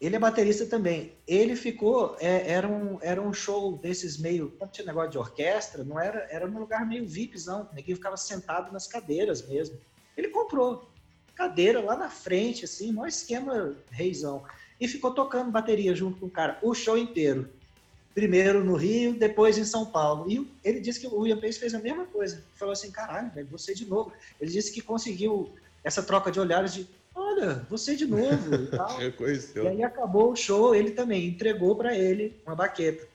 Ele 0.00 0.16
é 0.16 0.18
baterista 0.18 0.64
também. 0.64 1.12
Ele 1.28 1.54
ficou, 1.54 2.16
é, 2.18 2.50
era, 2.50 2.66
um, 2.66 2.98
era 3.02 3.20
um 3.20 3.34
show 3.34 3.76
desses 3.76 4.16
meio, 4.16 4.50
quando 4.58 4.70
tinha 4.70 4.86
negócio 4.86 5.10
de 5.10 5.18
orquestra, 5.18 5.84
não 5.84 6.00
era, 6.00 6.26
era 6.30 6.46
num 6.46 6.58
lugar 6.58 6.86
meio 6.86 7.06
VIPzão, 7.06 7.68
ninguém 7.74 7.94
ficava 7.94 8.16
sentado 8.16 8.72
nas 8.72 8.86
cadeiras 8.86 9.46
mesmo. 9.46 9.78
Ele 10.16 10.28
comprou 10.28 10.90
cadeira 11.34 11.80
lá 11.80 11.96
na 11.96 12.08
frente, 12.08 12.64
assim, 12.64 12.92
maior 12.92 13.08
esquema 13.08 13.76
reizão. 13.90 14.42
E 14.80 14.88
ficou 14.88 15.12
tocando 15.12 15.50
bateria 15.50 15.94
junto 15.94 16.18
com 16.18 16.26
o 16.26 16.30
cara, 16.30 16.58
o 16.62 16.74
show 16.74 16.96
inteiro. 16.96 17.50
Primeiro 18.14 18.64
no 18.64 18.76
Rio, 18.76 19.12
depois 19.14 19.58
em 19.58 19.64
São 19.64 19.84
Paulo. 19.86 20.30
E 20.30 20.50
ele 20.64 20.80
disse 20.80 21.00
que 21.00 21.06
o 21.06 21.20
William 21.20 21.38
Pace 21.38 21.58
fez 21.58 21.74
a 21.74 21.78
mesma 21.78 22.06
coisa. 22.06 22.42
Falou 22.54 22.72
assim, 22.72 22.90
caralho, 22.90 23.30
velho, 23.30 23.48
você 23.50 23.74
de 23.74 23.86
novo. 23.86 24.12
Ele 24.40 24.50
disse 24.50 24.72
que 24.72 24.80
conseguiu 24.80 25.52
essa 25.84 26.02
troca 26.02 26.30
de 26.30 26.40
olhares 26.40 26.74
de 26.74 26.88
olha, 27.20 27.66
você 27.68 27.94
de 27.94 28.06
novo 28.06 28.54
e 28.54 28.66
tal. 28.76 28.98
e 29.64 29.68
aí 29.68 29.82
acabou 29.82 30.32
o 30.32 30.36
show, 30.36 30.74
ele 30.74 30.90
também 30.92 31.28
entregou 31.28 31.76
para 31.76 31.96
ele 31.96 32.40
uma 32.46 32.54
baqueta. 32.54 33.06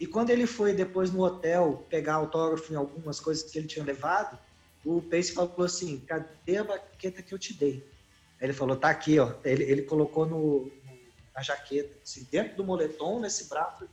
E 0.00 0.06
quando 0.06 0.30
ele 0.30 0.46
foi 0.46 0.72
depois 0.72 1.12
no 1.12 1.22
hotel 1.22 1.86
pegar 1.88 2.14
autógrafo 2.14 2.72
em 2.72 2.76
algumas 2.76 3.20
coisas 3.20 3.48
que 3.48 3.58
ele 3.58 3.68
tinha 3.68 3.84
levado, 3.84 4.38
o 4.84 5.00
Pace 5.00 5.32
falou 5.32 5.62
assim, 5.64 6.00
cadê 6.00 6.56
a 6.56 6.64
baqueta 6.64 7.22
que 7.22 7.32
eu 7.32 7.38
te 7.38 7.54
dei? 7.54 7.86
Aí 8.40 8.46
ele 8.46 8.52
falou, 8.52 8.74
tá 8.74 8.88
aqui, 8.90 9.18
ó. 9.20 9.32
Ele, 9.44 9.62
ele 9.62 9.82
colocou 9.82 10.26
no, 10.26 10.68
na 11.32 11.40
jaqueta, 11.40 11.94
assim, 12.02 12.26
dentro 12.30 12.56
do 12.56 12.64
moletom, 12.64 13.20
nesse 13.20 13.48
braço, 13.48 13.88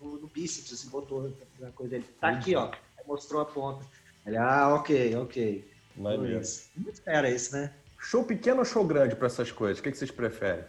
no, 0.00 0.18
no 0.18 0.26
bíceps, 0.26 0.72
assim, 0.72 0.88
botou 0.88 1.32
a 1.62 1.70
coisa 1.70 1.90
dele. 1.90 2.06
Tá 2.20 2.30
aqui, 2.30 2.56
ó. 2.56 2.72
Aí 2.98 3.06
mostrou 3.06 3.40
a 3.40 3.44
ponta. 3.44 3.86
Ele, 4.26 4.36
ah, 4.36 4.74
ok, 4.74 5.14
ok. 5.16 5.70
Maneiro. 5.96 6.42
Muito 6.76 7.02
era 7.06 7.30
esse, 7.30 7.52
né? 7.52 7.72
Show 8.00 8.24
pequeno 8.24 8.60
ou 8.60 8.64
show 8.64 8.84
grande 8.84 9.14
para 9.14 9.26
essas 9.26 9.52
coisas? 9.52 9.78
O 9.78 9.82
que, 9.82 9.94
vocês 9.94 10.10
preferem? 10.10 10.64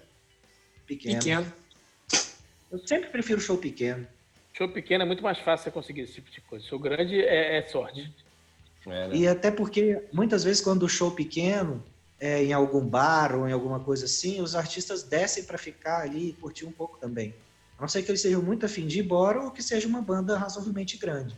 Pequeno. 0.85 1.17
pequeno. 1.17 1.53
Eu 2.69 2.79
sempre 2.85 3.09
prefiro 3.09 3.39
show 3.39 3.57
pequeno. 3.57 4.05
Show 4.53 4.67
pequeno 4.69 5.03
é 5.03 5.07
muito 5.07 5.23
mais 5.23 5.39
fácil 5.39 5.63
você 5.63 5.71
conseguir 5.71 6.01
esse 6.01 6.13
tipo 6.13 6.29
de 6.29 6.41
coisa. 6.41 6.65
Show 6.65 6.77
grande 6.77 7.21
é, 7.21 7.57
é 7.57 7.61
sorte. 7.63 8.13
É, 8.85 9.07
né? 9.07 9.15
E 9.15 9.27
até 9.27 9.49
porque 9.49 10.03
muitas 10.11 10.43
vezes 10.43 10.61
quando 10.61 10.83
o 10.83 10.89
show 10.89 11.11
pequeno 11.11 11.81
é 12.19 12.43
em 12.43 12.51
algum 12.51 12.85
bar 12.85 13.33
ou 13.33 13.47
em 13.47 13.53
alguma 13.53 13.79
coisa 13.79 14.05
assim, 14.05 14.41
os 14.41 14.53
artistas 14.53 15.03
descem 15.03 15.45
para 15.45 15.57
ficar 15.57 16.01
ali 16.01 16.29
e 16.29 16.33
curtir 16.33 16.65
um 16.65 16.71
pouco 16.71 16.97
também. 16.99 17.33
A 17.77 17.81
não 17.81 17.87
ser 17.87 18.03
que 18.03 18.11
eles 18.11 18.21
sejam 18.21 18.41
muito 18.41 18.65
afim 18.65 18.85
de 18.85 18.99
ir 18.99 19.05
embora 19.05 19.41
ou 19.41 19.51
que 19.51 19.63
seja 19.63 19.87
uma 19.87 20.01
banda 20.01 20.37
razoavelmente 20.37 20.97
grande. 20.97 21.35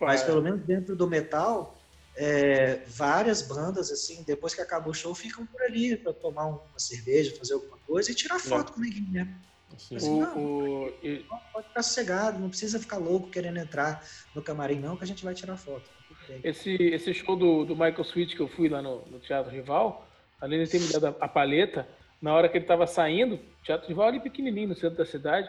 Mas 0.00 0.22
pelo 0.22 0.42
menos 0.42 0.60
dentro 0.62 0.94
do 0.94 1.06
metal, 1.08 1.77
é, 2.20 2.82
várias 2.88 3.42
bandas, 3.42 3.92
assim, 3.92 4.24
depois 4.26 4.52
que 4.52 4.60
acaba 4.60 4.90
o 4.90 4.94
show, 4.94 5.14
ficam 5.14 5.46
por 5.46 5.62
ali 5.62 5.96
para 5.96 6.12
tomar 6.12 6.46
uma 6.46 6.78
cerveja, 6.78 7.36
fazer 7.36 7.54
alguma 7.54 7.78
coisa 7.86 8.10
e 8.10 8.14
tirar 8.14 8.40
foto 8.40 8.72
é. 8.72 8.74
com 8.74 8.80
ninguém 8.80 9.02
mesmo. 9.02 9.34
Sim. 9.78 9.96
Assim, 9.96 10.20
não, 10.20 10.36
O, 10.36 10.86
o- 10.88 11.24
pode 11.52 11.68
ficar 11.68 11.82
sossegado, 11.82 12.40
não 12.40 12.48
precisa 12.48 12.80
ficar 12.80 12.96
louco 12.96 13.30
querendo 13.30 13.58
entrar 13.58 14.04
no 14.34 14.42
camarim, 14.42 14.80
não, 14.80 14.96
que 14.96 15.04
a 15.04 15.06
gente 15.06 15.24
vai 15.24 15.32
tirar 15.32 15.56
foto. 15.56 15.88
Tá 16.26 16.34
esse, 16.42 16.74
esse 16.74 17.14
show 17.14 17.36
do, 17.36 17.64
do 17.64 17.74
Michael 17.74 18.02
Sweet 18.02 18.34
que 18.34 18.42
eu 18.42 18.48
fui 18.48 18.68
lá 18.68 18.82
no, 18.82 19.04
no 19.06 19.20
Teatro 19.20 19.52
Rival, 19.52 20.06
além 20.40 20.64
de 20.64 20.70
ter 20.70 20.80
me 20.80 20.88
dado 20.88 21.06
a, 21.06 21.24
a 21.24 21.28
paleta, 21.28 21.88
na 22.20 22.34
hora 22.34 22.48
que 22.48 22.56
ele 22.56 22.64
estava 22.64 22.86
saindo, 22.86 23.36
o 23.36 23.62
Teatro 23.62 23.86
Rival 23.86 24.06
é 24.06 24.08
ali 24.08 24.20
pequenininho, 24.20 24.70
no 24.70 24.74
centro 24.74 24.98
da 24.98 25.06
cidade, 25.06 25.48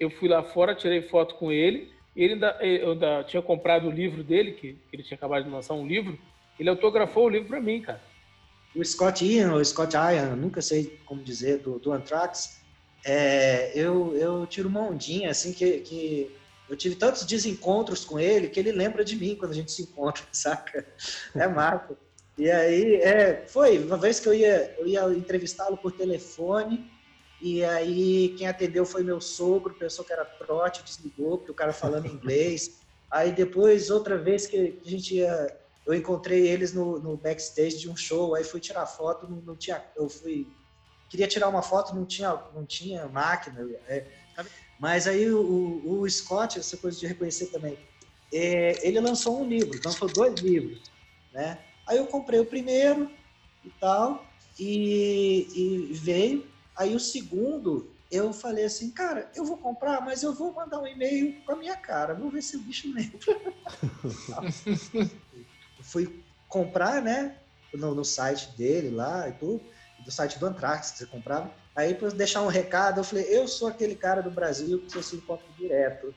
eu 0.00 0.10
fui 0.10 0.28
lá 0.28 0.42
fora, 0.42 0.74
tirei 0.74 1.02
foto 1.02 1.36
com 1.36 1.52
ele, 1.52 1.92
ele 2.14 2.34
ainda, 2.34 2.58
eu 2.60 2.92
ainda 2.92 3.24
tinha 3.24 3.42
comprado 3.42 3.88
o 3.88 3.90
livro 3.90 4.22
dele, 4.22 4.52
que, 4.52 4.78
ele 4.92 5.02
tinha 5.02 5.16
acabado 5.16 5.44
de 5.44 5.50
lançar 5.50 5.74
um 5.74 5.86
livro, 5.86 6.18
ele 6.58 6.68
autografou 6.68 7.26
o 7.26 7.28
livro 7.28 7.48
para 7.48 7.60
mim, 7.60 7.80
cara. 7.80 8.02
O 8.74 8.84
Scott 8.84 9.24
Ian, 9.24 9.54
ou 9.54 9.64
Scott 9.64 9.96
Ian, 9.96 10.36
nunca 10.36 10.62
sei 10.62 10.98
como 11.04 11.22
dizer, 11.22 11.58
do, 11.58 11.78
do 11.78 11.92
Anthrax, 11.92 12.62
é, 13.04 13.72
eu, 13.74 14.14
eu 14.16 14.46
tiro 14.46 14.68
uma 14.68 14.82
ondinha, 14.82 15.30
assim, 15.30 15.52
que, 15.52 15.78
que 15.80 16.30
eu 16.68 16.76
tive 16.76 16.94
tantos 16.94 17.24
desencontros 17.24 18.04
com 18.04 18.18
ele 18.18 18.48
que 18.48 18.58
ele 18.58 18.72
lembra 18.72 19.04
de 19.04 19.16
mim 19.16 19.34
quando 19.34 19.50
a 19.52 19.54
gente 19.54 19.72
se 19.72 19.82
encontra, 19.82 20.24
saca? 20.32 20.86
É 21.34 21.46
massa. 21.46 21.96
E 22.38 22.50
aí, 22.50 22.96
é, 22.96 23.44
foi 23.46 23.78
uma 23.78 23.96
vez 23.96 24.18
que 24.18 24.28
eu 24.28 24.34
ia, 24.34 24.74
eu 24.78 24.86
ia 24.86 25.02
entrevistá-lo 25.12 25.76
por 25.76 25.92
telefone, 25.92 26.90
e 27.42 27.64
aí 27.64 28.36
quem 28.36 28.46
atendeu 28.46 28.86
foi 28.86 29.02
meu 29.02 29.20
sogro, 29.20 29.74
pensou 29.74 30.04
que 30.04 30.12
era 30.12 30.24
trote, 30.24 30.84
desligou, 30.84 31.38
porque 31.38 31.50
o 31.50 31.54
cara 31.56 31.72
falando 31.72 32.06
inglês. 32.08 32.82
Aí 33.10 33.32
depois, 33.32 33.90
outra 33.90 34.16
vez 34.16 34.46
que 34.46 34.80
a 34.84 34.88
gente 34.88 35.16
ia, 35.16 35.60
eu 35.84 35.92
encontrei 35.92 36.46
eles 36.46 36.72
no, 36.72 37.00
no 37.00 37.16
backstage 37.16 37.78
de 37.78 37.90
um 37.90 37.96
show, 37.96 38.36
aí 38.36 38.44
fui 38.44 38.60
tirar 38.60 38.86
foto, 38.86 39.28
não, 39.28 39.42
não 39.42 39.56
tinha, 39.56 39.84
eu 39.96 40.08
fui, 40.08 40.56
queria 41.08 41.26
tirar 41.26 41.48
uma 41.48 41.62
foto, 41.62 41.94
não 41.94 42.06
tinha, 42.06 42.32
não 42.54 42.64
tinha 42.64 43.08
máquina, 43.08 43.58
é, 43.88 44.12
mas 44.78 45.08
aí 45.08 45.28
o, 45.30 45.40
o- 45.40 46.00
o 46.00 46.08
Scott, 46.08 46.58
essa 46.60 46.76
coisa 46.76 46.98
de 46.98 47.06
reconhecer 47.06 47.48
também, 47.50 47.76
é, 48.32 48.86
ele 48.86 49.00
lançou 49.00 49.42
um 49.42 49.48
livro, 49.48 49.80
lançou 49.84 50.08
dois 50.08 50.40
livros, 50.40 50.92
né? 51.32 51.66
Aí 51.86 51.98
eu 51.98 52.06
comprei 52.06 52.38
o 52.38 52.46
primeiro 52.46 53.10
e 53.64 53.70
tal, 53.72 54.38
e, 54.58 55.90
e 55.90 55.92
veio. 55.94 56.51
Aí 56.76 56.94
o 56.94 57.00
segundo, 57.00 57.96
eu 58.10 58.32
falei 58.32 58.64
assim, 58.64 58.90
cara, 58.90 59.30
eu 59.34 59.44
vou 59.44 59.58
comprar, 59.58 60.00
mas 60.00 60.22
eu 60.22 60.34
vou 60.34 60.52
mandar 60.52 60.80
um 60.80 60.86
e-mail 60.86 61.42
com 61.44 61.52
a 61.52 61.56
minha 61.56 61.76
cara, 61.76 62.14
vou 62.14 62.30
ver 62.30 62.42
se 62.42 62.56
o 62.56 62.62
bicho 62.62 62.92
lembra. 62.92 63.18
Fui 65.82 66.24
comprar, 66.48 67.02
né, 67.02 67.38
no, 67.72 67.94
no 67.94 68.04
site 68.04 68.56
dele 68.56 68.90
lá 68.90 69.28
e 69.28 69.32
tudo, 69.32 69.68
do 69.98 70.10
site 70.10 70.38
do 70.38 70.46
Antrax 70.46 70.92
que 70.92 70.98
você 70.98 71.06
comprava. 71.06 71.54
Aí, 71.74 71.94
para 71.94 72.10
deixar 72.10 72.42
um 72.42 72.48
recado, 72.48 73.00
eu 73.00 73.04
falei, 73.04 73.24
eu 73.28 73.48
sou 73.48 73.68
aquele 73.68 73.94
cara 73.94 74.22
do 74.22 74.30
Brasil 74.30 74.80
que 74.80 74.92
você 74.92 75.02
se 75.02 75.16
encontra 75.16 75.46
direto. 75.56 76.14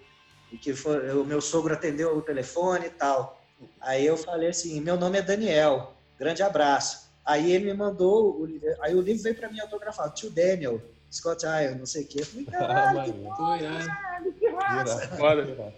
E 0.51 0.57
que 0.57 0.73
foi, 0.73 1.11
o 1.11 1.23
meu 1.23 1.41
sogro 1.41 1.73
atendeu 1.73 2.15
o 2.15 2.21
telefone 2.21 2.87
e 2.87 2.89
tal. 2.89 3.41
Aí 3.79 4.05
eu 4.05 4.17
falei 4.17 4.49
assim, 4.49 4.81
meu 4.81 4.97
nome 4.97 5.17
é 5.17 5.21
Daniel, 5.21 5.95
grande 6.17 6.43
abraço. 6.43 7.04
Aí 7.25 7.51
ele 7.51 7.65
me 7.65 7.73
mandou, 7.73 8.41
o, 8.41 8.47
aí 8.81 8.93
o 8.93 9.01
livro 9.01 9.23
veio 9.23 9.35
para 9.35 9.49
mim 9.49 9.59
autografado, 9.59 10.13
tio 10.13 10.29
Daniel, 10.29 10.79
Scott 11.11 11.43
Iron, 11.45 11.79
não 11.79 11.85
sei 11.85 12.03
o 12.03 12.07
quê. 12.07 12.19
Eu 12.21 12.25
falei, 12.25 12.45
caralho, 12.45 13.13
que 13.13 13.63
irado. 13.63 14.33
que 14.33 14.49
massa. 14.49 15.07
Foda. 15.15 15.73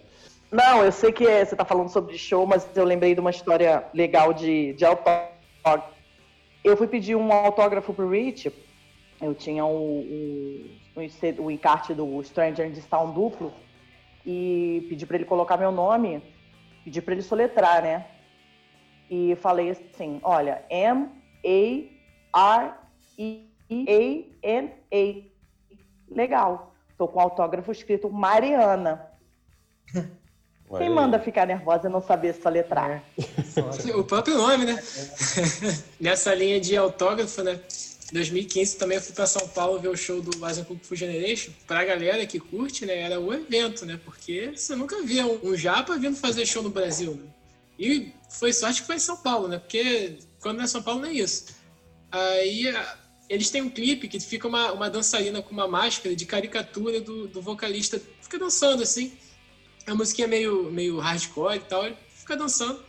Não, 0.50 0.84
eu 0.84 0.92
sei 0.92 1.12
que 1.12 1.26
é- 1.26 1.44
você 1.44 1.54
está 1.54 1.64
falando 1.64 1.88
sobre 1.88 2.16
show, 2.18 2.46
mas 2.46 2.66
eu 2.74 2.84
lembrei 2.84 3.14
de 3.14 3.20
uma 3.20 3.30
história 3.30 3.84
legal 3.94 4.32
de, 4.32 4.72
de 4.74 4.84
autógrafo. 4.84 5.32
Eu 6.64 6.76
fui 6.76 6.86
pedir 6.86 7.14
um 7.14 7.32
autógrafo 7.32 7.94
pro 7.94 8.10
Rich, 8.10 8.52
eu 9.20 9.34
tinha 9.34 9.64
o, 9.64 10.00
o, 10.00 11.44
o 11.44 11.50
encarte 11.50 11.94
do 11.94 12.22
Stranger 12.24 12.66
in 12.66 12.72
Town 12.82 13.12
duplo, 13.12 13.52
e 14.26 14.86
pedi 14.88 15.06
para 15.06 15.16
ele 15.16 15.24
colocar 15.24 15.56
meu 15.56 15.70
nome, 15.70 16.22
pedi 16.84 17.00
para 17.00 17.14
ele 17.14 17.22
soletrar, 17.22 17.82
né? 17.82 18.06
E 19.10 19.34
falei 19.36 19.70
assim, 19.70 20.20
olha, 20.22 20.62
M-A-R-E-A-N-A. 21.42 22.74
Legal. 26.10 26.74
Tô 26.96 27.06
com 27.06 27.20
autógrafo 27.20 27.70
escrito 27.70 28.10
Mariana. 28.10 29.06
Quem 30.76 30.90
manda 30.90 31.18
ficar 31.18 31.46
nervosa 31.46 31.88
e 31.88 31.90
não 31.90 32.02
saber 32.02 32.34
soletrar? 32.34 33.02
O 33.96 34.04
próprio 34.04 34.36
nome, 34.36 34.66
né? 34.66 34.82
Nessa 35.98 36.34
linha 36.34 36.60
de 36.60 36.76
autógrafo, 36.76 37.42
né? 37.42 37.58
2015 38.12 38.76
também 38.76 38.96
eu 38.96 39.02
fui 39.02 39.14
para 39.14 39.26
São 39.26 39.46
Paulo 39.48 39.78
ver 39.78 39.88
o 39.88 39.96
show 39.96 40.20
do 40.20 40.44
Asian 40.44 40.64
Kung 40.64 40.78
Fu 40.78 40.94
Generation. 40.94 41.52
Pra 41.66 41.84
galera 41.84 42.26
que 42.26 42.38
curte, 42.38 42.84
né? 42.84 42.98
Era 42.98 43.20
o 43.20 43.32
evento, 43.32 43.86
né? 43.86 43.98
Porque 44.04 44.52
você 44.54 44.74
nunca 44.74 45.02
via 45.02 45.26
um, 45.26 45.38
um 45.42 45.56
japa 45.56 45.96
vindo 45.96 46.16
fazer 46.16 46.44
show 46.44 46.62
no 46.62 46.70
Brasil, 46.70 47.14
né? 47.14 47.30
E 47.78 48.12
foi 48.28 48.52
sorte 48.52 48.80
que 48.80 48.86
foi 48.86 48.96
em 48.96 49.00
São 49.00 49.16
Paulo, 49.16 49.48
né? 49.48 49.58
Porque 49.58 50.18
quando 50.40 50.58
não 50.58 50.64
é 50.64 50.66
São 50.66 50.82
Paulo, 50.82 51.00
não 51.02 51.08
é 51.08 51.12
isso. 51.12 51.46
Aí 52.10 52.72
eles 53.28 53.50
têm 53.50 53.62
um 53.62 53.70
clipe 53.70 54.08
que 54.08 54.18
fica 54.18 54.48
uma, 54.48 54.72
uma 54.72 54.88
dançarina 54.88 55.42
com 55.42 55.52
uma 55.52 55.68
máscara 55.68 56.14
de 56.16 56.24
caricatura 56.24 57.00
do, 57.00 57.28
do 57.28 57.42
vocalista. 57.42 58.00
Fica 58.22 58.38
dançando 58.38 58.82
assim. 58.82 59.12
A 59.86 59.94
musiquinha 59.94 60.26
é 60.26 60.30
meio, 60.30 60.70
meio 60.70 60.98
hardcore 60.98 61.56
e 61.56 61.60
tal. 61.60 61.86
Ele 61.86 61.96
fica 62.14 62.36
dançando. 62.36 62.82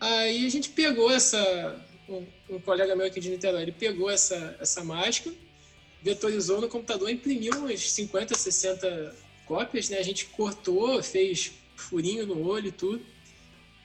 Aí 0.00 0.46
a 0.46 0.50
gente 0.50 0.70
pegou 0.70 1.10
essa. 1.10 1.84
Um, 2.08 2.26
um 2.48 2.60
colega 2.60 2.94
meu 2.94 3.06
aqui 3.06 3.18
de 3.18 3.28
Niterói, 3.28 3.62
ele 3.62 3.72
pegou 3.72 4.08
essa, 4.08 4.56
essa 4.60 4.84
máscara, 4.84 5.34
vetorizou 6.00 6.60
no 6.60 6.68
computador, 6.68 7.10
imprimiu 7.10 7.52
umas 7.58 7.90
50, 7.90 8.32
60 8.32 9.16
cópias, 9.44 9.88
né? 9.88 9.98
A 9.98 10.04
gente 10.04 10.26
cortou, 10.26 11.02
fez 11.02 11.50
furinho 11.74 12.24
no 12.24 12.46
olho 12.46 12.68
e 12.68 12.72
tudo. 12.72 13.04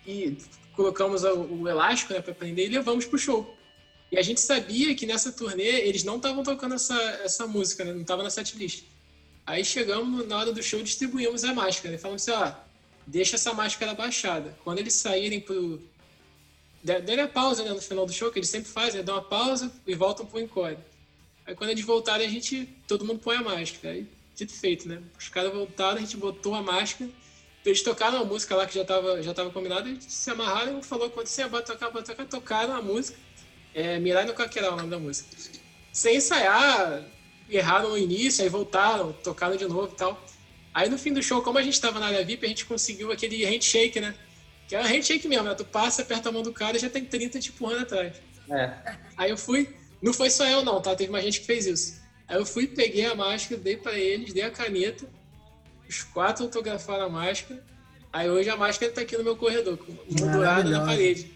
E 0.06 0.38
colocamos 0.76 1.24
o, 1.24 1.68
elástico 1.68 2.14
né, 2.14 2.22
para 2.22 2.34
prender 2.34 2.68
e 2.68 2.70
levamos 2.70 3.06
pro 3.06 3.18
show. 3.18 3.58
E 4.12 4.18
a 4.18 4.22
gente 4.22 4.42
sabia 4.42 4.94
que 4.94 5.06
nessa 5.06 5.32
turnê 5.32 5.82
eles 5.88 6.04
não 6.04 6.18
estavam 6.18 6.44
tocando 6.44 6.76
essa, 6.76 7.00
essa 7.24 7.48
música, 7.48 7.86
né? 7.86 7.94
Não 7.94 8.02
estava 8.02 8.24
na 8.24 8.30
setlist. 8.30 8.84
Aí 9.46 9.64
chegamos 9.64 10.28
na 10.28 10.38
hora 10.38 10.52
do 10.52 10.62
show, 10.62 10.84
distribuímos 10.84 11.44
a 11.44 11.54
máscara. 11.54 11.96
E 11.96 11.98
falamos 11.98 12.28
assim, 12.28 12.38
ó, 12.38 12.52
deixa 13.08 13.38
essa 13.38 13.54
máscara 13.54 13.94
baixada. 13.94 14.58
Quando 14.64 14.80
eles 14.80 14.94
saírem 14.94 15.40
pro, 15.40 15.82
de- 16.84 17.02
deram 17.02 17.24
a 17.24 17.28
pausa 17.28 17.64
né, 17.64 17.72
no 17.72 17.82
final 17.82 18.06
do 18.06 18.12
show, 18.12 18.32
que 18.32 18.40
eles 18.40 18.50
sempre 18.50 18.70
fazem, 18.70 18.98
né, 18.98 19.04
dão 19.04 19.16
uma 19.16 19.24
pausa 19.24 19.72
e 19.86 19.96
voltam 19.96 20.26
pro 20.26 20.40
encore. 20.40 20.78
Aí 21.46 21.56
quando 21.56 21.70
eles 21.70 21.84
voltarem, 21.84 22.28
a 22.28 22.30
gente, 22.30 22.68
todo 22.88 23.06
mundo 23.06 23.20
põe 23.20 23.38
a 23.38 23.42
máscara. 23.42 23.94
Aí, 23.94 24.08
dito 24.36 24.54
feito, 24.54 24.88
né? 24.88 25.02
Os 25.18 25.30
caras 25.30 25.54
voltaram, 25.54 25.98
a 25.98 26.02
gente 26.02 26.18
botou 26.18 26.54
a 26.56 26.62
máscara, 26.62 27.10
eles 27.66 27.82
tocaram 27.82 28.22
a 28.22 28.26
música 28.26 28.56
lá 28.56 28.66
que 28.66 28.74
já 28.74 28.84
tava, 28.84 29.22
já 29.22 29.34
tava 29.34 29.52
combinada, 29.52 29.88
eles 29.88 30.06
se 30.06 30.30
amarraram 30.30 30.80
e 30.80 30.84
falou 30.84 31.10
quando 31.10 31.28
você 31.28 31.48
bota 31.48 31.74
tocar, 31.74 31.92
bota 31.92 32.16
tocar, 32.16 32.26
tocaram 32.26 32.76
a 32.76 32.82
música. 32.82 33.18
É 33.74 34.00
Mirai 34.00 34.26
no 34.26 34.34
Kakeral, 34.34 34.74
o 34.74 34.78
nome 34.78 34.90
da 34.90 35.00
música. 35.00 35.30
Sem 35.94 36.18
ensaiar, 36.18 37.04
erraram 37.50 37.90
no 37.90 37.98
início, 37.98 38.44
aí 38.44 38.50
voltaram, 38.50 39.14
tocaram 39.14 39.56
de 39.56 39.66
novo 39.66 39.94
e 39.94 39.96
tal. 39.96 40.26
Aí 40.74 40.90
no 40.90 40.98
fim 40.98 41.14
do 41.14 41.22
show, 41.22 41.42
como 41.42 41.58
a 41.58 41.62
gente 41.62 41.80
tava 41.80 42.00
na 42.00 42.08
área 42.08 42.26
VIP, 42.26 42.46
a 42.46 42.50
gente 42.50 42.66
conseguiu 42.66 43.12
aquele 43.12 43.46
handshake, 43.46 44.00
né? 44.00 44.16
Que 44.68 44.76
é 44.76 44.80
um 44.80 44.84
handshake 44.84 45.28
mesmo, 45.28 45.44
né? 45.44 45.54
Tu 45.54 45.66
passa, 45.66 46.02
aperta 46.02 46.30
a 46.30 46.32
mão 46.32 46.42
do 46.42 46.54
cara 46.54 46.78
e 46.78 46.80
já 46.80 46.90
tem 46.90 47.06
30 47.06 47.40
te 47.40 47.50
empurrando 47.50 47.82
atrás. 47.82 48.14
É. 48.50 48.74
Aí 49.18 49.30
eu 49.30 49.38
fui, 49.38 49.70
não 50.02 50.14
foi 50.14 50.30
só 50.30 50.46
eu 50.48 50.64
não, 50.64 50.82
tá? 50.82 50.96
Teve 50.96 51.12
mais 51.12 51.24
gente 51.24 51.42
que 51.42 51.46
fez 51.46 51.66
isso. 51.66 52.02
Aí 52.28 52.38
eu 52.38 52.46
fui, 52.46 52.68
peguei 52.68 53.06
a 53.06 53.14
máscara, 53.14 53.60
dei 53.60 53.76
pra 53.76 53.94
eles, 53.94 54.34
dei 54.34 54.44
a 54.44 54.50
caneta, 54.50 55.06
os 55.92 56.04
quatro 56.04 56.46
autografaram 56.46 57.04
a 57.06 57.10
máscara. 57.10 57.62
Aí 58.14 58.30
hoje 58.30 58.50
a 58.50 58.56
máscara 58.56 58.92
tá 58.94 59.02
aqui 59.02 59.18
no 59.18 59.24
meu 59.26 59.36
corredor, 59.36 59.78
moldurada 60.10 60.64
na 60.70 60.80
Maravilhosa. 60.80 60.86
parede. 60.86 61.32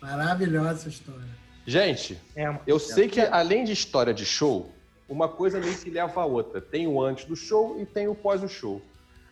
Maravilhosa 0.00 0.70
essa 0.72 0.88
história. 0.88 1.28
Gente, 1.66 2.18
É 2.34 2.48
uma- 2.48 2.60
eu 2.66 2.78
sei 2.78 3.06
que 3.08 3.20
além 3.20 3.64
de 3.64 3.72
história 3.72 4.14
de 4.14 4.24
show, 4.24 4.72
uma 5.08 5.28
coisa 5.28 5.60
meio 5.60 5.76
que 5.76 5.90
leva 5.90 6.22
a 6.22 6.24
outra. 6.24 6.58
Tem 6.60 6.86
o 6.86 7.02
antes 7.02 7.26
do 7.26 7.36
show 7.36 7.78
e 7.80 7.84
tem 7.84 8.08
o 8.08 8.14
pós 8.14 8.42
o 8.42 8.48
show. 8.48 8.80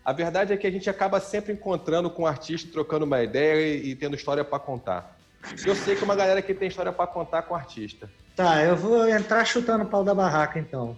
A 0.04 0.12
verdade 0.12 0.52
é 0.52 0.56
que 0.56 0.66
a 0.66 0.70
gente 0.70 0.90
acaba 0.90 1.18
sempre 1.20 1.52
encontrando 1.54 2.10
com 2.10 2.22
o 2.22 2.26
artista, 2.26 2.70
trocando 2.70 3.04
uma 3.06 3.22
ideia 3.22 3.76
e, 3.76 3.90
e 3.90 3.96
tendo 3.96 4.14
história 4.16 4.44
para 4.44 4.58
contar. 4.58 5.16
Eu 5.64 5.74
sei 5.74 5.96
que 5.96 6.04
uma 6.04 6.14
galera 6.14 6.42
que 6.42 6.52
tem 6.54 6.68
história 6.68 6.92
para 6.92 7.06
contar 7.06 7.42
com 7.42 7.54
o 7.54 7.56
artista. 7.56 8.10
Tá, 8.36 8.62
eu 8.62 8.76
vou 8.76 9.08
entrar 9.08 9.44
chutando 9.44 9.84
o 9.84 9.86
pau 9.86 10.02
da 10.04 10.14
barraca, 10.14 10.58
então. 10.58 10.96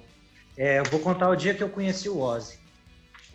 É, 0.57 0.79
eu 0.79 0.85
vou 0.85 1.01
contar 1.01 1.29
o 1.29 1.37
dia 1.37 1.55
que 1.55 1.63
eu 1.63 1.69
conheci 1.69 2.09
o 2.09 2.19
Ozzy. 2.19 2.59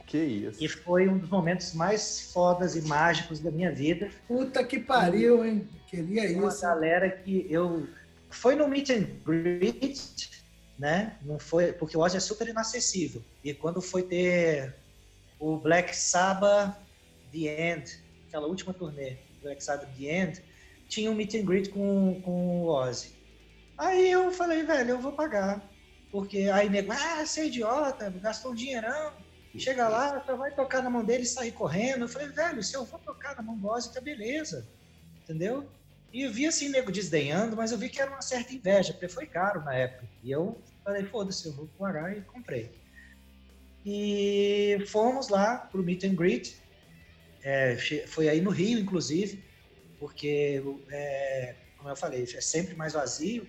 Que 0.06 0.18
isso. 0.18 0.64
E 0.64 0.68
foi 0.68 1.08
um 1.08 1.18
dos 1.18 1.30
momentos 1.30 1.74
mais 1.74 2.32
fodas 2.34 2.76
e 2.76 2.82
mágicos 2.82 3.40
da 3.40 3.52
minha 3.52 3.72
vida. 3.72 4.10
Puta 4.28 4.64
que 4.64 4.80
pariu, 4.80 5.46
hein? 5.46 5.68
Queria 5.88 6.36
uma 6.38 6.48
isso. 6.48 6.62
galera 6.62 7.10
que 7.10 7.46
eu... 7.50 7.88
Foi 8.30 8.56
no 8.56 8.68
meet 8.68 8.90
and 8.90 9.08
greet, 9.26 10.30
né? 10.80 11.18
Não 11.22 11.38
foi... 11.38 11.74
Porque 11.74 11.96
o 11.96 12.00
Ozzy 12.00 12.18
é 12.18 12.20
super 12.20 12.48
inacessível. 12.48 13.22
E 13.44 13.54
quando 13.54 13.82
foi 13.82 14.04
ter 14.04 14.76
o 15.40 15.58
Black 15.58 15.96
Sabbath 15.96 16.76
The 17.32 17.74
End, 17.74 18.00
aquela 18.28 18.48
última 18.48 18.74
turnê, 18.74 19.18
Black 19.44 19.64
Sabbath 19.64 19.90
The 19.96 20.06
End, 20.06 20.44
tinha 20.88 21.12
um 21.12 21.16
meet 21.16 21.36
and 21.36 21.46
greet 21.46 21.70
com, 21.70 22.20
com 22.24 22.62
o 22.62 22.68
Ozzy. 22.68 23.14
Aí 23.78 24.10
eu 24.10 24.32
falei, 24.32 24.64
velho, 24.64 24.90
eu 24.92 25.00
vou 25.00 25.12
pagar. 25.12 25.69
Porque 26.12 26.50
aí 26.50 26.70
nego, 26.70 26.92
ah, 26.92 27.26
você 27.26 27.42
é 27.42 27.46
idiota, 27.48 28.10
gastou 28.22 28.52
um 28.52 28.56
dinheirão, 28.56 29.14
chega 29.58 29.88
lá, 29.88 30.24
só 30.26 30.36
vai 30.36 30.52
tocar 30.52 30.82
na 30.82 30.90
mão 30.90 31.04
dele 31.04 31.24
e 31.24 31.28
sair 31.28 31.52
correndo. 31.52 32.06
Eu 32.06 32.10
falei, 32.10 32.30
velho, 32.30 32.64
se 32.64 32.76
eu 32.76 32.86
vou 32.86 33.00
tocar 33.00 33.36
na 33.36 33.42
mão 33.42 33.60
Ozzy, 33.72 33.94
tá 33.94 34.02
beleza, 34.02 34.68
entendeu? 35.24 35.70
E 36.12 36.24
eu 36.24 36.32
vi 36.32 36.48
assim, 36.48 36.70
nego 36.70 36.92
desdenhando, 36.92 37.56
mas 37.56 37.72
eu 37.72 37.78
vi 37.78 37.90
que 37.90 38.02
era 38.02 38.10
uma 38.10 38.22
certa 38.22 38.54
inveja, 38.54 38.94
porque 38.94 39.08
foi 39.08 39.28
caro 39.28 39.64
na 39.64 39.76
época. 39.76 40.08
E 40.24 40.32
eu 40.32 40.60
falei, 40.84 41.06
foda-se, 41.06 41.46
eu 41.46 41.54
vou 41.54 41.68
pagar 41.78 42.18
e 42.18 42.22
comprei. 42.22 42.72
E 43.86 44.84
fomos 44.88 45.30
lá 45.30 45.58
pro 45.58 45.84
Meet 45.84 46.04
and 46.04 46.16
Greet, 46.16 46.58
é, 47.44 47.78
foi 48.08 48.28
aí 48.28 48.42
no 48.42 48.50
Rio, 48.50 48.80
inclusive, 48.80 49.44
porque, 50.00 50.62
é, 50.90 51.56
como 51.78 51.90
eu 51.90 51.96
falei, 51.96 52.24
é 52.24 52.42
sempre 52.42 52.76
mais 52.76 52.94
vazio. 52.94 53.48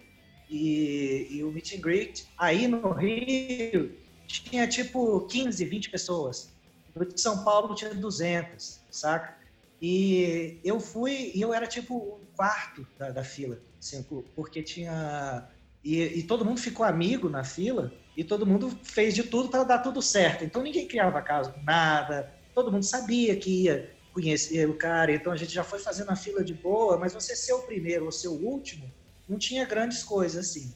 E, 0.51 1.29
e, 1.31 1.45
o 1.45 1.53
Meet 1.53 1.77
and 1.77 1.81
Greet, 1.81 2.27
aí 2.37 2.67
no 2.67 2.93
Rio, 2.93 3.97
tinha 4.27 4.67
tipo 4.67 5.27
15, 5.27 5.65
20 5.65 5.91
pessoas. 5.91 6.53
No 6.95 7.07
de 7.07 7.21
São 7.21 7.45
Paulo 7.45 7.75
tinha 7.75 7.95
200, 7.95 8.81
saca? 8.91 9.39
E 9.81 10.61
eu 10.65 10.81
fui, 10.81 11.31
e 11.35 11.41
eu 11.41 11.55
era 11.55 11.67
tipo 11.67 11.97
o 11.97 12.27
quarto 12.37 12.87
da, 12.99 13.11
da 13.11 13.25
fila, 13.25 13.59
assim, 13.79 14.05
porque 14.35 14.63
tinha. 14.63 15.49
E, 15.83 16.03
e, 16.03 16.23
todo 16.25 16.45
mundo 16.45 16.61
ficou 16.61 16.85
amigo 16.85 17.31
na 17.31 17.45
fila, 17.45 17.93
e 18.17 18.23
todo 18.23 18.45
mundo 18.45 18.71
fez 18.83 19.15
de 19.15 19.23
tudo 19.23 19.49
para 19.49 19.65
dar 19.65 19.79
tudo 19.79 20.03
certo. 20.03 20.45
Então 20.45 20.63
ninguém 20.63 20.87
criava 20.87 21.23
caso, 21.23 21.55
nada, 21.65 22.35
todo 22.55 22.71
mundo 22.71 22.85
sabia 22.85 23.35
que 23.37 23.65
ia 23.65 23.97
conhecer 24.13 24.69
o 24.69 24.77
cara, 24.77 25.13
então 25.13 25.33
a 25.33 25.37
gente 25.37 25.53
já 25.53 25.65
foi 25.65 25.79
fazendo 25.79 26.11
a 26.11 26.17
fila 26.17 26.45
de 26.45 26.53
boa, 26.53 26.99
mas 26.99 27.15
você 27.15 27.35
ser 27.35 27.55
o 27.55 27.63
primeiro 27.63 28.05
ou 28.05 28.13
ser 28.13 28.29
o 28.29 28.35
último, 28.35 28.93
não 29.31 29.39
tinha 29.39 29.65
grandes 29.65 30.03
coisas 30.03 30.51
assim, 30.51 30.75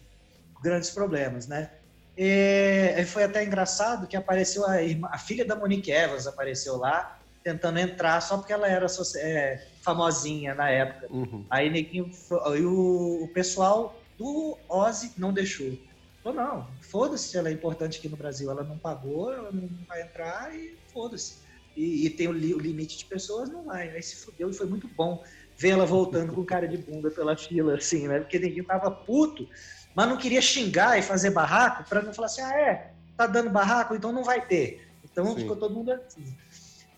grandes 0.62 0.90
problemas, 0.90 1.48
né? 1.48 1.70
E 2.16 3.04
foi 3.06 3.24
até 3.24 3.44
engraçado 3.44 4.06
que 4.06 4.16
apareceu 4.16 4.64
a, 4.64 4.80
irmã, 4.80 5.08
a 5.10 5.18
filha 5.18 5.44
da 5.44 5.56
Monique 5.56 5.90
Evans 5.90 6.28
apareceu 6.28 6.76
lá, 6.76 7.18
tentando 7.42 7.80
entrar 7.80 8.20
só 8.20 8.38
porque 8.38 8.52
ela 8.52 8.68
era 8.68 8.86
é, 9.16 9.66
famosinha 9.82 10.54
na 10.54 10.70
época. 10.70 11.12
Uhum. 11.12 11.44
Aí 11.50 11.68
neguinho, 11.68 12.08
o, 12.30 13.24
o 13.24 13.28
pessoal 13.34 14.00
do 14.16 14.56
Ozzy 14.68 15.12
não 15.18 15.32
deixou. 15.32 15.76
Falou, 16.22 16.42
não, 16.42 16.68
foda-se, 16.80 17.36
ela 17.36 17.48
é 17.48 17.52
importante 17.52 17.98
aqui 17.98 18.08
no 18.08 18.16
Brasil, 18.16 18.50
ela 18.50 18.62
não 18.62 18.78
pagou, 18.78 19.32
ela 19.32 19.50
não 19.52 19.68
vai 19.86 20.02
entrar 20.02 20.54
e 20.54 20.78
foda-se. 20.92 21.44
E, 21.76 22.06
e, 22.06 22.10
tem 22.10 22.28
o, 22.28 22.32
li, 22.32 22.54
o, 22.54 22.58
limite 22.58 22.96
de 22.96 23.04
pessoas, 23.04 23.50
não 23.50 23.64
vai. 23.64 23.90
Aí 23.90 24.02
se 24.02 24.16
fudeu 24.16 24.48
e 24.48 24.54
foi 24.54 24.66
muito 24.66 24.88
bom 24.88 25.22
ver 25.56 25.70
ela 25.70 25.86
voltando 25.86 26.32
com 26.32 26.44
cara 26.44 26.66
de 26.66 26.78
bunda 26.78 27.10
pela 27.10 27.36
fila, 27.36 27.76
assim, 27.76 28.08
né? 28.08 28.20
Porque 28.20 28.38
ninguém 28.38 28.64
tava 28.64 28.90
puto, 28.90 29.48
mas 29.94 30.08
não 30.08 30.16
queria 30.16 30.42
xingar 30.42 30.98
e 30.98 31.02
fazer 31.02 31.30
barraco 31.30 31.88
para 31.88 32.02
não 32.02 32.12
falar 32.12 32.26
assim, 32.26 32.42
ah, 32.42 32.60
é, 32.60 32.94
tá 33.16 33.26
dando 33.26 33.50
barraco, 33.50 33.94
então 33.94 34.12
não 34.12 34.24
vai 34.24 34.44
ter. 34.46 34.92
Então 35.04 35.26
Sim. 35.26 35.36
ficou 35.40 35.56
todo 35.56 35.74
mundo 35.74 35.92
assim. 35.92 36.24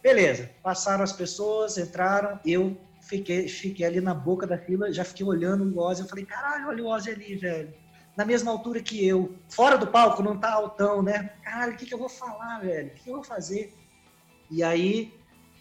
Beleza, 0.03 0.51
passaram 0.63 1.03
as 1.03 1.13
pessoas, 1.13 1.77
entraram, 1.77 2.39
eu 2.45 2.79
fiquei, 3.03 3.49
fiquei 3.49 3.85
ali 3.85 4.01
na 4.01 4.15
boca 4.15 4.47
da 4.47 4.59
fila, 4.59 4.93
já 4.93 5.05
fiquei 5.05 5.27
olhando 5.27 5.65
o 5.65 5.79
Ozzy, 5.79 6.03
eu 6.03 6.09
falei, 6.09 6.25
caralho, 6.25 6.69
olha 6.69 6.85
o 6.85 6.89
Ozzy 6.89 7.11
ali, 7.11 7.37
velho. 7.37 7.75
Na 8.17 8.25
mesma 8.25 8.51
altura 8.51 8.81
que 8.81 9.07
eu. 9.07 9.37
Fora 9.51 9.77
do 9.77 9.89
palco, 9.89 10.23
não 10.23 10.39
tá 10.39 10.53
altão, 10.53 11.03
né? 11.03 11.35
Caralho, 11.45 11.75
o 11.75 11.77
que, 11.77 11.85
que 11.85 11.93
eu 11.93 11.99
vou 11.99 12.09
falar, 12.09 12.61
velho? 12.61 12.89
O 12.89 12.95
que, 12.95 13.03
que 13.03 13.11
eu 13.11 13.15
vou 13.15 13.25
fazer? 13.25 13.75
E 14.51 14.63
aí, 14.63 15.13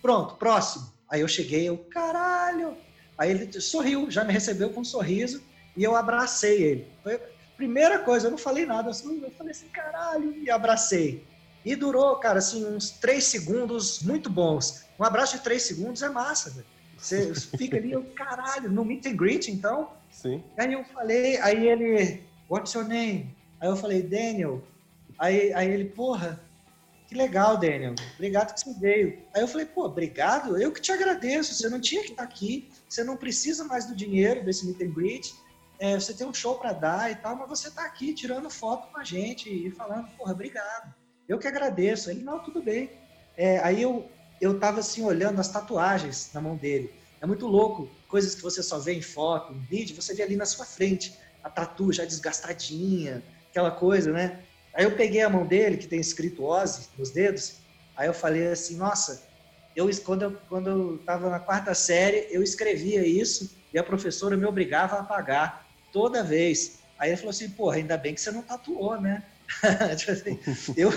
pronto, 0.01 0.35
próximo. 0.35 0.85
Aí 1.09 1.21
eu 1.21 1.27
cheguei, 1.27 1.67
eu, 1.67 1.77
caralho. 1.89 2.77
Aí 3.17 3.31
ele 3.31 3.61
sorriu, 3.61 4.09
já 4.11 4.23
me 4.23 4.33
recebeu 4.33 4.69
com 4.69 4.81
um 4.81 4.85
sorriso 4.85 5.41
e 5.75 5.83
eu 5.83 5.95
abracei 5.95 6.61
ele. 6.61 6.87
Foi 7.03 7.15
a 7.15 7.19
primeira 7.55 7.99
coisa, 7.99 8.27
eu 8.27 8.31
não 8.31 8.37
falei 8.37 8.65
nada, 8.65 8.89
eu 8.89 9.31
falei 9.31 9.51
assim, 9.51 9.67
caralho, 9.67 10.35
e 10.37 10.49
abracei. 10.49 11.25
E 11.63 11.75
durou, 11.75 12.15
cara, 12.17 12.39
assim, 12.39 12.65
uns 12.65 12.91
três 12.91 13.23
segundos 13.23 14.01
muito 14.03 14.29
bons. 14.29 14.85
Um 14.99 15.03
abraço 15.03 15.37
de 15.37 15.43
três 15.43 15.63
segundos 15.63 16.01
é 16.01 16.09
massa, 16.09 16.51
velho. 16.51 16.65
Você 16.97 17.33
fica 17.57 17.77
ali, 17.77 17.91
eu, 17.91 18.03
caralho, 18.15 18.69
no 18.69 18.85
meet 18.85 19.05
and 19.05 19.15
greet, 19.15 19.47
então? 19.49 19.91
Sim. 20.11 20.43
Aí 20.57 20.73
eu 20.73 20.83
falei, 20.85 21.37
aí 21.37 21.67
ele, 21.67 22.23
what's 22.49 22.73
your 22.73 22.87
name? 22.87 23.35
Aí 23.59 23.67
eu 23.67 23.75
falei, 23.75 24.01
Daniel. 24.01 24.61
Aí, 25.17 25.53
aí 25.53 25.69
ele, 25.69 25.85
porra, 25.85 26.39
que 27.07 27.15
legal, 27.15 27.57
Daniel. 27.57 27.95
Obrigado 28.15 28.53
que 28.53 28.61
você 28.61 28.73
veio. 28.79 29.19
Aí 29.33 29.41
eu 29.41 29.47
falei, 29.47 29.65
pô, 29.65 29.85
obrigado. 29.85 30.57
Eu 30.57 30.71
que 30.71 30.81
te 30.81 30.91
agradeço. 30.91 31.53
Você 31.53 31.69
não 31.69 31.79
tinha 31.79 32.03
que 32.03 32.11
estar 32.11 32.23
aqui. 32.23 32.69
Você 32.89 33.03
não 33.03 33.15
precisa 33.15 33.63
mais 33.63 33.85
do 33.85 33.95
dinheiro 33.95 34.43
desse 34.43 34.65
meet 34.65 34.81
and 34.81 34.93
greet. 34.93 35.35
É, 35.79 35.99
você 35.99 36.13
tem 36.13 36.25
um 36.25 36.33
show 36.33 36.55
para 36.55 36.73
dar 36.73 37.11
e 37.11 37.15
tal, 37.15 37.35
mas 37.35 37.49
você 37.49 37.67
está 37.67 37.85
aqui 37.85 38.13
tirando 38.13 38.49
foto 38.49 38.91
com 38.91 38.99
a 38.99 39.03
gente 39.03 39.49
e 39.49 39.69
falando, 39.71 40.07
porra, 40.17 40.31
obrigado. 40.31 40.93
Eu 41.27 41.37
que 41.37 41.47
agradeço. 41.47 42.09
Ele, 42.09 42.23
não, 42.23 42.39
tudo 42.39 42.61
bem. 42.61 42.89
É, 43.37 43.59
aí 43.59 43.81
eu, 43.81 44.09
eu 44.41 44.59
tava 44.59 44.79
assim, 44.79 45.03
olhando 45.03 45.39
as 45.39 45.49
tatuagens 45.49 46.31
na 46.33 46.41
mão 46.41 46.55
dele. 46.55 46.93
É 47.21 47.25
muito 47.25 47.45
louco. 47.45 47.89
Coisas 48.07 48.33
que 48.33 48.41
você 48.41 48.63
só 48.63 48.79
vê 48.79 48.93
em 48.93 49.01
foto, 49.01 49.53
em 49.53 49.59
vídeo, 49.59 49.95
você 49.95 50.13
vê 50.13 50.23
ali 50.23 50.35
na 50.35 50.45
sua 50.45 50.65
frente. 50.65 51.17
A 51.43 51.49
tatu 51.49 51.91
já 51.91 52.05
desgastadinha, 52.05 53.21
aquela 53.49 53.71
coisa, 53.71 54.11
né? 54.11 54.43
Aí 54.75 54.83
eu 54.83 54.95
peguei 54.95 55.21
a 55.21 55.29
mão 55.29 55.47
dele, 55.47 55.77
que 55.77 55.87
tem 55.87 55.99
escrito 55.99 56.43
Ozzy 56.43 56.89
nos 56.97 57.11
dedos, 57.11 57.61
aí 57.95 58.07
eu 58.07 58.13
falei 58.13 58.47
assim, 58.47 58.75
nossa, 58.75 59.29
eu, 59.73 59.89
quando, 60.03 60.23
eu, 60.23 60.31
quando 60.49 60.69
eu 60.69 60.95
estava 60.97 61.29
na 61.29 61.39
quarta 61.39 61.73
série, 61.73 62.27
eu 62.29 62.43
escrevia 62.43 63.07
isso 63.07 63.63
e 63.73 63.79
a 63.79 63.83
professora 63.83 64.35
me 64.35 64.45
obrigava 64.45 64.97
a 64.97 64.99
apagar 64.99 65.65
toda 65.91 66.23
vez. 66.23 66.83
Aí 66.97 67.09
ele 67.09 67.17
falou 67.17 67.29
assim, 67.29 67.49
porra, 67.49 67.77
ainda 67.77 67.97
bem 67.97 68.13
que 68.13 68.21
você 68.21 68.31
não 68.31 68.41
tatuou, 68.41 68.99
né? 68.99 69.25
Tipo 69.97 70.11
assim, 70.11 70.39
eu, 70.75 70.91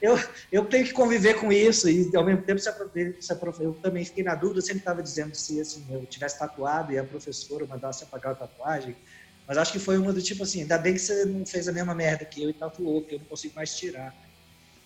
eu, 0.00 0.18
eu 0.52 0.66
tenho 0.66 0.84
que 0.84 0.92
conviver 0.92 1.40
com 1.40 1.50
isso 1.50 1.88
e 1.88 2.14
ao 2.14 2.24
mesmo 2.24 2.42
tempo 2.42 2.60
se 2.60 2.68
a, 2.68 2.72
se 3.20 3.32
a 3.32 3.38
eu 3.60 3.74
também 3.74 4.04
fiquei 4.04 4.22
na 4.22 4.34
dúvida, 4.34 4.60
sempre 4.60 4.78
estava 4.78 5.02
dizendo 5.02 5.34
se 5.34 5.60
assim, 5.60 5.86
eu 5.90 6.04
tivesse 6.06 6.38
tatuado 6.38 6.92
e 6.92 6.98
a 6.98 7.04
professora 7.04 7.66
mandasse 7.66 8.04
apagar 8.04 8.32
a 8.32 8.36
tatuagem, 8.36 8.96
mas 9.46 9.58
acho 9.58 9.72
que 9.72 9.78
foi 9.78 9.98
uma 9.98 10.12
do 10.12 10.22
tipo 10.22 10.42
assim, 10.42 10.62
ainda 10.62 10.78
bem 10.78 10.94
que 10.94 11.00
você 11.00 11.24
não 11.26 11.44
fez 11.44 11.68
a 11.68 11.72
mesma 11.72 11.94
merda 11.94 12.24
que 12.24 12.42
eu 12.42 12.50
e 12.50 12.54
tatuou, 12.54 13.02
que 13.02 13.14
eu 13.14 13.18
não 13.18 13.26
consigo 13.26 13.54
mais 13.54 13.76
tirar. 13.76 14.14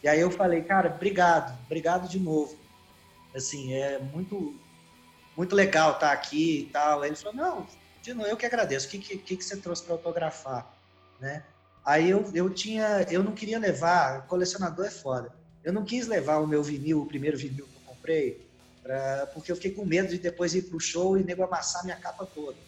E 0.03 0.09
aí 0.09 0.21
eu 0.21 0.31
falei, 0.31 0.63
cara, 0.63 0.93
obrigado, 0.95 1.57
obrigado 1.67 2.09
de 2.09 2.19
novo. 2.19 2.59
Assim, 3.35 3.73
é 3.75 3.99
muito 3.99 4.59
muito 5.37 5.55
legal 5.55 5.93
estar 5.93 6.11
aqui 6.11 6.63
e 6.63 6.67
tal. 6.73 7.03
Aí 7.03 7.11
ele 7.11 7.17
falou, 7.17 7.35
não, 7.35 7.67
de 8.03 8.13
novo, 8.13 8.29
eu 8.29 8.37
que 8.37 8.47
agradeço. 8.47 8.89
O 8.89 8.91
que, 8.91 8.99
que, 8.99 9.37
que 9.37 9.45
você 9.45 9.57
trouxe 9.57 9.85
para 9.85 9.95
autografar, 9.95 10.69
né? 11.21 11.45
Aí 11.85 12.11
eu, 12.11 12.29
eu 12.35 12.51
tinha, 12.51 13.07
eu 13.09 13.23
não 13.23 13.33
queria 13.33 13.59
levar, 13.59 14.27
colecionador 14.27 14.87
é 14.87 14.91
foda. 14.91 15.33
Eu 15.63 15.73
não 15.73 15.85
quis 15.85 16.09
levar 16.09 16.39
o 16.39 16.47
meu 16.47 16.63
vinil, 16.63 17.03
o 17.03 17.07
primeiro 17.07 17.39
vinil 17.39 17.67
que 17.67 17.77
eu 17.77 17.95
comprei, 17.95 18.49
pra, 18.83 19.29
porque 19.33 19.53
eu 19.53 19.57
fiquei 19.57 19.71
com 19.71 19.85
medo 19.85 20.09
de 20.09 20.19
depois 20.19 20.55
ir 20.55 20.63
pro 20.63 20.81
show 20.81 21.17
e 21.17 21.23
nego 21.23 21.45
amassar 21.45 21.85
minha 21.85 21.97
capa 21.97 22.27
toda 22.27 22.59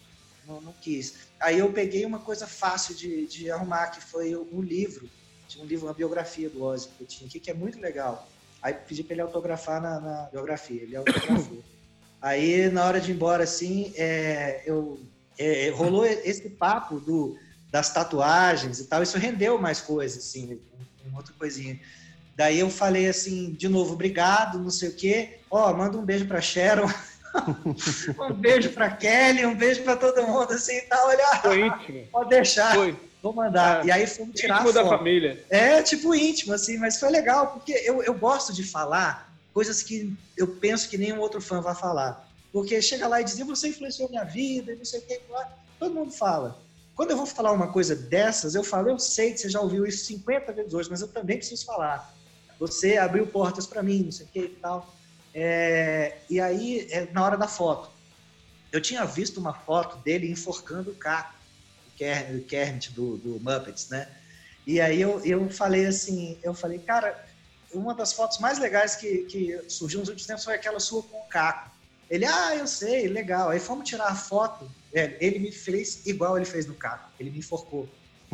não, 0.45 0.61
não 0.61 0.73
quis. 0.73 1.30
Aí 1.41 1.57
eu 1.57 1.71
peguei 1.73 2.05
uma 2.05 2.19
coisa 2.19 2.45
fácil 2.45 2.93
de, 2.93 3.25
de 3.25 3.49
arrumar, 3.49 3.87
que 3.87 4.01
foi 4.01 4.35
um 4.35 4.61
livro, 4.61 5.09
tinha 5.47 5.63
um 5.63 5.67
livro, 5.67 5.87
uma 5.87 5.93
biografia 5.93 6.49
do 6.49 6.63
Ozzy 6.63 6.87
que 6.89 7.03
eu 7.03 7.07
tinha 7.07 7.27
aqui, 7.27 7.39
que 7.39 7.49
é 7.49 7.53
muito 7.53 7.79
legal. 7.79 8.29
Aí 8.61 8.73
pedi 8.73 9.03
para 9.03 9.15
ele 9.15 9.21
autografar 9.21 9.81
na, 9.81 9.99
na, 9.99 10.29
biografia, 10.31 10.83
ele 10.83 10.95
autografou. 10.95 11.63
Aí, 12.21 12.69
na 12.69 12.85
hora 12.85 13.01
de 13.01 13.11
ir 13.11 13.15
embora, 13.15 13.43
assim, 13.43 13.91
é, 13.95 14.61
eu, 14.63 14.99
é, 15.39 15.69
rolou 15.69 16.05
esse 16.05 16.47
papo 16.51 16.99
do, 16.99 17.35
das 17.71 17.91
tatuagens 17.91 18.79
e 18.79 18.85
tal, 18.85 19.01
isso 19.01 19.17
rendeu 19.17 19.57
mais 19.57 19.81
coisas, 19.81 20.19
assim, 20.19 20.61
uma 21.03 21.17
outra 21.17 21.33
coisinha. 21.33 21.79
Daí 22.35 22.59
eu 22.59 22.69
falei 22.69 23.07
assim, 23.07 23.53
de 23.53 23.67
novo, 23.67 23.93
obrigado, 23.93 24.59
não 24.59 24.69
sei 24.69 24.89
o 24.89 24.95
quê. 24.95 25.39
Ó, 25.49 25.71
oh, 25.71 25.75
manda 25.75 25.97
um 25.97 26.05
beijo 26.05 26.27
para 26.27 26.39
Sharon. 26.39 26.87
um 28.19 28.33
beijo 28.33 28.71
para 28.71 28.89
Kelly, 28.89 29.45
um 29.45 29.55
beijo 29.55 29.83
para 29.83 29.95
todo 29.95 30.25
mundo, 30.25 30.51
assim, 30.51 30.79
tá, 30.81 31.03
olha. 31.05 31.25
Foi 31.41 31.67
íntimo. 31.67 32.07
Pode 32.11 32.29
deixar. 32.29 32.75
Foi. 32.75 32.95
Vou 33.21 33.33
mandar. 33.33 33.83
É. 33.83 33.87
E 33.87 33.91
aí 33.91 34.07
fomos 34.07 34.35
tirar 34.35 34.55
íntimo 34.55 34.73
da 34.73 34.85
família. 34.85 35.45
É, 35.49 35.81
tipo 35.83 36.13
íntimo, 36.13 36.53
assim, 36.53 36.77
mas 36.77 36.99
foi 36.99 37.09
legal, 37.09 37.47
porque 37.47 37.71
eu, 37.71 38.01
eu 38.03 38.13
gosto 38.13 38.51
de 38.51 38.63
falar 38.63 39.31
coisas 39.53 39.83
que 39.83 40.15
eu 40.37 40.47
penso 40.47 40.89
que 40.89 40.97
nenhum 40.97 41.19
outro 41.19 41.41
fã 41.41 41.61
vai 41.61 41.75
falar. 41.75 42.27
Porque 42.51 42.81
chega 42.81 43.07
lá 43.07 43.21
e 43.21 43.23
diz, 43.23 43.37
você 43.39 43.69
influenciou 43.69 44.09
minha 44.09 44.23
vida, 44.23 44.75
não 44.75 44.85
sei 44.85 44.99
o 44.99 45.03
que, 45.03 45.21
todo 45.79 45.95
mundo 45.95 46.11
fala. 46.11 46.59
Quando 46.95 47.11
eu 47.11 47.17
vou 47.17 47.25
falar 47.25 47.51
uma 47.51 47.71
coisa 47.71 47.95
dessas, 47.95 48.55
eu 48.55 48.63
falo, 48.63 48.89
eu 48.89 48.99
sei 48.99 49.31
que 49.31 49.39
você 49.39 49.49
já 49.49 49.61
ouviu 49.61 49.85
isso 49.85 50.05
50 50.05 50.51
vezes 50.51 50.73
hoje, 50.73 50.89
mas 50.89 51.01
eu 51.01 51.07
também 51.07 51.37
preciso 51.37 51.65
falar. 51.65 52.13
Você 52.59 52.97
abriu 52.97 53.25
portas 53.25 53.65
para 53.65 53.81
mim, 53.81 54.03
não 54.03 54.11
sei 54.11 54.25
o 54.25 54.29
que 54.29 54.39
e 54.39 54.49
tal. 54.49 54.93
É, 55.33 56.17
e 56.29 56.39
aí, 56.39 56.87
é, 56.91 57.07
na 57.11 57.23
hora 57.23 57.37
da 57.37 57.47
foto, 57.47 57.89
eu 58.71 58.81
tinha 58.81 59.05
visto 59.05 59.39
uma 59.39 59.53
foto 59.53 59.97
dele 59.97 60.29
enforcando 60.29 60.91
o 60.91 60.95
Caco, 60.95 61.35
o 62.35 62.43
Kermit 62.45 62.91
do, 62.93 63.17
do 63.17 63.39
Muppets, 63.39 63.89
né? 63.89 64.07
E 64.65 64.81
aí 64.81 64.99
eu, 65.01 65.23
eu 65.23 65.49
falei 65.49 65.85
assim, 65.85 66.37
eu 66.41 66.53
falei, 66.53 66.79
cara, 66.79 67.27
uma 67.73 67.93
das 67.93 68.13
fotos 68.13 68.39
mais 68.39 68.59
legais 68.59 68.95
que, 68.95 69.19
que 69.25 69.59
surgiu 69.67 69.99
nos 69.99 70.09
últimos 70.09 70.25
tempos 70.25 70.43
foi 70.43 70.55
aquela 70.55 70.79
sua 70.79 71.03
com 71.03 71.17
o 71.17 71.25
Caco. 71.25 71.69
Ele, 72.09 72.25
ah, 72.25 72.55
eu 72.55 72.67
sei, 72.67 73.07
legal. 73.07 73.49
Aí 73.49 73.59
fomos 73.59 73.87
tirar 73.87 74.07
a 74.07 74.15
foto, 74.15 74.69
ele 74.93 75.39
me 75.39 75.51
fez 75.51 76.05
igual 76.05 76.37
ele 76.37 76.45
fez 76.45 76.65
no 76.65 76.73
Caco, 76.73 77.09
ele 77.19 77.29
me 77.29 77.39
enforcou, 77.39 77.87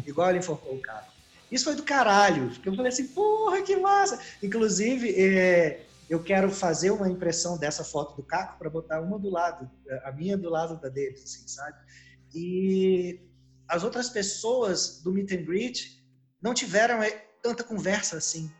igual 0.06 0.30
ele 0.30 0.40
enforcou 0.40 0.74
o 0.74 0.82
Caco. 0.82 1.11
Isso 1.52 1.65
foi 1.65 1.76
do 1.76 1.84
caralho. 1.84 2.52
Eu 2.65 2.76
falei 2.76 2.91
assim, 2.91 3.07
porra, 3.07 3.61
que 3.61 3.76
massa! 3.78 4.19
Inclusive, 4.44 5.14
é, 5.15 5.82
eu 6.10 6.24
quero 6.24 6.50
fazer 6.50 6.92
uma 6.92 7.10
impressão 7.10 7.58
dessa 7.58 7.84
foto 7.84 8.16
do 8.16 8.24
Caco 8.24 8.58
para 8.58 8.70
botar 8.70 9.02
uma 9.02 9.20
do 9.20 9.30
lado, 9.30 9.70
a 10.04 10.12
minha 10.12 10.38
do 10.38 10.50
lado 10.50 10.80
da 10.80 10.88
dele, 10.88 11.16
assim, 11.16 11.48
sabe? 11.48 11.78
E 12.34 13.20
as 13.68 13.84
outras 13.84 14.10
pessoas 14.10 15.02
do 15.04 15.12
meet 15.12 15.32
and 15.34 15.44
greet 15.44 16.02
não 16.42 16.54
tiveram 16.54 17.04
é, 17.04 17.12
tanta 17.42 17.64
conversa 17.64 18.18
assim. 18.18 18.52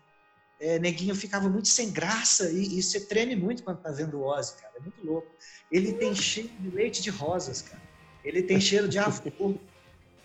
É, 0.60 0.80
Neguinho 0.80 1.16
ficava 1.16 1.48
muito 1.48 1.68
sem 1.68 1.92
graça 1.92 2.50
e, 2.50 2.80
e 2.80 2.84
você 2.84 3.02
treme 3.02 3.36
muito 3.36 3.64
quando 3.64 3.82
tá 3.82 3.92
vendo 3.92 4.18
o 4.18 4.24
Ozzy, 4.24 4.56
cara. 4.56 4.74
É 4.78 4.80
muito 4.82 5.06
louco. 5.06 5.28
Ele 5.72 5.94
tem 5.94 6.16
cheiro 6.16 6.50
de 6.60 6.70
leite 6.70 7.02
de 7.02 7.10
rosas, 7.10 7.62
cara. 7.62 7.82
Ele 8.24 8.42
tem 8.42 8.60
cheiro 8.60 8.90
de 8.90 8.98
avô. 8.98 9.56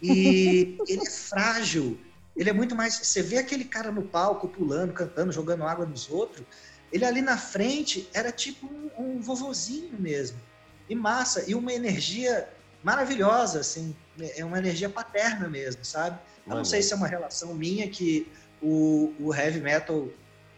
E 0.00 0.76
ele 0.88 1.02
é 1.06 1.10
frágil. 1.10 2.00
Ele 2.34 2.48
é 2.48 2.52
muito 2.52 2.74
mais. 2.74 2.94
Você 2.94 3.22
vê 3.22 3.38
aquele 3.38 3.64
cara 3.64 3.92
no 3.92 4.02
palco, 4.02 4.48
pulando, 4.48 4.92
cantando, 4.92 5.30
jogando 5.30 5.64
água 5.64 5.84
nos 5.84 6.10
outros. 6.10 6.44
Ele 6.92 7.04
ali 7.04 7.22
na 7.22 7.38
frente 7.38 8.08
era 8.12 8.30
tipo 8.30 8.66
um, 8.66 8.90
um 8.98 9.20
vovozinho 9.20 9.98
mesmo. 9.98 10.38
E 10.88 10.94
massa. 10.94 11.48
E 11.48 11.54
uma 11.54 11.72
energia 11.72 12.48
maravilhosa, 12.82 13.60
assim. 13.60 13.96
É 14.36 14.44
uma 14.44 14.58
energia 14.58 14.88
paterna 14.88 15.48
mesmo, 15.48 15.84
sabe? 15.84 16.18
Eu 16.46 16.56
não 16.56 16.64
sei 16.64 16.82
se 16.82 16.92
é 16.92 16.96
uma 16.96 17.06
relação 17.06 17.54
minha 17.54 17.88
que 17.88 18.30
o, 18.60 19.12
o 19.18 19.34
heavy 19.34 19.60
metal 19.60 20.08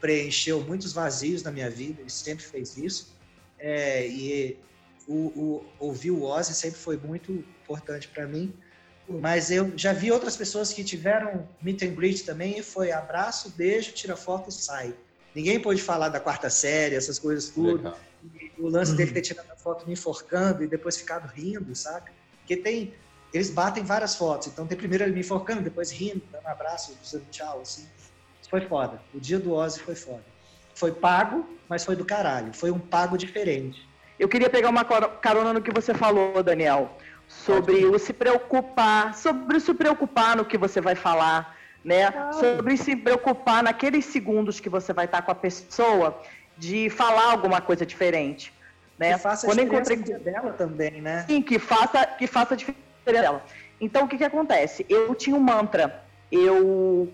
preencheu 0.00 0.60
muitos 0.62 0.92
vazios 0.92 1.42
na 1.42 1.50
minha 1.50 1.70
vida, 1.70 2.00
ele 2.00 2.10
sempre 2.10 2.44
fez 2.44 2.76
isso. 2.76 3.14
É, 3.58 4.06
e 4.06 4.58
o, 5.06 5.14
o, 5.14 5.66
ouvir 5.78 6.10
o 6.10 6.22
Ozzy 6.22 6.54
sempre 6.54 6.78
foi 6.78 6.96
muito 6.96 7.32
importante 7.32 8.08
para 8.08 8.26
mim. 8.26 8.52
Mas 9.08 9.50
eu 9.50 9.72
já 9.76 9.92
vi 9.92 10.10
outras 10.10 10.36
pessoas 10.36 10.72
que 10.72 10.82
tiveram 10.82 11.48
meet 11.60 11.82
and 11.82 11.94
greet 11.94 12.24
também 12.24 12.58
e 12.58 12.62
foi 12.62 12.90
abraço, 12.90 13.50
beijo, 13.50 13.92
tira 13.92 14.16
foto 14.16 14.48
e 14.48 14.52
sai. 14.52 14.94
Ninguém 15.34 15.58
pôde 15.58 15.82
falar 15.82 16.08
da 16.08 16.20
quarta 16.20 16.48
série, 16.48 16.94
essas 16.94 17.18
coisas 17.18 17.50
tudo. 17.50 17.94
O 18.58 18.68
lance 18.68 18.92
uhum. 18.92 18.96
dele 18.96 19.12
ter 19.12 19.22
tirado 19.22 19.50
a 19.50 19.56
foto 19.56 19.86
me 19.86 19.94
enforcando 19.94 20.62
e 20.62 20.66
depois 20.66 20.96
ficado 20.96 21.26
rindo, 21.26 21.74
saca? 21.74 22.12
Porque 22.38 22.56
tem. 22.56 22.94
Eles 23.32 23.50
batem 23.50 23.82
várias 23.82 24.14
fotos. 24.14 24.46
Então 24.46 24.64
tem 24.66 24.78
primeiro 24.78 25.02
ele 25.02 25.12
me 25.12 25.20
enforcando, 25.20 25.60
depois 25.60 25.90
rindo, 25.90 26.22
dando 26.30 26.44
um 26.44 26.48
abraço, 26.48 26.96
dizendo 27.02 27.24
tchau, 27.30 27.60
assim. 27.62 27.86
Foi 28.48 28.60
foda. 28.60 29.00
O 29.12 29.18
dia 29.18 29.40
do 29.40 29.52
Ozzy 29.52 29.80
foi 29.80 29.96
foda. 29.96 30.24
Foi 30.74 30.92
pago, 30.92 31.48
mas 31.68 31.84
foi 31.84 31.96
do 31.96 32.04
caralho. 32.04 32.54
Foi 32.54 32.70
um 32.70 32.78
pago 32.78 33.18
diferente. 33.18 33.88
Eu 34.18 34.28
queria 34.28 34.48
pegar 34.48 34.68
uma 34.68 34.84
carona 34.84 35.52
no 35.52 35.60
que 35.60 35.72
você 35.72 35.92
falou, 35.92 36.40
Daniel, 36.42 36.96
sobre 37.26 37.84
o 37.84 37.98
se 37.98 38.12
preocupar, 38.12 39.14
sobre 39.14 39.58
se 39.58 39.74
preocupar 39.74 40.36
no 40.36 40.44
que 40.44 40.56
você 40.56 40.80
vai 40.80 40.94
falar, 40.94 41.53
né? 41.84 42.04
Ah. 42.04 42.32
Sobre 42.32 42.76
se 42.76 42.96
preocupar 42.96 43.62
naqueles 43.62 44.06
segundos 44.06 44.58
que 44.58 44.68
você 44.68 44.92
vai 44.92 45.04
estar 45.04 45.22
com 45.22 45.30
a 45.30 45.34
pessoa 45.34 46.20
de 46.56 46.88
falar 46.88 47.32
alguma 47.32 47.60
coisa 47.60 47.84
diferente, 47.84 48.52
né? 48.98 49.14
Que 49.14 49.18
faça 49.18 49.46
Quando 49.46 49.58
a 49.58 49.62
encontrei 49.62 49.98
com 49.98 50.18
dela 50.18 50.52
também, 50.52 51.00
né? 51.00 51.24
Sim, 51.28 51.42
que 51.42 51.58
faça 51.58 52.06
que 52.06 52.26
faça 52.26 52.54
a 52.54 52.56
diferença 52.56 52.82
dela. 53.04 53.44
Então 53.80 54.04
o 54.04 54.08
que 54.08 54.16
que 54.16 54.24
acontece? 54.24 54.86
Eu 54.88 55.14
tinha 55.14 55.36
um 55.36 55.40
mantra. 55.40 56.02
Eu 56.32 57.12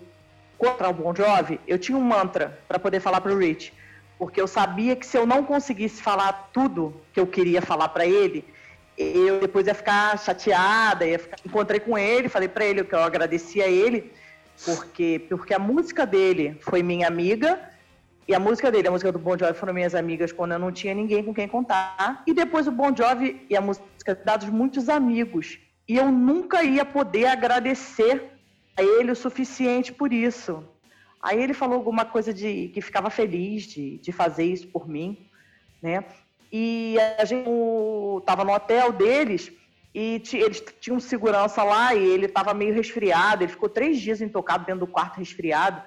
contra 0.57 0.89
o 0.89 0.93
Bon 0.93 1.13
Jovi, 1.13 1.59
eu 1.67 1.79
tinha 1.79 1.97
um 1.97 2.01
mantra 2.01 2.59
para 2.67 2.77
poder 2.77 2.99
falar 2.99 3.19
para 3.19 3.33
o 3.33 3.37
Rich, 3.37 3.73
porque 4.19 4.39
eu 4.39 4.47
sabia 4.47 4.95
que 4.95 5.05
se 5.05 5.17
eu 5.17 5.25
não 5.25 5.43
conseguisse 5.43 6.03
falar 6.03 6.51
tudo 6.53 7.01
que 7.11 7.19
eu 7.19 7.25
queria 7.25 7.63
falar 7.63 7.89
para 7.89 8.05
ele, 8.05 8.45
eu 8.95 9.39
depois 9.39 9.65
ia 9.65 9.73
ficar 9.73 10.17
chateada, 10.19 11.03
ia 11.03 11.17
ficar... 11.17 11.37
encontrei 11.43 11.79
com 11.79 11.97
ele, 11.97 12.29
falei 12.29 12.47
para 12.47 12.63
ele 12.63 12.83
que 12.83 12.93
eu 12.93 13.01
agradecia 13.01 13.65
a 13.65 13.67
ele, 13.67 14.11
porque 14.65 15.25
porque 15.29 15.53
a 15.53 15.59
música 15.59 16.05
dele 16.05 16.57
foi 16.61 16.83
minha 16.83 17.07
amiga 17.07 17.59
e 18.27 18.35
a 18.35 18.39
música 18.39 18.71
dele, 18.71 18.87
a 18.87 18.91
música 18.91 19.11
do 19.11 19.19
Bon 19.19 19.37
Jovi 19.37 19.53
foram 19.53 19.73
minhas 19.73 19.95
amigas 19.95 20.31
quando 20.31 20.53
eu 20.53 20.59
não 20.59 20.71
tinha 20.71 20.93
ninguém 20.93 21.23
com 21.23 21.33
quem 21.33 21.47
contar. 21.47 22.23
E 22.25 22.33
depois 22.33 22.67
o 22.67 22.71
Bon 22.71 22.95
Jovi 22.95 23.45
e 23.49 23.57
a 23.57 23.61
música 23.61 24.15
dados 24.23 24.47
muitos 24.47 24.87
amigos. 24.89 25.59
E 25.87 25.97
eu 25.97 26.11
nunca 26.11 26.63
ia 26.63 26.85
poder 26.85 27.25
agradecer 27.25 28.31
a 28.77 28.83
ele 28.83 29.11
o 29.11 29.15
suficiente 29.15 29.91
por 29.91 30.13
isso. 30.13 30.63
Aí 31.21 31.41
ele 31.41 31.53
falou 31.53 31.75
alguma 31.75 32.05
coisa 32.05 32.33
de 32.33 32.69
que 32.69 32.81
ficava 32.81 33.09
feliz 33.09 33.63
de, 33.63 33.97
de 33.97 34.11
fazer 34.11 34.45
isso 34.45 34.67
por 34.67 34.87
mim, 34.87 35.29
né? 35.81 36.05
E 36.51 36.95
a 37.17 37.25
gente 37.25 37.49
estava 38.19 38.43
no 38.43 38.53
hotel 38.53 38.91
deles 38.91 39.51
e 39.93 40.21
eles 40.33 40.63
tinham 40.79 40.99
segurança 40.99 41.63
lá 41.63 41.93
e 41.93 42.03
ele 42.03 42.25
estava 42.25 42.53
meio 42.53 42.73
resfriado. 42.73 43.43
Ele 43.43 43.51
ficou 43.51 43.67
três 43.67 43.99
dias 43.99 44.21
intocado 44.21 44.65
dentro 44.65 44.85
do 44.85 44.91
quarto 44.91 45.17
resfriado. 45.17 45.81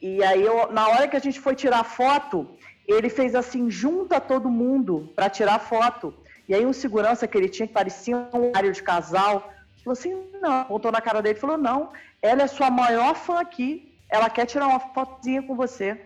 E 0.00 0.22
aí, 0.22 0.42
eu, 0.42 0.70
na 0.72 0.88
hora 0.88 1.08
que 1.08 1.16
a 1.16 1.20
gente 1.20 1.40
foi 1.40 1.54
tirar 1.54 1.82
foto, 1.82 2.48
ele 2.86 3.08
fez 3.08 3.34
assim, 3.34 3.70
junta 3.70 4.20
todo 4.20 4.48
mundo 4.48 5.12
para 5.16 5.28
tirar 5.28 5.58
foto. 5.58 6.14
E 6.48 6.54
aí, 6.54 6.64
um 6.64 6.72
segurança 6.72 7.26
que 7.26 7.36
ele 7.36 7.48
tinha, 7.48 7.66
que 7.66 7.74
parecia 7.74 8.16
um 8.16 8.50
horário 8.50 8.72
de 8.72 8.82
casal, 8.82 9.52
Falou 9.86 9.92
assim, 9.92 10.20
não. 10.42 10.62
Apontou 10.62 10.90
na 10.90 11.00
cara 11.00 11.22
dele 11.22 11.38
e 11.38 11.40
falou, 11.40 11.56
não, 11.56 11.92
ela 12.20 12.42
é 12.42 12.46
sua 12.48 12.68
maior 12.68 13.14
fã 13.14 13.38
aqui. 13.38 13.96
Ela 14.10 14.28
quer 14.28 14.44
tirar 14.44 14.66
uma 14.66 14.80
fotozinha 14.80 15.42
com 15.44 15.54
você. 15.54 16.00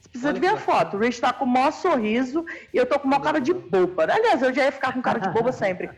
Você 0.00 0.08
precisa 0.08 0.28
Olha 0.28 0.34
de 0.34 0.40
ver 0.40 0.54
a 0.54 0.56
foto. 0.56 0.96
O 0.96 1.00
Rich 1.00 1.20
tá 1.20 1.30
com 1.30 1.44
o 1.44 1.48
maior 1.48 1.70
sorriso 1.70 2.46
e 2.72 2.78
eu 2.78 2.86
tô 2.86 2.98
com 2.98 3.06
uma 3.06 3.20
cara 3.20 3.42
de 3.42 3.52
boba. 3.52 4.04
Aliás, 4.10 4.40
eu 4.40 4.54
já 4.54 4.64
ia 4.64 4.72
ficar 4.72 4.94
com 4.94 5.02
cara 5.02 5.18
de 5.18 5.28
boba 5.28 5.52
sempre. 5.52 5.90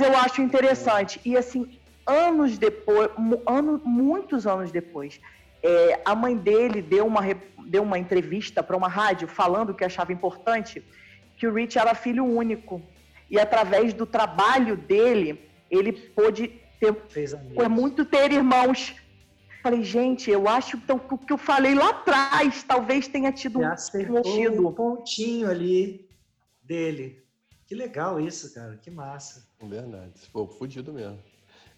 Mas 0.00 0.08
eu 0.08 0.16
acho 0.16 0.40
interessante. 0.40 1.20
E 1.24 1.36
assim, 1.36 1.78
anos 2.06 2.56
depois, 2.56 3.10
ano, 3.46 3.80
muitos 3.84 4.46
anos 4.46 4.72
depois, 4.72 5.20
é, 5.62 6.00
a 6.06 6.14
mãe 6.14 6.34
dele 6.34 6.80
deu 6.80 7.06
uma, 7.06 7.20
deu 7.66 7.82
uma 7.82 7.98
entrevista 7.98 8.62
para 8.62 8.76
uma 8.76 8.88
rádio 8.88 9.28
falando 9.28 9.74
que 9.74 9.84
achava 9.84 10.12
importante 10.12 10.82
que 11.36 11.46
o 11.46 11.52
Rich 11.52 11.78
era 11.78 11.94
filho 11.94 12.24
único. 12.24 12.80
E 13.30 13.38
através 13.38 13.92
do 13.92 14.06
trabalho 14.06 14.74
dele, 14.76 15.38
ele 15.70 15.92
pôde 15.92 16.48
ter, 16.80 16.94
foi 17.54 17.68
muito 17.68 18.04
ter 18.06 18.32
irmãos. 18.32 18.96
Falei, 19.62 19.84
gente, 19.84 20.30
eu 20.30 20.48
acho 20.48 20.78
então, 20.78 20.98
que 20.98 21.14
o 21.14 21.18
que 21.18 21.32
eu 21.32 21.38
falei 21.38 21.74
lá 21.74 21.90
atrás 21.90 22.62
talvez 22.62 23.06
tenha 23.06 23.30
tido 23.30 23.58
um 23.58 23.62
um 24.66 24.72
pontinho 24.72 25.50
ali 25.50 26.08
dele. 26.62 27.22
Que 27.70 27.76
legal 27.76 28.20
isso, 28.20 28.52
cara. 28.52 28.76
Que 28.82 28.90
massa. 28.90 29.46
Verdade. 29.62 30.10
Pô, 30.32 30.44
fudido 30.44 30.92
mesmo. 30.92 31.20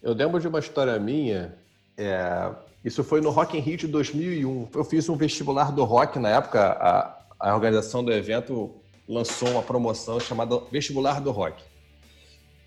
Eu 0.01 0.13
lembro 0.13 0.41
de 0.41 0.47
uma 0.47 0.57
história 0.57 0.97
minha. 0.97 1.55
É... 1.95 2.51
Isso 2.83 3.03
foi 3.03 3.21
no 3.21 3.29
Rock 3.29 3.55
in 3.55 3.59
Rio 3.59 3.77
de 3.77 3.87
2001. 3.87 4.69
Eu 4.73 4.83
fiz 4.83 5.07
um 5.07 5.15
vestibular 5.15 5.71
do 5.71 5.83
rock 5.83 6.17
na 6.17 6.29
época. 6.29 6.59
A, 6.59 7.23
a 7.39 7.53
organização 7.53 8.03
do 8.03 8.11
evento 8.11 8.73
lançou 9.07 9.47
uma 9.51 9.61
promoção 9.61 10.19
chamada 10.19 10.57
Vestibular 10.71 11.21
do 11.21 11.29
Rock. 11.29 11.63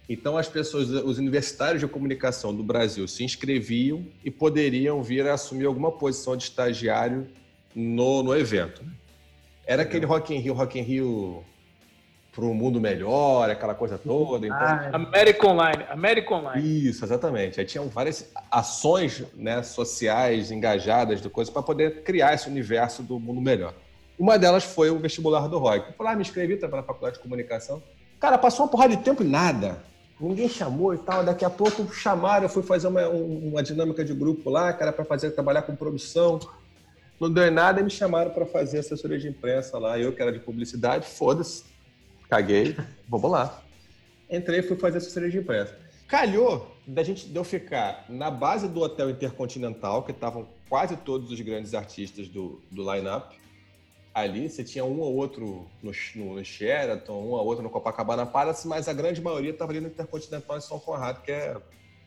Então, 0.09 0.39
as 0.39 0.49
pessoas, 0.49 0.89
os 0.89 1.19
universitários 1.19 1.81
de 1.81 1.89
comunicação 1.89 2.55
do 2.55 2.63
Brasil 2.63 3.09
se 3.09 3.25
inscreviam 3.25 4.07
e 4.25 4.31
poderiam 4.31 5.03
vir 5.03 5.27
a 5.27 5.35
assumir 5.35 5.67
alguma 5.67 5.91
posição 5.91 6.37
de 6.37 6.45
estagiário 6.45 7.27
no, 7.75 8.23
no 8.23 8.37
evento. 8.37 8.85
Era 9.67 9.83
aquele 9.83 10.07
Rock 10.07 10.33
in 10.33 10.39
Rio, 10.39 10.55
Rock 10.55 10.79
in 10.79 10.83
Rio 10.83 11.45
para 12.37 12.45
um 12.45 12.53
mundo 12.53 12.79
melhor, 12.79 13.49
aquela 13.49 13.75
coisa 13.75 13.97
toda. 13.97 14.47
Então... 14.47 14.59
Ah, 14.61 14.91
American 14.93 15.53
Online, 15.53 15.85
American 15.89 16.41
Online. 16.41 16.87
Isso, 16.87 17.03
exatamente. 17.03 17.59
Aí 17.59 17.65
tinham 17.65 17.89
várias 17.89 18.31
ações 18.51 19.25
né, 19.35 19.63
sociais 19.63 20.51
engajadas 20.51 21.23
de 21.23 21.31
coisas 21.31 21.51
para 21.51 21.63
poder 21.63 22.03
criar 22.03 22.35
esse 22.35 22.47
universo 22.47 23.03
do 23.03 23.19
mundo 23.19 23.41
melhor. 23.41 23.73
Uma 24.19 24.39
delas 24.39 24.65
foi 24.65 24.91
o 24.91 24.99
vestibular 24.99 25.49
do 25.49 25.59
rock. 25.59 25.89
Eu 25.89 25.95
falei, 25.95 26.13
ah, 26.13 26.17
me 26.17 26.21
inscrevi 26.21 26.57
para 26.57 26.81
a 26.81 26.83
faculdade 26.83 27.17
de 27.17 27.23
comunicação. 27.23 27.83
Cara, 28.21 28.37
passou 28.37 28.67
uma 28.67 28.71
porrada 28.71 28.95
de 28.95 29.03
tempo 29.03 29.23
e 29.23 29.27
nada. 29.27 29.79
Ninguém 30.21 30.49
chamou 30.49 30.93
e 30.93 30.99
tal. 30.99 31.25
Daqui 31.25 31.45
a 31.45 31.51
pouco 31.51 31.91
chamaram, 31.95 32.45
eu 32.45 32.49
fui 32.51 32.63
fazer 32.63 32.89
uma, 32.89 33.09
uma 33.09 33.63
dinâmica 33.63 34.05
de 34.05 34.13
grupo 34.13 34.51
lá, 34.51 34.75
cara, 34.75 34.93
para 34.93 35.07
fazer 35.07 35.31
trabalhar 35.31 35.63
com 35.63 35.75
produção. 35.75 36.39
Não 37.19 37.33
deu 37.33 37.47
em 37.47 37.51
nada 37.51 37.81
e 37.81 37.85
me 37.85 37.91
chamaram 37.91 38.31
para 38.31 38.45
fazer 38.45 38.81
assessoria 38.81 39.19
de 39.19 39.27
imprensa 39.27 39.79
lá. 39.79 39.99
Eu, 39.99 40.13
que 40.13 40.21
era 40.21 40.31
de 40.31 40.39
publicidade, 40.39 41.07
foda-se. 41.07 41.76
Caguei, 42.29 42.77
vamos 43.09 43.31
lá. 43.31 43.63
Entrei 44.31 44.61
e 44.61 44.63
fui 44.63 44.77
fazer 44.77 44.99
assessoria 44.99 45.31
de 45.31 45.39
imprensa. 45.39 45.79
Calhou 46.09 46.77
da 46.87 47.03
gente 47.03 47.29
de 47.29 47.37
eu 47.37 47.45
ficar 47.45 48.05
na 48.09 48.31
base 48.31 48.69
do 48.69 48.81
Hotel 48.81 49.11
Intercontinental, 49.11 50.03
que 50.03 50.13
estavam 50.13 50.49
quase 50.69 50.97
todos 50.97 51.31
os 51.31 51.41
grandes 51.41 51.75
artistas 51.75 52.29
do, 52.29 52.61
do 52.71 52.93
line-up 52.93 53.37
ali, 54.17 54.49
você 54.49 54.65
tinha 54.65 54.83
um 54.83 54.99
ou 54.99 55.15
outro 55.15 55.69
no, 55.83 55.93
no 55.93 56.45
Sheraton, 56.45 57.13
um 57.13 57.33
ou 57.33 57.45
outro 57.45 57.63
no 57.63 57.69
Copacabana 57.69 58.25
Palace, 58.25 58.67
mas 58.67 58.89
a 58.89 58.95
grande 58.95 59.21
maioria 59.21 59.51
estava 59.51 59.73
ali 59.73 59.81
no 59.81 59.89
Intercontinental 59.89 60.57
em 60.57 60.61
São 60.63 60.81
Conrado, 60.81 61.21
que 61.21 61.31
é 61.31 61.55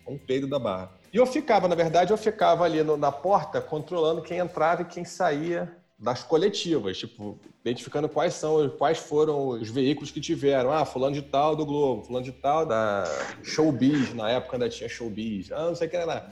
um 0.07 0.17
peido 0.17 0.47
da 0.47 0.57
barra. 0.57 0.89
E 1.13 1.17
eu 1.17 1.25
ficava, 1.27 1.67
na 1.67 1.75
verdade, 1.75 2.11
eu 2.11 2.17
ficava 2.17 2.63
ali 2.63 2.81
no, 2.81 2.97
na 2.97 3.11
porta 3.11 3.61
controlando 3.61 4.23
quem 4.23 4.39
entrava 4.39 4.81
e 4.81 4.85
quem 4.85 5.05
saía 5.05 5.71
das 5.99 6.23
coletivas, 6.23 6.97
tipo, 6.97 7.37
identificando 7.59 8.07
quais 8.07 8.33
são, 8.33 8.69
quais 8.69 8.97
foram 8.97 9.49
os 9.49 9.69
veículos 9.69 10.11
que 10.11 10.21
tiveram. 10.21 10.71
Ah, 10.71 10.85
fulano 10.85 11.13
de 11.13 11.21
tal 11.21 11.55
do 11.55 11.65
Globo, 11.65 12.03
fulano 12.03 12.23
de 12.23 12.31
tal 12.31 12.65
da 12.65 13.03
Showbiz, 13.43 14.13
na 14.13 14.29
época 14.31 14.55
ainda 14.55 14.69
tinha 14.69 14.87
Showbiz. 14.87 15.51
Ah, 15.51 15.65
não 15.65 15.75
sei 15.75 15.87
o 15.87 15.89
que 15.89 15.97
era. 15.97 16.31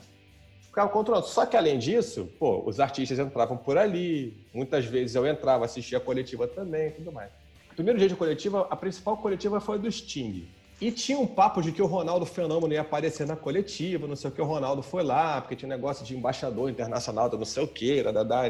ficava 0.62 0.90
controlando. 0.90 1.28
Só 1.28 1.46
que 1.46 1.58
além 1.58 1.78
disso, 1.78 2.30
pô, 2.40 2.64
os 2.66 2.80
artistas 2.80 3.20
entravam 3.20 3.58
por 3.58 3.78
ali, 3.78 4.48
muitas 4.54 4.86
vezes 4.86 5.16
eu 5.16 5.28
entrava, 5.28 5.66
assistia 5.66 5.98
a 5.98 6.02
coletiva 6.02 6.48
também, 6.48 6.92
tudo 6.92 7.12
mais. 7.12 7.30
Primeiro 7.76 8.00
dia 8.00 8.08
de 8.08 8.16
coletiva, 8.16 8.66
a 8.70 8.76
principal 8.76 9.18
coletiva 9.18 9.60
foi 9.60 9.78
do 9.78 9.92
Sting. 9.92 10.48
E 10.80 10.92
tinha 10.92 11.18
um 11.18 11.26
papo 11.26 11.60
de 11.60 11.72
que 11.72 11.82
o 11.82 11.88
Ronaldo 11.88 12.24
Fenômeno 12.24 12.72
ia 12.72 12.82
aparecer 12.82 13.26
na 13.26 13.36
coletiva, 13.36 14.06
não 14.06 14.16
sei 14.16 14.30
o 14.30 14.34
que, 14.34 14.40
o 14.40 14.46
Ronaldo 14.46 14.84
foi 14.84 15.02
lá, 15.02 15.42
porque 15.42 15.56
tinha 15.56 15.68
um 15.68 15.76
negócio 15.76 16.06
de 16.06 16.16
embaixador 16.16 16.70
internacional, 16.70 17.32
não 17.36 17.46
sei 17.46 17.64
o 17.64 17.68
que, 17.68 18.04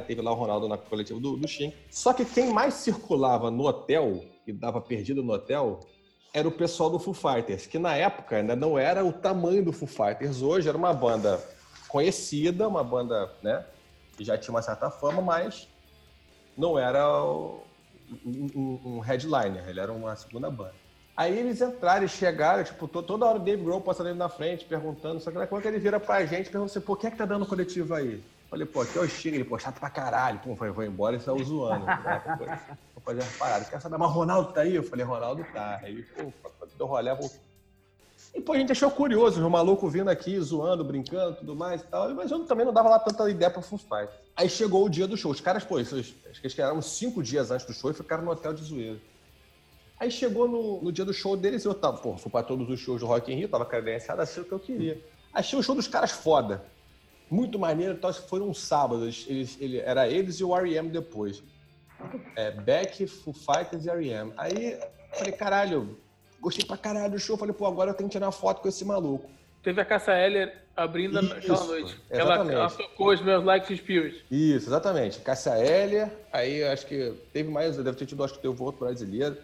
teve 0.05 0.21
lá 0.21 0.31
o 0.31 0.35
Ronaldo 0.35 0.67
na 0.67 0.77
coletiva 0.77 1.19
do, 1.21 1.37
do. 1.37 1.47
Só 1.89 2.11
que 2.11 2.25
quem 2.25 2.51
mais 2.51 2.73
circulava 2.73 3.49
no 3.49 3.65
hotel, 3.65 4.25
e 4.45 4.51
dava 4.51 4.81
perdido 4.81 5.23
no 5.23 5.31
hotel, 5.31 5.79
era 6.33 6.45
o 6.45 6.51
pessoal 6.51 6.89
do 6.89 6.99
Foo 6.99 7.13
Fighters, 7.13 7.65
que 7.65 7.79
na 7.79 7.95
época 7.95 8.35
ainda 8.35 8.57
não 8.57 8.77
era 8.77 9.05
o 9.05 9.13
tamanho 9.13 9.63
do 9.63 9.71
Foo 9.71 9.87
Fighters. 9.87 10.41
Hoje 10.41 10.67
era 10.67 10.77
uma 10.77 10.93
banda 10.93 11.41
conhecida, 11.87 12.67
uma 12.67 12.83
banda 12.83 13.31
né, 13.41 13.65
que 14.17 14.25
já 14.25 14.37
tinha 14.37 14.53
uma 14.53 14.61
certa 14.61 14.89
fama, 14.91 15.21
mas 15.21 15.69
não 16.57 16.77
era 16.77 17.23
um, 17.23 17.61
um, 18.25 18.81
um 18.83 18.99
headliner, 18.99 19.67
ele 19.69 19.79
era 19.79 19.93
uma 19.93 20.13
segunda 20.17 20.51
banda. 20.51 20.86
Aí 21.18 21.35
eles 21.35 21.60
entraram 21.60 22.06
e 22.06 22.07
chegaram, 22.07 22.64
tipo, 22.64 22.88
toda 22.88 23.26
hora 23.26 23.39
o 23.39 23.44
Dave 23.44 23.64
Grohl 23.64 23.81
passando 23.81 24.10
ali 24.10 24.18
na 24.18 24.30
frente, 24.30 24.65
perguntando, 24.65 25.19
só 25.19 25.31
que 25.31 25.35
daqui 25.35 25.48
a 25.48 25.49
pouco 25.49 25.68
ele 25.68 25.80
vira 25.80 25.99
pra 25.99 26.23
gente 26.23 26.45
e 26.45 26.52
pergunta 26.52 26.72
assim, 26.72 26.80
pô, 26.80 26.95
quem 26.95 27.07
é 27.07 27.11
que 27.11 27.18
tá 27.18 27.26
dando 27.26 27.44
coletivo 27.44 27.95
aí? 27.95 28.23
Falei, 28.49 28.68
pô, 28.68 28.81
aqui 28.81 28.99
é 28.99 29.02
o 29.02 29.10
ele, 29.26 29.44
pô, 29.44 29.57
chato 29.57 29.80
pra 29.80 29.89
caralho. 29.89 30.39
Pô, 30.39 30.56
foi, 30.56 30.72
foi 30.72 30.85
embora 30.85 31.15
e 31.15 31.19
saiu 31.19 31.44
zoando. 31.44 31.85
Né? 31.85 32.38
Vou 32.94 33.03
fazer 33.03 33.22
as 33.22 33.35
paradas. 33.35 33.68
Quer 33.68 33.81
saber, 33.81 33.98
mas 33.98 34.11
Ronaldo 34.11 34.53
tá 34.53 34.61
aí? 34.61 34.76
Eu 34.76 34.84
falei, 34.84 35.03
Ronaldo 35.03 35.44
tá. 35.52 35.81
Aí, 35.84 36.03
pô, 36.03 36.31
deu 36.77 36.88
voltou. 36.88 37.31
E, 38.34 38.39
pô, 38.39 38.53
a 38.53 38.57
gente 38.57 38.72
achou 38.72 38.91
curioso, 38.91 39.45
o 39.45 39.49
maluco 39.49 39.89
vindo 39.89 40.10
aqui, 40.10 40.39
zoando, 40.39 40.84
brincando, 40.84 41.38
tudo 41.38 41.56
mais 41.56 41.81
e 41.81 41.85
tal. 41.85 42.14
Mas 42.14 42.31
eu 42.31 42.45
também 42.45 42.65
não 42.65 42.72
dava 42.72 42.89
lá 42.89 42.99
tanta 42.99 43.30
ideia 43.30 43.49
pra 43.49 43.61
Foo 43.61 43.80
Fighters. 43.80 44.11
Aí 44.35 44.48
chegou 44.48 44.85
o 44.85 44.89
dia 44.89 45.07
do 45.07 45.18
show. 45.18 45.31
Os 45.31 45.41
caras, 45.41 45.65
pô, 45.65 45.77
acho 45.77 45.89
que 45.89 46.15
eles 46.44 46.53
chegaram 46.53 46.81
cinco 46.81 47.23
dias 47.23 47.52
antes 47.52 47.65
do 47.65 47.73
show 47.73 47.89
e 47.89 47.94
ficaram 47.94 48.23
no 48.23 48.31
hotel 48.31 48.53
de 48.53 48.64
zoeira. 48.64 48.99
Aí 49.99 50.11
chegou 50.11 50.48
no, 50.48 50.82
no 50.82 50.91
dia 50.91 51.03
do 51.03 51.14
show 51.14 51.36
deles 51.36 51.65
e 51.65 51.68
eu 51.68 51.74
tava, 51.74 51.98
pô, 51.98 52.15
fui 52.18 52.32
pra 52.32 52.44
todos 52.44 52.69
os 52.69 52.80
shows 52.80 53.02
do 53.02 53.07
Rock 53.07 53.32
in 53.32 53.36
Rio, 53.36 53.49
tava 53.49 53.65
credenciado, 53.65 54.22
achei 54.22 54.44
o 54.44 54.45
que 54.45 54.52
eu 54.52 54.60
queria. 54.60 55.02
Achei 55.34 55.57
o 55.57 55.64
show 55.64 55.76
dos 55.76 55.88
caras 55.88 56.11
foda. 56.11 56.64
Muito 57.30 57.60
maneiro, 57.60 57.94
então 57.94 58.10
acho 58.10 58.22
que 58.22 58.30
foi 58.30 58.40
um 58.40 58.53
sábado. 58.53 59.03
Eles, 59.06 59.57
ele, 59.60 59.80
era 59.80 60.07
eles 60.07 60.40
e 60.40 60.44
o 60.44 60.56
R.E.M. 60.56 60.90
depois. 60.90 61.44
É, 62.36 62.52
Beck, 62.52 63.06
Foo 63.07 63.34
Fighters 63.34 63.86
e 63.86 63.90
R.E.M. 63.90 64.34
Aí 64.38 64.80
falei, 65.14 65.34
caralho, 65.34 65.98
gostei 66.40 66.64
pra 66.64 66.78
caralho 66.78 67.11
do 67.11 67.19
show. 67.19 67.36
Falei, 67.36 67.53
pô, 67.53 67.65
agora 67.65 67.91
eu 67.91 67.94
tenho 67.94 68.10
que 68.10 68.18
tirar 68.18 68.32
foto 68.32 68.61
com 68.61 68.68
esse 68.68 68.86
maluco. 68.86 69.30
Teve 69.64 69.82
a 69.82 69.86
Cassia 69.86 70.14
Heller 70.14 70.56
abrindo 70.76 71.19
Isso, 71.19 71.34
aquela 71.34 71.64
noite. 71.65 72.02
Ela, 72.10 72.36
ela 72.36 72.69
tocou 72.69 73.11
os 73.11 73.22
meus 73.22 73.44
Like 73.44 73.76
Spirit. 73.76 74.24
Isso, 74.32 74.69
exatamente. 74.69 75.19
Cassia 75.19 75.57
Heller, 75.57 76.10
aí 76.32 76.64
acho 76.64 76.86
que 76.86 77.14
teve 77.34 77.49
mais, 77.49 77.76
deve 77.76 77.98
ter 77.98 78.06
tido, 78.06 78.24
acho 78.24 78.36
que 78.36 78.41
teve 78.41 78.64
outro 78.64 78.86
brasileiro. 78.86 79.38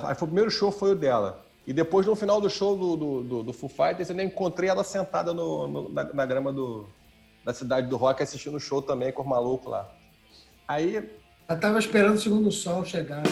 Foi, 0.00 0.12
o 0.12 0.16
primeiro 0.16 0.50
show 0.50 0.70
foi 0.70 0.92
o 0.92 0.96
dela. 0.96 1.44
E 1.66 1.72
depois, 1.72 2.06
no 2.06 2.16
final 2.16 2.40
do 2.40 2.50
show 2.50 2.76
do, 2.76 2.96
do, 2.96 3.22
do, 3.22 3.42
do 3.44 3.52
Foo 3.52 3.68
Fighters, 3.68 4.10
eu 4.10 4.20
encontrei 4.20 4.68
ela 4.68 4.82
sentada 4.82 5.32
no, 5.32 5.68
no 5.68 5.88
na, 5.90 6.04
na, 6.12 6.26
grama 6.26 6.52
do, 6.52 6.86
da 7.44 7.54
cidade 7.54 7.86
do 7.86 7.96
rock 7.96 8.22
assistindo 8.22 8.56
o 8.56 8.60
show 8.60 8.82
também 8.82 9.12
com 9.12 9.22
o 9.22 9.28
maluco 9.28 9.70
lá. 9.70 9.88
Aí. 10.66 11.08
Ela 11.48 11.58
tava 11.58 11.78
esperando 11.78 12.14
o 12.14 12.20
segundo 12.20 12.50
sol 12.50 12.84
chegar. 12.84 13.22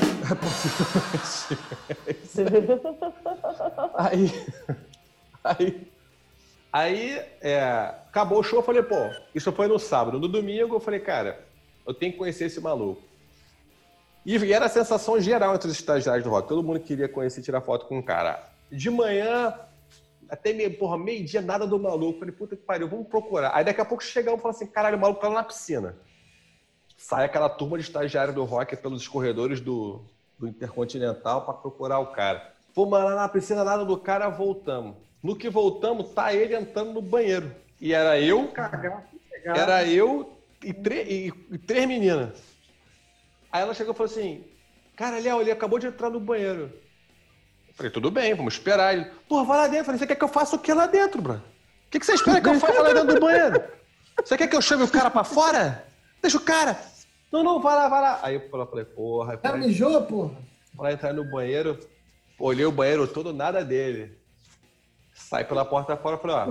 aí. 3.94 4.32
Aí. 5.42 5.90
Aí, 6.72 7.20
é, 7.40 7.62
acabou 8.08 8.38
o 8.38 8.42
show, 8.44 8.60
eu 8.60 8.64
falei, 8.64 8.82
pô, 8.82 9.10
isso 9.34 9.50
foi 9.50 9.66
no 9.66 9.78
sábado. 9.78 10.20
No 10.20 10.28
domingo, 10.28 10.76
eu 10.76 10.80
falei, 10.80 11.00
cara, 11.00 11.44
eu 11.84 11.92
tenho 11.92 12.12
que 12.12 12.18
conhecer 12.18 12.44
esse 12.44 12.60
maluco. 12.60 13.02
E 14.24 14.52
era 14.52 14.66
a 14.66 14.68
sensação 14.68 15.20
geral 15.20 15.54
entre 15.54 15.68
os 15.68 15.74
estagiários 15.74 16.24
do 16.24 16.30
rock. 16.30 16.48
Todo 16.48 16.62
mundo 16.62 16.80
queria 16.80 17.08
conhecer 17.08 17.40
e 17.40 17.42
tirar 17.42 17.60
foto 17.60 17.86
com 17.86 17.98
o 17.98 18.02
cara. 18.02 18.42
De 18.70 18.90
manhã, 18.90 19.54
até 20.28 20.52
meio, 20.52 20.76
porra, 20.76 20.98
meio-dia, 20.98 21.40
nada 21.40 21.66
do 21.66 21.78
maluco. 21.78 22.20
Falei, 22.20 22.34
puta 22.34 22.54
que 22.54 22.62
pariu, 22.62 22.88
vamos 22.88 23.08
procurar. 23.08 23.50
Aí 23.54 23.64
daqui 23.64 23.80
a 23.80 23.84
pouco 23.84 24.04
chegamos 24.04 24.38
e 24.38 24.42
falamos 24.42 24.62
assim, 24.62 24.70
caralho, 24.70 24.96
o 24.96 25.00
maluco 25.00 25.20
tá 25.20 25.28
lá 25.28 25.34
na 25.36 25.42
piscina. 25.42 25.96
Sai 26.96 27.24
aquela 27.24 27.48
turma 27.48 27.78
de 27.78 27.84
estagiário 27.84 28.32
do 28.34 28.44
rock 28.44 28.76
pelos 28.76 29.08
corredores 29.08 29.60
do, 29.60 30.02
do 30.38 30.46
Intercontinental 30.46 31.44
para 31.44 31.54
procurar 31.54 31.98
o 31.98 32.08
cara. 32.08 32.54
Fomos 32.74 32.92
lá 32.92 33.14
na 33.14 33.28
piscina, 33.28 33.64
nada 33.64 33.84
do 33.84 33.96
cara, 33.96 34.28
voltamos. 34.28 34.96
No 35.22 35.34
que 35.34 35.48
voltamos, 35.48 36.10
tá 36.10 36.32
ele 36.32 36.54
entrando 36.54 36.92
no 36.92 37.02
banheiro. 37.02 37.50
E 37.80 37.92
era 37.92 38.20
eu, 38.20 38.52
era 39.44 39.84
eu 39.86 40.36
e, 40.62 40.70
e, 40.70 41.32
e 41.50 41.58
três 41.58 41.86
meninas. 41.86 42.49
Aí 43.52 43.62
ela 43.62 43.74
chegou 43.74 43.92
e 43.92 43.96
falou 43.96 44.10
assim: 44.10 44.44
Cara, 44.96 45.18
Léo, 45.18 45.40
ele 45.40 45.50
acabou 45.50 45.78
de 45.78 45.86
entrar 45.86 46.10
no 46.10 46.20
banheiro. 46.20 46.72
Eu 47.68 47.74
falei: 47.74 47.90
Tudo 47.90 48.10
bem, 48.10 48.34
vamos 48.34 48.54
esperar 48.54 48.94
ele. 48.94 49.06
Porra, 49.28 49.44
vai 49.44 49.58
lá 49.58 49.64
dentro. 49.64 49.78
Eu 49.78 49.84
falei: 49.84 49.98
Você 49.98 50.06
quer 50.06 50.16
que 50.16 50.24
eu 50.24 50.28
faça 50.28 50.56
o 50.56 50.58
que 50.58 50.72
lá 50.72 50.86
dentro, 50.86 51.20
bro? 51.20 51.34
O 51.34 51.90
que, 51.90 51.98
que 51.98 52.06
você 52.06 52.14
espera 52.14 52.40
que 52.40 52.48
eu 52.48 52.60
faça 52.60 52.80
lá 52.80 52.92
dentro 52.92 53.14
do 53.14 53.20
banheiro? 53.20 53.62
Você 54.24 54.36
quer 54.36 54.46
que 54.46 54.56
eu 54.56 54.62
chame 54.62 54.84
o 54.84 54.88
cara 54.88 55.10
pra 55.10 55.24
fora? 55.24 55.86
Deixa 56.22 56.36
o 56.36 56.40
cara. 56.40 56.78
Não, 57.32 57.42
não, 57.42 57.60
vai 57.60 57.74
lá, 57.74 57.88
vai 57.88 58.00
lá. 58.00 58.20
Aí 58.22 58.34
eu 58.36 58.66
falei: 58.68 58.84
Porra. 58.84 59.36
Tá 59.36 59.56
mijou, 59.56 60.02
porra? 60.02 60.36
Pra 60.76 60.92
entrar 60.92 61.12
no 61.12 61.24
banheiro, 61.24 61.78
olhei 62.38 62.64
o 62.64 62.72
banheiro 62.72 63.08
todo, 63.08 63.32
nada 63.32 63.64
dele. 63.64 64.16
Sai 65.12 65.44
pela 65.44 65.64
porta 65.64 65.96
fora 65.96 66.16
e 66.16 66.20
falei: 66.20 66.36
Ó, 66.36 66.50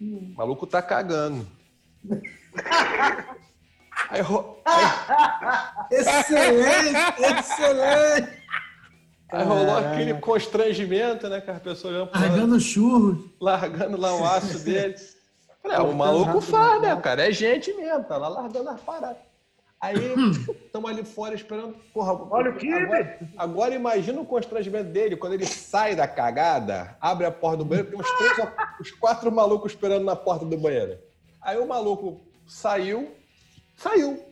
o 0.00 0.34
maluco 0.36 0.66
tá 0.66 0.80
cagando. 0.80 1.46
Aí, 4.10 4.20
aí... 4.64 5.90
excelente, 5.98 7.22
excelente. 7.38 8.38
Aí 9.30 9.44
rolou 9.44 9.76
aquele 9.76 10.14
constrangimento, 10.14 11.28
né? 11.28 11.40
Que 11.40 11.50
as 11.50 11.60
pessoas 11.60 11.94
olhando 11.94 12.10
Largando 12.14 12.60
churros. 12.60 13.24
Largando 13.40 14.00
lá 14.00 14.14
o 14.14 14.24
aço 14.24 14.64
dele. 14.64 14.94
Falei, 15.62 15.76
é, 15.76 15.80
o 15.80 15.94
maluco 15.94 16.40
faz, 16.40 16.80
né? 16.80 16.94
O 16.94 17.00
cara 17.00 17.28
é 17.28 17.32
gente 17.32 17.72
mesmo, 17.74 18.04
tá 18.04 18.16
lá 18.16 18.28
largando 18.28 18.70
as 18.70 18.80
paradas. 18.80 19.18
Aí 19.80 19.94
estamos 20.64 20.90
ali 20.90 21.04
fora 21.04 21.34
esperando. 21.34 21.74
Porra, 21.92 22.14
Olha 22.30 22.50
o 22.50 22.56
que, 22.56 22.72
agora, 22.72 23.18
agora 23.36 23.74
imagina 23.74 24.20
o 24.20 24.26
constrangimento 24.26 24.90
dele 24.90 25.16
quando 25.16 25.34
ele 25.34 25.46
sai 25.46 25.94
da 25.94 26.08
cagada, 26.08 26.96
abre 27.00 27.26
a 27.26 27.30
porta 27.30 27.58
do 27.58 27.64
banheiro, 27.64 27.90
tem 27.90 28.00
uns 28.00 28.10
três, 28.12 28.48
os 28.80 28.90
quatro 28.98 29.30
malucos 29.30 29.72
esperando 29.72 30.04
na 30.04 30.16
porta 30.16 30.44
do 30.44 30.56
banheiro. 30.56 30.98
Aí 31.40 31.58
o 31.58 31.66
maluco 31.66 32.20
saiu, 32.46 33.14
saiu. 33.78 34.22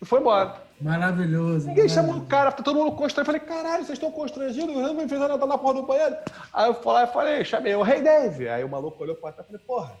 E 0.00 0.04
foi 0.04 0.20
embora. 0.20 0.64
Maravilhoso. 0.80 1.68
Ninguém 1.68 1.88
chamou 1.88 2.16
o 2.16 2.26
cara, 2.26 2.52
tá 2.52 2.62
todo 2.62 2.78
mundo 2.78 2.92
constrangido. 2.92 3.20
Eu 3.20 3.40
falei, 3.40 3.40
caralho, 3.40 3.84
vocês 3.84 3.98
estão 3.98 4.10
constrangidos? 4.10 4.74
Eu 4.74 4.92
não 4.92 5.08
fiz 5.08 5.18
nada 5.18 5.36
na 5.36 5.58
porra 5.58 5.74
do 5.74 5.82
banheiro. 5.82 6.16
Aí 6.52 6.68
eu 6.68 6.74
falei, 6.74 7.04
eu 7.04 7.08
falei, 7.08 7.44
chamei 7.44 7.74
o 7.74 7.82
Rei 7.82 8.02
Dave. 8.02 8.48
Aí 8.48 8.62
o 8.62 8.68
maluco 8.68 9.02
olhou 9.02 9.16
pra 9.16 9.32
trás 9.32 9.48
e 9.48 9.52
falei, 9.52 9.66
porra, 9.66 9.98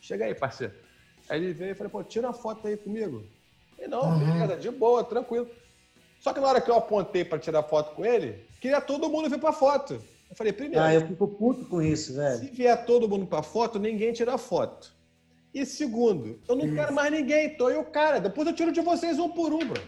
chega 0.00 0.26
aí, 0.26 0.34
parceiro. 0.34 0.74
Aí 1.28 1.42
ele 1.42 1.52
veio 1.52 1.72
e 1.72 1.74
falei, 1.74 1.90
pô, 1.90 2.04
tira 2.04 2.26
uma 2.26 2.34
foto 2.34 2.68
aí 2.68 2.76
comigo. 2.76 3.24
E 3.78 3.86
não, 3.86 4.02
uhum. 4.02 4.18
beleza, 4.18 4.56
de 4.56 4.70
boa, 4.70 5.02
tranquilo. 5.02 5.48
Só 6.20 6.32
que 6.32 6.40
na 6.40 6.48
hora 6.48 6.60
que 6.60 6.70
eu 6.70 6.76
apontei 6.76 7.24
para 7.24 7.38
tirar 7.38 7.62
foto 7.62 7.94
com 7.94 8.04
ele, 8.04 8.44
queria 8.60 8.80
todo 8.80 9.08
mundo 9.08 9.30
vir 9.30 9.38
pra 9.38 9.52
foto. 9.52 9.94
Eu 10.28 10.36
falei, 10.36 10.52
primeiro. 10.52 10.84
Ah, 10.84 10.92
eu 10.92 11.06
fico 11.06 11.26
puto 11.26 11.64
com 11.66 11.80
isso, 11.80 12.14
velho. 12.14 12.38
Se 12.38 12.50
vier 12.50 12.84
todo 12.84 13.08
mundo 13.08 13.26
pra 13.26 13.42
foto, 13.42 13.78
ninguém 13.78 14.12
tira 14.12 14.36
foto. 14.36 14.92
E 15.54 15.64
segundo, 15.64 16.38
eu 16.48 16.56
não 16.56 16.66
Isso. 16.66 16.74
quero 16.74 16.92
mais 16.92 17.10
ninguém, 17.10 17.56
tô 17.56 17.70
eu 17.70 17.80
o 17.80 17.84
cara. 17.84 18.20
Depois 18.20 18.46
eu 18.46 18.54
tiro 18.54 18.72
de 18.72 18.80
vocês 18.80 19.18
um 19.18 19.28
por 19.28 19.52
um, 19.52 19.58
bro. 19.58 19.82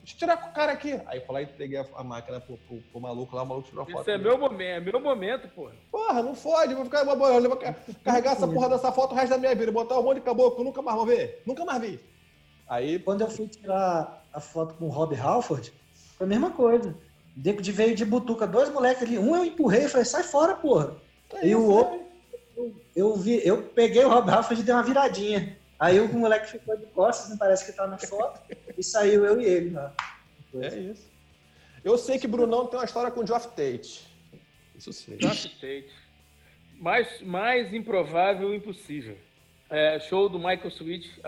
Deixa 0.00 0.14
eu 0.14 0.18
tirar 0.18 0.36
com 0.38 0.50
o 0.50 0.52
cara 0.52 0.72
aqui. 0.72 1.00
Aí 1.06 1.22
eu 1.26 1.32
lá 1.32 1.42
e 1.42 1.46
peguei 1.46 1.78
a, 1.78 2.04
máquina 2.04 2.40
pro, 2.40 2.56
pro, 2.56 2.78
pro, 2.78 3.00
maluco 3.00 3.36
lá, 3.36 3.42
o 3.42 3.46
maluco 3.46 3.68
tirou 3.68 3.82
a 3.82 3.86
foto. 3.86 4.00
Isso 4.00 4.10
é 4.10 4.18
meu 4.18 4.38
momento, 4.38 4.88
é 4.88 4.92
meu 4.92 5.00
momento, 5.00 5.48
porra. 5.48 5.72
Porra, 5.90 6.22
não 6.22 6.34
fode, 6.34 6.74
vou 6.74 6.84
ficar. 6.84 7.04
Vou, 7.04 7.16
vou 7.16 7.58
carregar 8.04 8.32
essa 8.32 8.48
porra 8.48 8.68
dessa 8.68 8.90
foto 8.92 9.12
o 9.12 9.14
resto 9.14 9.30
da 9.30 9.38
minha 9.38 9.54
vida, 9.54 9.70
botar 9.70 9.98
um 9.98 10.02
monte 10.02 10.16
de 10.16 10.22
caboclo, 10.22 10.64
nunca 10.64 10.82
mais 10.82 10.96
vou 10.96 11.06
ver. 11.06 11.42
Nunca 11.46 11.64
mais 11.64 11.80
vi. 11.80 12.00
Aí. 12.68 12.98
Quando 12.98 13.22
eu 13.22 13.30
fui 13.30 13.46
tirar 13.46 14.24
a 14.32 14.40
foto 14.40 14.74
com 14.74 14.86
o 14.86 14.90
Rob 14.90 15.14
Halford, 15.14 15.72
foi 16.16 16.26
a 16.26 16.30
mesma 16.30 16.50
coisa. 16.50 16.94
De 17.36 17.52
veio 17.52 17.94
de 17.94 18.04
butuca, 18.04 18.46
dois 18.46 18.68
moleques 18.70 19.02
ali. 19.02 19.18
Um 19.18 19.36
eu 19.36 19.44
empurrei 19.44 19.84
e 19.84 19.88
falei, 19.88 20.04
sai 20.04 20.22
fora, 20.22 20.54
porra. 20.54 20.96
É 21.34 21.46
e 21.46 21.54
o 21.54 21.64
outro 21.64 22.09
eu, 22.94 23.16
vi, 23.16 23.46
eu 23.46 23.62
peguei 23.62 24.04
o 24.04 24.08
Rob 24.08 24.30
Halford 24.30 24.62
e 24.62 24.64
dei 24.64 24.74
uma 24.74 24.82
viradinha. 24.82 25.56
Aí 25.78 25.98
o 25.98 26.12
moleque 26.12 26.50
ficou 26.50 26.76
de 26.76 26.86
costas, 26.86 27.30
não 27.30 27.38
parece 27.38 27.64
que 27.64 27.72
tá 27.72 27.86
na 27.86 27.96
foto, 27.96 28.40
e 28.76 28.82
saiu 28.82 29.24
eu 29.24 29.40
e 29.40 29.44
ele 29.44 29.70
lá. 29.70 29.94
É 30.54 30.78
isso. 30.78 31.10
Eu 31.82 31.96
sei 31.96 32.18
que 32.18 32.26
Brunão 32.26 32.66
tem 32.66 32.78
uma 32.78 32.84
história 32.84 33.10
com 33.10 33.22
o 33.22 33.26
Geoff 33.26 33.48
Tate. 33.48 34.06
Isso 34.76 34.92
sei. 34.92 35.18
Geoff 35.18 35.48
Tate. 35.48 35.90
Mais, 36.78 37.20
mais 37.22 37.72
improvável 37.72 38.54
impossível. 38.54 39.16
É, 39.70 39.98
show 40.00 40.28
do 40.28 40.38
Michael 40.38 40.68
Sweet 40.68 41.22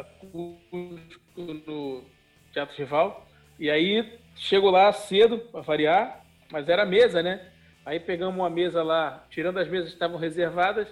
no 1.36 2.04
Teatro 2.52 2.76
Rival. 2.76 3.26
E 3.58 3.70
aí, 3.70 4.18
chego 4.34 4.68
lá 4.70 4.92
cedo, 4.92 5.38
para 5.38 5.60
variar, 5.60 6.26
mas 6.50 6.68
era 6.68 6.84
mesa, 6.84 7.22
né? 7.22 7.50
Aí 7.84 7.98
pegamos 7.98 8.36
uma 8.36 8.50
mesa 8.50 8.82
lá, 8.82 9.24
tirando 9.30 9.58
as 9.58 9.68
mesas 9.68 9.88
que 9.88 9.94
estavam 9.94 10.18
reservadas, 10.18 10.88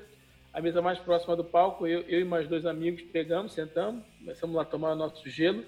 a 0.52 0.60
mesa 0.60 0.82
mais 0.82 0.98
próxima 0.98 1.36
do 1.36 1.44
palco, 1.44 1.86
eu, 1.86 2.00
eu 2.02 2.20
e 2.20 2.24
mais 2.24 2.48
dois 2.48 2.66
amigos 2.66 3.02
pegamos, 3.02 3.52
sentamos, 3.52 4.02
começamos 4.18 4.56
lá 4.56 4.62
a 4.62 4.64
tomar 4.66 4.92
o 4.92 4.96
nosso 4.96 5.28
gelo. 5.28 5.64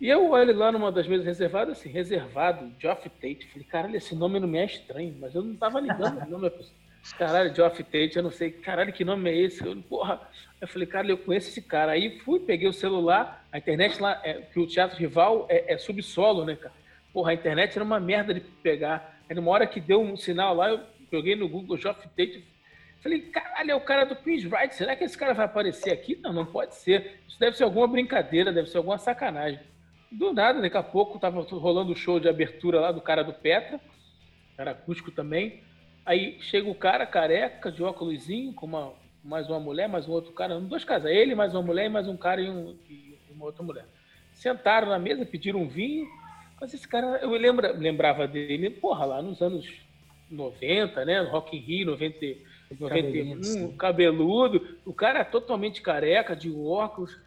E 0.00 0.08
eu 0.08 0.30
olho 0.30 0.56
lá 0.56 0.72
numa 0.72 0.90
das 0.90 1.06
mesas 1.06 1.24
reservadas, 1.24 1.78
assim, 1.78 1.88
reservado, 1.88 2.72
Geoff 2.78 3.08
Tate. 3.08 3.46
Falei, 3.52 3.66
caralho, 3.68 3.96
esse 3.96 4.14
nome 4.14 4.40
não 4.40 4.48
me 4.48 4.58
é 4.58 4.64
estranho, 4.64 5.16
mas 5.20 5.34
eu 5.34 5.42
não 5.42 5.54
tava 5.54 5.80
ligando 5.80 6.22
o 6.22 6.28
nome. 6.28 6.50
Caralho, 7.18 7.52
Geoff 7.52 7.82
Tate, 7.82 8.16
eu 8.16 8.22
não 8.22 8.30
sei, 8.30 8.52
caralho, 8.52 8.92
que 8.92 9.04
nome 9.04 9.28
é 9.28 9.36
esse? 9.36 9.66
Eu, 9.66 9.76
porra, 9.82 10.20
eu 10.60 10.68
falei, 10.68 10.86
cara, 10.86 11.08
eu 11.08 11.18
conheço 11.18 11.48
esse 11.48 11.60
cara. 11.60 11.92
Aí 11.92 12.20
fui, 12.20 12.38
peguei 12.38 12.68
o 12.68 12.72
celular, 12.72 13.44
a 13.50 13.58
internet 13.58 14.00
lá, 14.00 14.20
é, 14.22 14.34
que 14.34 14.60
o 14.60 14.66
Teatro 14.68 14.96
Rival 14.96 15.46
é, 15.48 15.72
é 15.72 15.78
subsolo, 15.78 16.44
né, 16.44 16.54
cara? 16.54 16.72
Porra, 17.12 17.32
a 17.32 17.34
internet 17.34 17.74
era 17.74 17.84
uma 17.84 17.98
merda 17.98 18.32
de 18.32 18.40
pegar. 18.40 19.18
Aí 19.28 19.34
numa 19.34 19.50
hora 19.50 19.66
que 19.66 19.80
deu 19.80 20.00
um 20.00 20.16
sinal 20.16 20.54
lá, 20.54 20.70
eu 20.70 20.80
joguei 21.10 21.34
no 21.34 21.48
Google 21.48 21.76
Geoff 21.76 22.00
Tate, 22.16 22.44
Falei, 23.02 23.20
caralho, 23.22 23.70
é 23.72 23.74
o 23.74 23.80
cara 23.80 24.04
do 24.04 24.14
Chris 24.14 24.44
Wright. 24.44 24.74
Será 24.74 24.94
que 24.94 25.02
esse 25.02 25.18
cara 25.18 25.34
vai 25.34 25.46
aparecer 25.46 25.92
aqui? 25.92 26.16
Não, 26.22 26.32
não 26.32 26.46
pode 26.46 26.76
ser. 26.76 27.20
Isso 27.26 27.38
deve 27.38 27.56
ser 27.56 27.64
alguma 27.64 27.88
brincadeira, 27.88 28.52
deve 28.52 28.68
ser 28.68 28.78
alguma 28.78 28.96
sacanagem. 28.96 29.60
Do 30.10 30.32
nada, 30.32 30.60
daqui 30.60 30.76
a 30.76 30.82
pouco 30.82 31.18
tava 31.18 31.40
rolando 31.40 31.92
o 31.92 31.96
show 31.96 32.20
de 32.20 32.28
abertura 32.28 32.78
lá 32.78 32.92
do 32.92 33.00
cara 33.00 33.24
do 33.24 33.32
Petra, 33.32 33.80
cara 34.56 34.70
acústico 34.70 35.10
também. 35.10 35.62
Aí 36.06 36.38
chega 36.42 36.70
o 36.70 36.74
cara 36.74 37.04
careca, 37.04 37.72
de 37.72 37.82
óculosinho, 37.82 38.52
com 38.52 38.66
uma, 38.66 38.92
mais 39.24 39.48
uma 39.48 39.58
mulher, 39.58 39.88
mais 39.88 40.08
um 40.08 40.12
outro 40.12 40.32
cara, 40.32 40.60
dois 40.60 40.84
caras, 40.84 41.06
ele, 41.06 41.34
mais 41.34 41.54
uma 41.54 41.62
mulher, 41.62 41.88
mais 41.88 42.06
um 42.06 42.16
cara 42.16 42.40
e, 42.40 42.48
um, 42.48 42.76
e 42.88 43.18
uma 43.30 43.46
outra 43.46 43.64
mulher. 43.64 43.86
Sentaram 44.32 44.88
na 44.88 44.98
mesa, 44.98 45.24
pediram 45.24 45.60
um 45.60 45.68
vinho, 45.68 46.06
mas 46.60 46.72
esse 46.74 46.86
cara, 46.86 47.18
eu 47.22 47.30
lembra, 47.30 47.72
lembrava 47.72 48.28
dele, 48.28 48.70
porra, 48.70 49.04
lá 49.04 49.22
nos 49.22 49.40
anos 49.40 49.66
90, 50.30 51.04
né? 51.04 51.20
Rock 51.22 51.56
in 51.56 51.60
Rio, 51.60 51.86
90, 51.86 52.18
91, 52.78 53.76
cabeludo. 53.76 54.78
O 54.84 54.92
cara 54.92 55.20
é 55.20 55.24
totalmente 55.24 55.82
careca, 55.82 56.34
de 56.34 56.50
óculos, 56.50 57.18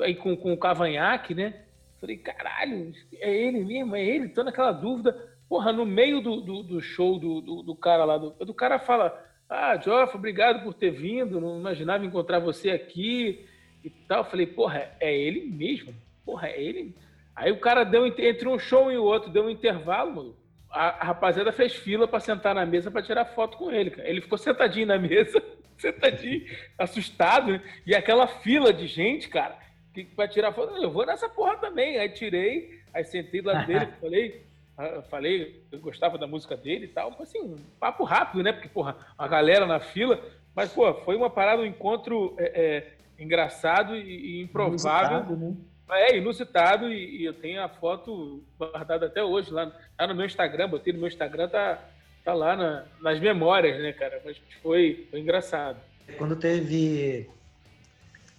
aí 0.00 0.14
com, 0.14 0.36
com 0.36 0.56
cavanhaque, 0.56 1.34
né? 1.34 1.62
Falei, 2.00 2.16
caralho, 2.18 2.92
é 3.14 3.34
ele 3.34 3.64
mesmo, 3.64 3.96
é 3.96 4.04
ele? 4.04 4.28
Tô 4.28 4.42
naquela 4.42 4.72
dúvida. 4.72 5.16
Porra, 5.48 5.72
no 5.72 5.86
meio 5.86 6.20
do, 6.20 6.40
do, 6.40 6.62
do 6.62 6.80
show 6.80 7.18
do, 7.18 7.40
do, 7.40 7.62
do, 7.62 7.76
cara 7.76 8.04
lá, 8.04 8.18
do, 8.18 8.30
do 8.30 8.54
cara 8.54 8.78
fala, 8.78 9.18
ah, 9.48 9.76
Joff, 9.76 10.16
obrigado 10.16 10.62
por 10.62 10.74
ter 10.74 10.90
vindo, 10.90 11.40
não 11.40 11.58
imaginava 11.58 12.04
encontrar 12.04 12.38
você 12.38 12.70
aqui 12.70 13.46
e 13.82 13.90
tal. 13.90 14.24
Falei, 14.24 14.46
porra, 14.46 14.90
é 15.00 15.16
ele 15.16 15.46
mesmo? 15.46 15.94
Porra, 16.24 16.48
é 16.48 16.60
ele? 16.60 16.94
Aí 17.34 17.50
o 17.52 17.60
cara 17.60 17.84
deu, 17.84 18.06
entre 18.06 18.48
um 18.48 18.58
show 18.58 18.90
e 18.90 18.96
o 18.96 19.04
outro, 19.04 19.30
deu 19.30 19.44
um 19.44 19.50
intervalo, 19.50 20.14
mano 20.14 20.43
a, 20.74 21.04
rapaziada 21.04 21.52
fez 21.52 21.72
fila 21.72 22.08
para 22.08 22.18
sentar 22.18 22.54
na 22.54 22.66
mesa 22.66 22.90
para 22.90 23.02
tirar 23.02 23.24
foto 23.26 23.56
com 23.56 23.70
ele, 23.70 23.90
cara. 23.90 24.08
Ele 24.08 24.20
ficou 24.20 24.36
sentadinho 24.36 24.86
na 24.86 24.98
mesa, 24.98 25.40
sentadinho, 25.78 26.44
assustado, 26.76 27.52
né? 27.52 27.62
E 27.86 27.94
aquela 27.94 28.26
fila 28.26 28.72
de 28.72 28.88
gente, 28.88 29.28
cara, 29.28 29.56
que 29.94 30.04
para 30.04 30.26
tirar 30.26 30.52
foto, 30.52 30.76
eu 30.76 30.90
vou 30.90 31.06
nessa 31.06 31.28
porra 31.28 31.56
também. 31.58 31.98
Aí 31.98 32.08
tirei, 32.08 32.80
aí 32.92 33.04
sentei 33.04 33.40
lá 33.40 33.62
dele, 33.64 33.86
falei, 34.00 34.44
ah, 34.76 35.02
falei, 35.02 35.62
eu 35.70 35.78
gostava 35.78 36.18
da 36.18 36.26
música 36.26 36.56
dele 36.56 36.86
e 36.86 36.88
tal, 36.88 37.16
assim, 37.20 37.40
um 37.40 37.56
papo 37.78 38.02
rápido, 38.02 38.42
né? 38.42 38.52
Porque, 38.52 38.68
porra, 38.68 38.96
a 39.16 39.28
galera 39.28 39.66
na 39.66 39.78
fila, 39.78 40.20
mas, 40.56 40.72
pô, 40.72 40.92
foi 41.02 41.14
uma 41.14 41.30
parada, 41.30 41.62
um 41.62 41.66
encontro 41.66 42.34
é, 42.36 42.44
é, 42.44 43.22
engraçado 43.22 43.96
e, 43.96 44.38
e 44.38 44.42
improvável. 44.42 45.36
Né? 45.36 45.56
É 45.90 46.16
inusitado 46.16 46.90
e, 46.90 47.18
e, 47.20 47.24
eu 47.24 47.34
tenho 47.34 47.62
a 47.62 47.68
foto 47.68 48.42
guardada 48.58 49.06
até 49.06 49.22
hoje 49.22 49.50
lá, 49.50 49.70
lá 49.98 50.06
no 50.06 50.14
meu 50.14 50.24
Instagram, 50.24 50.68
botei 50.68 50.92
no 50.92 50.98
meu 50.98 51.08
Instagram, 51.08 51.48
tá, 51.48 51.78
tá 52.24 52.32
lá 52.32 52.56
na, 52.56 52.84
nas 53.00 53.20
memórias, 53.20 53.80
né, 53.82 53.92
cara? 53.92 54.20
Mas 54.24 54.40
foi, 54.62 55.06
foi 55.10 55.20
engraçado. 55.20 55.78
Quando 56.16 56.36
teve 56.36 57.28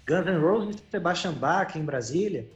Guns 0.07 0.25
N' 0.25 0.39
Roses 0.39 0.75
e 0.75 0.91
Sebastian 0.91 1.33
Bach 1.33 1.75
em 1.75 1.85
Brasília, 1.85 2.47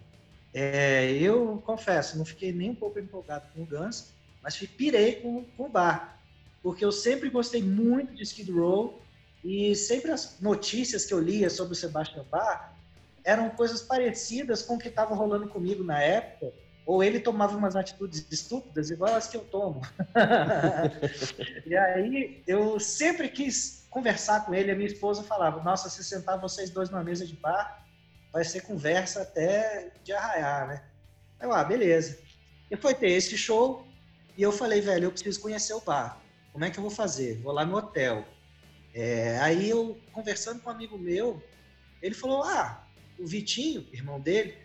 é, 0.54 1.12
eu 1.12 1.62
confesso, 1.66 2.18
não 2.18 2.26
fiquei 2.26 2.52
nem 2.52 2.72
um 2.72 2.76
pouco 2.76 3.00
empolgado 3.00 3.46
com 3.54 3.62
o 3.62 3.66
Guns, 3.66 4.12
mas 4.42 4.58
pirei 4.58 5.18
com, 5.18 5.46
com 5.56 5.66
o 5.66 5.70
bar, 5.70 6.20
porque 6.64 6.84
eu 6.84 6.92
sempre 6.92 7.30
gostei 7.30 7.62
muito 7.62 8.16
de 8.16 8.24
Skid 8.24 8.52
Row 8.52 9.02
e 9.44 9.76
sempre 9.76 10.12
as 10.12 10.40
notícias 10.42 11.06
que 11.06 11.14
eu 11.14 11.20
lia 11.20 11.50
sobre 11.50 11.74
o 11.74 11.76
Sebastian 11.76 12.26
Bach 12.30 12.72
eram 13.30 13.50
coisas 13.52 13.82
parecidas 13.82 14.64
com 14.64 14.76
o 14.76 14.80
que 14.80 14.88
estava 14.88 15.14
rolando 15.14 15.48
comigo 15.48 15.84
na 15.84 16.02
época, 16.02 16.52
ou 16.84 17.04
ele 17.04 17.20
tomava 17.20 17.56
umas 17.56 17.76
atitudes 17.76 18.26
estúpidas 18.32 18.90
igual 18.90 19.14
as 19.14 19.28
que 19.28 19.38
eu 19.38 19.44
tomo. 19.46 19.82
e 21.68 21.78
aí 21.78 22.44
eu 22.48 22.80
sempre 22.80 23.30
quis 23.30 23.86
conversar 23.92 24.46
com 24.46 24.54
ele, 24.56 24.72
a 24.72 24.76
minha 24.76 24.88
esposa 24.88 25.22
falava: 25.22 25.62
"Nossa, 25.62 25.90
se 25.90 26.04
sentar 26.04 26.40
vocês 26.40 26.72
dois 26.72 26.90
numa 26.90 27.04
mesa 27.04 27.24
de 27.24 27.36
bar, 27.36 27.86
vai 28.34 28.44
ser 28.44 28.62
conversa 28.62 29.22
até 29.22 29.92
de 30.04 30.12
arraiar, 30.12 30.68
né?" 30.68 30.84
Eu, 31.40 31.54
ah, 31.54 31.64
beleza. 31.64 32.18
E 32.72 32.76
foi 32.76 32.96
ter 32.96 33.12
esse 33.12 33.38
show 33.38 33.88
e 34.36 34.42
eu 34.42 34.52
falei, 34.52 34.82
velho, 34.82 35.06
eu 35.06 35.12
preciso 35.12 35.40
conhecer 35.40 35.74
o 35.74 35.82
bar. 35.82 36.20
Como 36.52 36.66
é 36.66 36.72
que 36.72 36.80
eu 36.80 36.82
vou 36.82 36.92
fazer? 36.92 37.40
Vou 37.42 37.54
lá 37.54 37.64
no 37.64 37.78
hotel. 37.78 38.26
É, 38.94 39.38
aí 39.40 39.70
eu, 39.70 40.00
conversando 40.12 40.62
com 40.62 40.70
um 40.70 40.74
amigo 40.74 40.98
meu, 40.98 41.42
ele 42.02 42.16
falou, 42.16 42.44
ah, 42.44 42.84
o 43.20 43.28
Vitinho, 43.28 43.86
irmão 43.92 44.20
dele, 44.20 44.56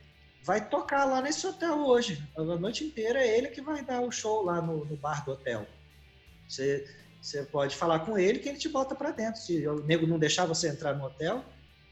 vai 0.42 0.68
tocar 0.68 1.04
lá 1.04 1.20
nesse 1.20 1.46
hotel 1.46 1.78
hoje. 1.78 2.22
A 2.36 2.42
noite 2.42 2.84
inteira 2.84 3.18
é 3.18 3.36
ele 3.38 3.48
que 3.48 3.60
vai 3.60 3.84
dar 3.84 4.00
o 4.00 4.12
show 4.12 4.44
lá 4.44 4.60
no, 4.60 4.84
no 4.84 4.96
bar 4.96 5.24
do 5.24 5.32
hotel. 5.32 5.66
Você, 6.48 6.88
você 7.20 7.42
pode 7.42 7.74
falar 7.74 8.00
com 8.00 8.18
ele 8.18 8.38
que 8.38 8.48
ele 8.48 8.58
te 8.58 8.68
bota 8.68 8.94
para 8.94 9.10
dentro. 9.10 9.40
Se 9.40 9.66
o 9.66 9.82
nego 9.84 10.06
não 10.06 10.18
deixar 10.18 10.46
você 10.46 10.68
entrar 10.68 10.94
no 10.94 11.06
hotel, 11.06 11.44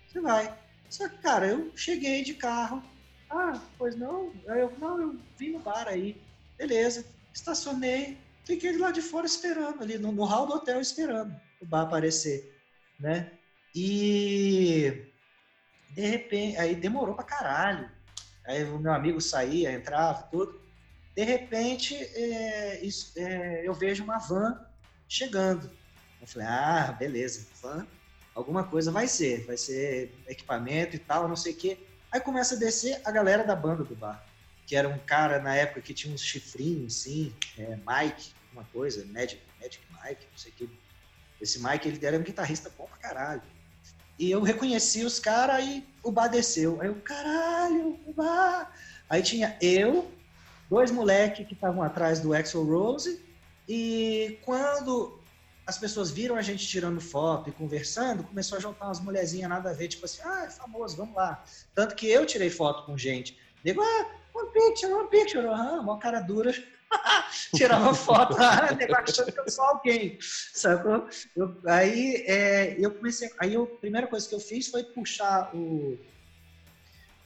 você 0.06 0.20
vai. 0.20 0.56
Só 0.88 1.08
que, 1.08 1.18
cara, 1.18 1.46
eu 1.46 1.72
cheguei 1.74 2.22
de 2.22 2.34
carro. 2.34 2.82
Ah, 3.30 3.60
pois 3.78 3.96
não? 3.96 4.30
Eu, 4.46 4.70
não, 4.78 5.00
eu 5.00 5.16
vim 5.38 5.52
no 5.52 5.58
bar 5.58 5.88
aí. 5.88 6.20
Beleza. 6.58 7.06
Estacionei. 7.32 8.18
Fiquei 8.44 8.76
lá 8.76 8.90
de 8.90 9.00
fora 9.00 9.24
esperando, 9.24 9.82
ali 9.82 9.96
no, 9.96 10.12
no 10.12 10.24
hall 10.24 10.46
do 10.46 10.54
hotel 10.54 10.80
esperando 10.80 11.34
o 11.60 11.64
bar 11.64 11.82
aparecer, 11.82 12.60
né? 12.98 13.30
E 13.74 15.11
de 15.92 16.06
repente, 16.06 16.56
aí 16.58 16.74
demorou 16.74 17.14
pra 17.14 17.24
caralho. 17.24 17.88
Aí 18.44 18.64
o 18.64 18.78
meu 18.78 18.92
amigo 18.92 19.20
saía, 19.20 19.72
entrava, 19.72 20.22
tudo. 20.24 20.60
De 21.14 21.22
repente, 21.22 21.94
é, 21.94 22.84
isso, 22.84 23.12
é, 23.16 23.66
eu 23.66 23.74
vejo 23.74 24.02
uma 24.02 24.18
van 24.18 24.58
chegando. 25.08 25.70
Eu 26.20 26.26
falei, 26.26 26.48
ah, 26.48 26.96
beleza, 26.98 27.46
van, 27.60 27.86
alguma 28.34 28.64
coisa 28.64 28.90
vai 28.90 29.06
ser, 29.06 29.44
vai 29.44 29.56
ser 29.56 30.14
equipamento 30.26 30.96
e 30.96 30.98
tal, 30.98 31.28
não 31.28 31.36
sei 31.36 31.52
o 31.52 31.56
quê. 31.56 31.78
Aí 32.10 32.20
começa 32.20 32.54
a 32.54 32.58
descer 32.58 33.00
a 33.04 33.10
galera 33.10 33.44
da 33.44 33.54
banda 33.54 33.84
do 33.84 33.94
bar, 33.94 34.24
que 34.66 34.74
era 34.74 34.88
um 34.88 34.98
cara 34.98 35.38
na 35.40 35.54
época 35.54 35.82
que 35.82 35.92
tinha 35.92 36.14
uns 36.14 36.22
chifrinhos, 36.22 37.00
assim, 37.00 37.34
é, 37.58 37.76
Mike, 37.76 38.32
uma 38.52 38.64
coisa, 38.64 39.04
Magic, 39.06 39.42
Magic 39.60 39.82
Mike, 39.90 40.26
não 40.30 40.38
sei 40.38 40.52
o 40.52 40.54
quê. 40.54 40.68
Esse 41.40 41.62
Mike, 41.62 41.88
ele 41.88 42.06
era 42.06 42.16
um 42.16 42.22
guitarrista 42.22 42.70
bom 42.78 42.86
pra 42.86 42.96
caralho. 42.96 43.42
E 44.18 44.30
eu 44.30 44.42
reconheci 44.42 45.04
os 45.04 45.18
caras 45.18 45.64
e 45.64 45.84
o 46.02 46.10
bar 46.10 46.28
desceu. 46.28 46.80
Aí 46.80 46.88
eu, 46.88 46.94
caralho, 46.96 47.98
o 48.06 48.12
bar. 48.12 48.72
Aí 49.08 49.22
tinha 49.22 49.56
eu, 49.60 50.10
dois 50.70 50.90
moleques 50.90 51.46
que 51.46 51.54
estavam 51.54 51.82
atrás 51.82 52.20
do 52.20 52.34
Axel 52.34 52.64
Rose. 52.64 53.20
E 53.68 54.38
quando 54.44 55.18
as 55.66 55.78
pessoas 55.78 56.10
viram 56.10 56.36
a 56.36 56.42
gente 56.42 56.66
tirando 56.66 57.00
foto 57.00 57.48
e 57.48 57.52
conversando, 57.52 58.24
começou 58.24 58.58
a 58.58 58.60
juntar 58.60 58.86
umas 58.86 59.00
mulherzinhas 59.00 59.48
nada 59.48 59.70
a 59.70 59.72
ver, 59.72 59.88
tipo 59.88 60.04
assim, 60.04 60.20
ah, 60.24 60.44
é 60.44 60.50
famoso, 60.50 60.96
vamos 60.96 61.14
lá. 61.14 61.42
Tanto 61.74 61.94
que 61.94 62.08
eu 62.08 62.26
tirei 62.26 62.50
foto 62.50 62.84
com 62.84 62.98
gente. 62.98 63.38
Digo, 63.64 63.80
ah, 63.80 64.10
one 64.34 64.50
picture, 64.50 64.92
one 64.92 65.08
picture. 65.08 65.46
Aham, 65.46 65.80
uma 65.80 65.98
cara 65.98 66.20
dura. 66.20 66.52
tirar 67.54 67.80
uma 67.80 67.94
foto 67.94 68.36
lá, 68.36 68.68
achando 69.04 69.32
que 69.32 69.40
eu 69.40 69.50
sou 69.50 69.64
alguém, 69.64 70.18
sacou? 70.20 71.06
Eu, 71.36 71.56
aí 71.66 72.24
é, 72.26 72.76
eu 72.78 72.90
comecei, 72.92 73.30
aí 73.38 73.54
eu, 73.54 73.64
a 73.64 73.80
primeira 73.80 74.06
coisa 74.06 74.28
que 74.28 74.34
eu 74.34 74.40
fiz 74.40 74.68
foi 74.68 74.84
puxar 74.84 75.54
o, 75.54 75.98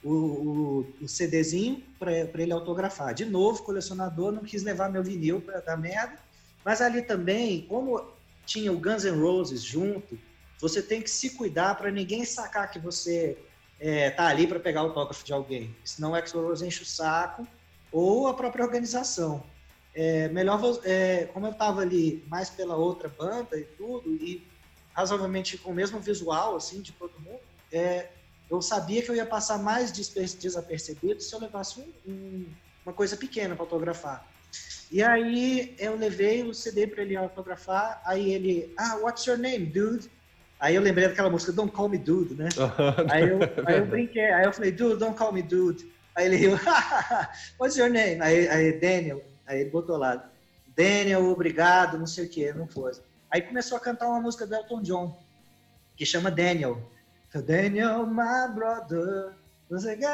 o, 0.03 0.13
o, 0.13 0.93
o 1.01 1.07
CDzinho 1.07 1.83
para 1.99 2.41
ele 2.41 2.51
autografar. 2.51 3.13
De 3.13 3.25
novo, 3.25 3.63
colecionador, 3.63 4.31
não 4.31 4.43
quis 4.43 4.63
levar 4.63 4.89
meu 4.89 5.03
vinil 5.03 5.41
para 5.41 5.59
dar 5.59 5.77
merda, 5.77 6.17
mas 6.63 6.81
ali 6.81 7.01
também, 7.01 7.61
como 7.67 8.03
tinha 8.45 8.71
o 8.71 8.79
Guns 8.79 9.03
N' 9.03 9.19
Roses 9.19 9.61
junto, 9.61 10.17
você 10.59 10.81
tem 10.81 11.01
que 11.01 11.09
se 11.09 11.31
cuidar 11.31 11.75
para 11.75 11.91
ninguém 11.91 12.25
sacar 12.25 12.71
que 12.71 12.79
você 12.79 13.37
é, 13.79 14.09
tá 14.09 14.27
ali 14.27 14.47
para 14.47 14.59
pegar 14.59 14.83
o 14.83 14.87
autógrafo 14.87 15.23
de 15.23 15.33
alguém, 15.33 15.75
senão 15.83 16.11
o 16.11 16.15
Axl 16.15 16.51
enche 16.65 16.81
o 16.81 16.85
saco 16.85 17.47
ou 17.91 18.27
a 18.27 18.33
própria 18.33 18.65
organização 18.65 19.43
é, 19.97 20.27
melhor, 20.27 20.61
é, 20.83 21.25
como 21.33 21.47
eu 21.47 21.51
estava 21.51 21.81
ali 21.81 22.23
mais 22.29 22.51
pela 22.51 22.75
outra 22.75 23.09
banda 23.09 23.57
e 23.57 23.63
tudo, 23.63 24.13
e 24.13 24.47
razoavelmente 24.93 25.57
com 25.57 25.71
o 25.71 25.73
mesmo 25.73 25.99
visual, 25.99 26.55
assim, 26.55 26.81
de 26.81 26.91
todo 26.91 27.19
mundo, 27.19 27.39
é, 27.71 28.05
eu 28.47 28.61
sabia 28.61 29.01
que 29.01 29.09
eu 29.09 29.15
ia 29.15 29.25
passar 29.25 29.57
mais 29.57 29.91
desapercebido 29.91 31.19
se 31.19 31.33
eu 31.33 31.39
levasse 31.39 31.79
um, 31.79 32.11
um, 32.11 32.45
uma 32.85 32.93
coisa 32.93 33.17
pequena 33.17 33.55
para 33.55 33.63
autografar. 33.63 34.23
E 34.91 35.01
aí 35.01 35.75
eu 35.79 35.97
levei 35.97 36.43
o 36.43 36.53
CD 36.53 36.85
para 36.85 37.01
ele 37.01 37.15
autografar, 37.15 37.99
aí 38.05 38.31
ele, 38.31 38.71
ah, 38.77 38.99
what's 39.01 39.25
your 39.25 39.37
name, 39.37 39.65
dude? 39.65 40.11
Aí 40.59 40.75
eu 40.75 40.81
lembrei 40.81 41.07
daquela 41.07 41.29
música 41.29 41.51
Don't 41.51 41.71
Call 41.71 41.89
Me 41.89 41.97
Dude, 41.97 42.35
né? 42.35 42.49
aí, 43.11 43.29
eu, 43.29 43.39
aí 43.65 43.77
eu 43.77 43.85
brinquei, 43.85 44.31
aí 44.31 44.45
eu 44.45 44.53
falei, 44.53 44.71
Dude, 44.71 44.97
don't 44.97 45.15
call 45.15 45.31
me 45.31 45.41
Dude. 45.41 45.85
Aí 46.15 46.25
ele 46.25 46.35
riu, 46.35 46.51
what's 47.59 47.77
your 47.77 47.89
name? 47.89 48.19
Aí, 48.21 48.47
aí 48.47 48.79
Daniel, 48.79 49.21
aí 49.47 49.61
ele 49.61 49.69
botou 49.69 49.97
lá, 49.97 50.29
Daniel, 50.75 51.25
obrigado, 51.25 51.97
não 51.97 52.05
sei 52.05 52.25
o 52.25 52.29
que, 52.29 52.53
não 52.53 52.67
fosse. 52.67 53.01
Aí 53.31 53.41
começou 53.41 53.77
a 53.77 53.81
cantar 53.81 54.07
uma 54.07 54.21
música 54.21 54.45
do 54.45 54.53
Elton 54.53 54.81
John, 54.81 55.17
que 55.95 56.05
chama 56.05 56.29
Daniel. 56.29 56.79
Daniel, 57.45 58.05
my 58.05 58.53
brother, 58.53 59.33
não 59.69 59.79
sei 59.79 59.95
o 59.95 59.99
que, 59.99 60.05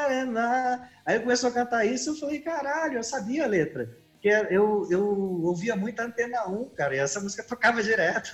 Aí 1.04 1.20
começou 1.20 1.50
a 1.50 1.52
cantar 1.52 1.84
isso, 1.84 2.10
eu 2.10 2.16
falei, 2.16 2.40
caralho, 2.40 2.98
eu 2.98 3.04
sabia 3.04 3.44
a 3.44 3.48
letra 3.48 4.04
porque 4.24 4.54
eu, 4.54 4.88
eu 4.90 5.06
ouvia 5.44 5.76
muito 5.76 6.00
a 6.00 6.04
Antena 6.06 6.48
1, 6.48 6.70
cara, 6.70 6.96
e 6.96 6.98
essa 6.98 7.20
música 7.20 7.42
tocava 7.44 7.82
direto. 7.82 8.30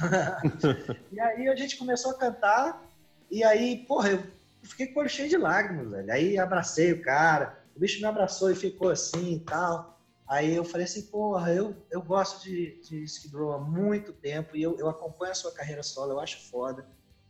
e 1.11 1.19
aí 1.19 1.49
a 1.49 1.57
gente 1.57 1.77
começou 1.77 2.13
a 2.13 2.19
cantar, 2.19 2.81
e 3.29 3.43
aí, 3.43 3.85
porra, 3.89 4.11
eu 4.11 4.23
fiquei 4.63 4.87
com 4.87 5.01
o 5.01 5.03
olho 5.03 5.11
cheio 5.11 5.29
de 5.29 5.37
lágrimas, 5.37 5.91
velho. 5.91 6.13
Aí 6.13 6.39
abracei 6.39 6.93
o 6.93 7.03
cara, 7.03 7.59
o 7.75 7.81
bicho 7.81 7.99
me 7.99 8.07
abraçou 8.07 8.53
e 8.53 8.55
ficou 8.55 8.89
assim 8.89 9.35
e 9.35 9.41
tal. 9.41 10.00
Aí 10.31 10.55
eu 10.55 10.65
falei 10.65 10.85
assim, 10.85 11.03
porra, 11.03 11.53
eu, 11.53 11.75
eu 11.91 12.01
gosto 12.01 12.45
de, 12.45 12.81
de 12.83 13.03
Skid 13.03 13.35
Row 13.35 13.51
há 13.51 13.59
muito 13.59 14.13
tempo 14.13 14.57
e 14.57 14.63
eu, 14.63 14.79
eu 14.79 14.89
acompanho 14.89 15.33
a 15.33 15.35
sua 15.35 15.51
carreira 15.51 15.83
solo, 15.83 16.13
eu 16.13 16.21
acho 16.21 16.49
foda. 16.49 16.87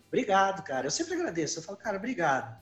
Obrigado, 0.06 0.62
cara. 0.62 0.86
Eu 0.86 0.90
sempre 0.90 1.14
agradeço. 1.14 1.58
Eu 1.58 1.62
falo, 1.62 1.78
cara, 1.78 1.96
obrigado. 1.96 2.60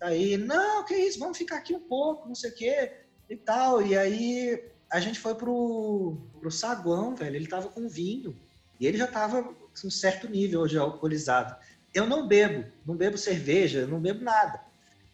Aí, 0.00 0.36
não, 0.36 0.84
que 0.84 0.94
isso, 0.94 1.18
vamos 1.18 1.36
ficar 1.36 1.56
aqui 1.56 1.74
um 1.74 1.80
pouco, 1.80 2.28
não 2.28 2.36
sei 2.36 2.50
o 2.50 2.54
quê 2.54 2.92
e 3.28 3.34
tal. 3.34 3.82
E 3.82 3.98
aí 3.98 4.64
a 4.88 5.00
gente 5.00 5.18
foi 5.18 5.34
pro, 5.34 6.18
pro 6.38 6.52
saguão, 6.52 7.16
velho. 7.16 7.34
Ele 7.34 7.48
tava 7.48 7.68
com 7.68 7.88
vinho. 7.88 8.40
E 8.78 8.86
ele 8.86 8.96
já 8.96 9.08
tava 9.08 9.42
com 9.42 9.88
um 9.88 9.90
certo 9.90 10.30
nível 10.30 10.68
de 10.68 10.78
alcoolizado. 10.78 11.56
Eu 11.92 12.06
não 12.06 12.28
bebo, 12.28 12.70
não 12.86 12.96
bebo 12.96 13.18
cerveja, 13.18 13.88
não 13.88 14.00
bebo 14.00 14.22
nada. 14.22 14.64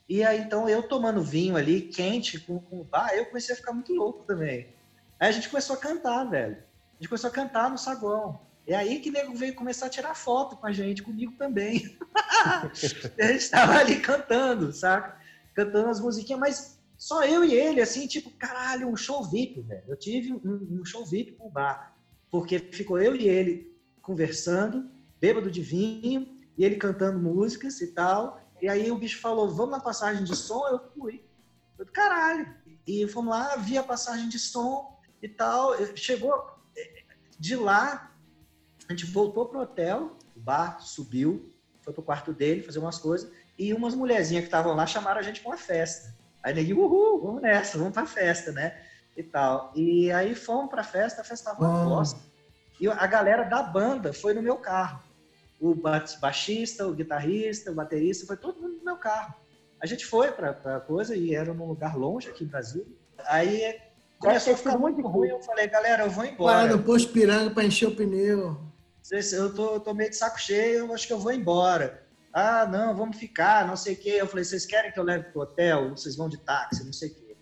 E 0.08 0.22
aí, 0.22 0.40
então, 0.40 0.68
eu 0.68 0.82
tomando 0.84 1.22
vinho 1.22 1.56
ali, 1.56 1.80
quente, 1.82 2.38
com, 2.38 2.60
com 2.60 2.84
bar, 2.84 3.12
eu 3.14 3.26
comecei 3.26 3.54
a 3.54 3.56
ficar 3.56 3.72
muito 3.72 3.92
louco 3.92 4.24
também. 4.24 4.68
Aí 5.18 5.28
a 5.28 5.32
gente 5.32 5.48
começou 5.48 5.74
a 5.74 5.78
cantar, 5.78 6.24
velho. 6.24 6.56
A 6.56 6.96
gente 6.96 7.08
começou 7.08 7.28
a 7.28 7.32
cantar 7.32 7.70
no 7.70 7.76
saguão. 7.76 8.40
É 8.66 8.74
aí 8.74 9.00
que 9.00 9.10
o 9.10 9.12
nego 9.12 9.34
veio 9.34 9.54
começar 9.54 9.86
a 9.86 9.90
tirar 9.90 10.14
foto 10.14 10.56
com 10.56 10.66
a 10.66 10.72
gente, 10.72 11.02
comigo 11.02 11.32
também. 11.38 11.98
a 12.44 12.70
gente 12.74 13.36
estava 13.36 13.74
ali 13.78 14.00
cantando, 14.00 14.72
saca? 14.72 15.16
Cantando 15.54 15.88
as 15.88 16.00
musiquinhas, 16.00 16.40
mas 16.40 16.80
só 16.96 17.24
eu 17.24 17.44
e 17.44 17.54
ele, 17.54 17.80
assim, 17.80 18.06
tipo, 18.06 18.30
caralho, 18.30 18.88
um 18.88 18.96
show 18.96 19.22
VIP, 19.24 19.60
velho. 19.62 19.84
Eu 19.86 19.96
tive 19.96 20.32
um, 20.32 20.80
um 20.80 20.84
show 20.84 21.04
VIP 21.04 21.32
pro 21.32 21.50
bar. 21.50 21.94
Porque 22.30 22.58
ficou 22.58 23.00
eu 23.00 23.14
e 23.14 23.28
ele 23.28 23.76
conversando, 24.02 24.88
bêbado 25.20 25.50
de 25.50 25.62
vinho, 25.62 26.28
e 26.56 26.64
ele 26.64 26.76
cantando 26.76 27.18
músicas 27.18 27.80
e 27.80 27.88
tal. 27.88 28.40
E 28.60 28.68
aí 28.68 28.90
o 28.90 28.96
bicho 28.96 29.20
falou, 29.20 29.50
vamos 29.50 29.72
na 29.72 29.80
passagem 29.80 30.24
de 30.24 30.34
som? 30.34 30.66
Eu 30.68 30.80
fui. 30.94 31.24
Eu, 31.78 31.86
caralho. 31.86 32.54
E 32.86 33.06
fomos 33.08 33.30
lá, 33.30 33.56
vi 33.56 33.76
a 33.76 33.82
passagem 33.82 34.28
de 34.28 34.38
som 34.38 34.98
e 35.22 35.28
tal. 35.28 35.74
Chegou 35.96 36.32
de 37.38 37.56
lá, 37.56 38.12
a 38.88 38.92
gente 38.92 39.06
voltou 39.06 39.46
pro 39.46 39.60
hotel, 39.60 40.16
o 40.34 40.40
bar 40.40 40.80
subiu, 40.80 41.52
foi 41.82 41.92
pro 41.92 42.02
quarto 42.02 42.32
dele 42.32 42.62
fazer 42.62 42.78
umas 42.78 42.98
coisas, 42.98 43.30
e 43.58 43.72
umas 43.74 43.94
mulherzinhas 43.94 44.42
que 44.42 44.48
estavam 44.48 44.74
lá 44.74 44.86
chamaram 44.86 45.20
a 45.20 45.22
gente 45.22 45.40
pra 45.40 45.50
uma 45.50 45.56
festa. 45.56 46.14
Aí 46.42 46.54
neguei, 46.54 46.74
uhul, 46.74 47.20
vamos 47.20 47.42
nessa, 47.42 47.76
vamos 47.76 47.92
pra 47.92 48.06
festa, 48.06 48.52
né? 48.52 48.80
E 49.16 49.22
tal. 49.22 49.72
E 49.74 50.10
aí 50.12 50.34
fomos 50.34 50.70
pra 50.70 50.84
festa, 50.84 51.20
a 51.20 51.24
festa 51.24 51.50
tava 51.50 51.64
uma 51.64 51.84
bosta. 51.84 52.20
E 52.80 52.86
a 52.88 53.06
galera 53.06 53.44
da 53.44 53.62
banda 53.62 54.12
foi 54.12 54.34
no 54.34 54.42
meu 54.42 54.56
carro. 54.56 55.00
O 55.58 55.74
baixista, 55.74 56.86
o 56.86 56.92
guitarrista, 56.92 57.70
o 57.70 57.74
baterista, 57.74 58.26
foi 58.26 58.36
todo 58.36 58.60
mundo 58.60 58.78
no 58.78 58.84
meu 58.84 58.96
carro. 58.96 59.34
A 59.80 59.86
gente 59.86 60.04
foi 60.04 60.30
pra, 60.32 60.52
pra 60.52 60.80
coisa 60.80 61.14
e 61.14 61.34
era 61.34 61.52
num 61.52 61.66
lugar 61.66 61.96
longe 61.96 62.28
aqui 62.28 62.44
em 62.44 62.48
Brasília. 62.48 62.86
Aí 63.26 63.78
começou 64.18 64.54
a 64.54 64.56
ficar 64.56 64.78
muito 64.78 65.00
ruim. 65.06 65.28
Eu 65.28 65.40
falei, 65.40 65.66
galera, 65.66 66.04
eu 66.04 66.10
vou 66.10 66.24
embora. 66.24 66.68
Para 66.68 66.76
no 66.76 66.82
posto 66.82 67.12
piranga 67.12 67.50
pra 67.50 67.64
encher 67.64 67.88
o 67.88 67.96
pneu. 67.96 68.60
Eu 69.10 69.54
tô, 69.54 69.74
eu 69.74 69.80
tô 69.80 69.94
meio 69.94 70.10
de 70.10 70.16
saco 70.16 70.40
cheio, 70.40 70.78
eu 70.80 70.94
acho 70.94 71.06
que 71.06 71.12
eu 71.12 71.18
vou 71.18 71.32
embora. 71.32 72.02
Ah, 72.32 72.66
não, 72.66 72.94
vamos 72.94 73.16
ficar, 73.16 73.66
não 73.66 73.76
sei 73.76 73.94
o 73.94 73.96
quê. 73.96 74.16
Eu 74.18 74.26
falei, 74.26 74.44
vocês 74.44 74.66
querem 74.66 74.92
que 74.92 74.98
eu 74.98 75.04
leve 75.04 75.30
pro 75.30 75.42
hotel? 75.42 75.90
Vocês 75.90 76.16
vão 76.16 76.28
de 76.28 76.38
táxi, 76.38 76.84
não 76.84 76.92
sei 76.92 77.10
o 77.10 77.14
quê. 77.14 77.36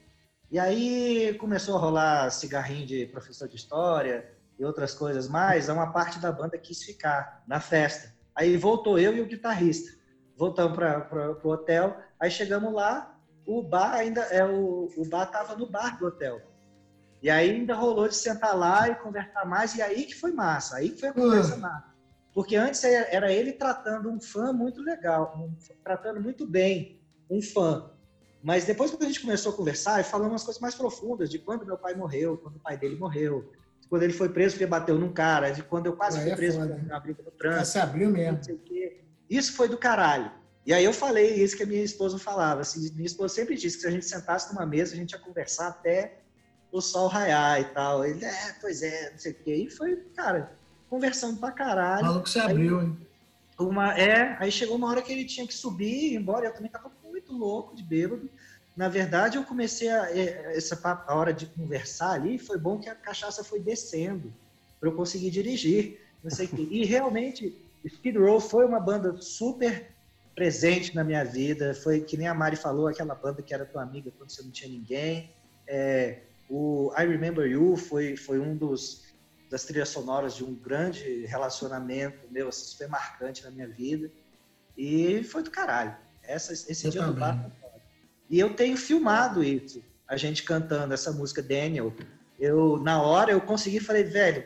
E 0.50 0.58
aí 0.58 1.34
começou 1.38 1.76
a 1.76 1.80
rolar 1.80 2.30
cigarrinho 2.30 2.86
de 2.86 3.06
professor 3.06 3.48
de 3.48 3.56
história 3.56 4.33
e 4.58 4.64
outras 4.64 4.94
coisas 4.94 5.28
mais. 5.28 5.68
Uma 5.68 5.92
parte 5.92 6.18
da 6.18 6.30
banda 6.30 6.58
quis 6.58 6.82
ficar 6.82 7.42
na 7.46 7.60
festa. 7.60 8.14
Aí 8.34 8.56
voltou 8.56 8.98
eu 8.98 9.14
e 9.14 9.20
o 9.20 9.26
guitarrista. 9.26 9.90
Voltamos 10.36 10.76
para 10.76 11.38
o 11.42 11.48
hotel. 11.48 11.96
Aí 12.18 12.30
chegamos 12.30 12.72
lá, 12.72 13.16
o 13.46 13.62
bar 13.62 13.94
ainda 13.94 14.22
é 14.22 14.44
o, 14.44 14.90
o 14.96 15.08
bar 15.08 15.26
tava 15.26 15.54
no 15.54 15.68
bar 15.68 15.98
do 15.98 16.06
hotel. 16.06 16.40
E 17.22 17.30
aí 17.30 17.50
ainda 17.50 17.74
rolou 17.74 18.08
de 18.08 18.16
sentar 18.16 18.56
lá 18.56 18.88
e 18.88 18.94
conversar 18.96 19.44
mais. 19.46 19.74
E 19.74 19.82
aí 19.82 20.04
que 20.04 20.14
foi 20.14 20.32
massa. 20.32 20.76
Aí 20.76 20.90
que 20.90 21.00
foi 21.00 21.08
a 21.10 21.12
conversa 21.12 21.56
massa. 21.56 21.94
Porque 22.34 22.56
antes 22.56 22.82
era 22.82 23.32
ele 23.32 23.52
tratando 23.52 24.10
um 24.10 24.20
fã 24.20 24.52
muito 24.52 24.82
legal, 24.82 25.38
um, 25.38 25.54
tratando 25.84 26.20
muito 26.20 26.44
bem 26.44 27.00
um 27.30 27.40
fã. 27.40 27.90
Mas 28.42 28.64
depois 28.64 28.90
que 28.90 29.02
a 29.02 29.06
gente 29.06 29.20
começou 29.20 29.52
a 29.52 29.56
conversar 29.56 30.00
e 30.00 30.04
falando 30.04 30.32
umas 30.32 30.42
coisas 30.42 30.60
mais 30.60 30.74
profundas, 30.74 31.30
de 31.30 31.38
quando 31.38 31.64
meu 31.64 31.78
pai 31.78 31.94
morreu, 31.94 32.36
quando 32.36 32.56
o 32.56 32.60
pai 32.60 32.76
dele 32.76 32.96
morreu, 32.96 33.50
quando 33.94 34.02
ele 34.02 34.12
foi 34.12 34.28
preso 34.28 34.56
porque 34.56 34.66
bateu 34.66 34.98
num 34.98 35.12
cara, 35.12 35.50
de 35.50 35.62
quando 35.62 35.86
eu 35.86 35.92
quase 35.92 36.20
fui 36.20 36.32
é 36.32 36.34
preso 36.34 36.58
uma 36.58 36.98
briga 36.98 37.22
no 37.22 37.30
trânsito. 37.30 37.66
Se 37.68 37.78
abriu 37.78 38.10
mesmo. 38.10 38.40
Isso 39.30 39.52
foi 39.52 39.68
do 39.68 39.78
caralho. 39.78 40.32
E 40.66 40.72
aí 40.72 40.84
eu 40.84 40.92
falei 40.92 41.32
isso 41.34 41.56
que 41.56 41.62
a 41.62 41.66
minha 41.66 41.84
esposa 41.84 42.18
falava. 42.18 42.62
Assim, 42.62 42.92
minha 42.92 43.06
esposa 43.06 43.32
sempre 43.32 43.54
disse 43.54 43.76
que 43.76 43.82
se 43.82 43.86
a 43.86 43.92
gente 43.92 44.04
sentasse 44.04 44.52
numa 44.52 44.66
mesa, 44.66 44.94
a 44.94 44.96
gente 44.96 45.12
ia 45.12 45.18
conversar 45.20 45.68
até 45.68 46.18
o 46.72 46.80
sol 46.80 47.06
raiar 47.06 47.60
e 47.60 47.66
tal. 47.66 48.04
Ele, 48.04 48.24
é, 48.24 48.56
pois 48.60 48.82
é, 48.82 49.12
não 49.12 49.18
sei 49.18 49.30
o 49.30 49.34
quê. 49.36 49.54
E 49.54 49.70
foi, 49.70 49.94
cara, 50.16 50.50
conversando 50.90 51.38
pra 51.38 51.52
caralho. 51.52 52.04
Maluco 52.04 52.28
se 52.28 52.40
abriu, 52.40 52.80
aí, 52.80 52.86
hein? 52.86 52.98
Uma, 53.60 53.96
é, 53.96 54.36
aí 54.40 54.50
chegou 54.50 54.74
uma 54.74 54.90
hora 54.90 55.02
que 55.02 55.12
ele 55.12 55.24
tinha 55.24 55.46
que 55.46 55.54
subir 55.54 55.86
e 55.86 56.14
ir 56.14 56.16
embora, 56.16 56.46
eu 56.46 56.52
também 56.52 56.68
tava 56.68 56.90
muito 57.04 57.32
louco 57.32 57.76
de 57.76 57.84
bêbado. 57.84 58.28
Na 58.76 58.88
verdade, 58.88 59.36
eu 59.36 59.44
comecei 59.44 59.88
a, 59.88 60.10
é, 60.10 60.56
essa 60.56 60.78
a 61.06 61.14
hora 61.14 61.32
de 61.32 61.46
conversar 61.46 62.12
ali, 62.12 62.38
foi 62.38 62.58
bom 62.58 62.78
que 62.78 62.88
a 62.88 62.94
cachaça 62.94 63.44
foi 63.44 63.60
descendo, 63.60 64.32
para 64.80 64.88
eu 64.88 64.94
conseguir 64.94 65.30
dirigir, 65.30 66.00
não 66.22 66.30
sei 66.30 66.46
que. 66.46 66.62
E 66.70 66.84
realmente, 66.84 67.54
Skid 67.84 68.18
Row 68.18 68.40
foi 68.40 68.66
uma 68.66 68.80
banda 68.80 69.16
super 69.20 69.90
presente 70.34 70.94
na 70.94 71.04
minha 71.04 71.24
vida, 71.24 71.74
foi 71.74 72.00
que 72.00 72.16
nem 72.16 72.26
a 72.26 72.34
Mari 72.34 72.56
falou, 72.56 72.88
aquela 72.88 73.14
banda 73.14 73.42
que 73.42 73.54
era 73.54 73.64
tua 73.64 73.82
amiga 73.82 74.10
quando 74.18 74.30
você 74.30 74.42
não 74.42 74.50
tinha 74.50 74.70
ninguém. 74.70 75.30
É, 75.66 76.18
o 76.50 76.92
I 76.98 77.06
Remember 77.06 77.46
You 77.46 77.76
foi, 77.76 78.16
foi 78.16 78.40
um 78.40 78.56
dos 78.56 79.04
das 79.50 79.64
trilhas 79.64 79.90
sonoras 79.90 80.34
de 80.34 80.42
um 80.42 80.52
grande 80.52 81.26
relacionamento 81.26 82.26
meu, 82.28 82.48
assim, 82.48 82.76
foi 82.76 82.88
marcante 82.88 83.44
na 83.44 83.50
minha 83.52 83.68
vida. 83.68 84.10
E 84.76 85.22
foi 85.22 85.44
do 85.44 85.50
caralho. 85.50 85.96
Essa, 86.24 86.52
esse 86.52 86.86
eu 86.86 86.90
dia 86.90 87.00
também. 87.02 87.14
do 87.14 87.20
bar 87.20 87.50
E 88.30 88.38
eu 88.38 88.54
tenho 88.54 88.76
filmado 88.76 89.42
isso, 89.42 89.82
a 90.08 90.16
gente 90.16 90.42
cantando 90.42 90.94
essa 90.94 91.12
música 91.12 91.42
Daniel. 91.42 91.92
Eu, 92.38 92.78
na 92.78 93.02
hora, 93.02 93.30
eu 93.30 93.40
consegui, 93.40 93.80
falei, 93.80 94.04
velho, 94.04 94.44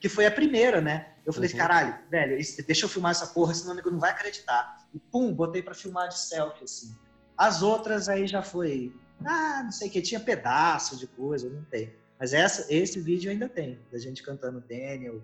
que 0.00 0.08
foi 0.08 0.26
a 0.26 0.30
primeira, 0.30 0.80
né? 0.80 1.14
Eu 1.24 1.32
falei, 1.32 1.50
uhum. 1.50 1.56
caralho, 1.56 1.98
velho, 2.10 2.36
deixa 2.66 2.84
eu 2.84 2.88
filmar 2.88 3.12
essa 3.12 3.28
porra, 3.28 3.54
senão 3.54 3.70
o 3.70 3.72
amigo 3.72 3.90
não 3.90 3.98
vai 3.98 4.10
acreditar. 4.10 4.86
E 4.92 4.98
pum, 4.98 5.32
botei 5.32 5.62
para 5.62 5.74
filmar 5.74 6.08
de 6.08 6.18
selfie, 6.18 6.64
assim. 6.64 6.94
As 7.36 7.62
outras 7.62 8.08
aí 8.08 8.26
já 8.26 8.42
foi, 8.42 8.94
ah, 9.24 9.62
não 9.64 9.72
sei 9.72 9.88
o 9.88 9.90
que, 9.90 10.02
tinha 10.02 10.20
pedaço 10.20 10.96
de 10.98 11.06
coisa, 11.06 11.48
não 11.48 11.64
tem. 11.64 11.92
Mas 12.18 12.32
essa, 12.32 12.72
esse 12.72 13.00
vídeo 13.00 13.30
ainda 13.30 13.48
tem, 13.48 13.78
da 13.90 13.98
gente 13.98 14.22
cantando 14.22 14.60
Daniel 14.60 15.20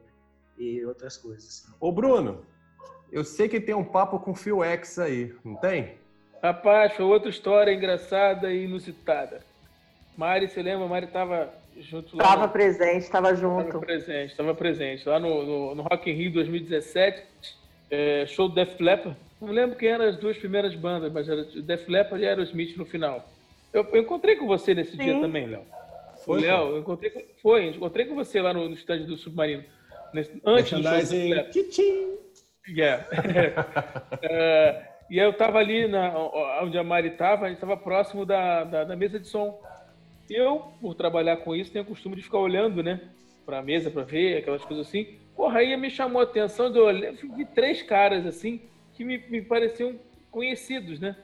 e 0.58 0.84
outras 0.84 1.16
coisas. 1.16 1.46
Assim. 1.46 1.74
Ô, 1.78 1.92
Bruno, 1.92 2.44
eu 3.12 3.24
sei 3.24 3.48
que 3.48 3.60
tem 3.60 3.74
um 3.74 3.84
papo 3.84 4.18
com 4.18 4.32
o 4.32 4.34
Phil 4.34 4.64
X 4.64 4.98
aí, 4.98 5.36
não 5.44 5.56
tem? 5.56 5.98
Rapaz, 6.42 6.94
foi 6.94 7.04
outra 7.04 7.28
história 7.28 7.72
engraçada 7.72 8.52
e 8.52 8.64
inusitada. 8.64 9.42
Mari, 10.16 10.48
você 10.48 10.62
lembra? 10.62 10.86
Mari 10.86 11.06
estava 11.06 11.52
junto 11.78 12.16
lá. 12.16 12.24
Estava 12.24 12.46
no... 12.46 12.52
presente, 12.52 13.02
estava 13.02 13.34
junto. 13.34 13.66
Estava 13.66 13.86
presente, 13.86 14.30
estava 14.30 14.54
presente. 14.54 15.08
Lá 15.08 15.18
no, 15.18 15.42
no, 15.44 15.74
no, 15.74 15.82
Rock 15.82 16.10
in 16.10 16.14
Rio 16.14 16.32
2017, 16.32 17.22
é, 17.90 18.26
show 18.26 18.48
do 18.48 18.54
Def 18.54 18.80
Leppard. 18.80 19.16
Não 19.40 19.50
lembro 19.50 19.76
quem 19.76 19.90
eram 19.90 20.06
as 20.06 20.16
duas 20.16 20.36
primeiras 20.36 20.74
bandas, 20.74 21.12
mas 21.12 21.28
era 21.28 21.44
Def 21.44 21.88
Leppard 21.88 22.22
e 22.22 22.28
Aerosmith 22.28 22.76
no 22.76 22.84
final. 22.84 23.28
Eu, 23.72 23.86
eu 23.92 24.02
encontrei 24.02 24.36
com 24.36 24.46
você 24.46 24.74
nesse 24.74 24.92
Sim. 24.92 25.04
dia 25.04 25.20
também, 25.20 25.46
Léo. 25.46 25.64
Foi, 26.24 26.40
Léo, 26.40 26.70
eu 26.70 26.78
encontrei 26.80 27.10
com, 27.10 27.20
foi, 27.40 27.66
encontrei 27.68 28.06
com 28.06 28.14
você 28.14 28.40
lá 28.40 28.52
no, 28.52 28.68
no 28.68 28.74
stand 28.74 29.04
do 29.04 29.16
Submarino. 29.16 29.64
Nesse, 30.12 30.40
antes 30.44 30.72
do 30.72 30.82
show 30.82 32.20
Yeah. 32.68 33.06
uh, 33.08 34.84
e 35.10 35.18
eu 35.18 35.32
tava 35.32 35.58
ali 35.58 35.88
na, 35.88 36.16
onde 36.62 36.78
a 36.78 36.84
Mari 36.84 37.10
tava, 37.10 37.46
a 37.46 37.48
gente 37.48 37.58
tava 37.58 37.76
próximo 37.76 38.24
da, 38.24 38.62
da, 38.62 38.84
da, 38.84 38.94
mesa 38.94 39.18
de 39.18 39.26
som. 39.26 39.60
E 40.28 40.34
eu, 40.34 40.72
por 40.80 40.94
trabalhar 40.94 41.38
com 41.38 41.54
isso, 41.56 41.72
tenho 41.72 41.84
o 41.84 41.88
costume 41.88 42.14
de 42.14 42.22
ficar 42.22 42.38
olhando, 42.38 42.80
né? 42.80 43.00
Pra 43.44 43.60
mesa, 43.60 43.90
pra 43.90 44.04
ver, 44.04 44.36
aquelas 44.36 44.64
coisas 44.64 44.86
assim. 44.86 45.18
Porra, 45.34 45.58
aí 45.58 45.76
me 45.76 45.90
chamou 45.90 46.20
a 46.20 46.24
atenção, 46.24 46.72
eu 46.72 46.84
olhei, 46.84 47.10
vi 47.10 47.44
três 47.44 47.82
caras 47.82 48.24
assim, 48.24 48.60
que 48.94 49.02
me, 49.04 49.18
me 49.18 49.42
pareciam 49.42 49.98
conhecidos, 50.30 51.00
né? 51.00 51.16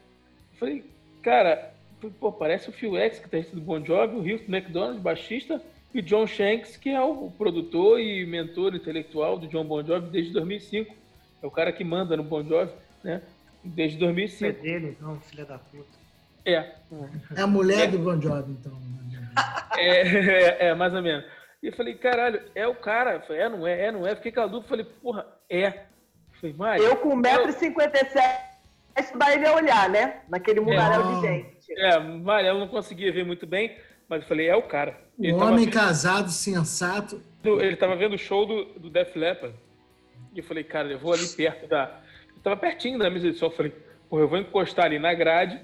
Eu 0.52 0.58
falei, 0.58 0.84
cara, 1.22 1.72
pô, 2.18 2.32
parece 2.32 2.68
o 2.68 2.72
Phil 2.72 2.96
X, 2.96 3.20
que 3.20 3.28
tá 3.28 3.38
do 3.52 3.60
Bon 3.60 3.84
Jovi, 3.84 4.16
o 4.16 4.32
Houston 4.32 4.52
McDonald, 4.52 4.98
baixista, 4.98 5.62
e 5.94 6.00
o 6.00 6.02
John 6.02 6.26
Shanks, 6.26 6.76
que 6.76 6.90
é 6.90 7.00
o 7.00 7.30
produtor 7.38 8.00
e 8.00 8.26
mentor 8.26 8.74
intelectual 8.74 9.38
do 9.38 9.46
John 9.46 9.64
Bon 9.64 9.84
Jovi 9.84 10.10
desde 10.10 10.32
2005. 10.32 10.92
É 11.40 11.46
o 11.46 11.50
cara 11.52 11.70
que 11.70 11.84
manda 11.84 12.16
no 12.16 12.24
Bon 12.24 12.42
Jovi, 12.42 12.72
né? 13.04 13.22
Desde 13.74 13.98
2005. 13.98 14.44
É 14.44 14.52
dele, 14.52 14.96
então, 14.98 15.20
filha 15.20 15.44
da 15.44 15.58
puta. 15.58 16.06
É. 16.44 16.72
É 17.36 17.40
a 17.40 17.46
mulher 17.46 17.84
é. 17.84 17.86
do 17.88 17.98
Bon 17.98 18.20
Jovi, 18.20 18.52
então. 18.52 18.72
É, 19.76 20.00
é, 20.00 20.68
é, 20.68 20.74
mais 20.74 20.94
ou 20.94 21.02
menos. 21.02 21.22
E 21.62 21.66
eu 21.66 21.72
falei, 21.74 21.94
caralho, 21.94 22.40
é 22.54 22.66
o 22.66 22.74
cara. 22.74 23.16
Eu 23.16 23.20
falei, 23.20 23.42
é, 23.42 23.48
não 23.50 23.66
é, 23.66 23.86
é, 23.86 23.92
não 23.92 24.06
é. 24.06 24.16
Fiquei 24.16 24.32
com 24.32 24.40
a 24.40 24.46
dúvida, 24.46 24.68
falei, 24.68 24.86
porra, 25.02 25.26
é. 25.50 25.66
Eu 25.66 26.40
falei, 26.40 26.56
Mário. 26.56 26.84
Eu 26.84 26.96
com 26.96 27.10
1,57m, 27.20 28.16
é 28.94 29.00
isso 29.00 29.18
daí 29.18 29.38
ia 29.38 29.54
olhar, 29.54 29.90
né? 29.90 30.22
Naquele 30.28 30.60
mudaréu 30.60 31.02
é, 31.02 31.14
de 31.14 31.20
gente. 31.20 31.78
É, 31.78 31.98
Mário, 31.98 32.48
eu 32.48 32.58
não 32.58 32.68
conseguia 32.68 33.12
ver 33.12 33.26
muito 33.26 33.46
bem, 33.46 33.76
mas 34.08 34.22
eu 34.22 34.28
falei, 34.28 34.48
é 34.48 34.56
o 34.56 34.62
cara. 34.62 34.98
Ele 35.18 35.34
um 35.34 35.42
homem 35.42 35.68
casado, 35.68 36.30
sensato. 36.30 37.20
Ele 37.44 37.76
tava 37.76 37.94
vendo 37.96 38.14
o 38.14 38.18
show 38.18 38.46
do, 38.46 38.64
do 38.78 38.88
Def 38.88 39.14
Leppard. 39.14 39.54
E 40.34 40.38
eu 40.38 40.44
falei, 40.44 40.64
cara, 40.64 40.88
eu 40.88 40.98
vou 40.98 41.12
ali 41.12 41.28
perto 41.28 41.66
da. 41.66 42.00
Eu 42.46 42.50
tava 42.50 42.60
pertinho 42.60 42.96
da 42.96 43.10
mesa 43.10 43.28
de 43.28 43.36
som. 43.36 43.46
Eu 43.46 43.50
falei, 43.50 43.72
porra, 44.08 44.22
eu 44.22 44.28
vou 44.28 44.38
encostar 44.38 44.84
ali 44.84 45.00
na 45.00 45.12
grade. 45.12 45.60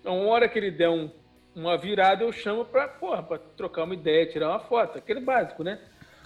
Então, 0.00 0.22
uma 0.22 0.30
hora 0.30 0.48
que 0.48 0.58
ele 0.58 0.70
der 0.70 0.88
um 0.88 1.10
uma 1.54 1.76
virada 1.76 2.24
eu 2.24 2.32
chamo 2.32 2.64
para 2.64 2.88
para 2.88 3.38
trocar 3.58 3.84
uma 3.84 3.92
ideia, 3.92 4.24
tirar 4.24 4.48
uma 4.48 4.60
foto, 4.60 4.96
aquele 4.96 5.20
básico, 5.20 5.62
né? 5.62 5.78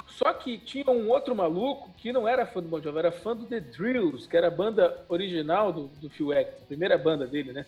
Só 0.07 0.33
que 0.33 0.57
tinha 0.57 0.89
um 0.89 1.11
outro 1.11 1.35
maluco 1.35 1.91
que 1.97 2.13
não 2.13 2.29
era 2.29 2.47
fã 2.47 2.63
do 2.63 2.69
Bon 2.69 2.81
Jovi, 2.81 3.01
era 3.01 3.11
fã 3.11 3.35
do 3.35 3.45
The 3.45 3.59
Drills, 3.59 4.29
que 4.29 4.37
era 4.37 4.47
a 4.47 4.53
banda 4.53 5.05
original 5.09 5.73
do, 5.73 5.89
do 6.01 6.09
Phil 6.09 6.33
X, 6.33 6.63
a 6.63 6.67
primeira 6.67 6.97
banda 6.97 7.27
dele, 7.27 7.53
né? 7.53 7.67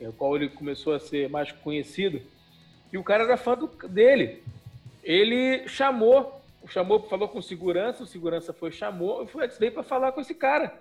É 0.00 0.08
o 0.08 0.12
qual 0.12 0.36
ele 0.36 0.48
começou 0.48 0.94
a 0.94 1.00
ser 1.00 1.28
mais 1.28 1.50
conhecido. 1.50 2.22
E 2.92 2.96
o 2.96 3.02
cara 3.02 3.24
era 3.24 3.36
fã 3.36 3.56
do, 3.56 3.66
dele. 3.88 4.44
Ele 5.02 5.66
chamou, 5.66 6.40
chamou, 6.68 7.02
falou 7.02 7.26
com 7.26 7.42
segurança, 7.42 8.04
o 8.04 8.06
segurança 8.06 8.52
foi 8.52 8.70
chamou, 8.70 9.22
e 9.22 9.24
o 9.24 9.26
Phil 9.26 9.42
X 9.42 9.58
veio 9.58 9.72
para 9.72 9.82
falar 9.82 10.12
com 10.12 10.20
esse 10.20 10.36
cara, 10.36 10.72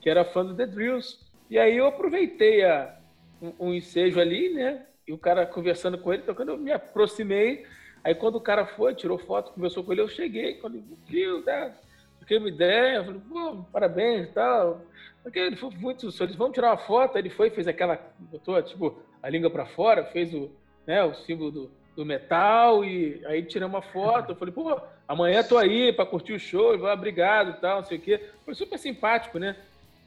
que 0.00 0.08
era 0.08 0.24
fã 0.24 0.44
do 0.44 0.54
The 0.54 0.66
Drills. 0.66 1.18
E 1.48 1.58
aí 1.58 1.76
eu 1.76 1.86
aproveitei 1.86 2.64
a, 2.64 2.96
um, 3.40 3.68
um 3.68 3.74
ensejo 3.74 4.20
ali, 4.20 4.52
né? 4.52 4.86
E 5.06 5.12
o 5.12 5.18
cara 5.18 5.46
conversando 5.46 5.98
com 5.98 6.12
ele, 6.12 6.22
então 6.22 6.34
quando 6.34 6.50
eu 6.50 6.58
me 6.58 6.72
aproximei, 6.72 7.66
aí 8.04 8.14
quando 8.14 8.36
o 8.36 8.40
cara 8.40 8.66
foi, 8.66 8.94
tirou 8.94 9.18
foto, 9.18 9.52
conversou 9.52 9.82
com 9.82 9.92
ele, 9.92 10.00
eu 10.00 10.08
cheguei, 10.08 10.54
quando 10.54 10.82
viu, 11.08 11.42
tá? 11.42 11.74
Fiquei 12.20 12.38
uma 12.38 12.48
ideia, 12.48 13.04
falei, 13.04 13.20
pô, 13.28 13.64
parabéns 13.72 14.28
e 14.28 14.32
tal. 14.32 14.82
Porque 15.22 15.38
ele 15.38 15.56
foi 15.56 15.70
muito, 15.70 16.06
eles 16.06 16.36
vamos 16.36 16.54
tirar 16.54 16.70
uma 16.70 16.78
foto, 16.78 17.18
ele 17.18 17.30
foi, 17.30 17.50
fez 17.50 17.66
aquela, 17.66 17.98
botou, 18.18 18.62
tipo, 18.62 18.98
a 19.22 19.28
língua 19.28 19.50
para 19.50 19.66
fora, 19.66 20.04
fez 20.04 20.32
o, 20.32 20.50
né, 20.86 21.02
o 21.02 21.14
símbolo 21.14 21.50
do, 21.50 21.70
do 21.96 22.06
metal, 22.06 22.84
e 22.84 23.20
aí 23.26 23.42
tiramos 23.42 23.74
uma 23.74 23.82
foto, 23.82 24.32
eu 24.32 24.36
falei, 24.36 24.54
pô, 24.54 24.80
amanhã 25.08 25.42
tô 25.42 25.58
aí 25.58 25.92
para 25.92 26.06
curtir 26.06 26.32
o 26.32 26.38
show, 26.38 26.72
ele 26.72 26.82
obrigado 26.84 27.50
e 27.50 27.60
tal, 27.60 27.80
não 27.80 27.84
sei 27.84 27.98
o 27.98 28.00
quê. 28.00 28.20
Foi 28.44 28.54
super 28.54 28.78
simpático, 28.78 29.38
né? 29.38 29.56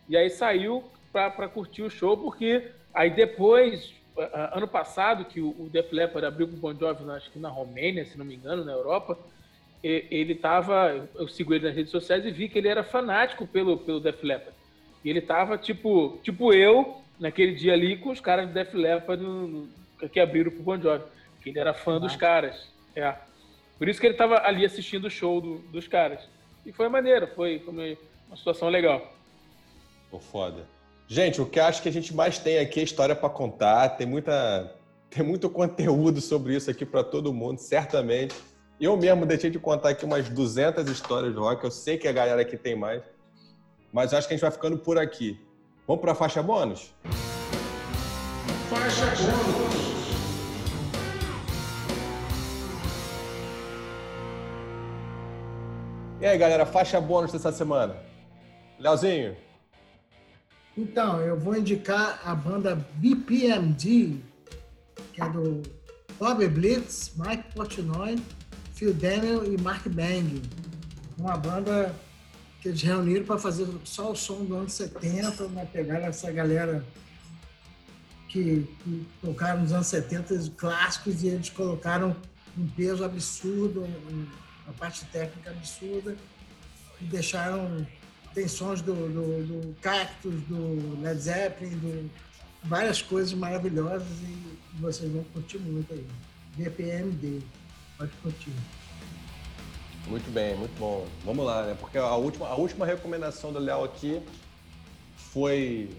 E 0.07 0.17
aí 0.17 0.29
saiu 0.29 0.83
para 1.11 1.47
curtir 1.47 1.83
o 1.83 1.89
show, 1.89 2.17
porque 2.17 2.69
aí 2.93 3.09
depois 3.09 3.93
ano 4.53 4.67
passado, 4.67 5.25
que 5.25 5.41
o 5.41 5.69
Def 5.71 5.91
Leppard 5.91 6.25
abriu 6.25 6.47
com 6.47 6.55
o 6.55 6.59
Bon 6.59 6.73
Jovi, 6.73 7.09
acho 7.11 7.31
que 7.31 7.39
na 7.39 7.49
Romênia, 7.49 8.05
se 8.05 8.17
não 8.17 8.25
me 8.25 8.35
engano, 8.35 8.63
na 8.63 8.71
Europa, 8.71 9.17
ele 9.83 10.33
estava, 10.33 11.09
eu 11.15 11.27
sigo 11.27 11.53
ele 11.53 11.65
nas 11.67 11.75
redes 11.75 11.91
sociais 11.91 12.25
e 12.25 12.31
vi 12.31 12.47
que 12.47 12.57
ele 12.57 12.67
era 12.67 12.83
fanático 12.83 13.45
pelo, 13.45 13.77
pelo 13.77 13.99
Def 13.99 14.23
Leppard. 14.23 14.55
E 15.03 15.09
ele 15.09 15.19
estava 15.19 15.57
tipo, 15.57 16.19
tipo 16.23 16.53
eu, 16.53 17.01
naquele 17.19 17.53
dia 17.53 17.73
ali, 17.73 17.97
com 17.97 18.11
os 18.11 18.21
caras 18.21 18.47
do 18.47 18.53
Def 18.53 18.73
Leppard 18.73 19.21
no, 19.21 19.67
que 20.11 20.19
abriram 20.19 20.51
pro 20.51 20.63
Bon 20.63 20.79
Jovi. 20.79 21.03
Que 21.41 21.49
ele 21.49 21.59
era 21.59 21.73
fã 21.73 21.97
ah. 21.97 21.99
dos 21.99 22.15
caras. 22.15 22.71
É. 22.95 23.13
Por 23.77 23.89
isso 23.89 23.99
que 23.99 24.07
ele 24.07 24.13
estava 24.13 24.47
ali 24.47 24.63
assistindo 24.63 25.05
o 25.05 25.09
show 25.09 25.41
do, 25.41 25.57
dos 25.69 25.87
caras. 25.87 26.21
E 26.65 26.71
foi 26.71 26.87
maneiro, 26.87 27.27
foi, 27.35 27.59
foi 27.59 27.97
uma 28.27 28.37
situação 28.37 28.69
legal. 28.69 29.13
Pô, 30.13 30.19
foda. 30.19 30.67
Gente, 31.07 31.41
o 31.41 31.45
que 31.47 31.59
acho 31.59 31.81
que 31.81 31.89
a 31.89 31.91
gente 31.91 32.13
mais 32.13 32.37
tem 32.37 32.59
aqui 32.59 32.79
é 32.79 32.83
história 32.83 33.15
para 33.15 33.27
contar. 33.31 33.89
Tem 33.97 34.05
muita, 34.05 34.71
tem 35.09 35.25
muito 35.25 35.49
conteúdo 35.49 36.21
sobre 36.21 36.55
isso 36.55 36.69
aqui 36.69 36.85
para 36.85 37.03
todo 37.03 37.33
mundo, 37.33 37.57
certamente. 37.57 38.35
Eu 38.79 38.95
mesmo 38.95 39.25
deixei 39.25 39.49
de 39.49 39.57
contar 39.57 39.89
aqui 39.89 40.05
umas 40.05 40.29
200 40.29 40.87
histórias 40.87 41.33
do 41.33 41.41
rock. 41.41 41.63
Eu 41.63 41.71
sei 41.71 41.97
que 41.97 42.07
a 42.07 42.11
galera 42.11 42.43
aqui 42.43 42.55
tem 42.55 42.75
mais, 42.75 43.01
mas 43.91 44.13
acho 44.13 44.27
que 44.27 44.35
a 44.35 44.37
gente 44.37 44.43
vai 44.43 44.51
ficando 44.51 44.77
por 44.77 44.99
aqui. 44.99 45.43
Vamos 45.87 45.99
para 45.99 46.11
a 46.11 46.15
faixa 46.15 46.43
bônus? 46.43 46.93
Faixa 48.69 49.05
bônus. 49.05 49.93
E 56.21 56.25
aí, 56.27 56.37
galera, 56.37 56.67
faixa 56.67 57.01
bônus 57.01 57.31
dessa 57.31 57.51
semana. 57.51 57.97
Leozinho, 58.77 59.35
então, 60.77 61.21
eu 61.21 61.39
vou 61.39 61.55
indicar 61.55 62.19
a 62.25 62.33
banda 62.33 62.75
BPMD, 62.95 64.17
que 65.13 65.21
é 65.21 65.29
do 65.29 65.61
Bob 66.19 66.47
Blitz, 66.47 67.13
Mike 67.15 67.53
Portnoy, 67.53 68.17
Phil 68.73 68.93
Daniel 68.93 69.45
e 69.45 69.59
Mark 69.61 69.87
Bang. 69.87 70.41
Uma 71.17 71.37
banda 71.37 71.93
que 72.61 72.69
eles 72.69 72.81
reuniram 72.81 73.25
para 73.25 73.37
fazer 73.37 73.67
só 73.83 74.11
o 74.11 74.15
som 74.15 74.45
do 74.45 74.55
ano 74.55 74.69
70, 74.69 75.47
né? 75.49 75.67
pegaram 75.71 76.05
essa 76.05 76.31
galera 76.31 76.83
que, 78.29 78.67
que 78.83 79.07
tocaram 79.21 79.61
nos 79.61 79.73
anos 79.73 79.87
70 79.87 80.33
os 80.33 80.49
clássicos 80.49 81.21
e 81.23 81.27
eles 81.27 81.49
colocaram 81.49 82.15
um 82.57 82.67
peso 82.69 83.03
absurdo, 83.03 83.85
uma 84.65 84.73
parte 84.79 85.05
técnica 85.05 85.51
absurda 85.51 86.15
e 86.99 87.03
deixaram 87.05 87.85
tem 88.33 88.47
sons 88.47 88.81
do, 88.81 88.93
do, 88.93 89.43
do 89.45 89.75
Cactus, 89.81 90.41
do 90.47 91.01
Led 91.01 91.19
Zeppelin, 91.19 91.77
do, 91.77 92.09
várias 92.63 93.01
coisas 93.01 93.33
maravilhosas 93.33 94.07
e 94.21 94.79
vocês 94.79 95.11
vão 95.11 95.23
curtir 95.25 95.59
muito 95.59 95.93
aí. 95.93 96.05
BPMD, 96.55 97.39
pode 97.97 98.11
curtir. 98.21 98.51
Muito 100.07 100.29
bem, 100.31 100.55
muito 100.57 100.77
bom. 100.77 101.07
Vamos 101.23 101.45
lá, 101.45 101.65
né? 101.65 101.77
Porque 101.79 101.97
a 101.97 102.15
última, 102.15 102.47
a 102.47 102.55
última 102.55 102.85
recomendação 102.85 103.53
do 103.53 103.59
Léo 103.59 103.83
aqui 103.83 104.21
foi 105.15 105.89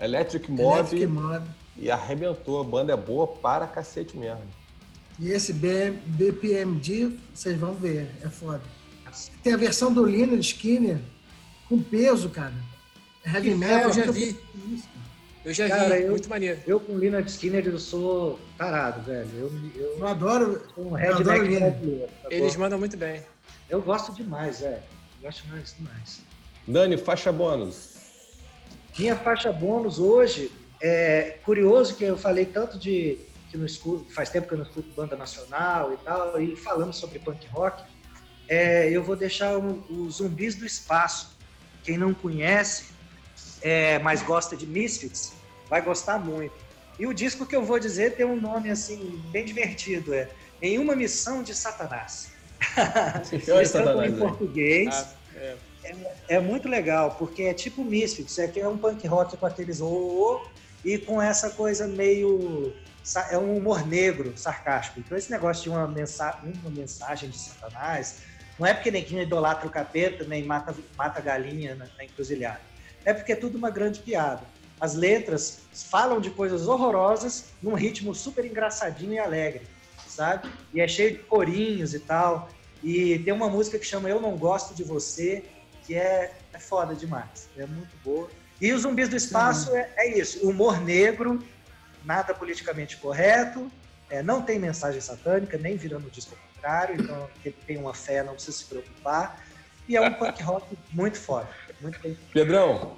Electric 0.00 0.50
Mob, 0.50 0.78
Electric 0.78 1.06
Mob 1.06 1.46
e 1.76 1.90
arrebentou. 1.90 2.60
A 2.60 2.64
banda 2.64 2.92
é 2.92 2.96
boa 2.96 3.26
para 3.26 3.66
cacete 3.66 4.16
mesmo. 4.16 4.42
E 5.18 5.28
esse 5.28 5.52
BPMD, 5.52 7.16
vocês 7.32 7.56
vão 7.58 7.74
ver, 7.74 8.10
é 8.22 8.28
foda. 8.28 8.62
Tem 9.44 9.52
a 9.52 9.56
versão 9.56 9.92
do 9.92 10.04
Lino 10.04 10.34
Skinner, 10.36 10.98
com 11.68 11.82
peso, 11.82 12.28
cara. 12.30 12.54
Heavy 13.26 13.54
metal. 13.54 13.88
eu 13.88 13.92
já 13.92 14.10
vi. 14.10 14.38
Eu 15.44 15.52
já 15.52 15.68
cara, 15.68 15.96
vi, 15.96 16.02
eu, 16.04 16.10
muito 16.10 16.28
maneiro. 16.28 16.60
Eu 16.66 16.80
com 16.80 16.98
Lina 16.98 17.20
Skinner 17.20 17.66
eu 17.66 17.78
sou 17.78 18.38
tarado, 18.56 19.02
velho. 19.02 19.28
Eu, 19.34 19.52
eu, 19.74 19.98
eu 19.98 20.06
adoro. 20.06 20.62
Um 20.76 20.98
eu 20.98 21.16
adoro 21.16 21.44
Lina. 21.44 21.70
Tá 21.70 22.28
Eles 22.30 22.56
mandam 22.56 22.78
muito 22.78 22.96
bem. 22.96 23.22
Eu 23.68 23.82
gosto 23.82 24.14
demais, 24.14 24.60
velho. 24.60 24.82
Gosto 25.22 25.46
mais 25.48 25.74
demais. 25.76 26.20
Dani, 26.66 26.96
faixa 26.96 27.30
bônus. 27.30 27.94
Minha 28.98 29.16
faixa 29.16 29.52
bônus 29.52 29.98
hoje 29.98 30.50
é 30.80 31.38
curioso 31.44 31.96
que 31.96 32.04
eu 32.04 32.16
falei 32.16 32.46
tanto 32.46 32.78
de 32.78 33.18
que 33.50 33.58
não 33.58 33.66
escuto, 33.66 34.12
faz 34.12 34.30
tempo 34.30 34.48
que 34.48 34.54
eu 34.54 34.58
não 34.58 34.64
escuto 34.64 34.88
banda 34.94 35.16
nacional 35.16 35.92
e 35.92 35.96
tal, 35.98 36.40
e 36.40 36.56
falando 36.56 36.92
sobre 36.92 37.18
punk 37.18 37.46
rock, 37.48 37.84
é, 38.48 38.90
eu 38.90 39.02
vou 39.02 39.14
deixar 39.14 39.56
os 39.56 40.16
Zumbis 40.16 40.56
do 40.56 40.66
Espaço 40.66 41.36
quem 41.84 41.96
não 41.98 42.12
conhece, 42.12 42.86
é, 43.62 43.98
mas 44.00 44.22
gosta 44.22 44.56
de 44.56 44.66
Misfits, 44.66 45.32
vai 45.68 45.80
gostar 45.80 46.18
muito. 46.18 46.54
E 46.98 47.06
o 47.06 47.14
disco 47.14 47.44
que 47.44 47.54
eu 47.54 47.64
vou 47.64 47.78
dizer 47.78 48.16
tem 48.16 48.24
um 48.24 48.40
nome 48.40 48.70
assim 48.70 49.22
bem 49.30 49.44
divertido, 49.44 50.14
é 50.14 50.28
Em 50.62 50.78
uma 50.78 50.96
missão 50.96 51.42
de 51.42 51.54
Satanás. 51.54 52.32
Eles 53.30 53.74
em 53.74 54.16
português. 54.16 54.88
Ah, 54.94 55.08
é. 55.36 55.56
É, 55.84 56.36
é. 56.36 56.40
muito 56.40 56.66
legal, 56.66 57.14
porque 57.18 57.42
é 57.42 57.52
tipo 57.52 57.84
Misfits, 57.84 58.38
é 58.38 58.48
que 58.48 58.58
é 58.58 58.66
um 58.66 58.78
punk 58.78 59.06
rock 59.06 59.36
com 59.36 59.44
aqueles 59.44 59.82
o 59.82 60.40
e 60.82 60.96
com 60.96 61.20
essa 61.20 61.50
coisa 61.50 61.86
meio 61.86 62.72
é 63.30 63.36
um 63.36 63.58
humor 63.58 63.86
negro, 63.86 64.32
sarcástico. 64.36 65.00
Então 65.00 65.16
esse 65.16 65.30
negócio 65.30 65.64
de 65.64 65.68
uma, 65.68 65.86
mensa 65.86 66.38
uma 66.42 66.70
mensagem 66.70 67.28
de 67.28 67.38
Satanás, 67.38 68.20
não 68.58 68.66
é 68.66 68.74
porque 68.74 68.90
neguinho 68.90 69.22
idolatra 69.22 69.66
o 69.66 69.70
capeta 69.70 70.24
nem 70.24 70.44
mata, 70.44 70.74
mata 70.96 71.20
galinha 71.20 71.74
na, 71.74 71.86
na 71.96 72.04
encruzilhada. 72.04 72.60
É 73.04 73.12
porque 73.12 73.32
é 73.32 73.36
tudo 73.36 73.58
uma 73.58 73.70
grande 73.70 74.00
piada. 74.00 74.42
As 74.80 74.94
letras 74.94 75.60
falam 75.72 76.20
de 76.20 76.30
coisas 76.30 76.66
horrorosas 76.66 77.46
num 77.62 77.74
ritmo 77.74 78.14
super 78.14 78.44
engraçadinho 78.44 79.14
e 79.14 79.18
alegre, 79.18 79.62
sabe? 80.06 80.50
E 80.72 80.80
é 80.80 80.88
cheio 80.88 81.12
de 81.12 81.18
corinhos 81.18 81.94
e 81.94 82.00
tal. 82.00 82.48
E 82.82 83.18
tem 83.20 83.32
uma 83.32 83.48
música 83.48 83.78
que 83.78 83.86
chama 83.86 84.08
Eu 84.08 84.20
Não 84.20 84.36
Gosto 84.36 84.74
de 84.74 84.84
Você, 84.84 85.44
que 85.86 85.94
é, 85.94 86.32
é 86.52 86.58
foda 86.58 86.94
demais. 86.94 87.48
É 87.56 87.66
muito 87.66 87.96
boa. 88.04 88.28
E 88.60 88.72
os 88.72 88.82
zumbis 88.82 89.08
do 89.08 89.16
espaço 89.16 89.74
é, 89.74 89.90
é 89.96 90.18
isso: 90.18 90.48
humor 90.48 90.80
negro, 90.80 91.42
nada 92.04 92.34
politicamente 92.34 92.96
correto, 92.96 93.70
é, 94.10 94.22
não 94.22 94.42
tem 94.42 94.58
mensagem 94.58 95.00
satânica, 95.00 95.58
nem 95.58 95.76
virando 95.76 96.10
disco 96.10 96.36
contrário, 96.64 96.94
então 96.98 97.28
quem 97.42 97.52
tem 97.52 97.76
uma 97.76 97.92
fé 97.92 98.22
não 98.22 98.32
precisa 98.32 98.56
se 98.56 98.64
preocupar. 98.64 99.44
E 99.86 99.96
é 99.96 100.00
um 100.00 100.12
punk 100.14 100.42
rock 100.42 100.78
muito 100.92 101.18
forte. 101.18 101.52
Muito 101.80 102.00
bem. 102.00 102.16
Pedrão, 102.32 102.96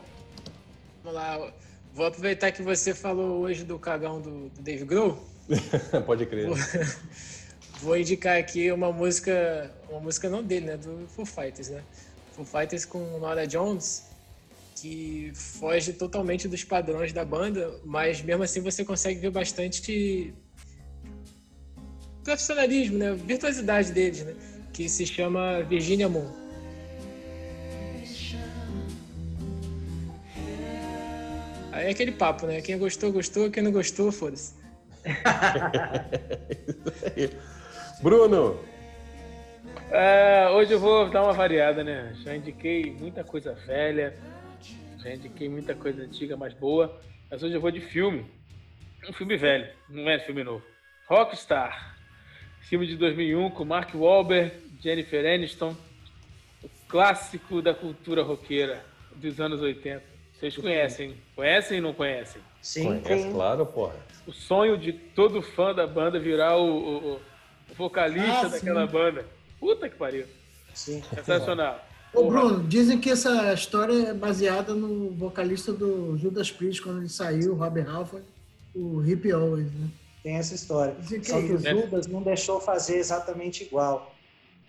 Vamos 1.03 1.21
lá. 1.21 1.53
Vou 1.93 2.07
aproveitar 2.07 2.53
que 2.53 2.63
você 2.63 2.95
falou 2.95 3.41
hoje 3.41 3.65
do 3.65 3.79
cagão 3.79 4.21
do, 4.21 4.49
do 4.51 4.63
Dave 4.63 4.85
Grohl. 4.85 5.19
pode 6.05 6.27
crer. 6.27 6.47
Vou, 6.47 6.57
vou 7.81 7.97
indicar 7.97 8.39
aqui 8.39 8.71
uma 8.71 8.93
música, 8.93 9.73
uma 9.89 10.01
música 10.01 10.29
não 10.29 10.43
dele, 10.43 10.67
né? 10.67 10.77
Do 10.77 11.09
Foo 11.09 11.25
Fighters, 11.25 11.69
né? 11.69 11.83
Foo 12.33 12.45
Fighters 12.45 12.85
com 12.85 13.19
Nora 13.19 13.47
Jones, 13.47 14.11
que 14.77 15.33
foge 15.35 15.93
totalmente 15.93 16.47
dos 16.49 16.65
padrões 16.65 17.13
da 17.13 17.25
banda, 17.25 17.81
mas 17.85 18.21
mesmo 18.21 18.43
assim 18.43 18.61
você 18.61 18.85
consegue 18.85 19.21
ver 19.21 19.31
bastante 19.31 20.35
profissionalismo, 22.27 22.99
né? 22.99 23.15
Virtuosidade 23.15 23.93
deles, 23.93 24.25
né? 24.25 24.35
Que 24.73 24.89
se 24.89 25.07
chama 25.07 25.63
Virginia 25.63 26.09
Moon. 26.09 26.29
Aí 31.73 31.87
é 31.87 31.91
aquele 31.91 32.13
papo, 32.13 32.47
né? 32.47 32.61
Quem 32.61 32.79
gostou, 32.79 33.13
gostou. 33.13 33.51
Quem 33.51 33.63
não 33.63 33.71
gostou, 33.71 34.11
foda-se. 34.11 34.55
Bruno, 38.03 38.59
É, 39.91 40.49
hoje 40.51 40.73
eu 40.73 40.81
vou 40.81 41.09
dar 41.09 41.23
uma 41.23 41.33
variada, 41.33 41.85
né? 41.85 42.13
Já 42.25 42.35
indiquei 42.35 42.91
muita 42.91 43.23
coisa 43.23 43.55
velha, 43.67 44.17
já 44.99 45.15
indiquei 45.15 45.49
muita 45.49 45.77
coisa 45.77 46.03
antiga, 46.03 46.37
mas 46.37 46.53
boa. 46.55 47.01
Mas 47.31 47.43
hoje 47.43 47.55
eu 47.55 47.61
vou 47.61 47.71
de 47.71 47.81
filme. 47.81 48.27
Um 49.09 49.13
filme 49.13 49.37
velho, 49.37 49.69
não 49.89 50.11
é 50.11 50.19
filme 50.19 50.43
novo. 50.43 50.65
Rockstar. 51.09 51.96
Filme 52.69 52.87
de 52.87 52.97
2001 52.97 53.51
com 53.51 53.65
Mark 53.65 53.95
Wahlberg, 53.95 54.53
Jennifer 54.83 55.25
Aniston. 55.25 55.75
O 56.63 56.69
clássico 56.89 57.63
da 57.63 57.73
cultura 57.75 58.23
roqueira 58.23 58.85
dos 59.15 59.39
anos 59.41 59.61
80. 59.61 60.03
Vocês 60.39 60.57
conhecem? 60.57 61.15
Conhecem 61.35 61.79
ou 61.79 61.83
não 61.85 61.95
conhecem? 61.95 62.43
Sim, 62.61 63.01
conhece, 63.01 63.31
claro, 63.31 63.65
porra. 63.67 63.95
O 64.27 64.33
sonho 64.33 64.77
de 64.77 64.93
todo 64.93 65.41
fã 65.41 65.73
da 65.73 65.87
banda 65.87 66.19
virar 66.19 66.57
o, 66.59 66.65
o- 66.67 67.13
o 67.15 67.21
vocalista 67.77 68.47
Ah, 68.47 68.49
daquela 68.49 68.87
sim. 68.87 68.93
banda. 68.93 69.25
Puta 69.59 69.89
que 69.89 69.97
pariu. 69.97 70.27
sim. 70.75 71.03
Sensacional. 71.15 71.87
Ô, 72.13 72.23
Porra. 72.23 72.41
Bruno, 72.41 72.69
dizem 72.69 72.99
que 72.99 73.11
essa 73.11 73.53
história 73.53 74.09
é 74.09 74.15
baseada 74.15 74.75
no 74.75 75.11
vocalista 75.11 75.73
do 75.73 76.17
Judas 76.19 76.51
Priest, 76.51 76.83
quando 76.83 76.99
ele 76.99 77.09
saiu, 77.09 77.53
o 77.53 77.57
Robert 77.57 77.89
Halford, 77.89 78.25
o 78.75 79.03
Hip 79.05 79.31
Always, 79.31 79.73
né? 79.73 79.89
Tem 80.27 80.39
essa 80.39 80.57
história. 80.57 80.93
Que 81.07 81.25
Só 81.25 81.39
é 81.39 81.43
que 81.43 81.53
o. 81.53 81.57
Judas 81.57 82.09
não 82.09 82.21
deixou 82.21 82.61
fazer 82.61 82.97
exatamente 82.97 83.63
igual. 83.63 84.13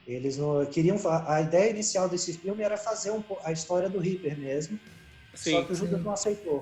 Eles 0.07 0.37
não 0.37 0.63
queriam. 0.67 0.97
A 1.25 1.41
ideia 1.41 1.71
inicial 1.71 2.07
desse 2.07 2.31
filme 2.33 2.61
era 2.61 2.77
fazer 2.77 3.09
um 3.09 3.23
a 3.43 3.51
história 3.51 3.89
do 3.89 3.97
Reaper 3.97 4.37
mesmo. 4.37 4.79
só 5.33 5.49
Sim. 5.49 5.65
que 5.65 5.73
o 5.73 5.75
Judas 5.75 6.03
não 6.03 6.11
aceitou. 6.11 6.59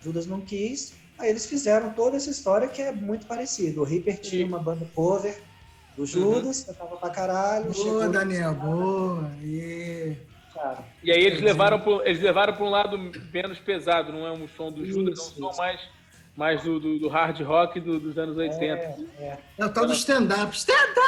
O 0.00 0.04
Judas 0.04 0.26
não 0.26 0.40
quis. 0.40 0.94
Aí 1.18 1.28
eles 1.28 1.44
fizeram 1.44 1.92
toda 1.92 2.18
essa 2.18 2.30
história 2.30 2.68
que 2.68 2.80
é 2.80 2.92
muito 2.92 3.26
parecida. 3.26 3.80
O 3.80 3.84
Reaper 3.84 4.16
tinha 4.20 4.46
Sim. 4.46 4.48
uma 4.48 4.60
banda 4.60 4.88
cover 4.94 5.42
do 5.96 6.06
Judas, 6.06 6.62
tocava 6.62 6.96
pra 6.98 7.10
caralho. 7.10 7.72
Boa, 7.72 8.08
Daniel, 8.08 8.54
boa. 8.54 9.28
E... 9.42 10.16
Cara, 10.54 10.84
E 11.02 11.10
aí 11.10 11.20
eles 11.20 11.42
levaram 11.42 11.80
pro, 11.80 12.00
eles 12.06 12.22
levaram 12.22 12.54
para 12.54 12.64
um 12.64 12.70
lado 12.70 12.96
menos 13.32 13.58
pesado, 13.58 14.12
não 14.12 14.24
é 14.24 14.30
um 14.30 14.46
som 14.46 14.70
do 14.70 14.86
Judas, 14.86 15.18
é 15.18 15.22
um 15.22 15.24
som 15.24 15.50
isso. 15.50 15.58
mais, 15.58 15.80
mais 16.36 16.62
do, 16.62 16.78
do, 16.78 16.98
do 16.98 17.08
hard 17.08 17.40
rock 17.40 17.80
do- 17.80 17.98
dos 17.98 18.16
anos 18.18 18.36
80. 18.36 18.64
é, 18.64 18.96
é. 19.18 19.38
É 19.58 19.64
o 19.64 19.68
tal 19.72 19.86
do 19.86 19.92
stand-up. 19.92 20.54
Stand-up! 20.56 21.00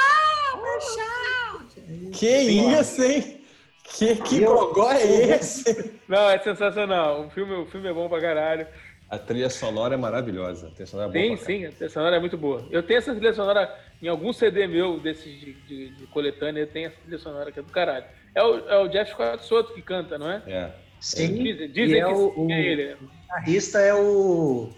é! 0.99 1.81
É. 2.09 2.11
Que 2.13 2.39
isso, 2.41 3.03
hein? 3.03 3.41
Que, 3.85 4.17
que 4.17 4.41
gogó 4.45 4.91
é 4.93 5.03
esse? 5.37 5.95
Não, 6.09 6.29
é 6.31 6.39
sensacional. 6.39 7.27
O 7.27 7.31
filme, 7.31 7.55
o 7.55 7.67
filme 7.67 7.89
é 7.89 7.93
bom 7.93 8.09
pra 8.09 8.21
caralho. 8.21 8.67
A 9.09 9.19
trilha 9.19 9.49
sonora 9.49 9.95
é 9.95 9.97
maravilhosa. 9.97 10.67
A 10.69 10.71
trilha 10.71 10.87
sonora 10.87 11.09
é 11.09 11.13
boa 11.13 11.23
Sim, 11.23 11.37
pra 11.37 11.47
sim, 11.47 11.65
a 11.67 11.71
trilha 11.73 11.91
sonora 11.91 12.17
é 12.17 12.21
muito 12.21 12.37
boa. 12.37 12.67
Eu 12.71 12.83
tenho 12.83 12.99
essa 12.99 13.15
trilha 13.15 13.33
sonora 13.33 13.75
em 14.03 14.09
algum 14.09 14.33
CD 14.33 14.67
meu 14.67 15.01
desses 15.01 15.41
de, 15.41 15.53
de, 15.55 15.89
de 15.91 16.07
coletânea, 16.09 16.67
tem 16.67 16.85
essa 16.87 16.97
trilha 17.01 17.19
sonora 17.19 17.51
que 17.51 17.59
é 17.59 17.63
do 17.63 17.73
caralho. 17.73 18.05
É 18.35 18.43
o, 18.43 18.69
é 18.69 18.79
o 18.79 18.89
Jeff 18.89 19.11
Scott 19.13 19.43
Soto 19.45 19.73
que 19.73 19.81
canta, 19.81 20.19
não 20.19 20.31
é? 20.31 20.43
É. 20.47 20.71
Sim. 21.01 21.43
Dizem, 21.43 21.71
dizem 21.71 21.97
e 21.97 22.01
é 22.01 22.05
que 22.05 22.13
o, 22.13 22.29
é 22.29 22.41
o 22.41 22.51
ele. 22.51 22.97
guitarrista 23.23 23.79
é 23.81 23.95
o. 23.95 24.69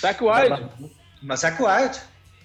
Zack 0.00 0.22
Wilde. 0.22 0.68
Mas 1.22 1.44
é 1.44 1.50
Guitarrista 1.50 1.60
Wilde, 1.60 1.96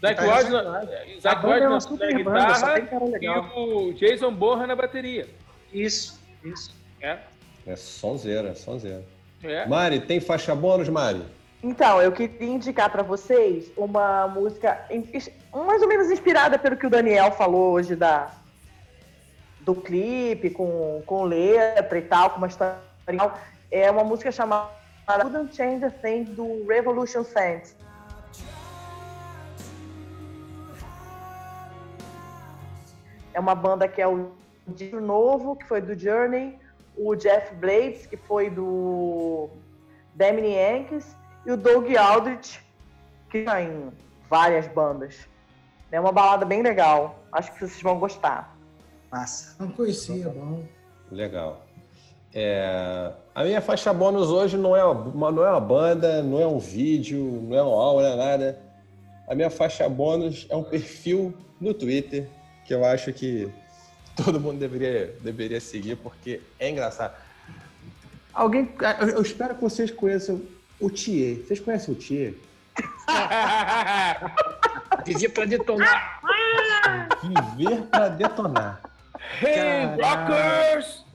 Zack 0.02 0.22
na, 0.22 0.30
Wilde. 0.30 1.22
Banda 1.22 1.48
Wilde 1.48 1.64
é 1.64 1.68
uma 1.68 1.76
na, 1.76 1.80
super 1.80 2.14
na 2.14 2.24
banda, 2.24 2.56
só 2.56 2.74
guitarra 2.80 3.10
e 3.18 3.28
o 3.28 3.94
Jason 3.94 4.34
Borra 4.34 4.68
na 4.68 4.76
bateria. 4.76 5.28
Isso, 5.74 6.20
isso. 6.44 6.76
É, 7.02 7.18
É 7.66 7.76
sonzeira, 7.76 8.54
sonzeira. 8.56 9.04
é. 9.44 9.66
Mari, 9.66 10.02
tem 10.02 10.20
faixa 10.20 10.54
bônus, 10.54 10.90
Mari? 10.90 11.24
Então, 11.64 12.02
eu 12.02 12.12
queria 12.12 12.48
indicar 12.48 12.92
para 12.92 13.02
vocês 13.02 13.72
uma 13.76 14.28
música 14.28 14.86
mais 15.52 15.82
ou 15.82 15.88
menos 15.88 16.12
inspirada 16.12 16.60
pelo 16.60 16.78
que 16.78 16.86
o 16.86 16.90
Daniel 16.90 17.32
falou 17.32 17.72
hoje 17.72 17.96
da, 17.96 18.30
do 19.62 19.74
clipe, 19.74 20.52
com, 20.52 21.02
com 21.06 21.24
letra 21.24 21.98
e 21.98 22.04
tal, 22.04 22.30
com 22.30 22.38
uma 22.38 22.48
história 22.48 22.78
e 23.12 23.18
tal. 23.18 23.40
É 23.72 23.90
uma 23.90 24.04
música 24.04 24.32
chamada 24.32 24.70
Couldn't 25.08 25.56
Change 25.56 25.86
a 25.86 25.92
Thing 25.92 26.24
do 26.24 26.66
Revolution 26.68 27.24
Saints. 27.24 27.76
É 33.34 33.40
uma 33.40 33.54
banda 33.54 33.88
que 33.88 34.02
é 34.02 34.08
o 34.08 34.32
Disco 34.68 35.00
Novo, 35.00 35.56
que 35.56 35.66
foi 35.66 35.82
do 35.82 35.98
Journey, 35.98 36.58
o 36.98 37.16
Jeff 37.16 37.54
Blades, 37.56 38.06
que 38.08 38.18
foi 38.18 38.50
do 38.50 39.50
Damien 40.16 40.54
Yankees, 40.54 41.16
e 41.46 41.52
o 41.52 41.58
Doug 41.58 41.94
Aldrich, 41.96 42.64
que 43.30 43.40
está 43.40 43.62
em 43.62 43.92
várias 44.30 44.68
bandas. 44.68 45.28
É 45.92 46.00
uma 46.00 46.12
balada 46.12 46.46
bem 46.46 46.62
legal. 46.62 47.20
Acho 47.32 47.54
que 47.54 47.60
vocês 47.60 47.82
vão 47.82 48.00
gostar. 48.00 48.58
Massa. 49.12 49.56
Não 49.60 49.72
conhecia, 49.72 50.30
bom. 50.30 50.64
Legal. 51.12 51.65
É, 52.38 53.14
A 53.34 53.46
minha 53.46 53.62
faixa 53.62 53.94
bônus 53.94 54.28
hoje 54.28 54.58
não 54.58 54.76
é, 54.76 54.84
uma, 54.84 55.32
não 55.32 55.46
é 55.46 55.52
uma 55.52 55.62
banda, 55.62 56.22
não 56.22 56.42
é 56.42 56.46
um 56.46 56.60
vídeo, 56.60 57.42
não 57.48 57.58
é 57.58 57.64
um 57.64 57.70
álbum, 57.70 58.02
não 58.02 58.10
é 58.10 58.16
nada. 58.18 58.60
A 59.26 59.34
minha 59.34 59.50
faixa 59.50 59.88
bônus 59.88 60.46
é 60.50 60.56
um 60.56 60.64
perfil 60.64 61.34
no 61.62 61.74
Twitter 61.74 62.28
que 62.66 62.74
eu 62.74 62.84
acho 62.84 63.14
que 63.14 63.50
todo 64.22 64.40
mundo 64.40 64.60
deveria, 64.60 65.16
deveria 65.22 65.62
seguir 65.62 65.96
porque 65.96 66.42
é 66.60 66.70
engraçado. 66.70 67.16
Alguém, 68.34 68.70
eu 69.14 69.22
espero 69.22 69.56
que 69.56 69.62
vocês 69.62 69.90
conheçam 69.90 70.42
o 70.78 70.90
Thier. 70.90 71.38
Vocês 71.38 71.62
conhecem 71.62 71.94
o 71.94 71.98
Thier? 71.98 72.34
Vivia 75.06 75.30
pra 75.30 75.46
detonar. 75.46 76.20
Viver 77.56 77.84
para 77.84 78.10
detonar. 78.10 78.82
Hey, 79.42 79.86
rockers! 80.02 81.06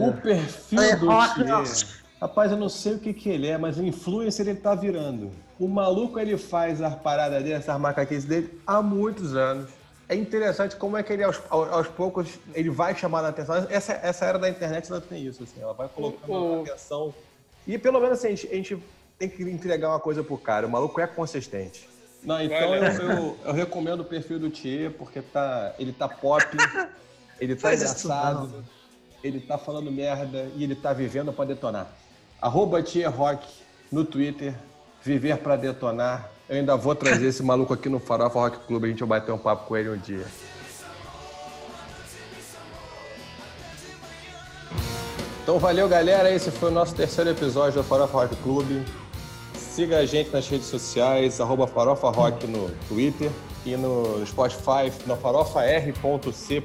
O 0.00 0.12
perfil 0.20 0.82
É, 0.82 0.96
do 0.96 1.08
rock, 1.08 1.34
Thier. 1.34 1.48
nossa. 1.48 1.86
Rapaz, 2.20 2.50
eu 2.50 2.56
não 2.56 2.68
sei 2.68 2.94
o 2.94 2.98
que, 2.98 3.12
que 3.12 3.28
ele 3.28 3.46
é, 3.46 3.58
mas 3.58 3.78
influencer 3.78 4.48
ele 4.48 4.58
tá 4.58 4.74
virando. 4.74 5.30
O 5.58 5.68
maluco 5.68 6.18
ele 6.18 6.36
faz 6.38 6.80
as 6.80 6.94
paradas 6.94 7.42
dele, 7.42 7.54
essas 7.54 7.78
macaquices 7.78 8.24
dele 8.24 8.60
há 8.66 8.80
muitos 8.80 9.36
anos. 9.36 9.70
É 10.08 10.14
interessante 10.14 10.76
como 10.76 10.96
é 10.96 11.02
que 11.02 11.12
ele 11.12 11.24
aos, 11.24 11.40
aos, 11.50 11.88
poucos 11.88 12.38
ele 12.54 12.70
vai 12.70 12.94
chamar 12.94 13.24
a 13.24 13.28
atenção. 13.28 13.54
Essa, 13.68 13.92
essa 14.02 14.24
era 14.24 14.38
da 14.38 14.48
internet 14.48 14.90
ela 14.90 15.00
tem 15.00 15.26
isso, 15.26 15.42
assim, 15.42 15.60
ela 15.60 15.74
vai 15.74 15.88
colocando 15.88 16.32
O- 16.32 16.58
a 16.60 16.62
atenção. 16.62 17.14
E 17.66 17.76
pelo 17.76 18.00
menos 18.00 18.18
assim, 18.18 18.28
a 18.28 18.30
gente, 18.30 18.48
a 18.48 18.54
gente 18.54 18.82
tem 19.18 19.28
que 19.28 19.42
entregar 19.42 19.88
uma 19.90 20.00
coisa 20.00 20.22
pro 20.22 20.38
cara. 20.38 20.66
O 20.66 20.70
maluco 20.70 21.00
é 21.00 21.06
consistente. 21.06 21.88
Não, 22.22 22.40
então 22.40 22.74
eu, 22.74 22.84
eu, 22.84 23.38
eu 23.44 23.52
recomendo 23.52 24.00
o 24.00 24.04
perfil 24.04 24.38
do 24.38 24.48
Thier, 24.50 24.92
porque 24.92 25.20
tá, 25.20 25.74
ele 25.78 25.92
tá 25.92 26.08
pop, 26.08 26.44
ele 27.40 27.54
tá 27.54 27.62
Faz 27.62 27.80
engraçado, 27.80 28.64
ele 29.22 29.40
tá 29.40 29.58
falando 29.58 29.90
merda 29.90 30.48
e 30.56 30.64
ele 30.64 30.74
tá 30.74 30.92
vivendo 30.92 31.32
pra 31.32 31.44
detonar. 31.44 31.88
Arroba 32.40 32.82
Thier 32.82 33.10
Rock 33.10 33.46
no 33.90 34.04
Twitter, 34.04 34.54
viver 35.02 35.38
pra 35.38 35.56
detonar. 35.56 36.30
Eu 36.48 36.56
ainda 36.56 36.76
vou 36.76 36.94
trazer 36.94 37.26
esse 37.26 37.42
maluco 37.42 37.72
aqui 37.72 37.88
no 37.88 37.98
Farofa 37.98 38.38
Rock 38.38 38.66
Clube, 38.66 38.86
a 38.86 38.90
gente 38.90 39.00
vai 39.00 39.20
bater 39.20 39.32
um 39.32 39.38
papo 39.38 39.66
com 39.66 39.76
ele 39.76 39.90
um 39.90 39.96
dia. 39.96 40.26
Então 45.42 45.58
valeu, 45.60 45.88
galera. 45.88 46.28
Esse 46.28 46.50
foi 46.50 46.70
o 46.70 46.72
nosso 46.72 46.94
terceiro 46.94 47.30
episódio 47.30 47.80
do 47.80 47.84
Farofa 47.84 48.18
Rock 48.18 48.36
Clube. 48.42 48.84
Siga 49.54 49.98
a 49.98 50.06
gente 50.06 50.30
nas 50.30 50.48
redes 50.48 50.66
sociais, 50.66 51.40
arroba 51.40 51.66
Farofa 51.66 52.10
Rock 52.10 52.46
no 52.46 52.70
Twitter 52.88 53.30
e 53.64 53.76
no 53.76 54.26
Spotify, 54.26 54.92
na 55.06 55.16
farofar.c. 55.16 56.60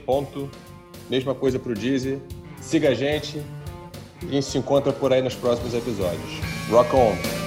Mesma 1.12 1.36
coisa 1.36 1.60
pro 1.60 1.74
Deezer. 1.74 2.20
Siga 2.62 2.92
a 2.92 2.94
gente. 2.94 3.44
A 4.24 4.32
gente 4.32 4.46
se 4.46 4.58
encontra 4.58 4.94
por 4.94 5.12
aí 5.12 5.22
nos 5.22 5.36
próximos 5.36 5.74
episódios. 5.74 6.40
Rock 6.70 6.96
on! 6.96 7.41